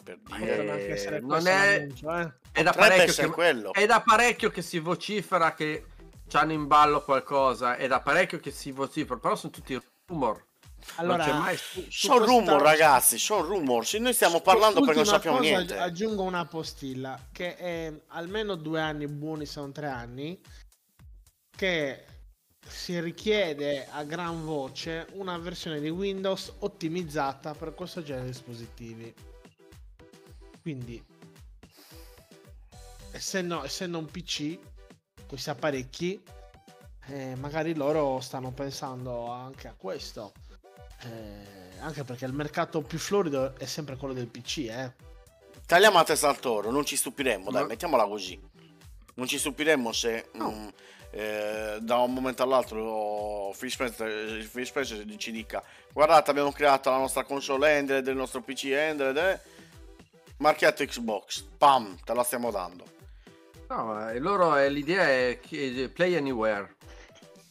Per 0.04 0.20
dire, 0.38 1.16
eh, 1.16 1.20
non 1.22 1.48
è, 1.48 1.88
eh. 1.88 2.34
è, 2.52 2.62
da 2.62 2.74
parecchio 2.74 3.32
che, 3.32 3.62
è 3.72 3.86
da 3.86 4.02
parecchio 4.02 4.50
che 4.50 4.62
si 4.62 4.80
vocifera 4.80 5.54
che 5.54 5.86
hanno 6.34 6.52
in 6.52 6.68
ballo 6.68 7.04
qualcosa, 7.04 7.78
è 7.78 7.88
da 7.88 8.02
parecchio 8.02 8.40
che 8.40 8.52
si 8.52 8.72
vocifera, 8.72 9.18
però 9.18 9.36
sono 9.36 9.54
tutti 9.54 9.80
rumor. 10.08 10.46
Allora, 10.96 11.34
mai... 11.34 11.58
sono 11.90 12.26
rumor, 12.26 12.62
ragazzi. 12.62 13.18
Sono 13.18 13.46
rumor. 13.46 13.86
Se 13.86 13.98
noi 14.00 14.14
stiamo 14.14 14.42
parlando 14.42 14.82
perché 14.82 14.96
non 14.96 15.06
sappiamo 15.06 15.40
niente. 15.40 15.78
Aggiungo 15.78 16.24
una 16.24 16.46
postilla 16.46 17.18
che 17.32 17.56
è 17.56 17.94
almeno 18.08 18.56
due 18.56 18.82
anni 18.82 19.08
buoni, 19.08 19.46
sono 19.46 19.72
tre 19.72 19.88
anni 19.88 20.40
che 21.56 22.06
si 22.66 23.00
richiede 23.00 23.88
a 23.90 24.04
gran 24.04 24.46
voce 24.46 25.08
una 25.14 25.38
versione 25.38 25.80
di 25.80 25.90
Windows 25.90 26.54
ottimizzata 26.60 27.54
per 27.54 27.74
questo 27.74 28.02
genere 28.02 28.26
di 28.26 28.32
dispositivi. 28.32 29.14
Quindi, 30.62 31.04
essendo, 33.12 33.64
essendo 33.64 33.98
un 33.98 34.06
PC, 34.06 34.58
questi 35.28 35.50
apparecchi, 35.50 36.24
eh, 37.08 37.36
magari 37.36 37.76
loro 37.76 38.20
stanno 38.22 38.52
pensando 38.52 39.28
anche 39.28 39.68
a 39.68 39.74
questo. 39.76 40.32
Eh, 41.02 41.80
anche 41.80 42.06
perché 42.06 42.26
il 42.26 42.34
mercato 42.34 42.82
più 42.82 42.98
florido 42.98 43.56
è 43.58 43.66
sempre 43.66 43.98
quello 43.98 44.14
del 44.14 44.28
PC, 44.28 44.58
eh. 44.70 44.94
Tagliamo 45.66 45.98
a 45.98 46.04
testa 46.04 46.30
al 46.30 46.40
toro, 46.40 46.72
non 46.72 46.86
ci 46.86 46.96
stupiremmo, 46.96 47.52
dai, 47.52 47.66
mettiamola 47.66 48.06
così. 48.06 48.40
Non 49.16 49.28
ci 49.28 49.38
stupiremmo 49.38 49.92
se 49.92 50.30
no. 50.34 50.50
mh, 50.50 50.56
mm, 50.56 50.68
eh, 51.16 51.78
da 51.80 51.98
un 51.98 52.12
momento 52.12 52.42
all'altro 52.42 53.54
Phil 53.56 53.70
Spencer, 53.70 55.16
ci 55.18 55.32
dica 55.32 55.64
guardate 55.94 56.32
abbiamo 56.32 56.52
creato 56.52 56.90
la 56.90 56.98
nostra 56.98 57.24
console 57.24 57.78
Android, 57.78 58.08
il 58.08 58.16
nostro 58.16 58.42
PC 58.42 58.74
Android, 58.74 59.16
eh? 59.18 59.40
marchiato 60.38 60.84
Xbox, 60.84 61.42
pam, 61.42 61.96
te 62.04 62.14
la 62.16 62.24
stiamo 62.24 62.50
dando. 62.50 62.86
No, 63.70 64.12
loro 64.20 64.56
è, 64.56 64.70
l'idea 64.70 65.08
è 65.08 65.40
play 65.94 66.16
anywhere. 66.16 66.78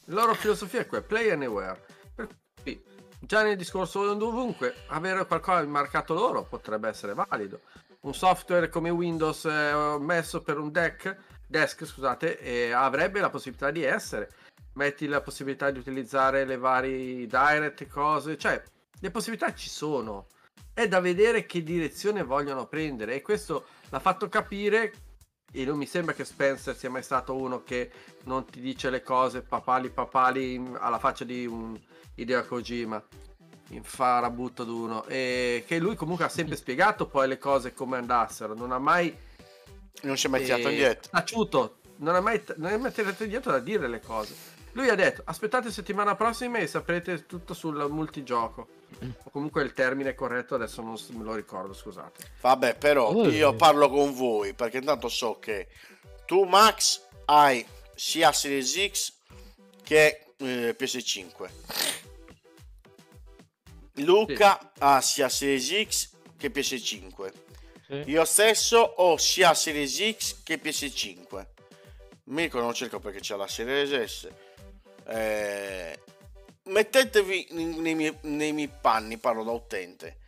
La 0.06 0.22
loro 0.22 0.34
filosofia 0.34 0.80
è 0.80 0.86
quella, 0.86 1.04
play 1.04 1.30
anywhere. 1.30 1.84
Cui, 2.62 2.82
già 3.20 3.44
nel 3.44 3.56
discorso 3.56 4.12
dovunque, 4.14 4.74
avere 4.88 5.24
qualcosa 5.24 5.64
marcato 5.66 6.14
loro 6.14 6.42
potrebbe 6.42 6.88
essere 6.88 7.14
valido. 7.14 7.60
Un 8.00 8.14
software 8.14 8.68
come 8.68 8.90
Windows 8.90 9.44
eh, 9.44 9.96
messo 10.00 10.42
per 10.42 10.58
un 10.58 10.72
deck 10.72 11.16
desk, 11.52 11.84
scusate, 11.84 12.40
e 12.40 12.72
avrebbe 12.72 13.20
la 13.20 13.30
possibilità 13.30 13.70
di 13.70 13.84
essere. 13.84 14.30
Metti 14.72 15.06
la 15.06 15.20
possibilità 15.20 15.70
di 15.70 15.78
utilizzare 15.78 16.44
le 16.44 16.56
varie 16.56 17.26
direct 17.26 17.86
cose, 17.86 18.36
cioè 18.38 18.60
le 18.98 19.10
possibilità 19.10 19.54
ci 19.54 19.68
sono. 19.68 20.26
È 20.72 20.88
da 20.88 21.00
vedere 21.00 21.44
che 21.44 21.62
direzione 21.62 22.22
vogliono 22.22 22.66
prendere 22.66 23.14
e 23.14 23.20
questo 23.20 23.66
l'ha 23.90 24.00
fatto 24.00 24.28
capire 24.30 24.92
e 25.52 25.66
non 25.66 25.76
mi 25.76 25.84
sembra 25.84 26.14
che 26.14 26.24
Spencer 26.24 26.74
sia 26.74 26.88
mai 26.88 27.02
stato 27.02 27.36
uno 27.36 27.62
che 27.62 27.90
non 28.24 28.46
ti 28.46 28.58
dice 28.58 28.88
le 28.88 29.02
cose 29.02 29.42
papali 29.42 29.90
papali 29.90 30.72
alla 30.78 30.98
faccia 30.98 31.24
di 31.24 31.44
un 31.44 31.78
Hideo 32.14 32.46
Kojima 32.46 33.04
in 33.68 33.82
farabutto 33.82 34.64
d'uno 34.64 35.04
e 35.04 35.64
che 35.66 35.78
lui 35.78 35.94
comunque 35.94 36.24
ha 36.24 36.30
sempre 36.30 36.56
spiegato 36.56 37.06
poi 37.06 37.28
le 37.28 37.36
cose 37.36 37.74
come 37.74 37.98
andassero 37.98 38.54
non 38.54 38.72
ha 38.72 38.78
mai 38.78 39.14
non 40.02 40.16
si 40.16 40.26
è 40.26 40.30
mai 40.30 40.44
tirato 40.44 40.68
indietro. 40.68 41.10
Taciuto, 41.10 41.76
non 41.96 42.16
è 42.16 42.20
mai, 42.20 42.42
non 42.56 42.72
è 42.72 42.76
mai 42.76 42.92
tirato 42.92 43.22
indietro 43.22 43.52
da 43.52 43.58
dire 43.58 43.88
le 43.88 44.00
cose. 44.00 44.34
Lui 44.72 44.88
ha 44.88 44.94
detto: 44.94 45.22
Aspettate 45.24 45.70
settimana 45.70 46.14
prossima 46.16 46.58
e 46.58 46.66
saprete 46.66 47.26
tutto 47.26 47.54
sul 47.54 47.86
multigioco. 47.90 48.80
O 49.24 49.30
comunque 49.30 49.62
il 49.62 49.72
termine 49.72 50.14
corretto 50.14 50.54
adesso 50.54 50.82
non 50.82 50.96
me 51.10 51.24
lo 51.24 51.34
ricordo, 51.34 51.72
scusate. 51.72 52.22
Vabbè, 52.40 52.76
però 52.76 53.26
io 53.26 53.54
parlo 53.54 53.88
con 53.88 54.14
voi 54.14 54.54
perché 54.54 54.78
intanto 54.78 55.08
so 55.08 55.38
che 55.38 55.68
tu, 56.26 56.44
Max, 56.44 57.02
hai 57.26 57.66
sia 57.94 58.32
Series 58.32 58.90
X 58.90 59.12
che 59.82 60.26
eh, 60.36 60.76
PS5. 60.78 61.50
Luca 63.96 64.58
sì. 64.60 64.68
ha 64.78 65.00
sia 65.00 65.28
Series 65.28 65.88
X 65.88 66.10
che 66.36 66.50
PS5. 66.50 67.32
Sì. 67.92 68.04
Io 68.06 68.24
stesso 68.24 68.78
ho 68.78 69.18
sia 69.18 69.52
Series 69.52 70.16
X 70.16 70.42
che 70.42 70.58
PS5. 70.58 71.46
Mirko 72.24 72.58
non 72.58 72.72
cerco 72.72 73.00
perché 73.00 73.20
c'è 73.20 73.36
la 73.36 73.46
Series 73.46 74.02
S. 74.02 74.30
Eh, 75.06 76.00
mettetevi 76.64 77.48
nei 77.50 77.94
miei, 77.94 78.16
nei 78.22 78.54
miei 78.54 78.70
panni, 78.80 79.18
parlo 79.18 79.44
da 79.44 79.50
utente. 79.50 80.20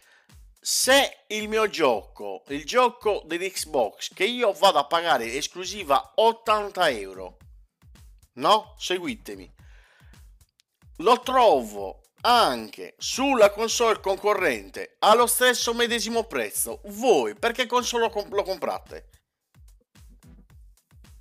Se 0.61 1.25
il 1.29 1.49
mio 1.49 1.67
gioco, 1.71 2.43
il 2.49 2.67
gioco 2.67 3.23
dell'Xbox, 3.25 4.13
che 4.13 4.25
io 4.25 4.53
vado 4.53 4.77
a 4.77 4.87
pagare 4.87 5.33
esclusiva 5.33 6.13
80 6.17 6.91
euro, 6.91 7.39
no? 8.35 8.75
Seguitemi. 8.77 9.51
Lo 10.99 11.19
trovo 11.21 12.03
anche 12.27 12.95
sulla 12.97 13.51
console 13.51 14.01
concorrente 14.01 14.97
allo 15.01 15.27
stesso 15.27 15.75
medesimo 15.75 16.25
prezzo, 16.25 16.81
voi 16.87 17.35
perché 17.35 17.67
console 17.67 18.05
lo, 18.05 18.11
comp- 18.11 18.33
lo 18.33 18.43
comprate? 18.43 19.09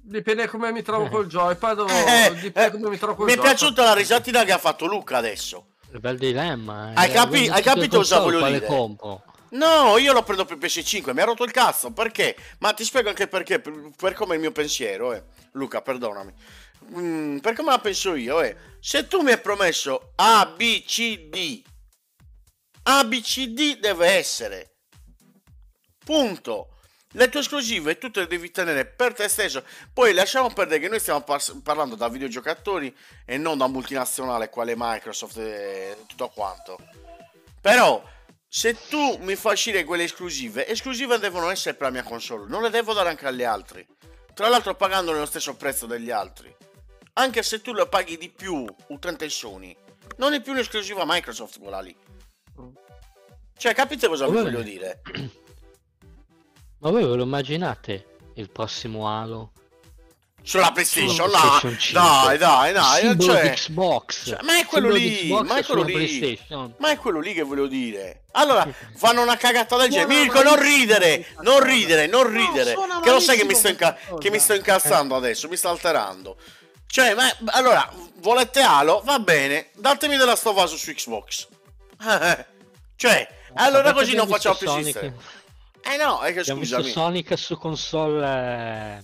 Dipende 0.06 0.48
come 0.48 0.72
mi 0.72 0.82
trovo 0.82 1.08
col 1.10 1.28
joypad 1.28 1.80
o 1.80 1.90
eh, 1.90 2.34
dipende 2.36 2.66
eh, 2.66 2.72
come 2.72 2.90
mi 2.90 2.98
trovo 2.98 3.16
col 3.16 3.26
Mi 3.26 3.34
è 3.34 3.40
piaciuta 3.40 3.84
la 3.84 3.94
risatina 3.94 4.44
che 4.44 4.52
ha 4.52 4.58
fatto 4.58 4.86
Luca 4.86 5.18
adesso. 5.18 5.68
Il 5.92 6.00
bel 6.00 6.18
dilemma. 6.18 6.92
Eh. 6.92 6.94
Hai, 6.96 7.12
capi- 7.12 7.50
hai 7.50 7.62
capito 7.62 7.98
cosa 7.98 8.20
voglio 8.20 8.46
dire? 8.46 8.66
Compro? 8.66 9.24
No, 9.52 9.98
io 9.98 10.14
lo 10.14 10.24
prendo 10.24 10.46
per 10.46 10.58
PS5, 10.58 11.14
mi 11.14 11.22
ha 11.22 11.26
rotto 11.26 11.44
il 11.44 11.52
cazzo, 11.52 11.92
perché? 11.92 12.36
Ma 12.60 12.74
ti 12.74 12.84
spiego 12.84 13.10
anche 13.10 13.28
perché, 13.28 13.60
per, 13.60 13.92
per 13.96 14.14
come 14.14 14.32
è 14.32 14.36
il 14.36 14.42
mio 14.42 14.52
pensiero, 14.52 15.14
eh. 15.14 15.24
Luca, 15.52 15.82
perdonami 15.82 16.34
mm, 16.96 17.38
per 17.38 17.54
come 17.56 17.72
la 17.72 17.80
penso 17.80 18.16
io, 18.16 18.42
è 18.42 18.56
se 18.80 19.08
tu 19.08 19.22
mi 19.22 19.32
hai 19.32 19.40
promesso 19.40 20.12
A, 20.16 20.46
B, 20.46 20.84
C, 20.84 21.30
D, 21.30 21.64
A, 22.84 23.06
B, 23.06 23.22
C, 23.22 23.48
D 23.48 23.80
deve 23.80 24.08
essere. 24.08 24.76
Punto. 26.04 26.70
Le 27.16 27.30
tue 27.30 27.42
esclusive 27.42 27.98
tu 27.98 28.10
te 28.10 28.22
le 28.22 28.28
devi 28.28 28.52
tenere 28.52 28.86
per 28.86 29.14
te 29.14 29.28
stesso. 29.28 29.64
Poi 29.94 30.14
lasciamo 30.14 30.52
perdere 30.52 30.80
che 30.80 30.90
noi 30.90 31.00
stiamo 31.00 31.22
par- 31.22 31.62
parlando 31.64 31.96
da 31.96 32.10
videogiocatori 32.10 32.94
e 33.26 33.38
non 33.38 33.58
da 33.58 33.68
multinazionale 33.68 34.50
quale 34.50 34.74
Microsoft 34.76 35.38
e 35.38 35.96
tutto 36.08 36.30
quanto. 36.30 36.78
Però 37.62 38.04
se 38.48 38.76
tu 38.90 39.18
mi 39.22 39.36
fai 39.36 39.54
uscire 39.54 39.84
quelle 39.84 40.04
esclusive, 40.04 40.68
esclusive 40.68 41.20
devono 41.20 41.50
essere 41.50 41.76
per 41.76 41.88
la 41.88 41.94
mia 41.94 42.04
console, 42.04 42.50
non 42.50 42.62
le 42.64 42.70
devo 42.70 42.94
dare 42.94 43.10
anche 43.10 43.28
agli 43.28 43.44
altri. 43.44 43.86
tra 44.34 44.50
l'altro 44.50 44.74
pagando 44.74 45.12
nello 45.12 45.28
stesso 45.28 45.56
prezzo 45.56 45.86
degli 45.86 46.10
altri. 46.10 46.54
Anche 47.14 47.44
se 47.44 47.62
tu 47.62 47.74
lo 47.74 47.88
paghi 47.88 48.18
di 48.18 48.30
più, 48.30 48.66
utente 48.88 49.30
Sony, 49.30 49.76
non 50.18 50.34
è 50.34 50.42
più 50.42 50.52
un'esclusiva 50.54 51.04
Microsoft 51.06 51.60
quella 51.60 51.80
lì. 51.80 51.96
Cioè, 53.56 53.74
capite 53.76 54.08
cosa 54.08 54.26
vi 54.28 54.34
voglio 54.34 54.62
dire? 54.62 55.02
Ma 56.80 56.90
voi 56.90 57.06
ve 57.06 57.16
lo 57.16 57.24
immaginate 57.24 58.18
il 58.36 58.50
prossimo 58.50 59.08
Halo? 59.08 59.52
Sulla 60.46 60.72
PlayStation, 60.74 61.10
Sulla 61.16 61.38
no, 61.38 61.60
PlayStation 61.60 61.80
5. 61.80 62.02
dai, 62.02 62.38
dai, 62.38 62.74
dai, 62.74 63.20
cioè, 63.22 63.52
Xbox. 63.52 64.26
cioè, 64.28 64.40
ma 64.42 64.58
è 64.58 64.66
quello 64.66 64.90
lì, 64.90 65.30
ma 65.32 65.56
è 65.56 65.64
quello 65.64 65.84
lì. 65.84 66.38
Ma 66.80 66.90
è 66.90 66.98
quello 66.98 67.20
lì 67.22 67.34
che 67.34 67.44
volevo 67.44 67.68
dire. 67.68 68.24
Allora, 68.32 68.68
fanno 68.96 69.22
una 69.22 69.38
cagata 69.38 69.78
del 69.78 69.90
genere. 69.90 70.14
Mirko, 70.14 70.42
non 70.44 70.60
ridere, 70.62 71.28
non 71.44 71.64
ridere, 71.64 72.08
non 72.08 72.30
No, 72.34 72.38
ridere. 72.38 72.72
suona 72.74 73.00
che 73.00 73.12
lo 73.12 73.20
sai 73.22 73.38
che 73.38 73.46
mi, 73.46 73.54
sto 73.54 73.70
inca- 73.70 73.98
che 74.20 74.30
mi 74.30 74.40
sto 74.40 74.54
incalzando 74.54 75.16
adesso, 75.16 75.48
mi 75.48 75.56
sta 75.56 75.70
alterando. 75.70 76.36
Cioè, 76.94 77.16
ma 77.16 77.24
allora, 77.46 77.92
volete 78.18 78.62
Halo? 78.62 79.02
Va 79.04 79.18
bene, 79.18 79.72
datemi 79.74 80.16
della 80.16 80.36
Stovaso 80.36 80.78
su 80.78 80.94
Xbox. 80.94 81.48
Cioè, 82.96 83.28
allora 83.56 83.88
Sapete 83.88 84.06
così 84.06 84.16
non 84.16 84.28
facciamo 84.28 84.56
visto 84.60 84.74
più 84.76 84.84
Sonic? 84.84 85.00
sistema. 85.00 85.22
Eh 85.92 85.98
no, 85.98 86.20
è 86.22 86.32
che 86.34 86.40
Abbiamo 86.42 86.60
visto 86.60 86.76
scusami. 86.76 86.94
Sonic 86.94 87.36
su 87.38 87.58
console 87.58 89.02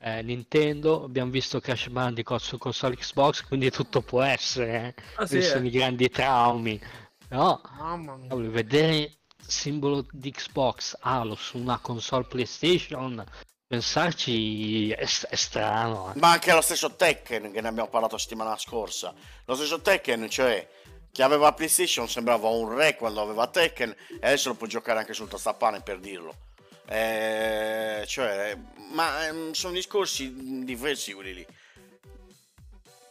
eh, 0.00 0.10
eh, 0.18 0.22
Nintendo, 0.22 1.04
abbiamo 1.04 1.30
visto 1.30 1.60
Crash 1.60 1.86
Bandicoot 1.90 2.40
su 2.40 2.58
console 2.58 2.96
Xbox, 2.96 3.44
quindi 3.44 3.70
tutto 3.70 4.02
può 4.02 4.20
essere. 4.22 4.94
Eh. 4.96 5.02
Ah, 5.14 5.24
sì, 5.24 5.36
Questi 5.36 5.42
sono 5.42 5.64
eh. 5.64 5.68
i 5.68 5.70
grandi 5.70 6.10
traumi. 6.10 6.80
Però 7.28 7.60
Mamma 7.78 8.16
mia. 8.16 8.28
cavolo, 8.30 8.50
vedere 8.50 9.12
simbolo 9.46 10.04
di 10.10 10.32
Xbox 10.32 10.96
Halo 11.00 11.36
su 11.36 11.56
una 11.56 11.78
console 11.78 12.24
PlayStation, 12.24 13.24
pensarci 13.72 14.90
è, 14.90 15.08
è 15.30 15.34
strano. 15.34 16.12
eh. 16.12 16.18
Ma 16.18 16.32
anche 16.32 16.52
lo 16.52 16.60
stesso 16.60 16.94
Tekken, 16.94 17.50
che 17.52 17.62
ne 17.62 17.68
abbiamo 17.68 17.88
parlato 17.88 18.18
settimana 18.18 18.58
scorsa. 18.58 19.14
Lo 19.46 19.54
stesso 19.54 19.80
Tekken, 19.80 20.28
cioè, 20.28 20.68
chi 21.10 21.22
aveva 21.22 21.54
PlayStation 21.54 22.06
sembrava 22.06 22.48
un 22.48 22.74
re 22.74 22.96
quando 22.96 23.22
aveva 23.22 23.46
Tekken, 23.46 23.88
e 24.20 24.26
adesso 24.26 24.50
lo 24.50 24.56
può 24.56 24.66
giocare 24.66 24.98
anche 24.98 25.14
sul 25.14 25.28
tastapane 25.28 25.80
per 25.80 26.00
dirlo. 26.00 26.34
Eh, 26.86 28.04
cioè, 28.06 28.58
ma 28.90 29.26
ehm, 29.26 29.52
sono 29.52 29.72
discorsi 29.72 30.64
diversi 30.64 31.14
quelli 31.14 31.32
lì. 31.32 31.46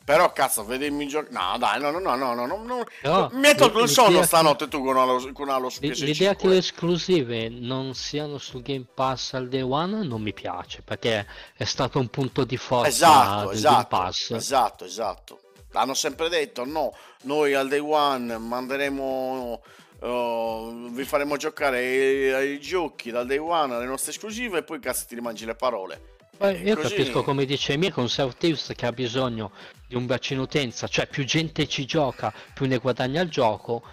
Però 0.03 0.31
cazzo, 0.33 0.65
vedermi 0.65 1.07
giocare. 1.07 1.31
No, 1.33 1.57
dai, 1.59 1.79
no, 1.79 1.91
no, 1.91 1.99
no, 1.99 2.15
no, 2.15 2.33
no, 2.33 2.45
no, 2.45 2.83
no. 3.03 3.29
Mi 3.33 3.47
hai 3.47 3.55
tolto 3.55 3.83
il 3.83 3.89
sonno 3.89 4.23
stanotte 4.23 4.67
tu 4.67 4.83
con 4.83 4.97
Halo, 4.97 5.31
con 5.31 5.47
Halo 5.49 5.69
su 5.69 5.79
L- 5.81 5.89
L'idea 6.03 6.35
che 6.35 6.47
PS5. 6.47 6.49
le 6.49 6.57
esclusive 6.57 7.49
non 7.49 7.93
siano 7.93 8.37
sul 8.39 8.61
Game 8.63 8.85
Pass 8.93 9.33
al 9.33 9.47
day 9.47 9.61
one 9.61 10.03
non 10.05 10.21
mi 10.21 10.33
piace 10.33 10.81
perché 10.81 11.25
è 11.55 11.63
stato 11.65 11.99
un 11.99 12.09
punto 12.09 12.43
di 12.45 12.57
forza 12.57 12.87
Esatto, 12.87 13.51
esatto, 13.51 13.73
Game 13.73 13.87
Pass. 13.87 14.31
esatto, 14.31 14.85
esatto. 14.85 15.39
L'hanno 15.71 15.93
sempre 15.93 16.27
detto, 16.29 16.65
no, 16.65 16.93
noi 17.23 17.53
al 17.53 17.69
day 17.69 17.79
one 17.79 18.37
manderemo, 18.37 19.61
uh, 19.99 20.89
vi 20.91 21.03
faremo 21.05 21.37
giocare 21.37 21.83
i, 22.49 22.53
i 22.55 22.59
giochi 22.59 23.11
dal 23.11 23.25
day 23.25 23.37
one 23.37 23.75
alle 23.75 23.85
nostre 23.85 24.11
esclusive 24.11 24.57
e 24.57 24.63
poi 24.63 24.79
cazzo 24.79 25.05
ti 25.07 25.15
rimangi 25.15 25.45
le 25.45 25.55
parole. 25.55 26.01
Eh, 26.41 26.51
io 26.63 26.75
così- 26.75 26.95
capisco 26.95 27.23
come 27.23 27.45
dice 27.45 27.77
Mirko, 27.77 28.01
un 28.01 28.09
self-tips 28.09 28.73
che 28.75 28.85
ha 28.85 28.91
bisogno 28.91 29.51
di 29.87 29.95
un 29.95 30.05
bacino 30.05 30.41
utenza, 30.43 30.87
cioè 30.87 31.07
più 31.07 31.23
gente 31.23 31.67
ci 31.67 31.85
gioca, 31.85 32.33
più 32.53 32.65
ne 32.65 32.77
guadagna 32.77 33.21
il 33.21 33.29
gioco. 33.29 33.83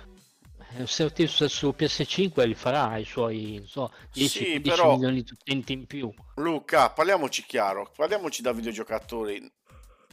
Eh, 0.76 0.80
Un 0.80 0.86
self-tips 0.86 1.44
su 1.46 1.74
PS5 1.76 2.46
li 2.46 2.54
farà 2.54 2.96
i 2.98 3.04
suoi 3.04 3.62
so, 3.66 3.92
10-15 4.12 4.28
Sì, 4.28 4.60
però- 4.60 4.92
milioni 4.92 5.22
di 5.22 5.32
utenti 5.32 5.72
in 5.72 5.86
più. 5.86 6.12
Luca, 6.36 6.90
parliamoci 6.90 7.44
chiaro, 7.46 7.90
parliamoci 7.96 8.42
da 8.42 8.52
videogiocatori. 8.52 9.50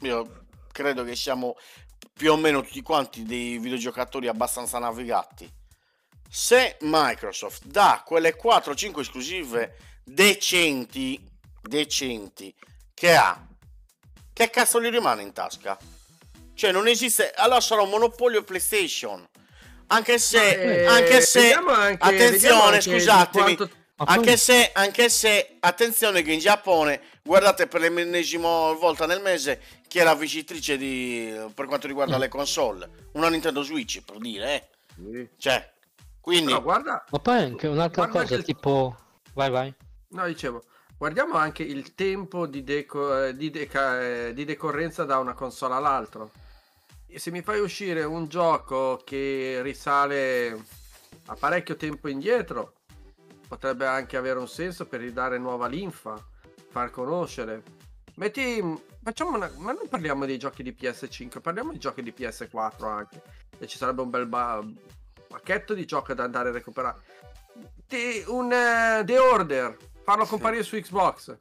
Io 0.00 0.44
credo 0.72 1.04
che 1.04 1.14
siamo 1.16 1.56
più 2.12 2.32
o 2.32 2.36
meno 2.36 2.62
tutti 2.62 2.82
quanti 2.82 3.22
dei 3.24 3.58
videogiocatori 3.58 4.28
abbastanza 4.28 4.78
navigati. 4.78 5.50
Se 6.28 6.76
Microsoft 6.80 7.64
dà 7.66 8.02
quelle 8.04 8.34
4-5 8.36 9.00
esclusive 9.00 9.76
decenti, 10.04 11.22
decenti, 11.66 12.54
che 12.94 13.14
ha, 13.14 13.46
che 14.32 14.50
cazzo 14.50 14.80
gli 14.80 14.88
rimane 14.88 15.22
in 15.22 15.32
tasca? 15.32 15.76
Cioè 16.54 16.72
non 16.72 16.88
esiste, 16.88 17.30
allora 17.34 17.60
sarà 17.60 17.82
un 17.82 17.90
monopolio 17.90 18.42
PlayStation. 18.42 19.26
Anche 19.88 20.18
se, 20.18 20.82
Eh, 20.82 20.86
anche 20.86 21.20
se, 21.20 21.52
anche- 21.52 22.04
attenzione, 22.04 22.62
anche 22.76 22.80
scusatemi, 22.80 23.56
quanto- 23.56 23.74
anche 23.98 24.36
se, 24.36 24.70
anche 24.74 25.08
se, 25.08 25.56
attenzione 25.60 26.22
che 26.22 26.32
in 26.32 26.38
Giappone, 26.40 27.00
guardate 27.22 27.66
per 27.66 27.80
l'ennesima 27.82 28.72
volta 28.72 29.06
nel 29.06 29.20
mese, 29.20 29.60
chi 29.86 29.98
è 29.98 30.02
la 30.02 30.14
vincitrice 30.14 30.76
di, 30.76 31.32
per 31.54 31.66
quanto 31.66 31.86
riguarda 31.86 32.16
Mm. 32.16 32.20
le 32.20 32.28
console? 32.28 32.88
Una 33.12 33.28
Nintendo 33.28 33.62
Switch, 33.62 34.02
per 34.02 34.18
dire, 34.18 34.54
eh. 34.54 34.68
Sì. 35.12 35.28
Cioè, 35.38 35.72
quindi, 36.20 36.52
No, 36.52 36.62
guarda, 36.62 37.04
Ma 37.10 37.18
poi 37.20 37.38
anche 37.38 37.66
un'altra 37.68 38.08
cosa, 38.08 38.36
che- 38.36 38.42
tipo... 38.42 38.96
Vai, 39.34 39.50
vai. 39.50 39.72
no, 40.08 40.26
dicevo, 40.26 40.64
guardiamo 40.98 41.36
anche 41.36 41.62
il 41.62 41.94
tempo 41.94 42.46
di, 42.46 42.64
deco- 42.64 43.30
di 43.32 43.50
deca- 43.50 44.30
di 44.30 44.44
decorrenza 44.44 45.04
da 45.04 45.18
una 45.18 45.34
console 45.34 45.74
all'altra. 45.74 46.28
Se 47.14 47.30
mi 47.30 47.40
fai 47.42 47.60
uscire 47.60 48.04
un 48.04 48.26
gioco 48.26 49.00
che 49.04 49.60
risale 49.62 50.50
a 51.26 51.34
parecchio 51.34 51.76
tempo 51.76 52.08
indietro, 52.08 52.74
potrebbe 53.48 53.86
anche 53.86 54.16
avere 54.16 54.38
un 54.38 54.48
senso 54.48 54.86
per 54.86 55.00
ridare 55.00 55.38
nuova 55.38 55.66
linfa, 55.66 56.22
far 56.68 56.90
conoscere. 56.90 57.62
Metti, 58.16 58.62
facciamo 59.02 59.36
una, 59.36 59.50
ma 59.56 59.72
non 59.72 59.88
parliamo 59.88 60.26
dei 60.26 60.36
giochi 60.36 60.62
di 60.62 60.76
PS5, 60.78 61.40
parliamo 61.40 61.72
di 61.72 61.78
giochi 61.78 62.02
di 62.02 62.12
PS4 62.16 62.84
anche. 62.86 63.22
E 63.58 63.66
ci 63.66 63.78
sarebbe 63.78 64.02
un 64.02 64.10
bel 64.10 64.26
ba- 64.26 64.62
pacchetto 65.28 65.72
di 65.72 65.86
giochi 65.86 66.12
da 66.14 66.24
andare 66.24 66.50
a 66.50 66.52
recuperare. 66.52 67.00
Ti- 67.86 68.24
un 68.26 68.52
eh, 68.52 69.02
The 69.04 69.18
Order, 69.18 69.76
farlo 70.06 70.24
comparire 70.24 70.62
su 70.62 70.76
Xbox. 70.76 71.36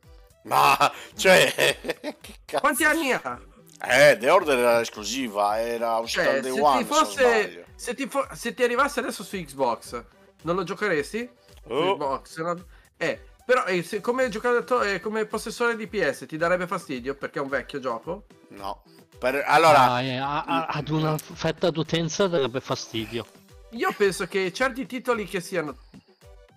ma, 0.46 0.92
cioè, 1.16 1.54
che 2.20 2.36
cazzo? 2.46 2.62
Quanti 2.62 2.84
anni 2.84 3.12
ha? 3.12 3.40
Eh, 3.88 4.18
The 4.20 4.30
Order 4.30 4.58
era 4.58 4.82
esclusiva, 4.82 5.60
era 5.62 5.98
uscita 5.98 6.24
Cioè, 6.24 6.40
day 6.42 6.54
se 6.54 6.60
one, 6.62 6.78
ti 6.80 6.84
fosse, 6.86 7.66
se 7.76 7.94
ti, 7.94 8.08
fo- 8.08 8.28
se 8.34 8.54
ti 8.56 8.64
arrivasse 8.64 9.00
adesso 9.02 9.24
su 9.24 9.38
Xbox, 9.38 10.04
non 10.42 10.56
lo 10.56 10.64
giocheresti? 10.64 11.30
Oh. 11.68 11.94
Xbox, 11.96 12.40
no? 12.42 12.66
Eh, 12.98 13.22
però 13.46 13.66
eh, 13.66 13.84
se- 13.84 14.02
come 14.02 14.30
giocatore, 14.30 14.96
eh, 14.96 15.00
come 15.00 15.26
possessore 15.26 15.76
di 15.76 15.88
PS 15.88 16.26
ti 16.28 16.38
darebbe 16.38 16.66
fastidio 16.66 17.14
perché 17.16 17.38
è 17.38 17.42
un 17.44 17.50
vecchio 17.50 17.80
gioco? 17.80 18.26
No. 18.50 18.82
Per- 19.20 19.44
allora, 19.46 19.92
Ah, 19.92 20.02
eh, 20.02 20.18
a- 20.18 20.44
a- 20.44 20.66
ad 20.68 20.90
una 20.90 21.16
fetta 21.18 21.70
d'utenza 21.70 22.28
darebbe 22.28 22.62
fastidio. 22.62 23.26
Io 23.72 23.92
penso 23.96 24.26
che 24.26 24.52
certi 24.54 24.86
titoli 24.86 25.26
che 25.26 25.42
siano 25.42 25.78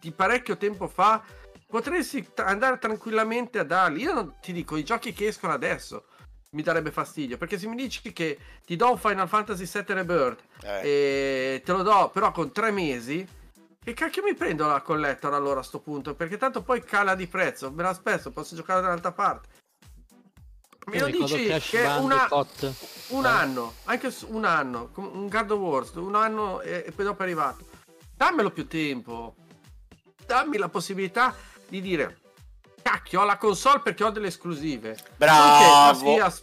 di 0.00 0.12
parecchio 0.12 0.56
tempo 0.56 0.86
fa 0.86 1.20
potresti 1.78 2.26
t- 2.32 2.40
andare 2.40 2.78
tranquillamente 2.78 3.58
a 3.58 3.64
darli. 3.64 4.02
Io 4.02 4.14
non 4.14 4.34
ti 4.40 4.52
dico 4.52 4.76
i 4.76 4.84
giochi 4.84 5.12
che 5.12 5.26
escono 5.28 5.52
adesso 5.52 6.06
mi 6.50 6.62
darebbe 6.62 6.90
fastidio 6.90 7.36
perché 7.36 7.58
se 7.58 7.66
mi 7.68 7.76
dici 7.76 8.10
che 8.10 8.38
ti 8.64 8.74
do 8.74 8.92
un 8.92 8.96
Final 8.98 9.28
Fantasy 9.28 9.66
VII 9.70 9.94
Rebirth 9.94 10.40
eh, 10.62 10.80
e 11.56 11.62
te 11.62 11.72
lo 11.72 11.82
do 11.82 12.08
però 12.10 12.32
con 12.32 12.50
tre 12.52 12.70
mesi 12.70 13.26
che 13.84 13.92
cacchio 13.92 14.22
mi 14.22 14.34
prendo 14.34 14.66
la 14.66 14.80
collector 14.80 15.34
allora 15.34 15.60
a 15.60 15.62
sto 15.62 15.78
punto 15.80 16.14
perché 16.14 16.38
tanto 16.38 16.62
poi 16.62 16.82
cala 16.82 17.14
di 17.14 17.26
prezzo 17.26 17.70
me 17.70 17.82
la 17.82 17.92
spesso 17.92 18.30
posso 18.30 18.56
giocare 18.56 18.80
da 18.80 18.86
un'altra 18.86 19.12
parte 19.12 19.48
me 20.86 20.96
Io 20.96 21.06
lo 21.06 21.10
dici 21.18 21.48
che 21.68 21.82
una, 21.82 22.26
un 23.08 23.24
Eh. 23.26 23.28
anno, 23.28 23.74
anche 23.84 24.10
su- 24.10 24.28
un 24.32 24.46
anno, 24.46 24.90
un 24.94 25.28
God 25.28 25.50
of 25.50 25.58
War, 25.58 25.98
un 25.98 26.14
anno 26.14 26.62
e, 26.62 26.84
e 26.86 26.92
poi 26.92 27.04
dopo 27.04 27.20
è 27.20 27.24
arrivato. 27.26 27.66
Dammelo 28.16 28.50
più 28.50 28.66
tempo. 28.66 29.34
Dammi 30.24 30.56
la 30.56 30.70
possibilità 30.70 31.34
di 31.68 31.80
dire 31.80 32.18
cacchio, 32.82 33.20
ho 33.20 33.24
la 33.24 33.36
console 33.36 33.80
perché 33.80 34.04
ho 34.04 34.10
delle 34.10 34.28
esclusive. 34.28 34.96
Bravo. 35.16 36.04
Non 36.04 36.14
che- 36.14 36.20
ma, 36.20 36.30
sì, 36.30 36.42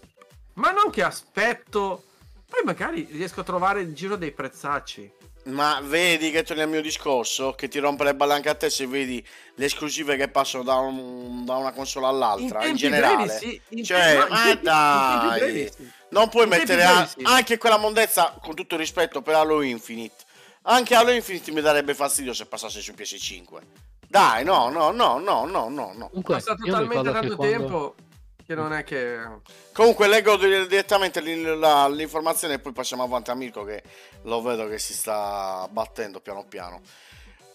ma 0.53 0.71
non 0.71 0.89
che 0.91 1.03
aspetto. 1.03 2.03
Poi 2.47 2.63
magari 2.63 3.07
riesco 3.11 3.41
a 3.41 3.43
trovare 3.43 3.81
il 3.81 3.93
giro 3.93 4.15
dei 4.15 4.31
prezzacci. 4.31 5.11
Ma 5.45 5.79
vedi 5.83 6.31
che 6.31 6.41
torni 6.43 6.63
al 6.63 6.69
mio 6.69 6.81
discorso? 6.81 7.53
Che 7.53 7.67
ti 7.67 7.77
rompe 7.79 8.03
le 8.03 8.15
balle 8.15 8.33
anche 8.33 8.49
a 8.49 8.55
te 8.55 8.69
se 8.69 8.87
vedi 8.87 9.23
le 9.55 9.65
esclusive 9.65 10.15
che 10.17 10.27
passano 10.27 10.63
da, 10.63 10.75
un- 10.75 11.45
da 11.45 11.55
una 11.55 11.71
console 11.71 12.07
all'altra, 12.07 12.59
in, 12.59 12.65
tempi 12.65 12.77
generale. 12.79 13.25
brevi, 13.25 13.37
sì, 13.39 13.61
in 13.69 13.83
Cioè, 13.83 14.11
in 14.13 14.17
ma 14.29 14.37
in 14.39 14.43
tempi 14.45 14.63
dai, 14.63 15.39
brevi, 15.39 15.71
sì. 15.75 15.91
non 16.09 16.29
puoi 16.29 16.43
In 16.43 16.49
mettere 16.49 16.83
a- 16.83 16.93
brevi, 16.93 17.09
sì. 17.09 17.21
anche 17.25 17.57
quella 17.59 17.77
mondezza, 17.77 18.35
con 18.41 18.55
tutto 18.55 18.73
il 18.75 18.79
rispetto 18.79 19.21
per 19.21 19.35
Halo 19.35 19.61
Infinite. 19.61 20.23
Anche 20.63 20.95
Halo 20.95 21.11
Infinite 21.11 21.51
mi 21.51 21.61
darebbe 21.61 21.93
fastidio 21.93 22.33
se 22.33 22.47
passasse 22.47 22.81
su 22.81 22.93
PS5. 22.93 23.59
Dai, 24.09 24.43
no, 24.43 24.69
no, 24.69 24.91
no, 24.91 25.19
no, 25.19 25.45
no, 25.45 25.69
no, 25.69 25.69
no. 25.69 26.07
Comunque, 26.09 26.35
Passa 26.35 26.51
io 26.51 26.57
mi 26.59 26.69
talmente 26.69 26.97
ricordo 26.97 27.11
che 27.11 27.19
tanto 27.19 27.35
quando- 27.35 27.57
tempo 27.57 27.95
che 28.45 28.55
non 28.55 28.73
è 28.73 28.83
che... 28.83 29.17
Comunque 29.73 30.07
leggo 30.07 30.37
di- 30.37 30.67
direttamente 30.67 31.19
l'informazione 31.21 32.55
e 32.55 32.59
poi 32.59 32.71
passiamo 32.73 33.03
avanti 33.03 33.31
a 33.31 33.35
Mirko 33.35 33.63
che 33.63 33.81
lo 34.23 34.41
vedo 34.41 34.67
che 34.67 34.77
si 34.77 34.93
sta 34.93 35.67
battendo 35.71 36.19
piano 36.21 36.45
piano. 36.47 36.81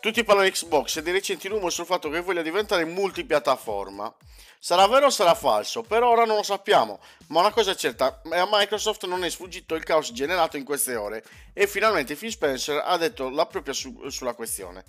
Tutti 0.00 0.24
parlano 0.24 0.48
di 0.48 0.54
Xbox 0.54 0.96
e 0.96 1.02
di 1.02 1.10
recenti 1.10 1.46
rumori 1.46 1.70
sul 1.70 1.84
fatto 1.84 2.08
che 2.08 2.22
voglia 2.22 2.40
diventare 2.40 2.86
multipiattaforma. 2.86 4.10
Sarà 4.58 4.86
vero 4.86 5.06
o 5.06 5.10
sarà 5.10 5.34
falso? 5.34 5.82
Per 5.82 6.02
ora 6.02 6.24
non 6.24 6.36
lo 6.36 6.42
sappiamo, 6.42 7.00
ma 7.26 7.40
una 7.40 7.52
cosa 7.52 7.72
è 7.72 7.74
certa, 7.74 8.22
a 8.24 8.48
Microsoft 8.50 9.04
non 9.04 9.24
è 9.24 9.28
sfuggito 9.28 9.74
il 9.74 9.84
caos 9.84 10.12
generato 10.12 10.56
in 10.56 10.64
queste 10.64 10.96
ore 10.96 11.22
e 11.52 11.66
finalmente 11.66 12.14
Phil 12.14 12.30
Spencer 12.30 12.82
ha 12.82 12.96
detto 12.96 13.28
la 13.28 13.44
propria 13.44 13.74
su- 13.74 14.08
sulla 14.08 14.32
questione. 14.32 14.84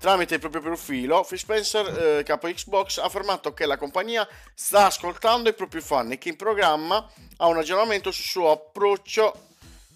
Tramite 0.00 0.34
il 0.34 0.40
proprio 0.40 0.62
profilo, 0.62 1.22
Phil 1.22 1.38
Spencer, 1.38 2.18
eh, 2.18 2.22
capo 2.24 2.48
Xbox, 2.48 2.98
ha 2.98 3.04
affermato 3.04 3.54
che 3.54 3.66
la 3.66 3.76
compagnia 3.76 4.26
sta 4.52 4.86
ascoltando 4.86 5.48
i 5.48 5.54
propri 5.54 5.80
fan 5.80 6.10
e 6.10 6.18
che 6.18 6.28
in 6.28 6.36
programma 6.36 7.08
ha 7.36 7.46
un 7.46 7.56
aggiornamento 7.56 8.10
sul 8.10 8.24
suo 8.24 8.50
approccio 8.50 9.44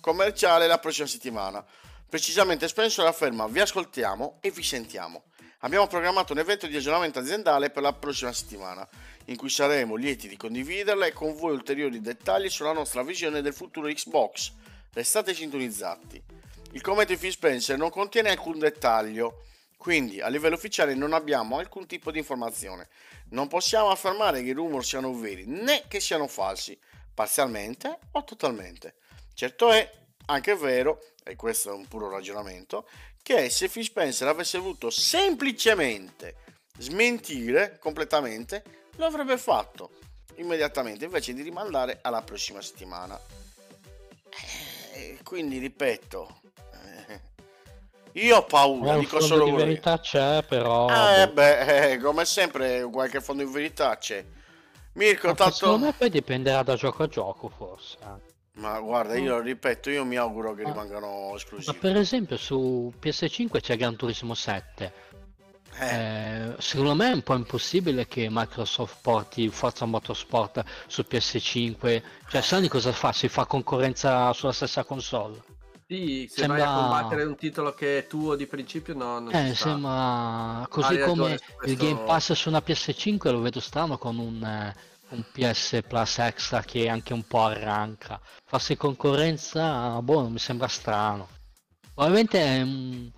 commerciale 0.01 0.68
la 0.68 0.78
prossima 0.78 1.09
settimana. 1.09 1.64
Precisamente 2.10 2.66
Spencer 2.66 3.06
afferma 3.06 3.46
vi 3.46 3.60
ascoltiamo 3.60 4.38
e 4.40 4.50
vi 4.50 4.64
sentiamo. 4.64 5.26
Abbiamo 5.60 5.86
programmato 5.86 6.32
un 6.32 6.40
evento 6.40 6.66
di 6.66 6.74
aggiornamento 6.76 7.20
aziendale 7.20 7.70
per 7.70 7.84
la 7.84 7.92
prossima 7.92 8.32
settimana, 8.32 8.86
in 9.26 9.36
cui 9.36 9.48
saremo 9.48 9.94
lieti 9.94 10.26
di 10.26 10.36
condividerle 10.36 11.12
con 11.12 11.36
voi 11.36 11.52
ulteriori 11.52 12.00
dettagli 12.00 12.50
sulla 12.50 12.72
nostra 12.72 13.04
visione 13.04 13.42
del 13.42 13.54
futuro 13.54 13.86
Xbox. 13.86 14.50
Restate 14.92 15.34
sintonizzati. 15.34 16.20
Il 16.72 16.80
commento 16.80 17.12
di 17.12 17.18
Phil 17.18 17.30
Spencer 17.30 17.78
non 17.78 17.90
contiene 17.90 18.30
alcun 18.30 18.58
dettaglio, 18.58 19.44
quindi 19.76 20.20
a 20.20 20.26
livello 20.26 20.56
ufficiale 20.56 20.96
non 20.96 21.12
abbiamo 21.12 21.58
alcun 21.58 21.86
tipo 21.86 22.10
di 22.10 22.18
informazione. 22.18 22.88
Non 23.28 23.46
possiamo 23.46 23.90
affermare 23.90 24.42
che 24.42 24.48
i 24.48 24.52
rumor 24.52 24.84
siano 24.84 25.14
veri 25.14 25.44
né 25.46 25.84
che 25.86 26.00
siano 26.00 26.26
falsi, 26.26 26.76
parzialmente 27.14 28.00
o 28.10 28.24
totalmente. 28.24 28.96
Certo 29.32 29.70
è 29.70 29.88
anche 30.26 30.54
vero, 30.56 31.00
e 31.31 31.36
questo 31.36 31.70
è 31.70 31.73
un 31.73 31.86
puro 31.86 32.11
ragionamento, 32.11 32.86
che 33.23 33.51
se 33.51 33.69
Phil 33.69 33.85
Spencer 33.85 34.27
avesse 34.28 34.59
voluto 34.59 34.90
semplicemente 34.90 36.36
smentire 36.78 37.78
completamente, 37.78 38.62
lo 38.97 39.07
avrebbe 39.07 39.39
fatto 39.39 39.90
immediatamente 40.36 41.05
invece 41.05 41.32
di 41.32 41.43
rimandare 41.43 41.98
alla 42.02 42.23
prossima 42.23 42.61
settimana. 42.61 43.19
Eh, 44.94 45.19
quindi 45.23 45.59
ripeto, 45.59 46.40
eh, 46.73 47.20
io 48.20 48.39
ho 48.39 48.44
paura, 48.44 48.94
Un 48.94 49.01
dico 49.01 49.19
fondo 49.20 49.27
solo 49.27 49.44
di 49.44 49.52
verità 49.52 50.01
c'è, 50.01 50.43
però... 50.43 50.89
Eh 50.89 51.28
boh. 51.28 51.32
beh, 51.32 51.93
eh, 51.93 51.98
come 51.98 52.24
sempre 52.24 52.82
qualche 52.90 53.20
fondo 53.20 53.44
di 53.44 53.52
verità 53.52 53.97
c'è. 53.97 54.24
Mirko, 54.94 55.28
Ma 55.28 55.35
tanto... 55.35 55.55
Secondo 55.55 55.86
me 55.86 55.93
poi 55.93 56.11
dipenderà 56.11 56.62
da 56.62 56.74
gioco 56.74 57.05
a 57.05 57.07
gioco, 57.07 57.48
forse. 57.48 57.97
Ma 58.60 58.78
guarda, 58.78 59.16
io 59.16 59.36
lo 59.36 59.40
ripeto, 59.40 59.88
io 59.90 60.04
mi 60.04 60.16
auguro 60.16 60.52
che 60.54 60.62
Ah. 60.62 60.66
rimangano 60.70 61.28
Ma 61.30 61.36
esclusivi. 61.36 61.78
per 61.78 61.96
esempio 61.96 62.36
su 62.36 62.92
PS5 63.00 63.60
c'è 63.60 63.76
Gran 63.76 63.96
Turismo 63.96 64.34
7. 64.34 64.92
Eh, 65.78 65.88
Eh, 65.88 66.54
secondo 66.58 66.94
me 66.94 67.10
è 67.10 67.14
un 67.14 67.22
po' 67.22 67.34
impossibile 67.36 68.06
che 68.06 68.28
Microsoft 68.30 68.98
porti 69.00 69.48
Forza 69.48 69.86
Motorsport 69.86 70.62
su 70.86 71.04
PS5. 71.08 72.02
Cioè, 72.28 72.40
Sony 72.42 72.68
cosa 72.68 72.92
fa? 72.92 73.12
Si 73.12 73.28
fa 73.28 73.46
concorrenza 73.46 74.30
sulla 74.34 74.52
stessa 74.52 74.84
console? 74.84 75.40
Sì, 75.86 76.26
se 76.30 76.40
Sembra- 76.42 76.58
vai 76.64 76.66
a 76.68 76.74
combattere 76.80 77.24
un 77.24 77.34
titolo 77.36 77.72
che 77.72 77.98
è 77.98 78.06
tuo 78.06 78.36
di 78.36 78.46
principio, 78.46 78.94
no, 78.94 79.20
non 79.20 79.34
Eh, 79.34 79.54
sembra 79.54 80.66
così 80.68 80.92
Hai 80.92 80.98
ragione 80.98 81.38
come 81.38 81.38
il. 81.70 81.76
Game 81.76 82.00
Pass 82.04 82.32
su 82.34 82.48
una 82.48 82.60
PS5 82.64 83.30
lo 83.30 83.40
vedo 83.40 83.58
strano 83.60 83.96
con 83.96 84.18
un, 84.18 84.42
eh, 84.44 84.76
un 85.10 85.24
PS 85.32 85.80
Plus 85.86 86.18
Extra 86.18 86.62
che 86.62 86.88
anche 86.88 87.12
un 87.12 87.26
po' 87.26 87.44
arranca. 87.44 88.20
Farsi 88.44 88.76
concorrenza, 88.76 90.00
boh, 90.02 90.28
mi 90.28 90.38
sembra 90.38 90.68
strano. 90.68 91.28
Probabilmente 91.94 92.40
ehm, 92.40 93.12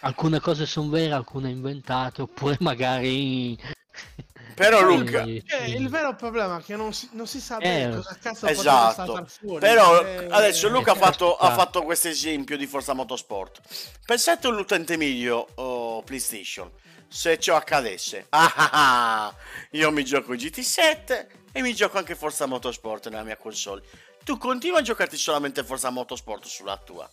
alcune 0.00 0.40
cose 0.40 0.66
sono 0.66 0.90
vere, 0.90 1.12
alcune 1.12 1.50
inventate, 1.50 2.22
oppure 2.22 2.56
magari... 2.60 3.58
Però 4.54 4.82
Luca. 4.82 5.24
Cioè, 5.24 5.62
il 5.66 5.88
vero 5.88 6.14
problema 6.14 6.58
è 6.58 6.62
che 6.62 6.76
non 6.76 6.92
si, 6.92 7.08
non 7.12 7.26
si 7.26 7.40
sa 7.40 7.56
bene 7.56 7.90
Eh, 7.92 7.96
cosa 7.96 8.16
cazzo 8.20 8.46
esatto. 8.46 9.26
fuori. 9.26 9.58
Però 9.58 10.04
Eh, 10.04 10.28
adesso 10.30 10.68
Luca 10.68 10.92
ha 10.92 10.94
eh, 10.94 10.98
fatto, 10.98 11.36
ha 11.36 11.50
eh. 11.50 11.54
fatto 11.54 11.82
questo 11.82 12.06
esempio 12.06 12.56
di 12.56 12.66
Forza 12.66 12.92
Motorsport. 12.92 13.60
Pensate 14.06 14.46
a 14.46 14.50
un 14.50 14.58
utente 14.58 14.96
medio 14.96 15.44
oh, 15.54 16.02
PlayStation. 16.04 16.70
Se 17.08 17.38
ciò 17.38 17.54
accadesse, 17.56 18.26
ah, 18.30 18.52
ah, 18.56 18.70
ah, 18.72 19.34
io 19.70 19.90
mi 19.92 20.04
gioco 20.04 20.32
GT7 20.34 21.26
e 21.52 21.62
mi 21.62 21.74
gioco 21.74 21.98
anche 21.98 22.14
Forza 22.16 22.46
Motorsport 22.46 23.08
nella 23.08 23.22
mia 23.22 23.36
console. 23.36 23.82
Tu 24.24 24.36
continua 24.36 24.78
a 24.78 24.82
giocarti 24.82 25.16
solamente 25.16 25.62
Forza 25.62 25.90
Motorsport 25.90 26.46
sulla 26.46 26.76
tua. 26.76 27.08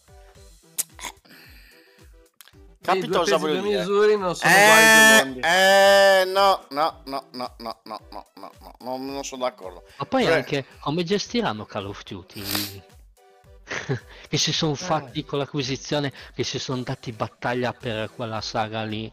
Capito 2.81 3.19
cosa 3.19 3.37
voglio 3.37 3.61
dire? 3.61 3.77
misure 3.79 4.15
non 4.15 4.35
sono 4.35 4.51
Eh, 4.51 5.39
eh, 5.41 6.25
no, 6.25 6.65
no, 6.71 7.01
no, 7.05 7.27
no, 7.31 7.55
no, 7.59 7.79
no, 7.83 7.99
no, 8.09 8.25
no, 8.35 8.51
no, 8.59 8.75
no, 8.79 8.97
non 8.97 9.23
sono 9.23 9.43
d'accordo. 9.43 9.83
Ma 9.97 10.05
poi 10.05 10.23
Cioè- 10.23 10.33
anche 10.33 10.65
come 10.79 11.03
gestiranno 11.03 11.65
Call 11.65 11.85
of 11.85 12.01
Duty? 12.03 12.43
che 14.27 14.37
si 14.37 14.51
sono 14.51 14.73
fatti 14.73 15.23
con 15.23 15.37
l'acquisizione, 15.37 16.11
che 16.33 16.43
si 16.43 16.57
sono 16.57 16.81
dati 16.81 17.11
battaglia 17.11 17.71
per 17.71 18.09
quella 18.15 18.41
saga 18.41 18.83
lì. 18.83 19.11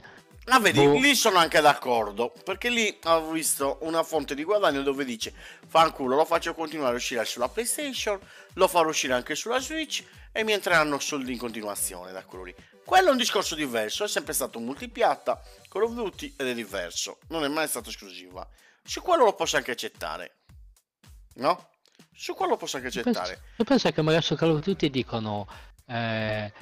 Ma 0.49 0.59
vedi, 0.59 0.83
Boh. 0.85 0.99
lì 0.99 1.15
sono 1.15 1.37
anche 1.39 1.61
d'accordo, 1.61 2.33
perché 2.45 2.71
lì 2.71 2.99
ho 3.05 3.31
visto 3.31 3.79
una 3.83 4.03
fonte 4.03 4.35
di 4.35 4.45
guadagno 4.45 4.83
dove 4.83 5.05
dice 5.05 5.33
fanculo, 5.67 6.17
lo 6.17 6.25
faccio 6.25 6.55
continuare 6.55 6.95
a 6.95 6.97
uscire 6.97 7.25
sulla 7.27 7.49
PlayStation, 7.49 8.19
lo 8.55 8.67
farò 8.69 8.89
uscire 8.89 9.13
anche 9.13 9.35
sulla 9.35 9.61
Switch 9.61 10.03
e 10.33 10.45
mi 10.45 10.53
entreranno 10.53 10.99
soldi 10.99 11.33
in 11.33 11.39
continuazione 11.39 12.13
da 12.13 12.25
quello 12.25 12.45
lì. 12.45 12.55
Quello 12.85 13.09
è 13.09 13.11
un 13.11 13.19
discorso 13.19 13.55
diverso, 13.55 14.05
è 14.05 14.09
sempre 14.09 14.33
stato 14.33 14.59
multipiatta, 14.59 15.43
Call 15.69 15.83
of 15.83 15.93
Duty 15.93 16.35
ed 16.39 16.47
è 16.47 16.55
diverso, 16.55 17.19
non 17.29 17.45
è 17.45 17.49
mai 17.49 17.69
stato 17.69 17.91
esclusiva. 17.91 18.47
Su 18.83 19.03
quello 19.03 19.25
lo 19.25 19.35
posso 19.35 19.59
anche 19.59 19.73
accettare, 19.73 20.37
no? 21.35 21.69
Su 22.15 22.33
quello 22.35 22.53
lo 22.53 22.57
posso 22.57 22.79
anche 22.79 22.89
Penso, 22.89 23.11
accettare. 23.11 23.43
io 23.57 23.65
penso 23.65 23.91
che 23.93 24.01
magari 24.03 24.25
su 24.25 24.35
Call 24.35 24.53
of 24.53 24.61
Duty 24.63 24.89
dicono 24.89 25.47
eh, 25.87 26.45
eh, 26.45 26.53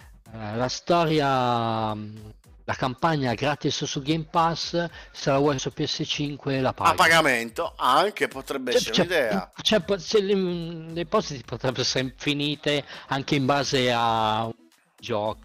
la 0.56 0.68
storia, 0.68 1.94
mh, 1.94 2.34
la 2.66 2.74
campagna 2.74 3.32
gratis 3.34 3.84
su 3.84 4.02
Game 4.02 4.26
Pass, 4.28 4.88
se 5.12 5.30
la 5.30 5.38
vuoi 5.38 5.58
su 5.58 5.72
PS5 5.74 6.60
la 6.60 6.72
paghi. 6.72 6.90
A 6.90 6.94
pagamento 6.94 7.72
anche 7.76 8.26
potrebbe 8.26 8.72
Cioè, 8.72 8.80
essere 8.80 8.94
cioè, 8.94 9.04
un'idea. 9.06 9.52
cioè, 9.62 9.80
po- 9.80 9.98
se 9.98 10.20
le, 10.20 10.34
le 10.34 11.00
ipotesi 11.00 11.42
potrebbero 11.44 11.82
essere 11.82 12.04
infinite 12.04 12.84
anche 13.08 13.36
in 13.36 13.46
base 13.46 13.92
a 13.94 14.52
giochi. 14.98 15.44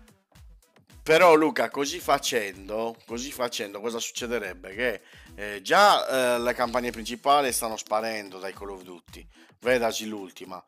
Però 1.04 1.36
Luca, 1.36 1.70
così 1.70 2.00
facendo, 2.00 2.96
così 3.06 3.32
facendo, 3.32 3.80
cosa 3.82 4.00
succederebbe? 4.00 4.74
Che 4.74 5.02
eh, 5.36 5.62
già 5.62 6.36
eh, 6.36 6.40
le 6.40 6.54
campagne 6.54 6.90
principali 6.92 7.52
stanno 7.52 7.78
sparendo 7.78 8.40
dai 8.40 8.54
Call 8.54 8.72
of 8.72 8.82
Duty, 8.82 9.28
vedasi 9.60 10.08
l'ultima. 10.08 10.64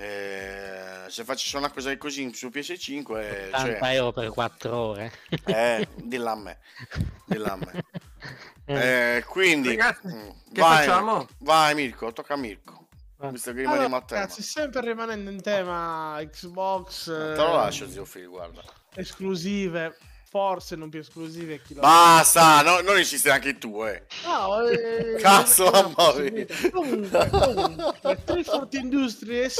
Eh, 0.00 1.06
se 1.08 1.24
facessi 1.24 1.56
una 1.56 1.70
cosa 1.72 1.96
così 1.96 2.32
su 2.32 2.46
PS5, 2.48 3.18
eh, 3.20 3.48
80 3.48 3.58
cioè, 3.58 3.94
euro 3.94 4.12
per 4.12 4.28
4 4.30 4.76
ore. 4.76 5.12
eh, 5.46 5.88
dilla 6.02 6.30
a 6.32 6.36
me, 6.36 6.58
dilla 7.26 7.52
a 7.52 7.56
me. 7.56 7.72
Eh, 8.70 9.16
Eh, 9.16 9.24
quindi, 9.24 9.68
Ragazzi, 9.70 10.06
mm, 10.08 10.28
che 10.52 10.60
vai, 10.60 10.84
facciamo? 10.86 11.26
Vai 11.38 11.74
Mirko, 11.74 12.12
tocca 12.12 12.34
a 12.34 12.36
Mirko, 12.36 12.88
visto 13.30 13.52
che 13.52 13.60
rimaniamo 13.60 13.86
Allora, 13.86 14.02
a 14.04 14.06
tema. 14.06 14.20
ragazzi, 14.20 14.42
sempre 14.42 14.82
rimanendo 14.82 15.30
in 15.30 15.40
tema 15.40 16.18
Xbox 16.30 17.04
Te 17.06 17.32
eh, 17.32 17.36
lo 17.36 17.56
lascio 17.56 17.88
zio 17.88 18.04
Phil, 18.04 18.28
guarda. 18.28 18.62
esclusive, 18.94 19.96
forse 20.30 20.76
non 20.76 20.88
più 20.90 21.00
esclusive, 21.00 21.60
chi 21.62 21.74
lo 21.74 21.80
Basta, 21.80 22.60
no- 22.62 22.80
non 22.80 22.98
insistere 22.98 23.34
anche 23.34 23.56
tu, 23.58 23.82
eh. 23.84 24.04
No, 24.24 24.66
eh, 24.68 25.16
Cazzo, 25.22 25.70
mamma 25.70 26.12
mia. 26.18 26.46
Comunque, 26.70 27.28
comunque 27.30 27.92
340 28.24 28.76
Industries 28.78 29.58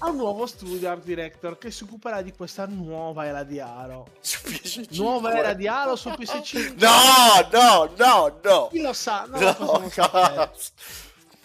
ha 0.00 0.08
un 0.10 0.16
nuovo 0.16 0.46
studio 0.46 0.90
art 0.90 1.02
director 1.04 1.58
che 1.58 1.70
si 1.70 1.82
occuperà 1.84 2.22
di 2.22 2.32
questa 2.32 2.66
nuova 2.66 3.24
era 3.26 3.42
di 3.44 3.58
Halo. 3.60 4.08
Su 4.20 4.38
PS5. 4.44 4.86
Nuova 4.96 5.32
era 5.36 5.54
di 5.54 5.66
Halo 5.66 5.96
su 5.96 6.08
PS5. 6.10 6.74
No, 6.78 7.48
no, 7.50 7.92
no, 7.96 8.38
no. 8.42 8.68
Chi 8.70 8.80
lo 8.80 8.92
sa? 8.92 9.26
Non 9.28 9.40
lo 9.40 9.46
No, 9.46 9.54
possiamo 9.54 9.88
sapere. 9.90 10.34
cazzo. 10.36 10.70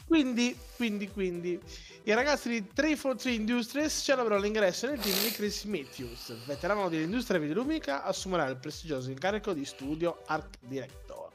Quindi, 0.06 0.56
quindi, 0.76 1.10
quindi, 1.10 1.60
i 2.06 2.14
ragazzi 2.14 2.50
di 2.50 2.68
343 2.68 3.32
Industries 3.32 4.02
celebrano 4.04 4.42
l'ingresso 4.42 4.88
nel 4.88 5.00
team 5.00 5.18
di 5.22 5.32
Chris 5.32 5.64
Matthews, 5.64 6.34
veterano 6.46 6.90
dell'industria 6.90 7.40
videoludica, 7.40 8.04
assumerà 8.04 8.46
il 8.48 8.58
prestigioso 8.58 9.10
incarico 9.10 9.54
di 9.54 9.64
studio 9.64 10.22
Art 10.26 10.58
Director. 10.60 11.32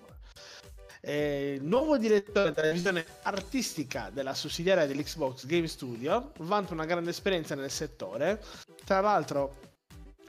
Il 1.00 1.62
nuovo 1.62 1.96
direttore 1.96 2.52
della 2.52 2.66
divisione 2.68 3.06
artistica 3.22 4.10
della 4.12 4.34
sussidiaria 4.34 4.84
dell'Xbox 4.84 5.46
Game 5.46 5.68
Studio 5.68 6.32
vanta 6.40 6.74
una 6.74 6.84
grande 6.84 7.10
esperienza 7.10 7.54
nel 7.54 7.70
settore, 7.70 8.42
tra 8.84 9.00
l'altro 9.00 9.56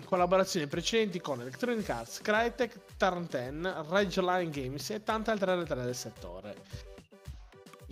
collaborazioni 0.06 0.68
precedenti 0.68 1.20
con 1.20 1.42
Electronic 1.42 1.90
Arts, 1.90 2.22
Crytek, 2.22 2.80
Tarn 2.96 3.28
10, 3.28 4.22
Line 4.22 4.50
Games 4.50 4.90
e 4.92 5.04
tante 5.04 5.32
altre 5.32 5.54
realtà 5.54 5.76
del 5.76 5.94
settore. 5.94 6.56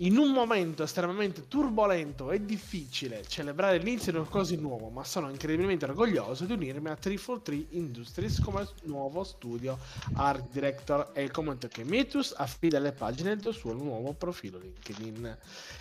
In 0.00 0.16
un 0.16 0.30
momento 0.30 0.84
estremamente 0.84 1.48
turbolento 1.48 2.30
e 2.30 2.44
difficile 2.44 3.26
celebrare 3.26 3.78
l'inizio 3.78 4.12
di 4.12 4.18
qualcosa 4.18 4.54
di 4.54 4.60
nuovo, 4.60 4.90
ma 4.90 5.02
sono 5.02 5.28
incredibilmente 5.28 5.86
orgoglioso 5.86 6.44
di 6.44 6.52
unirmi 6.52 6.88
a 6.88 6.94
343 6.94 7.76
Industries 7.76 8.38
come 8.38 8.64
nuovo 8.84 9.24
studio 9.24 9.76
art 10.14 10.52
director 10.52 11.10
e 11.14 11.24
il 11.24 11.32
commento 11.32 11.66
che 11.66 11.82
Metus 11.82 12.32
affida 12.36 12.78
le 12.78 12.92
pagine 12.92 13.34
del 13.34 13.52
suo 13.52 13.72
nuovo 13.72 14.12
profilo 14.12 14.58
LinkedIn. 14.58 15.36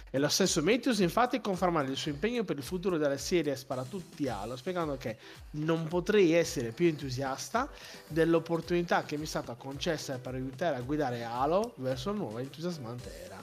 E 0.10 0.18
lo 0.18 0.30
stesso 0.30 0.64
Metus 0.64 0.98
infatti 0.98 1.40
conferma 1.40 1.84
il 1.84 1.96
suo 1.96 2.10
impegno 2.10 2.44
per 2.44 2.58
il 2.58 2.64
futuro 2.64 2.98
della 2.98 3.18
serie 3.18 3.56
Sparatutti 3.56 4.28
Halo, 4.28 4.56
spiegando 4.56 4.98
che 4.98 5.18
non 5.52 5.88
potrei 5.88 6.34
essere 6.34 6.72
più 6.72 6.88
entusiasta 6.88 7.70
dell'opportunità 8.08 9.04
che 9.04 9.16
mi 9.16 9.26
è 9.26 9.28
stata 9.28 9.54
concessa 9.54 10.18
per 10.18 10.34
aiutare 10.34 10.78
a 10.78 10.82
guidare 10.82 11.24
Halo 11.24 11.74
verso 11.76 12.10
una 12.10 12.18
nuova 12.18 12.42
entusiasmante 12.42 13.24
era. 13.24 13.37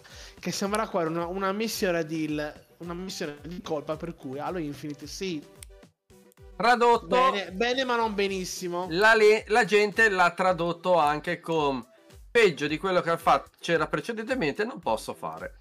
Che 0.45 0.53
sembra 0.53 0.87
qua 0.87 1.05
una, 1.07 1.25
una 1.25 1.53
missione 1.53 2.05
di 2.05 2.27
una 2.77 2.93
missione 2.93 3.39
di 3.47 3.63
colpa 3.63 3.97
per 3.97 4.15
cui 4.15 4.39
Halo 4.39 4.59
Infinite 4.59 5.07
sì, 5.07 5.43
Tradotto, 6.55 7.07
bene, 7.07 7.51
bene 7.51 7.83
ma 7.85 7.97
non 7.97 8.13
benissimo. 8.13 8.87
la, 8.91 9.15
le- 9.15 9.45
la 9.49 9.65
gente 9.65 10.11
l'ha 10.11 10.31
tradotto 10.33 10.99
anche 10.99 11.41
con 11.41 11.83
peggio 12.31 12.67
di 12.67 12.77
quello 12.77 13.01
che 13.01 13.09
ha 13.09 13.17
fatto 13.17 13.53
c'era 13.59 13.87
precedentemente, 13.87 14.65
non 14.65 14.81
posso 14.81 15.15
fare. 15.15 15.61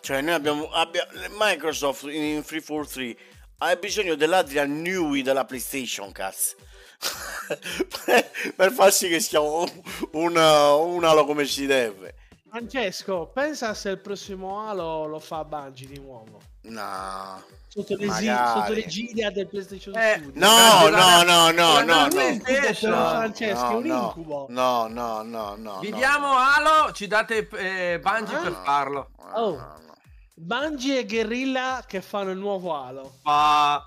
Cioè, 0.00 0.20
noi 0.20 0.34
abbiamo, 0.34 0.68
abbia- 0.72 1.06
Microsoft 1.38 2.02
in 2.10 2.42
343 2.42 3.16
ha 3.58 3.76
bisogno 3.76 4.16
dell'Adrian 4.16 4.82
Newey 4.82 5.22
della 5.22 5.44
PlayStation, 5.44 6.10
cazzo. 6.10 6.56
per, 8.04 8.30
per 8.56 8.72
far 8.72 8.92
sì 8.92 9.06
che 9.06 9.20
sia 9.20 9.38
un, 9.38 9.70
un, 10.14 10.36
un 10.36 11.04
Halo 11.04 11.24
come 11.24 11.44
si 11.44 11.66
deve. 11.66 12.16
Francesco, 12.56 13.30
pensa 13.32 13.72
se 13.72 13.88
il 13.88 13.98
prossimo 13.98 14.60
Halo 14.68 15.06
lo 15.06 15.18
fa 15.18 15.42
Bungie 15.42 15.86
di 15.86 15.98
nuovo. 15.98 16.38
No. 16.64 17.42
Sotto 17.66 17.94
l'egi- 17.96 18.26
Magari. 18.26 18.60
sotto 18.60 18.72
l'egidia 18.74 19.30
del 19.30 19.46
PlayStation 19.48 19.96
Eh, 19.96 20.16
Studio. 20.18 20.32
No, 20.38 20.88
no, 20.90 21.22
no, 21.22 21.50
no, 21.50 21.80
no, 21.80 22.08
no. 22.08 22.10
Francesco, 22.10 23.70
è 23.70 23.74
un 23.74 23.86
no, 23.86 24.02
incubo. 24.04 24.46
No, 24.50 24.86
no, 24.86 25.22
no, 25.22 25.54
no. 25.56 25.78
Viviamo 25.78 26.34
Halo, 26.36 26.92
ci 26.92 27.06
date 27.06 27.48
eh, 27.56 27.98
Bungie 28.02 28.36
Ah. 28.36 28.40
per 28.42 28.52
farlo. 28.62 29.08
no, 29.16 29.30
Oh. 29.32 29.50
no, 29.56 29.56
no. 29.86 29.94
Bungie 30.34 30.98
e 30.98 31.06
Guerrilla 31.06 31.82
che 31.86 32.02
fanno 32.02 32.32
il 32.32 32.38
nuovo 32.38 32.74
Halo. 32.76 33.14
Ma 33.22 33.82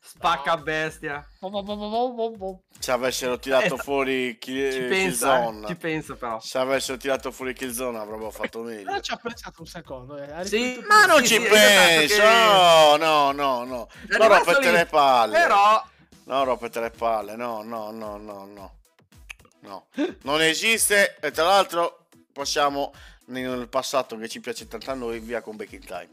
spacca 0.00 0.56
bestia. 0.56 1.26
Se 2.78 2.90
avessero 2.92 3.38
tirato 3.40 3.74
Eh, 3.74 3.78
fuori 3.78 4.38
Kill- 4.38 4.72
Ci 4.72 4.80
pensa, 4.80 4.94
eh, 4.94 5.40
Killzone, 5.42 5.66
ci 5.66 5.76
pensa 5.76 6.14
però. 6.14 6.40
se 6.40 6.58
avessero 6.58 6.96
tirato 6.98 7.30
fuori 7.30 7.52
Killzone 7.54 7.98
avrebbero 7.98 8.30
fatto 8.30 8.62
Però 8.62 8.74
meglio. 8.74 9.00
ci 9.00 9.12
ha 9.12 9.16
pensato 9.16 9.60
un 9.60 9.66
secondo. 9.66 10.16
Eh. 10.16 10.44
Sì, 10.44 10.82
Ma 10.88 11.04
non 11.06 11.18
Sì, 11.24 11.34
ci 11.34 11.40
sì, 11.42 11.48
penso, 11.48 12.14
esatto 12.14 12.92
che- 12.96 13.04
no, 13.04 13.32
no, 13.32 13.32
no. 13.32 13.64
Non 13.64 13.88
rimasto 14.08 14.26
rompete 14.52 14.70
lì. 14.70 14.76
le 14.76 14.86
palle. 14.86 15.38
Però 15.40 15.84
No, 16.24 16.44
rompete 16.44 16.80
le 16.80 16.90
palle, 16.90 17.34
no, 17.36 17.62
no, 17.62 17.90
no, 17.90 18.16
no, 18.16 18.46
no. 18.46 18.74
No, 19.60 19.86
non 20.22 20.40
esiste 20.42 21.16
e 21.20 21.30
tra 21.30 21.44
l'altro 21.44 22.06
possiamo 22.32 22.92
nel 23.26 23.68
passato 23.68 24.16
che 24.16 24.28
ci 24.28 24.40
piace 24.40 24.66
tanto 24.66 24.90
a 24.90 24.94
noi 24.94 25.20
via 25.20 25.40
con 25.40 25.56
Back 25.56 25.72
in 25.72 25.84
Time. 25.84 26.08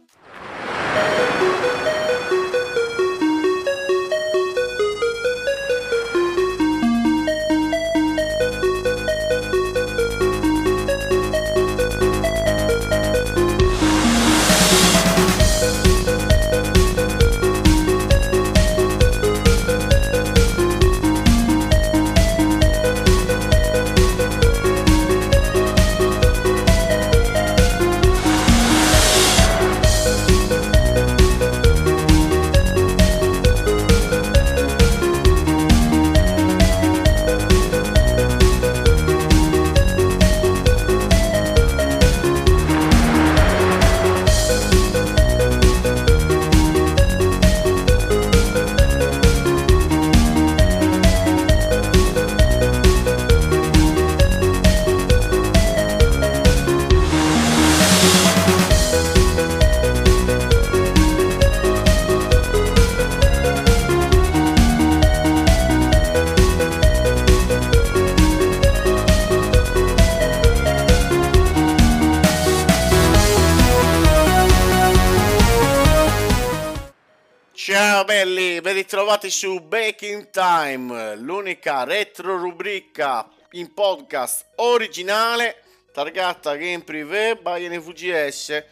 Ben 78.61 78.73
ritrovati 78.73 79.29
su 79.29 79.59
Back 79.61 80.01
in 80.01 80.29
Time, 80.31 81.15
l'unica 81.15 81.83
retro 81.83 82.37
rubrica 82.37 83.25
in 83.51 83.73
podcast 83.73 84.47
originale 84.55 85.63
targata 85.93 86.55
Game 86.55 86.81
Privé 86.81 87.37
by 87.37 87.69
NVGS. 87.69 88.63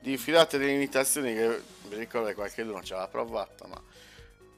Diffidate 0.00 0.56
delle 0.56 0.72
imitazioni 0.72 1.34
che 1.34 1.60
vi 1.88 1.96
ricordo 1.96 2.28
che 2.28 2.34
qualche 2.34 2.62
uno 2.62 2.82
ce 2.82 2.94
l'ha 2.94 3.06
provata, 3.06 3.66
ma 3.66 3.80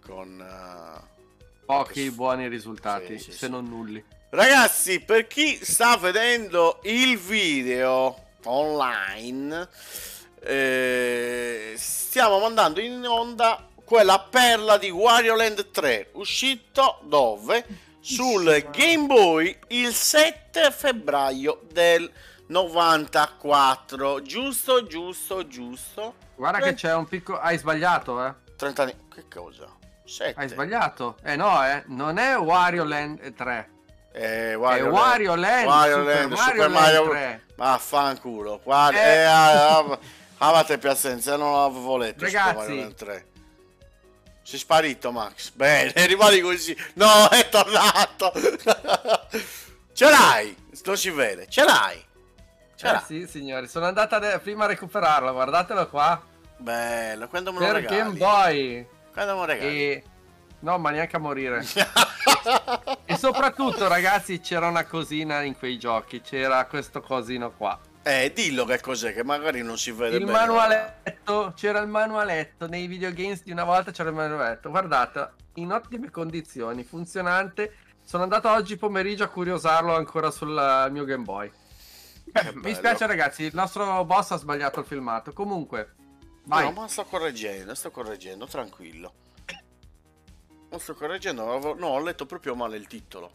con... 0.05 0.41
eh, 0.41 1.65
pochi 1.65 2.11
buoni 2.11 2.47
risultati, 2.47 3.19
Sì, 3.19 3.25
sì, 3.25 3.33
se 3.33 3.47
sì. 3.47 3.51
non 3.51 3.69
nulli. 3.69 4.05
Ragazzi, 4.31 5.01
per 5.01 5.27
chi 5.27 5.59
sta 5.65 5.97
vedendo 5.97 6.79
il 6.85 7.19
video 7.19 8.17
online, 8.45 9.69
eh, 10.43 11.75
stiamo 11.77 12.39
mandando 12.39 12.81
in 12.81 13.05
onda 13.05 13.69
quella 13.87 14.19
perla 14.19 14.77
di 14.79 14.91
Wario 14.91 15.37
Land 15.37 15.71
3, 15.71 16.11
uscito 16.15 16.99
dove? 17.05 17.65
Sul 18.01 18.67
Game 18.73 19.07
Boy 19.07 19.57
il 19.69 19.93
7 19.95 20.73
febbraio 20.73 21.61
del 21.73 22.11
94. 22.49 24.23
Giusto, 24.23 24.87
giusto, 24.87 25.47
giusto. 25.47 26.15
Guarda 26.35 26.59
che 26.59 26.75
c'è 26.75 26.93
un 26.95 27.07
piccolo... 27.07 27.39
Hai 27.39 27.57
sbagliato, 27.59 28.25
eh. 28.25 28.35
30 28.57 28.83
anni. 28.83 28.95
Che 29.13 29.25
cosa? 29.33 29.67
7. 30.05 30.35
Hai 30.41 30.49
sbagliato. 30.49 31.17
Eh 31.23 31.37
no, 31.37 31.65
eh. 31.65 31.85
Non 31.87 32.19
è 32.19 32.37
Wario 32.37 32.85
Land 32.85 33.35
3. 33.35 33.71
Eh, 34.13 34.51
È 34.53 34.57
Wario 34.57 34.89
Wario 34.89 35.35
Land. 35.35 35.67
Wario 35.67 35.97
Super 35.99 36.15
Land, 36.15 36.31
Mario 36.33 36.45
Super 36.45 36.71
Land 36.71 36.73
Mario 36.75 37.09
3. 37.11 37.43
Vaffanculo. 37.57 38.61
Guarda, 38.63 38.99
Eh. 38.99 39.15
eh, 39.17 39.25
ah, 39.25 39.79
ah, 39.79 39.99
avete 40.39 40.79
pazienza, 40.79 41.37
non 41.37 41.53
l'avevo 41.53 41.97
letto. 41.97 42.25
Ragazzi. 42.25 42.49
Super 42.49 42.67
Mario 42.67 42.81
Land 42.83 42.95
3. 42.95 43.27
Sei 44.47 44.61
sparito, 44.61 45.11
Max. 45.11 45.51
Bene, 45.51 45.93
rimani 46.07 46.39
così. 46.39 46.77
No, 46.95 47.29
è 47.31 47.49
tornato. 47.49 48.33
Ce 49.93 50.09
l'hai. 50.09 50.55
Non 50.85 50.97
si 50.97 51.11
vede. 51.11 51.49
Ce 51.49 51.65
l'hai. 51.65 52.01
Ce 52.77 52.87
Eh 52.87 52.93
l'hai. 52.93 53.03
sì, 53.05 53.27
signori. 53.27 53.67
Sono 53.67 53.87
andata 53.87 54.21
prima 54.39 54.63
a 54.67 54.69
recuperarlo. 54.69 55.33
Guardatelo 55.33 55.89
qua. 55.89 56.23
Bello. 56.59 57.27
Quando 57.27 57.53
me 57.53 57.59
lo 57.59 57.65
Per 57.65 57.75
regali? 57.75 57.97
Game 57.97 58.17
Boy. 58.17 58.87
Quando 59.13 59.33
me 59.33 59.39
lo 59.41 59.45
regali? 59.47 59.77
E... 59.81 60.05
No, 60.61 60.79
ma 60.79 60.91
neanche 60.91 61.17
a 61.17 61.19
morire. 61.19 61.67
e 63.05 63.17
soprattutto, 63.17 63.89
ragazzi, 63.89 64.39
c'era 64.39 64.69
una 64.69 64.85
cosina 64.85 65.43
in 65.43 65.59
quei 65.59 65.77
giochi. 65.77 66.21
C'era 66.21 66.65
questo 66.67 67.01
cosino 67.01 67.51
qua. 67.51 67.77
Eh, 68.09 68.31
dillo 68.33 68.65
che 68.65 68.79
cos'è, 68.79 69.13
che 69.13 69.25
magari 69.25 69.63
non 69.63 69.77
si 69.77 69.91
vede 69.91 70.19
Il 70.19 70.27
bene. 70.27 70.39
manualetto, 70.39 71.53
c'era 71.57 71.81
il 71.81 71.89
manualetto 71.89 72.69
nei 72.69 72.87
videogames 72.87 73.43
di 73.43 73.51
una 73.51 73.65
volta 73.65 73.91
c'era 73.91 74.11
il 74.11 74.15
manualetto. 74.15 74.71
Guardate, 74.71 75.33
in 75.55 75.73
ottime 75.73 76.13
condizioni, 76.13 76.85
funzionante. 76.85 77.79
Sono 78.05 78.23
andato 78.23 78.49
oggi 78.49 78.77
pomeriggio 78.77 79.25
a 79.25 79.27
curiosarlo 79.27 79.93
ancora 79.97 80.31
sul 80.31 80.57
eh, 80.57 80.89
mio 80.93 81.03
Game 81.05 81.25
Boy. 81.25 81.51
Eh, 82.33 82.53
mi 82.55 82.75
spiace 82.77 83.09
ragazzi, 83.09 83.43
il 83.43 83.55
nostro 83.55 84.05
boss 84.05 84.31
ha 84.31 84.37
sbagliato 84.37 84.79
il 84.79 84.87
filmato. 84.87 85.33
Comunque, 85.33 85.95
vai. 86.45 86.63
No, 86.63 86.83
ma 86.83 86.87
sto 86.87 87.07
correggendo, 87.07 87.75
sto 87.75 87.91
correggendo, 87.91 88.47
tranquillo. 88.47 89.15
Non 90.71 90.79
sto 90.79 90.95
correggendo, 90.95 91.75
no, 91.75 91.87
ho 91.89 92.01
letto 92.01 92.25
proprio 92.25 92.55
male 92.55 92.77
il 92.77 92.87
titolo. 92.87 93.33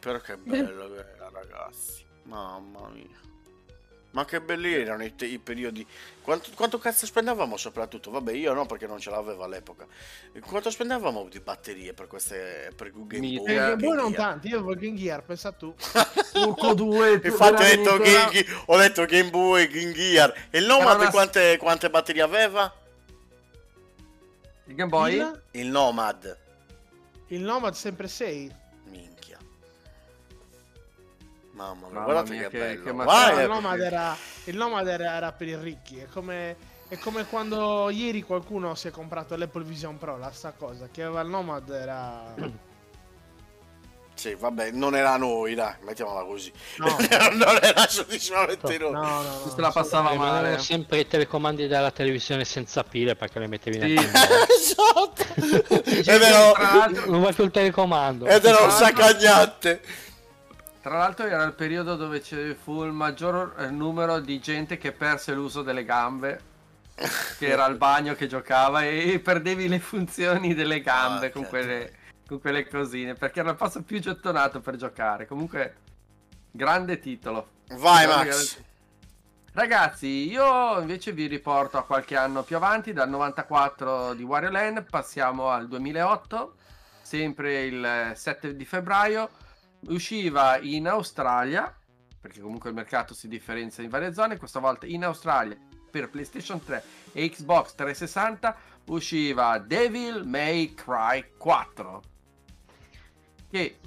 Però 0.00 0.18
che 0.18 0.36
bello 0.36 0.88
che 0.90 1.06
era, 1.14 1.30
ragazzi. 1.32 2.08
Mamma 2.24 2.88
mia. 2.88 3.18
Ma 4.12 4.24
che 4.24 4.40
belli 4.40 4.74
erano 4.74 5.04
i, 5.04 5.14
te- 5.14 5.26
i 5.26 5.38
periodi. 5.38 5.86
Quanto, 6.20 6.50
quanto 6.56 6.78
cazzo 6.78 7.06
spendevamo 7.06 7.56
soprattutto? 7.56 8.10
Vabbè, 8.10 8.32
io 8.32 8.52
no 8.52 8.66
perché 8.66 8.88
non 8.88 8.98
ce 8.98 9.08
l'avevo 9.08 9.44
all'epoca. 9.44 9.86
Quanto 10.40 10.68
spendevamo 10.70 11.28
di 11.28 11.38
batterie 11.38 11.94
per 11.94 12.08
queste 12.08 12.72
per 12.74 12.90
Game 12.92 13.20
Mi- 13.20 13.36
Boy? 13.36 13.54
Game 13.54 13.76
Boy 13.76 13.94
non 13.96 14.12
tanti, 14.12 14.48
io 14.48 14.58
avevo 14.58 14.74
Game 14.74 14.96
Gear, 14.96 15.22
pensa 15.22 15.52
tu. 15.52 15.72
Urco 16.34 16.74
2 16.74 17.20
Infatti 17.22 17.62
ho 17.62 17.66
detto, 17.66 17.96
Game, 17.98 18.30
Ge- 18.32 18.46
ho 18.66 18.76
detto 18.76 19.04
Game 19.04 19.30
Boy, 19.30 19.68
Game 19.68 19.92
Gear. 19.92 20.46
E 20.50 20.58
il 20.58 20.66
Nomad 20.66 20.98
una- 21.00 21.10
quante, 21.10 21.56
quante 21.58 21.88
batterie 21.88 22.22
aveva? 22.22 22.74
Il 24.64 24.74
Game 24.74 24.90
Boy? 24.90 25.14
Il, 25.18 25.42
Il 25.52 25.66
Nomad. 25.68 26.36
il 27.28 27.40
Nomad 27.42 27.74
sempre 27.74 28.08
6. 28.08 28.58
Mamma 31.60 31.86
mia, 31.86 31.88
Mamma 31.92 32.04
guardate 32.04 32.30
mia, 32.32 32.48
che, 32.48 32.48
che- 32.48 32.58
bello. 32.58 32.82
che 32.84 32.92
Vai, 33.04 33.42
il 33.42 33.48
Nomad, 33.48 33.80
era, 33.80 34.16
il 34.44 34.56
Nomad 34.56 34.86
era, 34.88 35.14
era 35.14 35.32
per 35.32 35.48
i 35.48 35.56
ricchi. 35.56 35.98
È 35.98 36.06
come, 36.12 36.56
è 36.88 36.98
come 36.98 37.26
quando 37.26 37.90
ieri 37.90 38.22
qualcuno 38.22 38.74
si 38.74 38.88
è 38.88 38.90
comprato 38.90 39.36
l'Apple 39.36 39.64
Vision 39.64 39.98
Pro, 39.98 40.16
la 40.16 40.30
sta 40.32 40.52
cosa. 40.56 40.88
Chi 40.90 41.02
aveva 41.02 41.20
il 41.20 41.28
Nomad 41.28 41.68
era... 41.70 42.34
Sì, 44.12 44.34
vabbè, 44.34 44.72
non 44.72 44.94
era 44.94 45.16
noi, 45.16 45.54
dai, 45.54 45.72
mettiamola 45.80 46.26
così. 46.26 46.52
No, 46.76 46.88
non 47.32 47.58
era 47.62 47.84
assolutamente 47.86 48.76
no, 48.76 48.90
noi. 48.90 49.02
no, 49.06 49.22
no. 49.22 49.48
Se 49.54 49.58
la 49.58 49.70
passava 49.70 50.12
male. 50.12 50.58
sempre 50.58 50.98
i 50.98 51.06
telecomandi 51.06 51.66
della 51.66 51.90
televisione 51.90 52.44
senza 52.44 52.84
pile 52.84 53.16
perché 53.16 53.38
le 53.38 53.46
mettevi 53.46 53.80
Sì. 53.80 53.94
nel 53.94 54.10
telefono. 54.10 54.44
esatto. 55.64 55.80
Ed 55.90 56.06
era, 56.22 56.52
l'altro, 56.52 57.10
Non 57.10 57.20
vuoi 57.20 57.32
più 57.32 57.44
il 57.44 57.50
telecomando. 57.50 58.26
ed 58.26 58.44
era 58.44 58.58
un 58.62 58.70
sacagnante. 58.70 59.80
Tra 60.80 60.96
l'altro 60.98 61.26
era 61.26 61.42
il 61.44 61.52
periodo 61.54 61.96
dove 61.96 62.22
ci 62.22 62.54
fu 62.54 62.84
il 62.84 62.92
maggior 62.92 63.54
eh, 63.58 63.70
numero 63.70 64.18
di 64.20 64.38
gente 64.40 64.78
che 64.78 64.92
perse 64.92 65.34
l'uso 65.34 65.62
delle 65.62 65.84
gambe. 65.84 66.48
Che 67.38 67.46
era 67.48 67.64
al 67.64 67.76
bagno 67.78 68.14
che 68.14 68.26
giocava 68.26 68.82
e 68.84 69.18
perdevi 69.24 69.68
le 69.68 69.78
funzioni 69.78 70.52
delle 70.52 70.82
gambe 70.82 71.26
Ah, 71.26 71.30
con, 71.30 71.42
certo. 71.44 71.48
quelle, 71.56 71.92
con 72.26 72.40
quelle 72.40 72.68
cosine. 72.68 73.14
Perché 73.14 73.40
era 73.40 73.50
il 73.50 73.56
posto 73.56 73.82
più 73.82 73.98
gettonato 74.00 74.60
per 74.60 74.76
giocare. 74.76 75.26
Comunque, 75.26 75.76
grande 76.50 76.98
titolo. 77.00 77.48
Vai, 77.76 78.06
Max. 78.06 78.24
grande- 78.56 78.68
Ragazzi, 79.52 80.28
io 80.30 80.78
invece 80.80 81.12
vi 81.12 81.26
riporto 81.26 81.78
a 81.78 81.84
qualche 81.84 82.16
anno 82.16 82.42
più 82.42 82.56
avanti, 82.56 82.92
dal 82.92 83.08
94 83.08 84.12
di 84.14 84.22
Wario 84.22 84.50
Land 84.50 84.84
passiamo 84.88 85.48
al 85.48 85.66
2008, 85.68 86.54
sempre 87.02 87.62
il 87.64 88.12
7 88.14 88.54
di 88.54 88.64
febbraio, 88.64 89.28
usciva 89.88 90.58
in 90.60 90.86
Australia, 90.88 91.74
perché 92.20 92.40
comunque 92.40 92.68
il 92.70 92.76
mercato 92.76 93.14
si 93.14 93.28
differenzia 93.28 93.82
in 93.82 93.90
varie 93.90 94.12
zone, 94.12 94.36
questa 94.36 94.60
volta 94.60 94.86
in 94.86 95.04
Australia 95.04 95.56
per 95.90 96.08
PlayStation 96.10 96.62
3 96.62 96.82
e 97.12 97.28
Xbox 97.30 97.74
360 97.74 98.56
usciva 98.86 99.58
Devil 99.58 100.24
May 100.24 100.72
Cry 100.74 101.32
4 101.36 102.02
che 103.50 103.78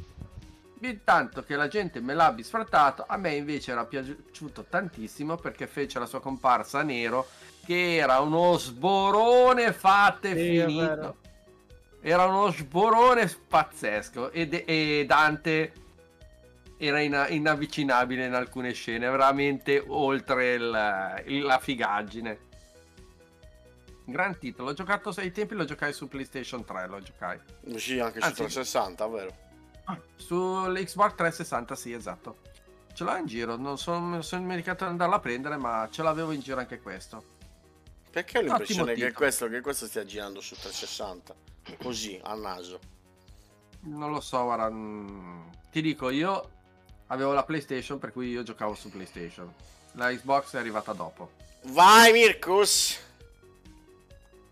intanto 0.81 1.43
che 1.45 1.55
la 1.55 1.69
gente 1.69 2.01
me 2.01 2.13
l'abbia 2.13 2.43
sfrattato 2.43 3.05
a 3.07 3.15
me 3.15 3.33
invece 3.35 3.71
era 3.71 3.85
piaciuto 3.85 4.65
tantissimo 4.67 5.37
perché 5.37 5.65
fece 5.65 5.97
la 5.99 6.05
sua 6.05 6.19
comparsa 6.19 6.79
a 6.79 6.83
nero 6.83 7.25
che 7.65 7.95
era 7.95 8.19
uno 8.19 8.57
sborone 8.57 9.71
fatto 9.71 10.27
e 10.27 10.35
Sì, 10.35 10.59
finito. 10.59 11.17
era 12.01 12.25
uno 12.25 12.51
sborone 12.51 13.33
pazzesco 13.47 14.31
e, 14.31 14.47
De- 14.49 14.65
e 14.65 15.05
Dante 15.07 15.71
era 16.77 16.99
ina- 16.99 17.27
inavvicinabile 17.29 18.25
in 18.25 18.33
alcune 18.33 18.73
scene 18.73 19.09
veramente 19.09 19.83
oltre 19.87 20.53
il- 20.55 21.23
il- 21.27 21.43
la 21.43 21.59
figaggine 21.59 22.39
gran 24.05 24.37
titolo 24.37 24.69
l'ho 24.69 24.73
giocato 24.73 25.13
ai 25.17 25.31
tempi 25.31 25.55
lo 25.55 25.63
giocai 25.65 25.93
su 25.93 26.07
PlayStation 26.09 26.65
3 26.65 26.87
lo 26.87 26.99
giocai 27.01 27.39
Uscì 27.65 27.99
anche 27.99 28.19
su 28.19 28.25
Anzi- 28.25 28.41
360, 28.43 29.07
vero? 29.07 29.35
Sull'Xbox 30.15 31.15
360, 31.15 31.75
sì, 31.75 31.91
esatto. 31.91 32.37
Ce 32.93 33.03
l'ho 33.03 33.15
in 33.17 33.25
giro, 33.25 33.55
non 33.57 33.77
sono, 33.77 34.21
sono 34.21 34.41
dimenticato 34.41 34.85
di 34.85 34.91
andarla 34.91 35.15
a 35.15 35.19
prendere, 35.19 35.57
ma 35.57 35.87
ce 35.91 36.03
l'avevo 36.03 36.31
in 36.31 36.39
giro 36.39 36.59
anche 36.59 36.79
questo. 36.79 37.21
Perché 38.09 38.37
ho 38.37 38.41
l'impressione 38.41 38.81
Ottimo 38.81 38.85
che 38.85 38.93
titolo. 39.07 39.13
questo, 39.13 39.47
che 39.49 39.61
questo 39.61 39.85
stia 39.87 40.05
girando 40.05 40.39
su 40.39 40.55
360? 40.55 41.35
Così, 41.81 42.17
a 42.23 42.33
naso. 42.35 42.79
Non 43.81 44.11
lo 44.11 44.21
so, 44.21 44.43
guarda, 44.43 44.69
mm, 44.69 45.47
ti 45.71 45.81
dico, 45.81 46.09
io 46.09 46.49
avevo 47.07 47.33
la 47.33 47.43
PlayStation, 47.43 47.99
per 47.99 48.11
cui 48.11 48.29
io 48.29 48.43
giocavo 48.43 48.73
su 48.73 48.89
PlayStation. 48.89 49.51
La 49.93 50.09
Xbox 50.11 50.53
è 50.53 50.57
arrivata 50.57 50.93
dopo. 50.93 51.31
Vai, 51.65 52.11
Mirkus! 52.11 52.99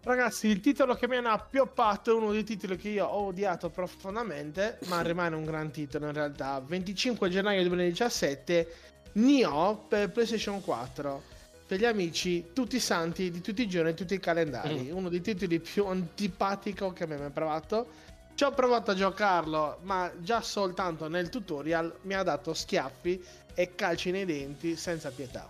Ragazzi, 0.04 0.48
il 0.48 0.62
titolo 0.62 0.96
che 0.96 1.08
mi 1.08 1.18
hanno 1.18 1.30
appioppato 1.30 2.12
è 2.12 2.14
uno 2.16 2.32
dei 2.32 2.44
titoli 2.44 2.76
che 2.76 2.90
io 2.90 3.06
ho 3.06 3.28
odiato 3.28 3.70
profondamente, 3.70 4.80
ma 4.86 5.02
rimane 5.04 5.36
un 5.36 5.46
gran 5.46 5.70
titolo 5.70 6.08
in 6.08 6.14
realtà. 6.14 6.60
25 6.66 7.30
gennaio 7.30 7.62
2017, 7.62 8.76
Nioh 9.14 9.86
per 9.88 10.10
PlayStation 10.10 10.62
4. 10.62 11.30
Per 11.68 11.80
gli 11.80 11.86
amici, 11.86 12.48
tutti 12.52 12.78
i 12.78 12.80
santi 12.80 13.30
di 13.30 13.42
tutti 13.42 13.62
i 13.62 13.68
giorni, 13.68 13.94
tutti 13.94 14.16
i 14.16 14.20
calendari. 14.20 14.90
Uno 14.90 15.08
dei 15.08 15.22
titoli 15.22 15.60
più 15.60 15.86
antipatico 15.86 16.92
che 16.92 17.06
mi 17.06 17.14
hai 17.14 17.20
mai 17.20 17.30
provato. 17.30 17.88
Ci 18.34 18.44
ho 18.44 18.52
provato 18.52 18.92
a 18.92 18.96
giocarlo, 18.96 19.80
ma 19.82 20.12
già 20.18 20.42
soltanto 20.42 21.08
nel 21.08 21.30
tutorial 21.30 22.00
mi 22.04 22.14
ha 22.14 22.24
dato 22.24 22.54
schiaffi 22.54 23.24
e 23.54 23.76
calci 23.76 24.12
nei 24.12 24.26
denti 24.26 24.76
senza 24.76 25.12
pietà. 25.12 25.50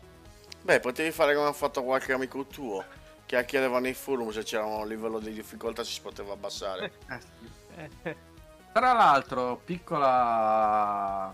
Beh, 0.62 0.80
potevi 0.80 1.12
fare 1.12 1.34
come 1.34 1.48
ha 1.48 1.54
fatto 1.54 1.84
qualche 1.84 2.14
amico 2.14 2.46
tuo. 2.46 2.84
Che 3.26 3.46
chiedeva 3.46 3.80
nei 3.80 3.94
forum 3.94 4.30
se 4.32 4.44
c'era 4.44 4.66
un 4.66 4.88
livello 4.88 5.20
di 5.20 5.32
difficoltà 5.32 5.84
si 5.84 6.02
poteva 6.02 6.34
abbassare. 6.34 6.92
Tra 8.74 8.94
l'altro, 8.94 9.62
piccola 9.64 11.34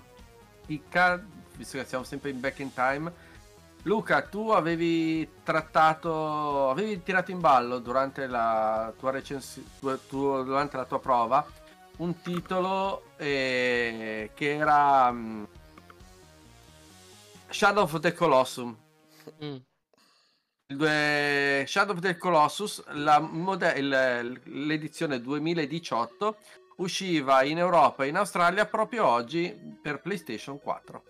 chicca, 0.66 1.24
visto 1.56 1.78
che 1.78 1.86
siamo 1.86 2.04
sempre 2.04 2.30
in 2.30 2.40
back 2.40 2.60
in 2.60 2.74
time, 2.74 3.12
Luca, 3.84 4.22
tu 4.24 4.50
avevi 4.50 5.30
trattato, 5.44 6.70
avevi 6.70 7.02
tirato 7.04 7.32
in 7.32 7.40
ballo 7.40 7.80
durante 7.80 8.28
la 8.28 8.92
tua 8.98 9.12
recensione, 9.12 9.68
durante 10.10 10.76
la 10.76 10.84
tua 10.86 11.00
prova, 11.00 11.46
un 11.98 12.22
titolo 12.22 13.12
eh, 13.16 14.32
che 14.34 14.56
era 14.56 15.10
mm, 15.12 15.44
Shadow 17.50 17.84
of 17.84 18.00
the 18.00 18.14
Colossum. 18.14 18.76
Mm. 19.44 19.56
Due- 20.66 21.64
Shadow 21.66 21.96
of 21.96 22.02
the 22.02 22.18
Colossus, 22.18 22.84
la 22.88 23.20
mode- 23.20 23.72
il- 23.78 24.42
l'edizione 24.66 25.22
2018, 25.22 26.36
usciva 26.78 27.42
in 27.44 27.58
Europa 27.58 28.04
e 28.04 28.10
in 28.10 28.18
Australia 28.18 28.66
proprio 28.66 29.08
oggi 29.08 29.58
per 29.82 30.02
PlayStation 30.02 30.60
4. 30.60 31.04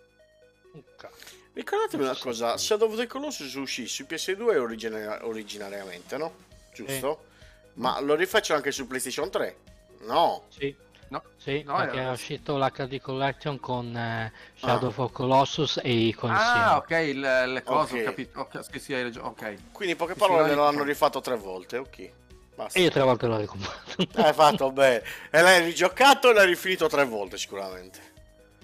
Ricordatemi 1.62 2.04
una 2.04 2.16
cosa, 2.16 2.56
Shadow 2.56 2.88
of 2.88 2.98
the 2.98 3.08
Colossus 3.08 3.52
uscì 3.56 3.88
su 3.88 4.04
PS2 4.08 4.58
origina- 4.60 5.26
originariamente, 5.26 6.16
no? 6.16 6.32
Giusto? 6.72 7.26
Ma 7.74 8.00
lo 8.00 8.14
rifaccio 8.14 8.54
anche 8.54 8.72
su 8.72 8.86
PlayStation 8.86 9.32
3? 9.32 9.56
No. 10.02 10.44
Sì, 10.50 10.76
No, 11.10 11.24
sì 11.38 11.64
No, 11.64 11.78
perché 11.78 11.98
era- 12.00 12.10
è 12.10 12.12
uscito 12.12 12.58
l'HD 12.58 13.00
Collection 13.00 13.60
con 13.62 13.96
eh, 13.96 14.32
Shadow 14.56 14.94
of 14.96 15.12
Colossus 15.14 15.80
e 15.82 15.92
i 15.92 16.16
Ah, 16.22 16.76
ok, 16.78 16.90
il- 16.92 17.20
le 17.54 17.64
cose, 17.64 17.94
Ok. 17.96 18.02
ho 18.02 18.04
capito. 18.04 18.40
Ok, 18.42 18.60
sì, 18.70 18.80
sì, 18.80 18.94
hai 18.94 19.04
ragione, 19.04 19.28
ok. 19.30 19.56
Quindi 19.72 19.94
in 19.94 19.98
poche 19.98 20.14
Sì, 20.14 20.20
parole 20.20 20.50
sì, 20.50 20.56
lo 20.56 20.66
hanno 20.68 20.84
rifatto 20.84 21.22
tre 21.22 21.38
volte, 21.38 21.78
ok. 21.78 22.12
Basta. 22.54 22.78
E 22.78 22.82
io 22.84 22.90
tre 22.92 23.02
volte 23.02 23.26
l'ho 23.26 23.38
ricomprato. 23.38 24.06
Hai 24.16 24.34
fatto 24.34 24.72
bene. 24.72 25.02
E 25.32 25.42
l'hai 25.42 25.64
rigiocato 25.64 26.30
e 26.30 26.34
l'hai 26.34 26.46
rifinito 26.46 26.88
tre 26.88 27.06
volte 27.06 27.38
sicuramente. 27.38 28.07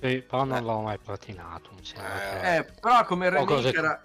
Sì, 0.03 0.21
però 0.21 0.43
non 0.43 0.63
l'ho 0.65 0.81
mai 0.81 0.97
platinato. 0.97 1.69
che- 1.81 2.57
Eh, 2.57 2.65
però 2.81 3.05
come 3.05 3.29
remake 3.29 3.53
cose- 3.53 3.69
era... 3.73 4.01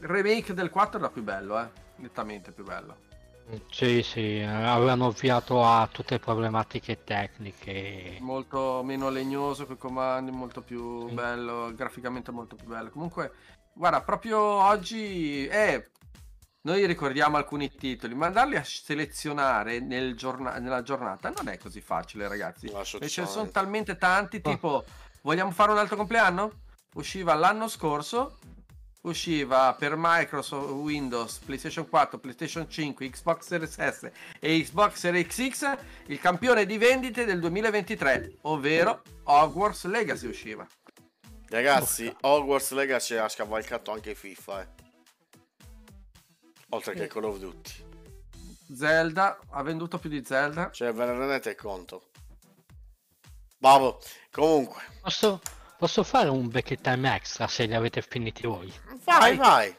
Il 0.00 0.06
remake 0.06 0.54
del 0.54 0.70
4 0.70 0.98
era 1.00 1.08
più 1.10 1.22
bello, 1.24 1.60
eh. 1.60 1.68
Nettamente 1.96 2.52
più 2.52 2.62
bello. 2.64 3.08
Sì, 3.68 4.00
sì, 4.04 4.38
eh, 4.38 4.44
avevano 4.44 5.06
ovviato 5.06 5.64
a 5.64 5.88
tutte 5.90 6.14
le 6.14 6.20
problematiche 6.20 7.02
tecniche. 7.02 8.18
molto 8.20 8.82
meno 8.84 9.08
legnoso 9.10 9.66
con 9.66 9.74
i 9.74 9.78
comandi, 9.78 10.30
molto 10.30 10.60
più 10.62 11.08
Sì. 11.08 11.14
bello, 11.14 11.72
graficamente 11.74 12.30
molto 12.30 12.54
più 12.54 12.66
bello. 12.68 12.90
Comunque, 12.90 13.32
guarda, 13.72 14.00
proprio 14.02 14.38
oggi 14.38 15.48
eh, 15.48 15.90
noi 16.62 16.86
ricordiamo 16.86 17.38
alcuni 17.38 17.74
titoli, 17.74 18.14
ma 18.14 18.26
andarli 18.26 18.54
a 18.56 18.62
selezionare 18.62 19.80
nel 19.80 20.14
giorna- 20.14 20.58
nella 20.58 20.82
giornata 20.82 21.30
non 21.30 21.48
è 21.48 21.58
così 21.58 21.80
facile, 21.80 22.28
ragazzi. 22.28 22.66
E 22.66 22.70
ce 22.84 22.98
ne 23.00 23.08
sono 23.08 23.24
Assolutamente. 23.24 23.50
talmente 23.52 23.96
tanti, 23.98 24.40
tipo, 24.40 24.84
vogliamo 25.22 25.50
fare 25.50 25.72
un 25.72 25.78
altro 25.78 25.96
compleanno? 25.96 26.62
Usciva 26.94 27.34
l'anno 27.34 27.68
scorso, 27.68 28.38
usciva 29.02 29.74
per 29.78 29.94
Microsoft, 29.96 30.70
Windows, 30.70 31.38
PlayStation 31.38 31.88
4, 31.88 32.18
PlayStation 32.18 32.68
5, 32.68 33.10
Xbox 33.10 33.46
Series 33.46 33.74
S 33.74 34.10
e 34.38 34.62
Xbox 34.62 34.94
Series 34.96 35.26
XX 35.26 35.78
il 36.06 36.18
campione 36.18 36.66
di 36.66 36.78
vendite 36.78 37.24
del 37.24 37.40
2023, 37.40 38.38
ovvero 38.42 39.02
Hogwarts 39.24 39.84
Legacy 39.84 40.26
usciva. 40.26 40.66
Ragazzi, 41.48 42.14
Hogwarts 42.20 42.70
Legacy 42.72 43.16
ha 43.16 43.28
scavalcato 43.28 43.92
anche 43.92 44.14
FIFA, 44.14 44.62
eh. 44.62 44.68
Oltre 46.70 46.94
che 46.94 47.08
Call 47.08 47.24
of 47.24 47.38
Duty. 47.38 47.88
Zelda 48.72 49.40
ha 49.50 49.62
venduto 49.62 49.98
più 49.98 50.08
di 50.08 50.22
Zelda. 50.24 50.70
Cioè, 50.70 50.92
ve 50.92 51.04
ne 51.04 51.18
rendete 51.18 51.56
conto? 51.56 52.09
Vabbè, 53.60 53.96
comunque. 54.32 54.82
Posso, 55.02 55.40
posso 55.78 56.02
fare 56.02 56.28
un 56.28 56.48
back 56.48 56.80
time 56.80 57.14
extra 57.14 57.46
se 57.46 57.66
li 57.66 57.74
avete 57.74 58.02
finiti 58.02 58.46
voi? 58.46 58.72
Vai, 59.04 59.36
vai. 59.36 59.74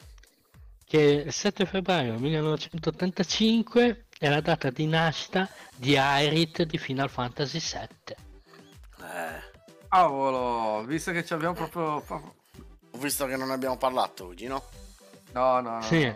Che 0.85 1.23
il 1.25 1.33
7 1.33 1.65
febbraio 1.65 2.17
1985 2.19 4.05
è 4.19 4.29
la 4.29 4.41
data 4.41 4.69
di 4.69 4.85
nascita 4.85 5.49
di 5.75 5.97
Aerith 5.97 6.63
di 6.63 6.77
Final 6.77 7.09
Fantasy 7.09 7.59
VII. 7.59 8.15
Eh, 9.03 9.49
Cavolo, 9.89 10.83
visto 10.85 11.11
che 11.11 11.25
ci 11.25 11.33
abbiamo 11.33 11.53
proprio... 11.53 12.03
ho 12.07 12.97
visto 12.97 13.25
che 13.25 13.35
non 13.35 13.49
abbiamo 13.49 13.77
parlato 13.77 14.27
oggi, 14.27 14.45
no? 14.47 14.63
No, 15.31 15.59
no, 15.59 15.75
no. 15.75 15.81
Sì. 15.81 16.13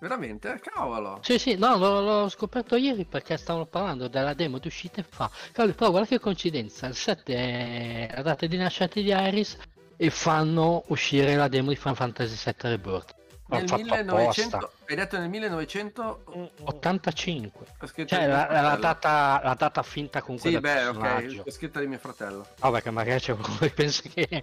Veramente? 0.00 0.60
Cavolo. 0.62 1.18
Sì, 1.22 1.38
sì, 1.38 1.56
no, 1.56 1.76
l'ho, 1.76 2.00
l'ho 2.00 2.28
scoperto 2.28 2.76
ieri 2.76 3.04
perché 3.04 3.36
stavano 3.36 3.66
parlando 3.66 4.08
della 4.08 4.34
demo 4.34 4.58
di 4.58 4.68
uscita 4.68 5.00
e 5.00 5.04
fa. 5.08 5.30
Cavolo, 5.52 5.74
però 5.74 5.90
guarda 5.90 6.08
che 6.08 6.20
coincidenza, 6.20 6.86
il 6.86 6.94
7 6.94 7.34
è 7.34 8.10
la 8.14 8.22
data 8.22 8.46
di 8.46 8.56
nascita 8.56 9.00
di 9.00 9.08
Iris 9.08 9.56
e 9.96 10.10
fanno 10.10 10.84
uscire 10.88 11.34
la 11.34 11.48
demo 11.48 11.70
di 11.70 11.76
Final 11.76 11.96
Fantasy 11.96 12.36
VII 12.44 12.70
Rebirth. 12.70 13.16
Nel 13.50 13.66
fatto 13.66 13.82
1900... 13.82 14.56
apposta. 14.56 14.76
Hai 14.86 14.96
detto 14.96 15.18
nel 15.18 15.28
1900... 15.30 16.24
Mm, 16.36 16.44
85. 16.64 17.66
Ho 17.80 17.86
scritto 17.86 18.14
Cioè 18.14 18.26
la, 18.26 18.46
la 18.50 18.76
data, 18.76 19.40
la 19.42 19.54
data 19.54 19.82
finta 19.82 20.20
comunque 20.20 20.50
Sì, 20.50 20.60
beh, 20.60 20.86
ok, 20.86 20.98
personaggio. 20.98 21.44
è 21.46 21.50
scritta 21.50 21.80
di 21.80 21.86
mio 21.86 21.98
fratello. 21.98 22.46
Oh, 22.60 22.70
perché 22.70 22.90
magari 22.90 23.20
c'è 23.20 23.34
qualcuno 23.34 23.58
che 23.60 23.70
pensa 23.70 24.02
che 24.12 24.42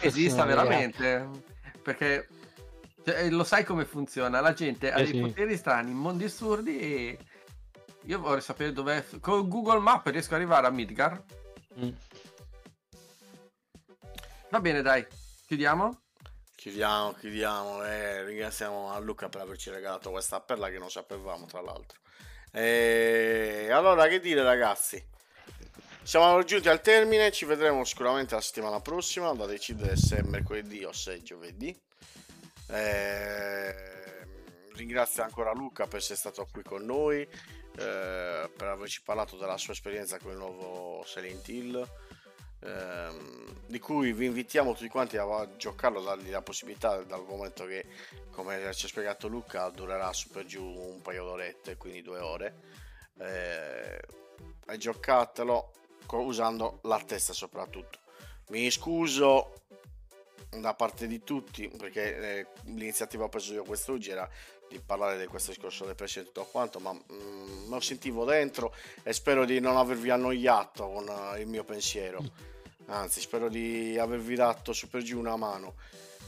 Esista 0.00 0.44
veramente? 0.46 1.28
Perché 1.82 2.28
cioè, 3.06 3.30
lo 3.30 3.44
sai 3.44 3.62
come 3.62 3.84
funziona? 3.84 4.40
La 4.40 4.52
gente 4.52 4.90
ha 4.90 4.98
Eh 4.98 5.04
dei 5.04 5.12
sì. 5.12 5.20
poteri 5.20 5.56
strani, 5.56 5.92
mondi 5.92 6.24
assurdi 6.24 6.76
e 6.80 7.18
io 8.02 8.18
vorrei 8.18 8.40
sapere 8.40 8.72
dov'è. 8.72 9.04
Con 9.20 9.48
Google 9.48 9.78
Maps 9.78 10.10
riesco 10.10 10.34
ad 10.34 10.40
arrivare 10.40 10.66
a 10.66 10.70
Midgar. 10.70 11.22
Mm. 11.78 11.90
Va 14.50 14.60
bene, 14.60 14.82
dai, 14.82 15.06
chiudiamo. 15.46 16.00
Chiudiamo, 16.56 17.12
chiudiamo. 17.12 17.84
E 17.84 18.24
ringraziamo 18.24 18.90
a 18.90 18.98
Luca 18.98 19.28
per 19.28 19.42
averci 19.42 19.70
regalato 19.70 20.10
questa 20.10 20.40
perla 20.40 20.68
che 20.68 20.78
non 20.78 20.90
sapevamo, 20.90 21.46
tra 21.46 21.60
l'altro. 21.60 22.00
E 22.50 23.68
allora, 23.70 24.08
che 24.08 24.18
dire, 24.18 24.42
ragazzi? 24.42 25.00
Siamo 26.02 26.42
giunti 26.42 26.68
al 26.68 26.80
termine. 26.80 27.30
Ci 27.30 27.44
vedremo 27.44 27.84
sicuramente 27.84 28.34
la 28.34 28.40
settimana 28.40 28.80
prossima. 28.80 29.32
Da 29.32 29.46
decidere 29.46 29.94
se 29.94 30.16
è 30.16 30.22
mercoledì 30.22 30.82
o 30.82 30.92
se 30.92 31.14
è 31.14 31.22
giovedì. 31.22 31.84
E... 32.68 33.74
Ringrazio 34.74 35.22
ancora 35.22 35.52
Luca 35.52 35.86
per 35.86 36.00
essere 36.00 36.18
stato 36.18 36.46
qui 36.50 36.62
con 36.62 36.84
noi. 36.84 37.26
eh, 37.78 38.50
per 38.56 38.68
averci 38.68 39.02
parlato 39.02 39.36
della 39.36 39.58
sua 39.58 39.72
esperienza 39.72 40.18
con 40.18 40.32
il 40.32 40.38
nuovo 40.38 41.02
Silent 41.04 41.46
Hill 41.48 41.88
ehm, 42.60 43.66
di 43.66 43.78
cui 43.78 44.12
vi 44.12 44.26
invitiamo 44.26 44.72
tutti 44.72 44.88
quanti 44.88 45.16
a 45.16 45.56
giocarlo, 45.56 46.00
dargli 46.02 46.30
la 46.30 46.42
possibilità 46.42 47.02
dal 47.02 47.24
momento 47.26 47.66
che 47.66 47.86
come 48.30 48.72
ci 48.72 48.86
ha 48.86 48.88
spiegato 48.88 49.28
Luca 49.28 49.68
durerà 49.68 50.12
su 50.12 50.28
per 50.30 50.46
giù 50.46 50.62
un 50.64 51.02
paio 51.02 51.24
d'orette 51.24 51.76
quindi 51.76 52.02
due 52.02 52.18
ore 52.18 52.54
eh, 53.18 54.00
e 54.66 54.76
giocatelo 54.78 55.72
usando 56.08 56.78
la 56.84 57.02
testa 57.04 57.32
soprattutto 57.32 57.98
mi 58.48 58.70
scuso 58.70 59.65
da 60.50 60.74
parte 60.74 61.06
di 61.06 61.22
tutti 61.22 61.68
perché 61.68 62.16
eh, 62.16 62.46
l'iniziativa 62.64 63.28
preso 63.28 63.52
io 63.52 63.64
quest'oggi 63.64 64.10
era 64.10 64.28
di 64.68 64.80
parlare 64.84 65.18
di 65.18 65.26
questo 65.26 65.52
discorso 65.52 65.84
del 65.84 65.94
presce 65.94 66.20
e 66.20 66.24
tutto 66.24 66.48
quanto 66.50 66.80
ma 66.80 66.92
mm, 66.92 67.70
lo 67.70 67.80
sentivo 67.80 68.24
dentro 68.24 68.74
e 69.02 69.12
spero 69.12 69.44
di 69.44 69.60
non 69.60 69.76
avervi 69.76 70.10
annoiato 70.10 70.88
con 70.88 71.08
eh, 71.08 71.40
il 71.40 71.46
mio 71.46 71.64
pensiero. 71.64 72.22
Anzi 72.86 73.20
spero 73.20 73.48
di 73.48 73.98
avervi 73.98 74.34
dato 74.36 74.72
su 74.72 74.88
per 74.88 75.02
giù 75.02 75.18
una 75.18 75.36
mano. 75.36 75.74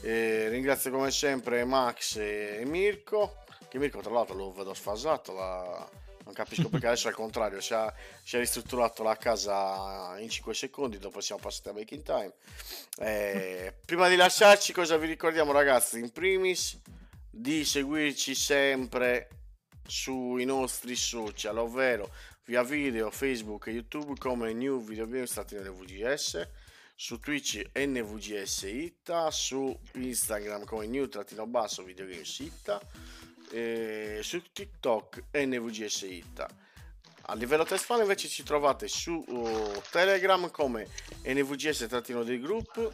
Eh, 0.01 0.47
ringrazio 0.49 0.91
come 0.91 1.11
sempre 1.11 1.63
Max 1.65 2.17
e 2.17 2.63
Mirko 2.65 3.43
che 3.69 3.77
Mirko 3.77 4.01
tra 4.01 4.11
l'altro 4.11 4.35
lo 4.35 4.51
vedo 4.51 4.73
sfasato 4.73 5.31
la- 5.33 5.89
non 6.29 6.33
capisco 6.33 6.69
perché 6.69 6.85
adesso 6.85 7.07
è 7.07 7.09
al 7.09 7.15
contrario 7.15 7.59
si 7.59 7.73
è, 7.73 7.91
si 8.23 8.35
è 8.35 8.39
ristrutturato 8.39 9.01
la 9.01 9.17
casa 9.17 10.15
in 10.19 10.29
5 10.29 10.53
secondi 10.53 10.99
dopo 10.99 11.21
siamo 11.21 11.41
passati 11.41 11.69
a 11.69 11.73
making 11.73 12.03
time. 12.03 12.33
Eh, 12.97 13.73
prima 13.83 14.07
di 14.07 14.15
lasciarci 14.15 14.71
cosa 14.71 14.97
vi 14.97 15.07
ricordiamo 15.07 15.51
ragazzi? 15.51 15.97
In 15.97 16.11
primis 16.11 16.79
di 17.31 17.65
seguirci 17.65 18.35
sempre 18.35 19.29
sui 19.87 20.45
nostri 20.45 20.95
social 20.95 21.57
ovvero 21.57 22.11
via 22.45 22.61
video 22.61 23.09
facebook 23.09 23.67
e 23.67 23.71
youtube 23.71 24.13
come 24.19 24.53
new 24.53 24.79
video 24.83 25.07
games 25.07 25.35
NVGS 25.35 26.47
su 26.93 27.17
Twitch 27.19 27.63
NVGS 27.73 28.63
Itta, 28.63 29.31
su 29.31 29.75
Instagram 29.93 30.65
come 30.65 30.85
new 30.85 31.07
trattino 31.07 31.47
basso 31.47 31.81
videogames 31.81 32.39
Itta, 32.39 32.79
e 33.51 34.19
su 34.21 34.41
TikTok 34.51 35.23
NVGS 35.33 36.01
Itta. 36.01 36.47
A 37.21 37.35
livello 37.35 37.63
testuale 37.63 38.01
invece 38.01 38.27
ci 38.27 38.43
trovate 38.43 38.87
su 38.87 39.23
uh, 39.27 39.81
Telegram 39.91 40.49
come 40.49 40.87
NVGS 41.23 41.85
trattino 41.87 42.23
del 42.23 42.41
group 42.41 42.91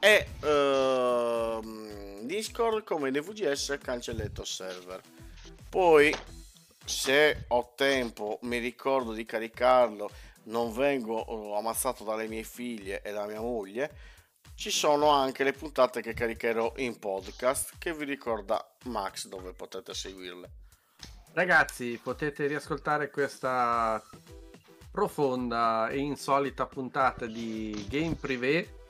e 0.00 0.26
ehm, 0.42 2.22
Discord 2.22 2.84
come 2.84 3.10
NVGS 3.10 3.78
cancelletto 3.80 4.44
server. 4.44 5.00
Poi 5.68 6.12
se 6.84 7.44
ho 7.48 7.72
tempo 7.76 8.38
mi 8.42 8.58
ricordo 8.58 9.12
di 9.12 9.24
caricarlo 9.24 10.10
non 10.44 10.72
vengo 10.72 11.16
oh, 11.16 11.56
ammazzato 11.56 12.02
dalle 12.02 12.26
mie 12.26 12.42
figlie 12.42 13.02
e 13.02 13.12
da 13.12 13.26
mia 13.26 13.40
moglie 13.40 13.92
ci 14.60 14.70
sono 14.70 15.08
anche 15.08 15.42
le 15.42 15.54
puntate 15.54 16.02
che 16.02 16.12
caricherò 16.12 16.74
in 16.76 16.98
podcast 16.98 17.76
che 17.78 17.94
vi 17.94 18.04
ricorda 18.04 18.62
Max 18.84 19.26
dove 19.26 19.54
potete 19.54 19.94
seguirle. 19.94 20.50
Ragazzi, 21.32 21.98
potete 22.02 22.46
riascoltare 22.46 23.08
questa 23.08 24.04
profonda 24.90 25.88
e 25.88 25.96
insolita 25.96 26.66
puntata 26.66 27.24
di 27.24 27.86
Game 27.88 28.16
Privé, 28.16 28.82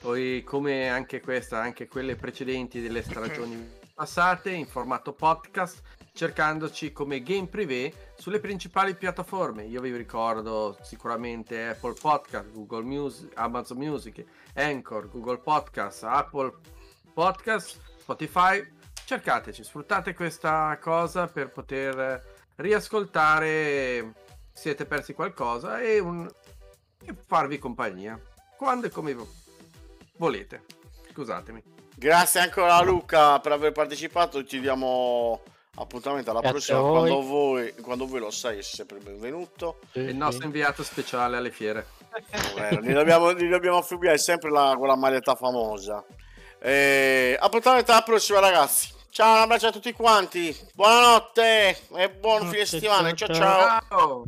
poi 0.00 0.42
come 0.44 0.90
anche 0.90 1.22
questa, 1.22 1.62
anche 1.62 1.88
quelle 1.88 2.14
precedenti 2.14 2.82
delle 2.82 3.02
stagioni 3.02 3.66
passate 3.94 4.50
in 4.50 4.66
formato 4.66 5.14
podcast, 5.14 5.80
cercandoci 6.16 6.92
come 6.92 7.22
Game 7.22 7.46
Privé 7.46 7.92
sulle 8.16 8.40
principali 8.40 8.94
piattaforme. 8.94 9.64
Io 9.64 9.82
vi 9.82 9.94
ricordo 9.94 10.78
sicuramente 10.80 11.68
Apple 11.68 11.92
Podcast, 12.00 12.50
Google 12.52 12.82
Music, 12.84 13.30
Amazon 13.34 13.76
Music, 13.76 14.24
Anchor, 14.54 15.08
Google 15.10 15.38
Podcast, 15.38 16.04
Apple 16.04 16.54
Podcast, 17.12 17.78
Spotify. 17.98 18.66
Cercateci, 19.04 19.62
sfruttate 19.62 20.14
questa 20.14 20.76
cosa 20.80 21.26
per 21.26 21.50
poter 21.50 22.34
riascoltare 22.56 24.14
se 24.52 24.60
siete 24.62 24.86
persi 24.86 25.12
qualcosa 25.12 25.80
e, 25.80 25.98
un- 25.98 26.26
e 27.04 27.14
farvi 27.26 27.58
compagnia 27.58 28.18
quando 28.56 28.86
e 28.86 28.90
come 28.90 29.12
vo- 29.14 29.28
volete. 30.16 30.64
Scusatemi. 31.12 31.62
grazie 31.94 32.40
ancora 32.40 32.76
a 32.76 32.82
Luca 32.82 33.38
per 33.40 33.52
aver 33.52 33.72
partecipato 33.72 34.44
ci 34.44 34.60
diamo 34.60 35.42
appuntamento 35.78 36.30
alla 36.30 36.40
Grazie 36.40 36.74
prossima 36.74 36.80
voi. 36.80 37.08
quando 37.08 37.26
voi, 37.26 37.74
quando 37.82 38.06
voi 38.06 38.20
lo 38.20 38.30
sai 38.30 38.54
sei 38.54 38.62
sempre 38.62 38.98
benvenuto 38.98 39.80
Sì, 39.92 40.00
Il 40.00 40.08
sì. 40.10 40.16
nostro 40.16 40.44
inviato 40.46 40.82
speciale 40.82 41.36
alle 41.36 41.50
fiere. 41.50 41.86
Vero, 42.54 42.80
gli 42.80 42.92
dobbiamo, 42.92 43.32
gli 43.34 43.48
dobbiamo 43.48 43.78
affibbiare 43.78 44.18
sempre 44.18 44.50
la, 44.50 44.74
quella 44.78 44.96
maglietta 44.96 45.34
famosa. 45.34 46.02
E, 46.58 47.36
appuntamento 47.38 47.92
alla 47.92 48.02
prossima, 48.02 48.38
ragazzi. 48.40 48.94
Ciao, 49.10 49.34
un 49.36 49.40
abbraccio 49.42 49.66
a 49.68 49.72
tutti 49.72 49.92
quanti. 49.92 50.54
Buonanotte 50.74 51.78
e 51.94 52.10
buon 52.10 52.40
fine 52.40 52.50
Notte, 52.50 52.66
settimana. 52.66 53.14
ciao. 53.14 53.34
ciao. 53.34 53.80
Ciao! 53.88 54.24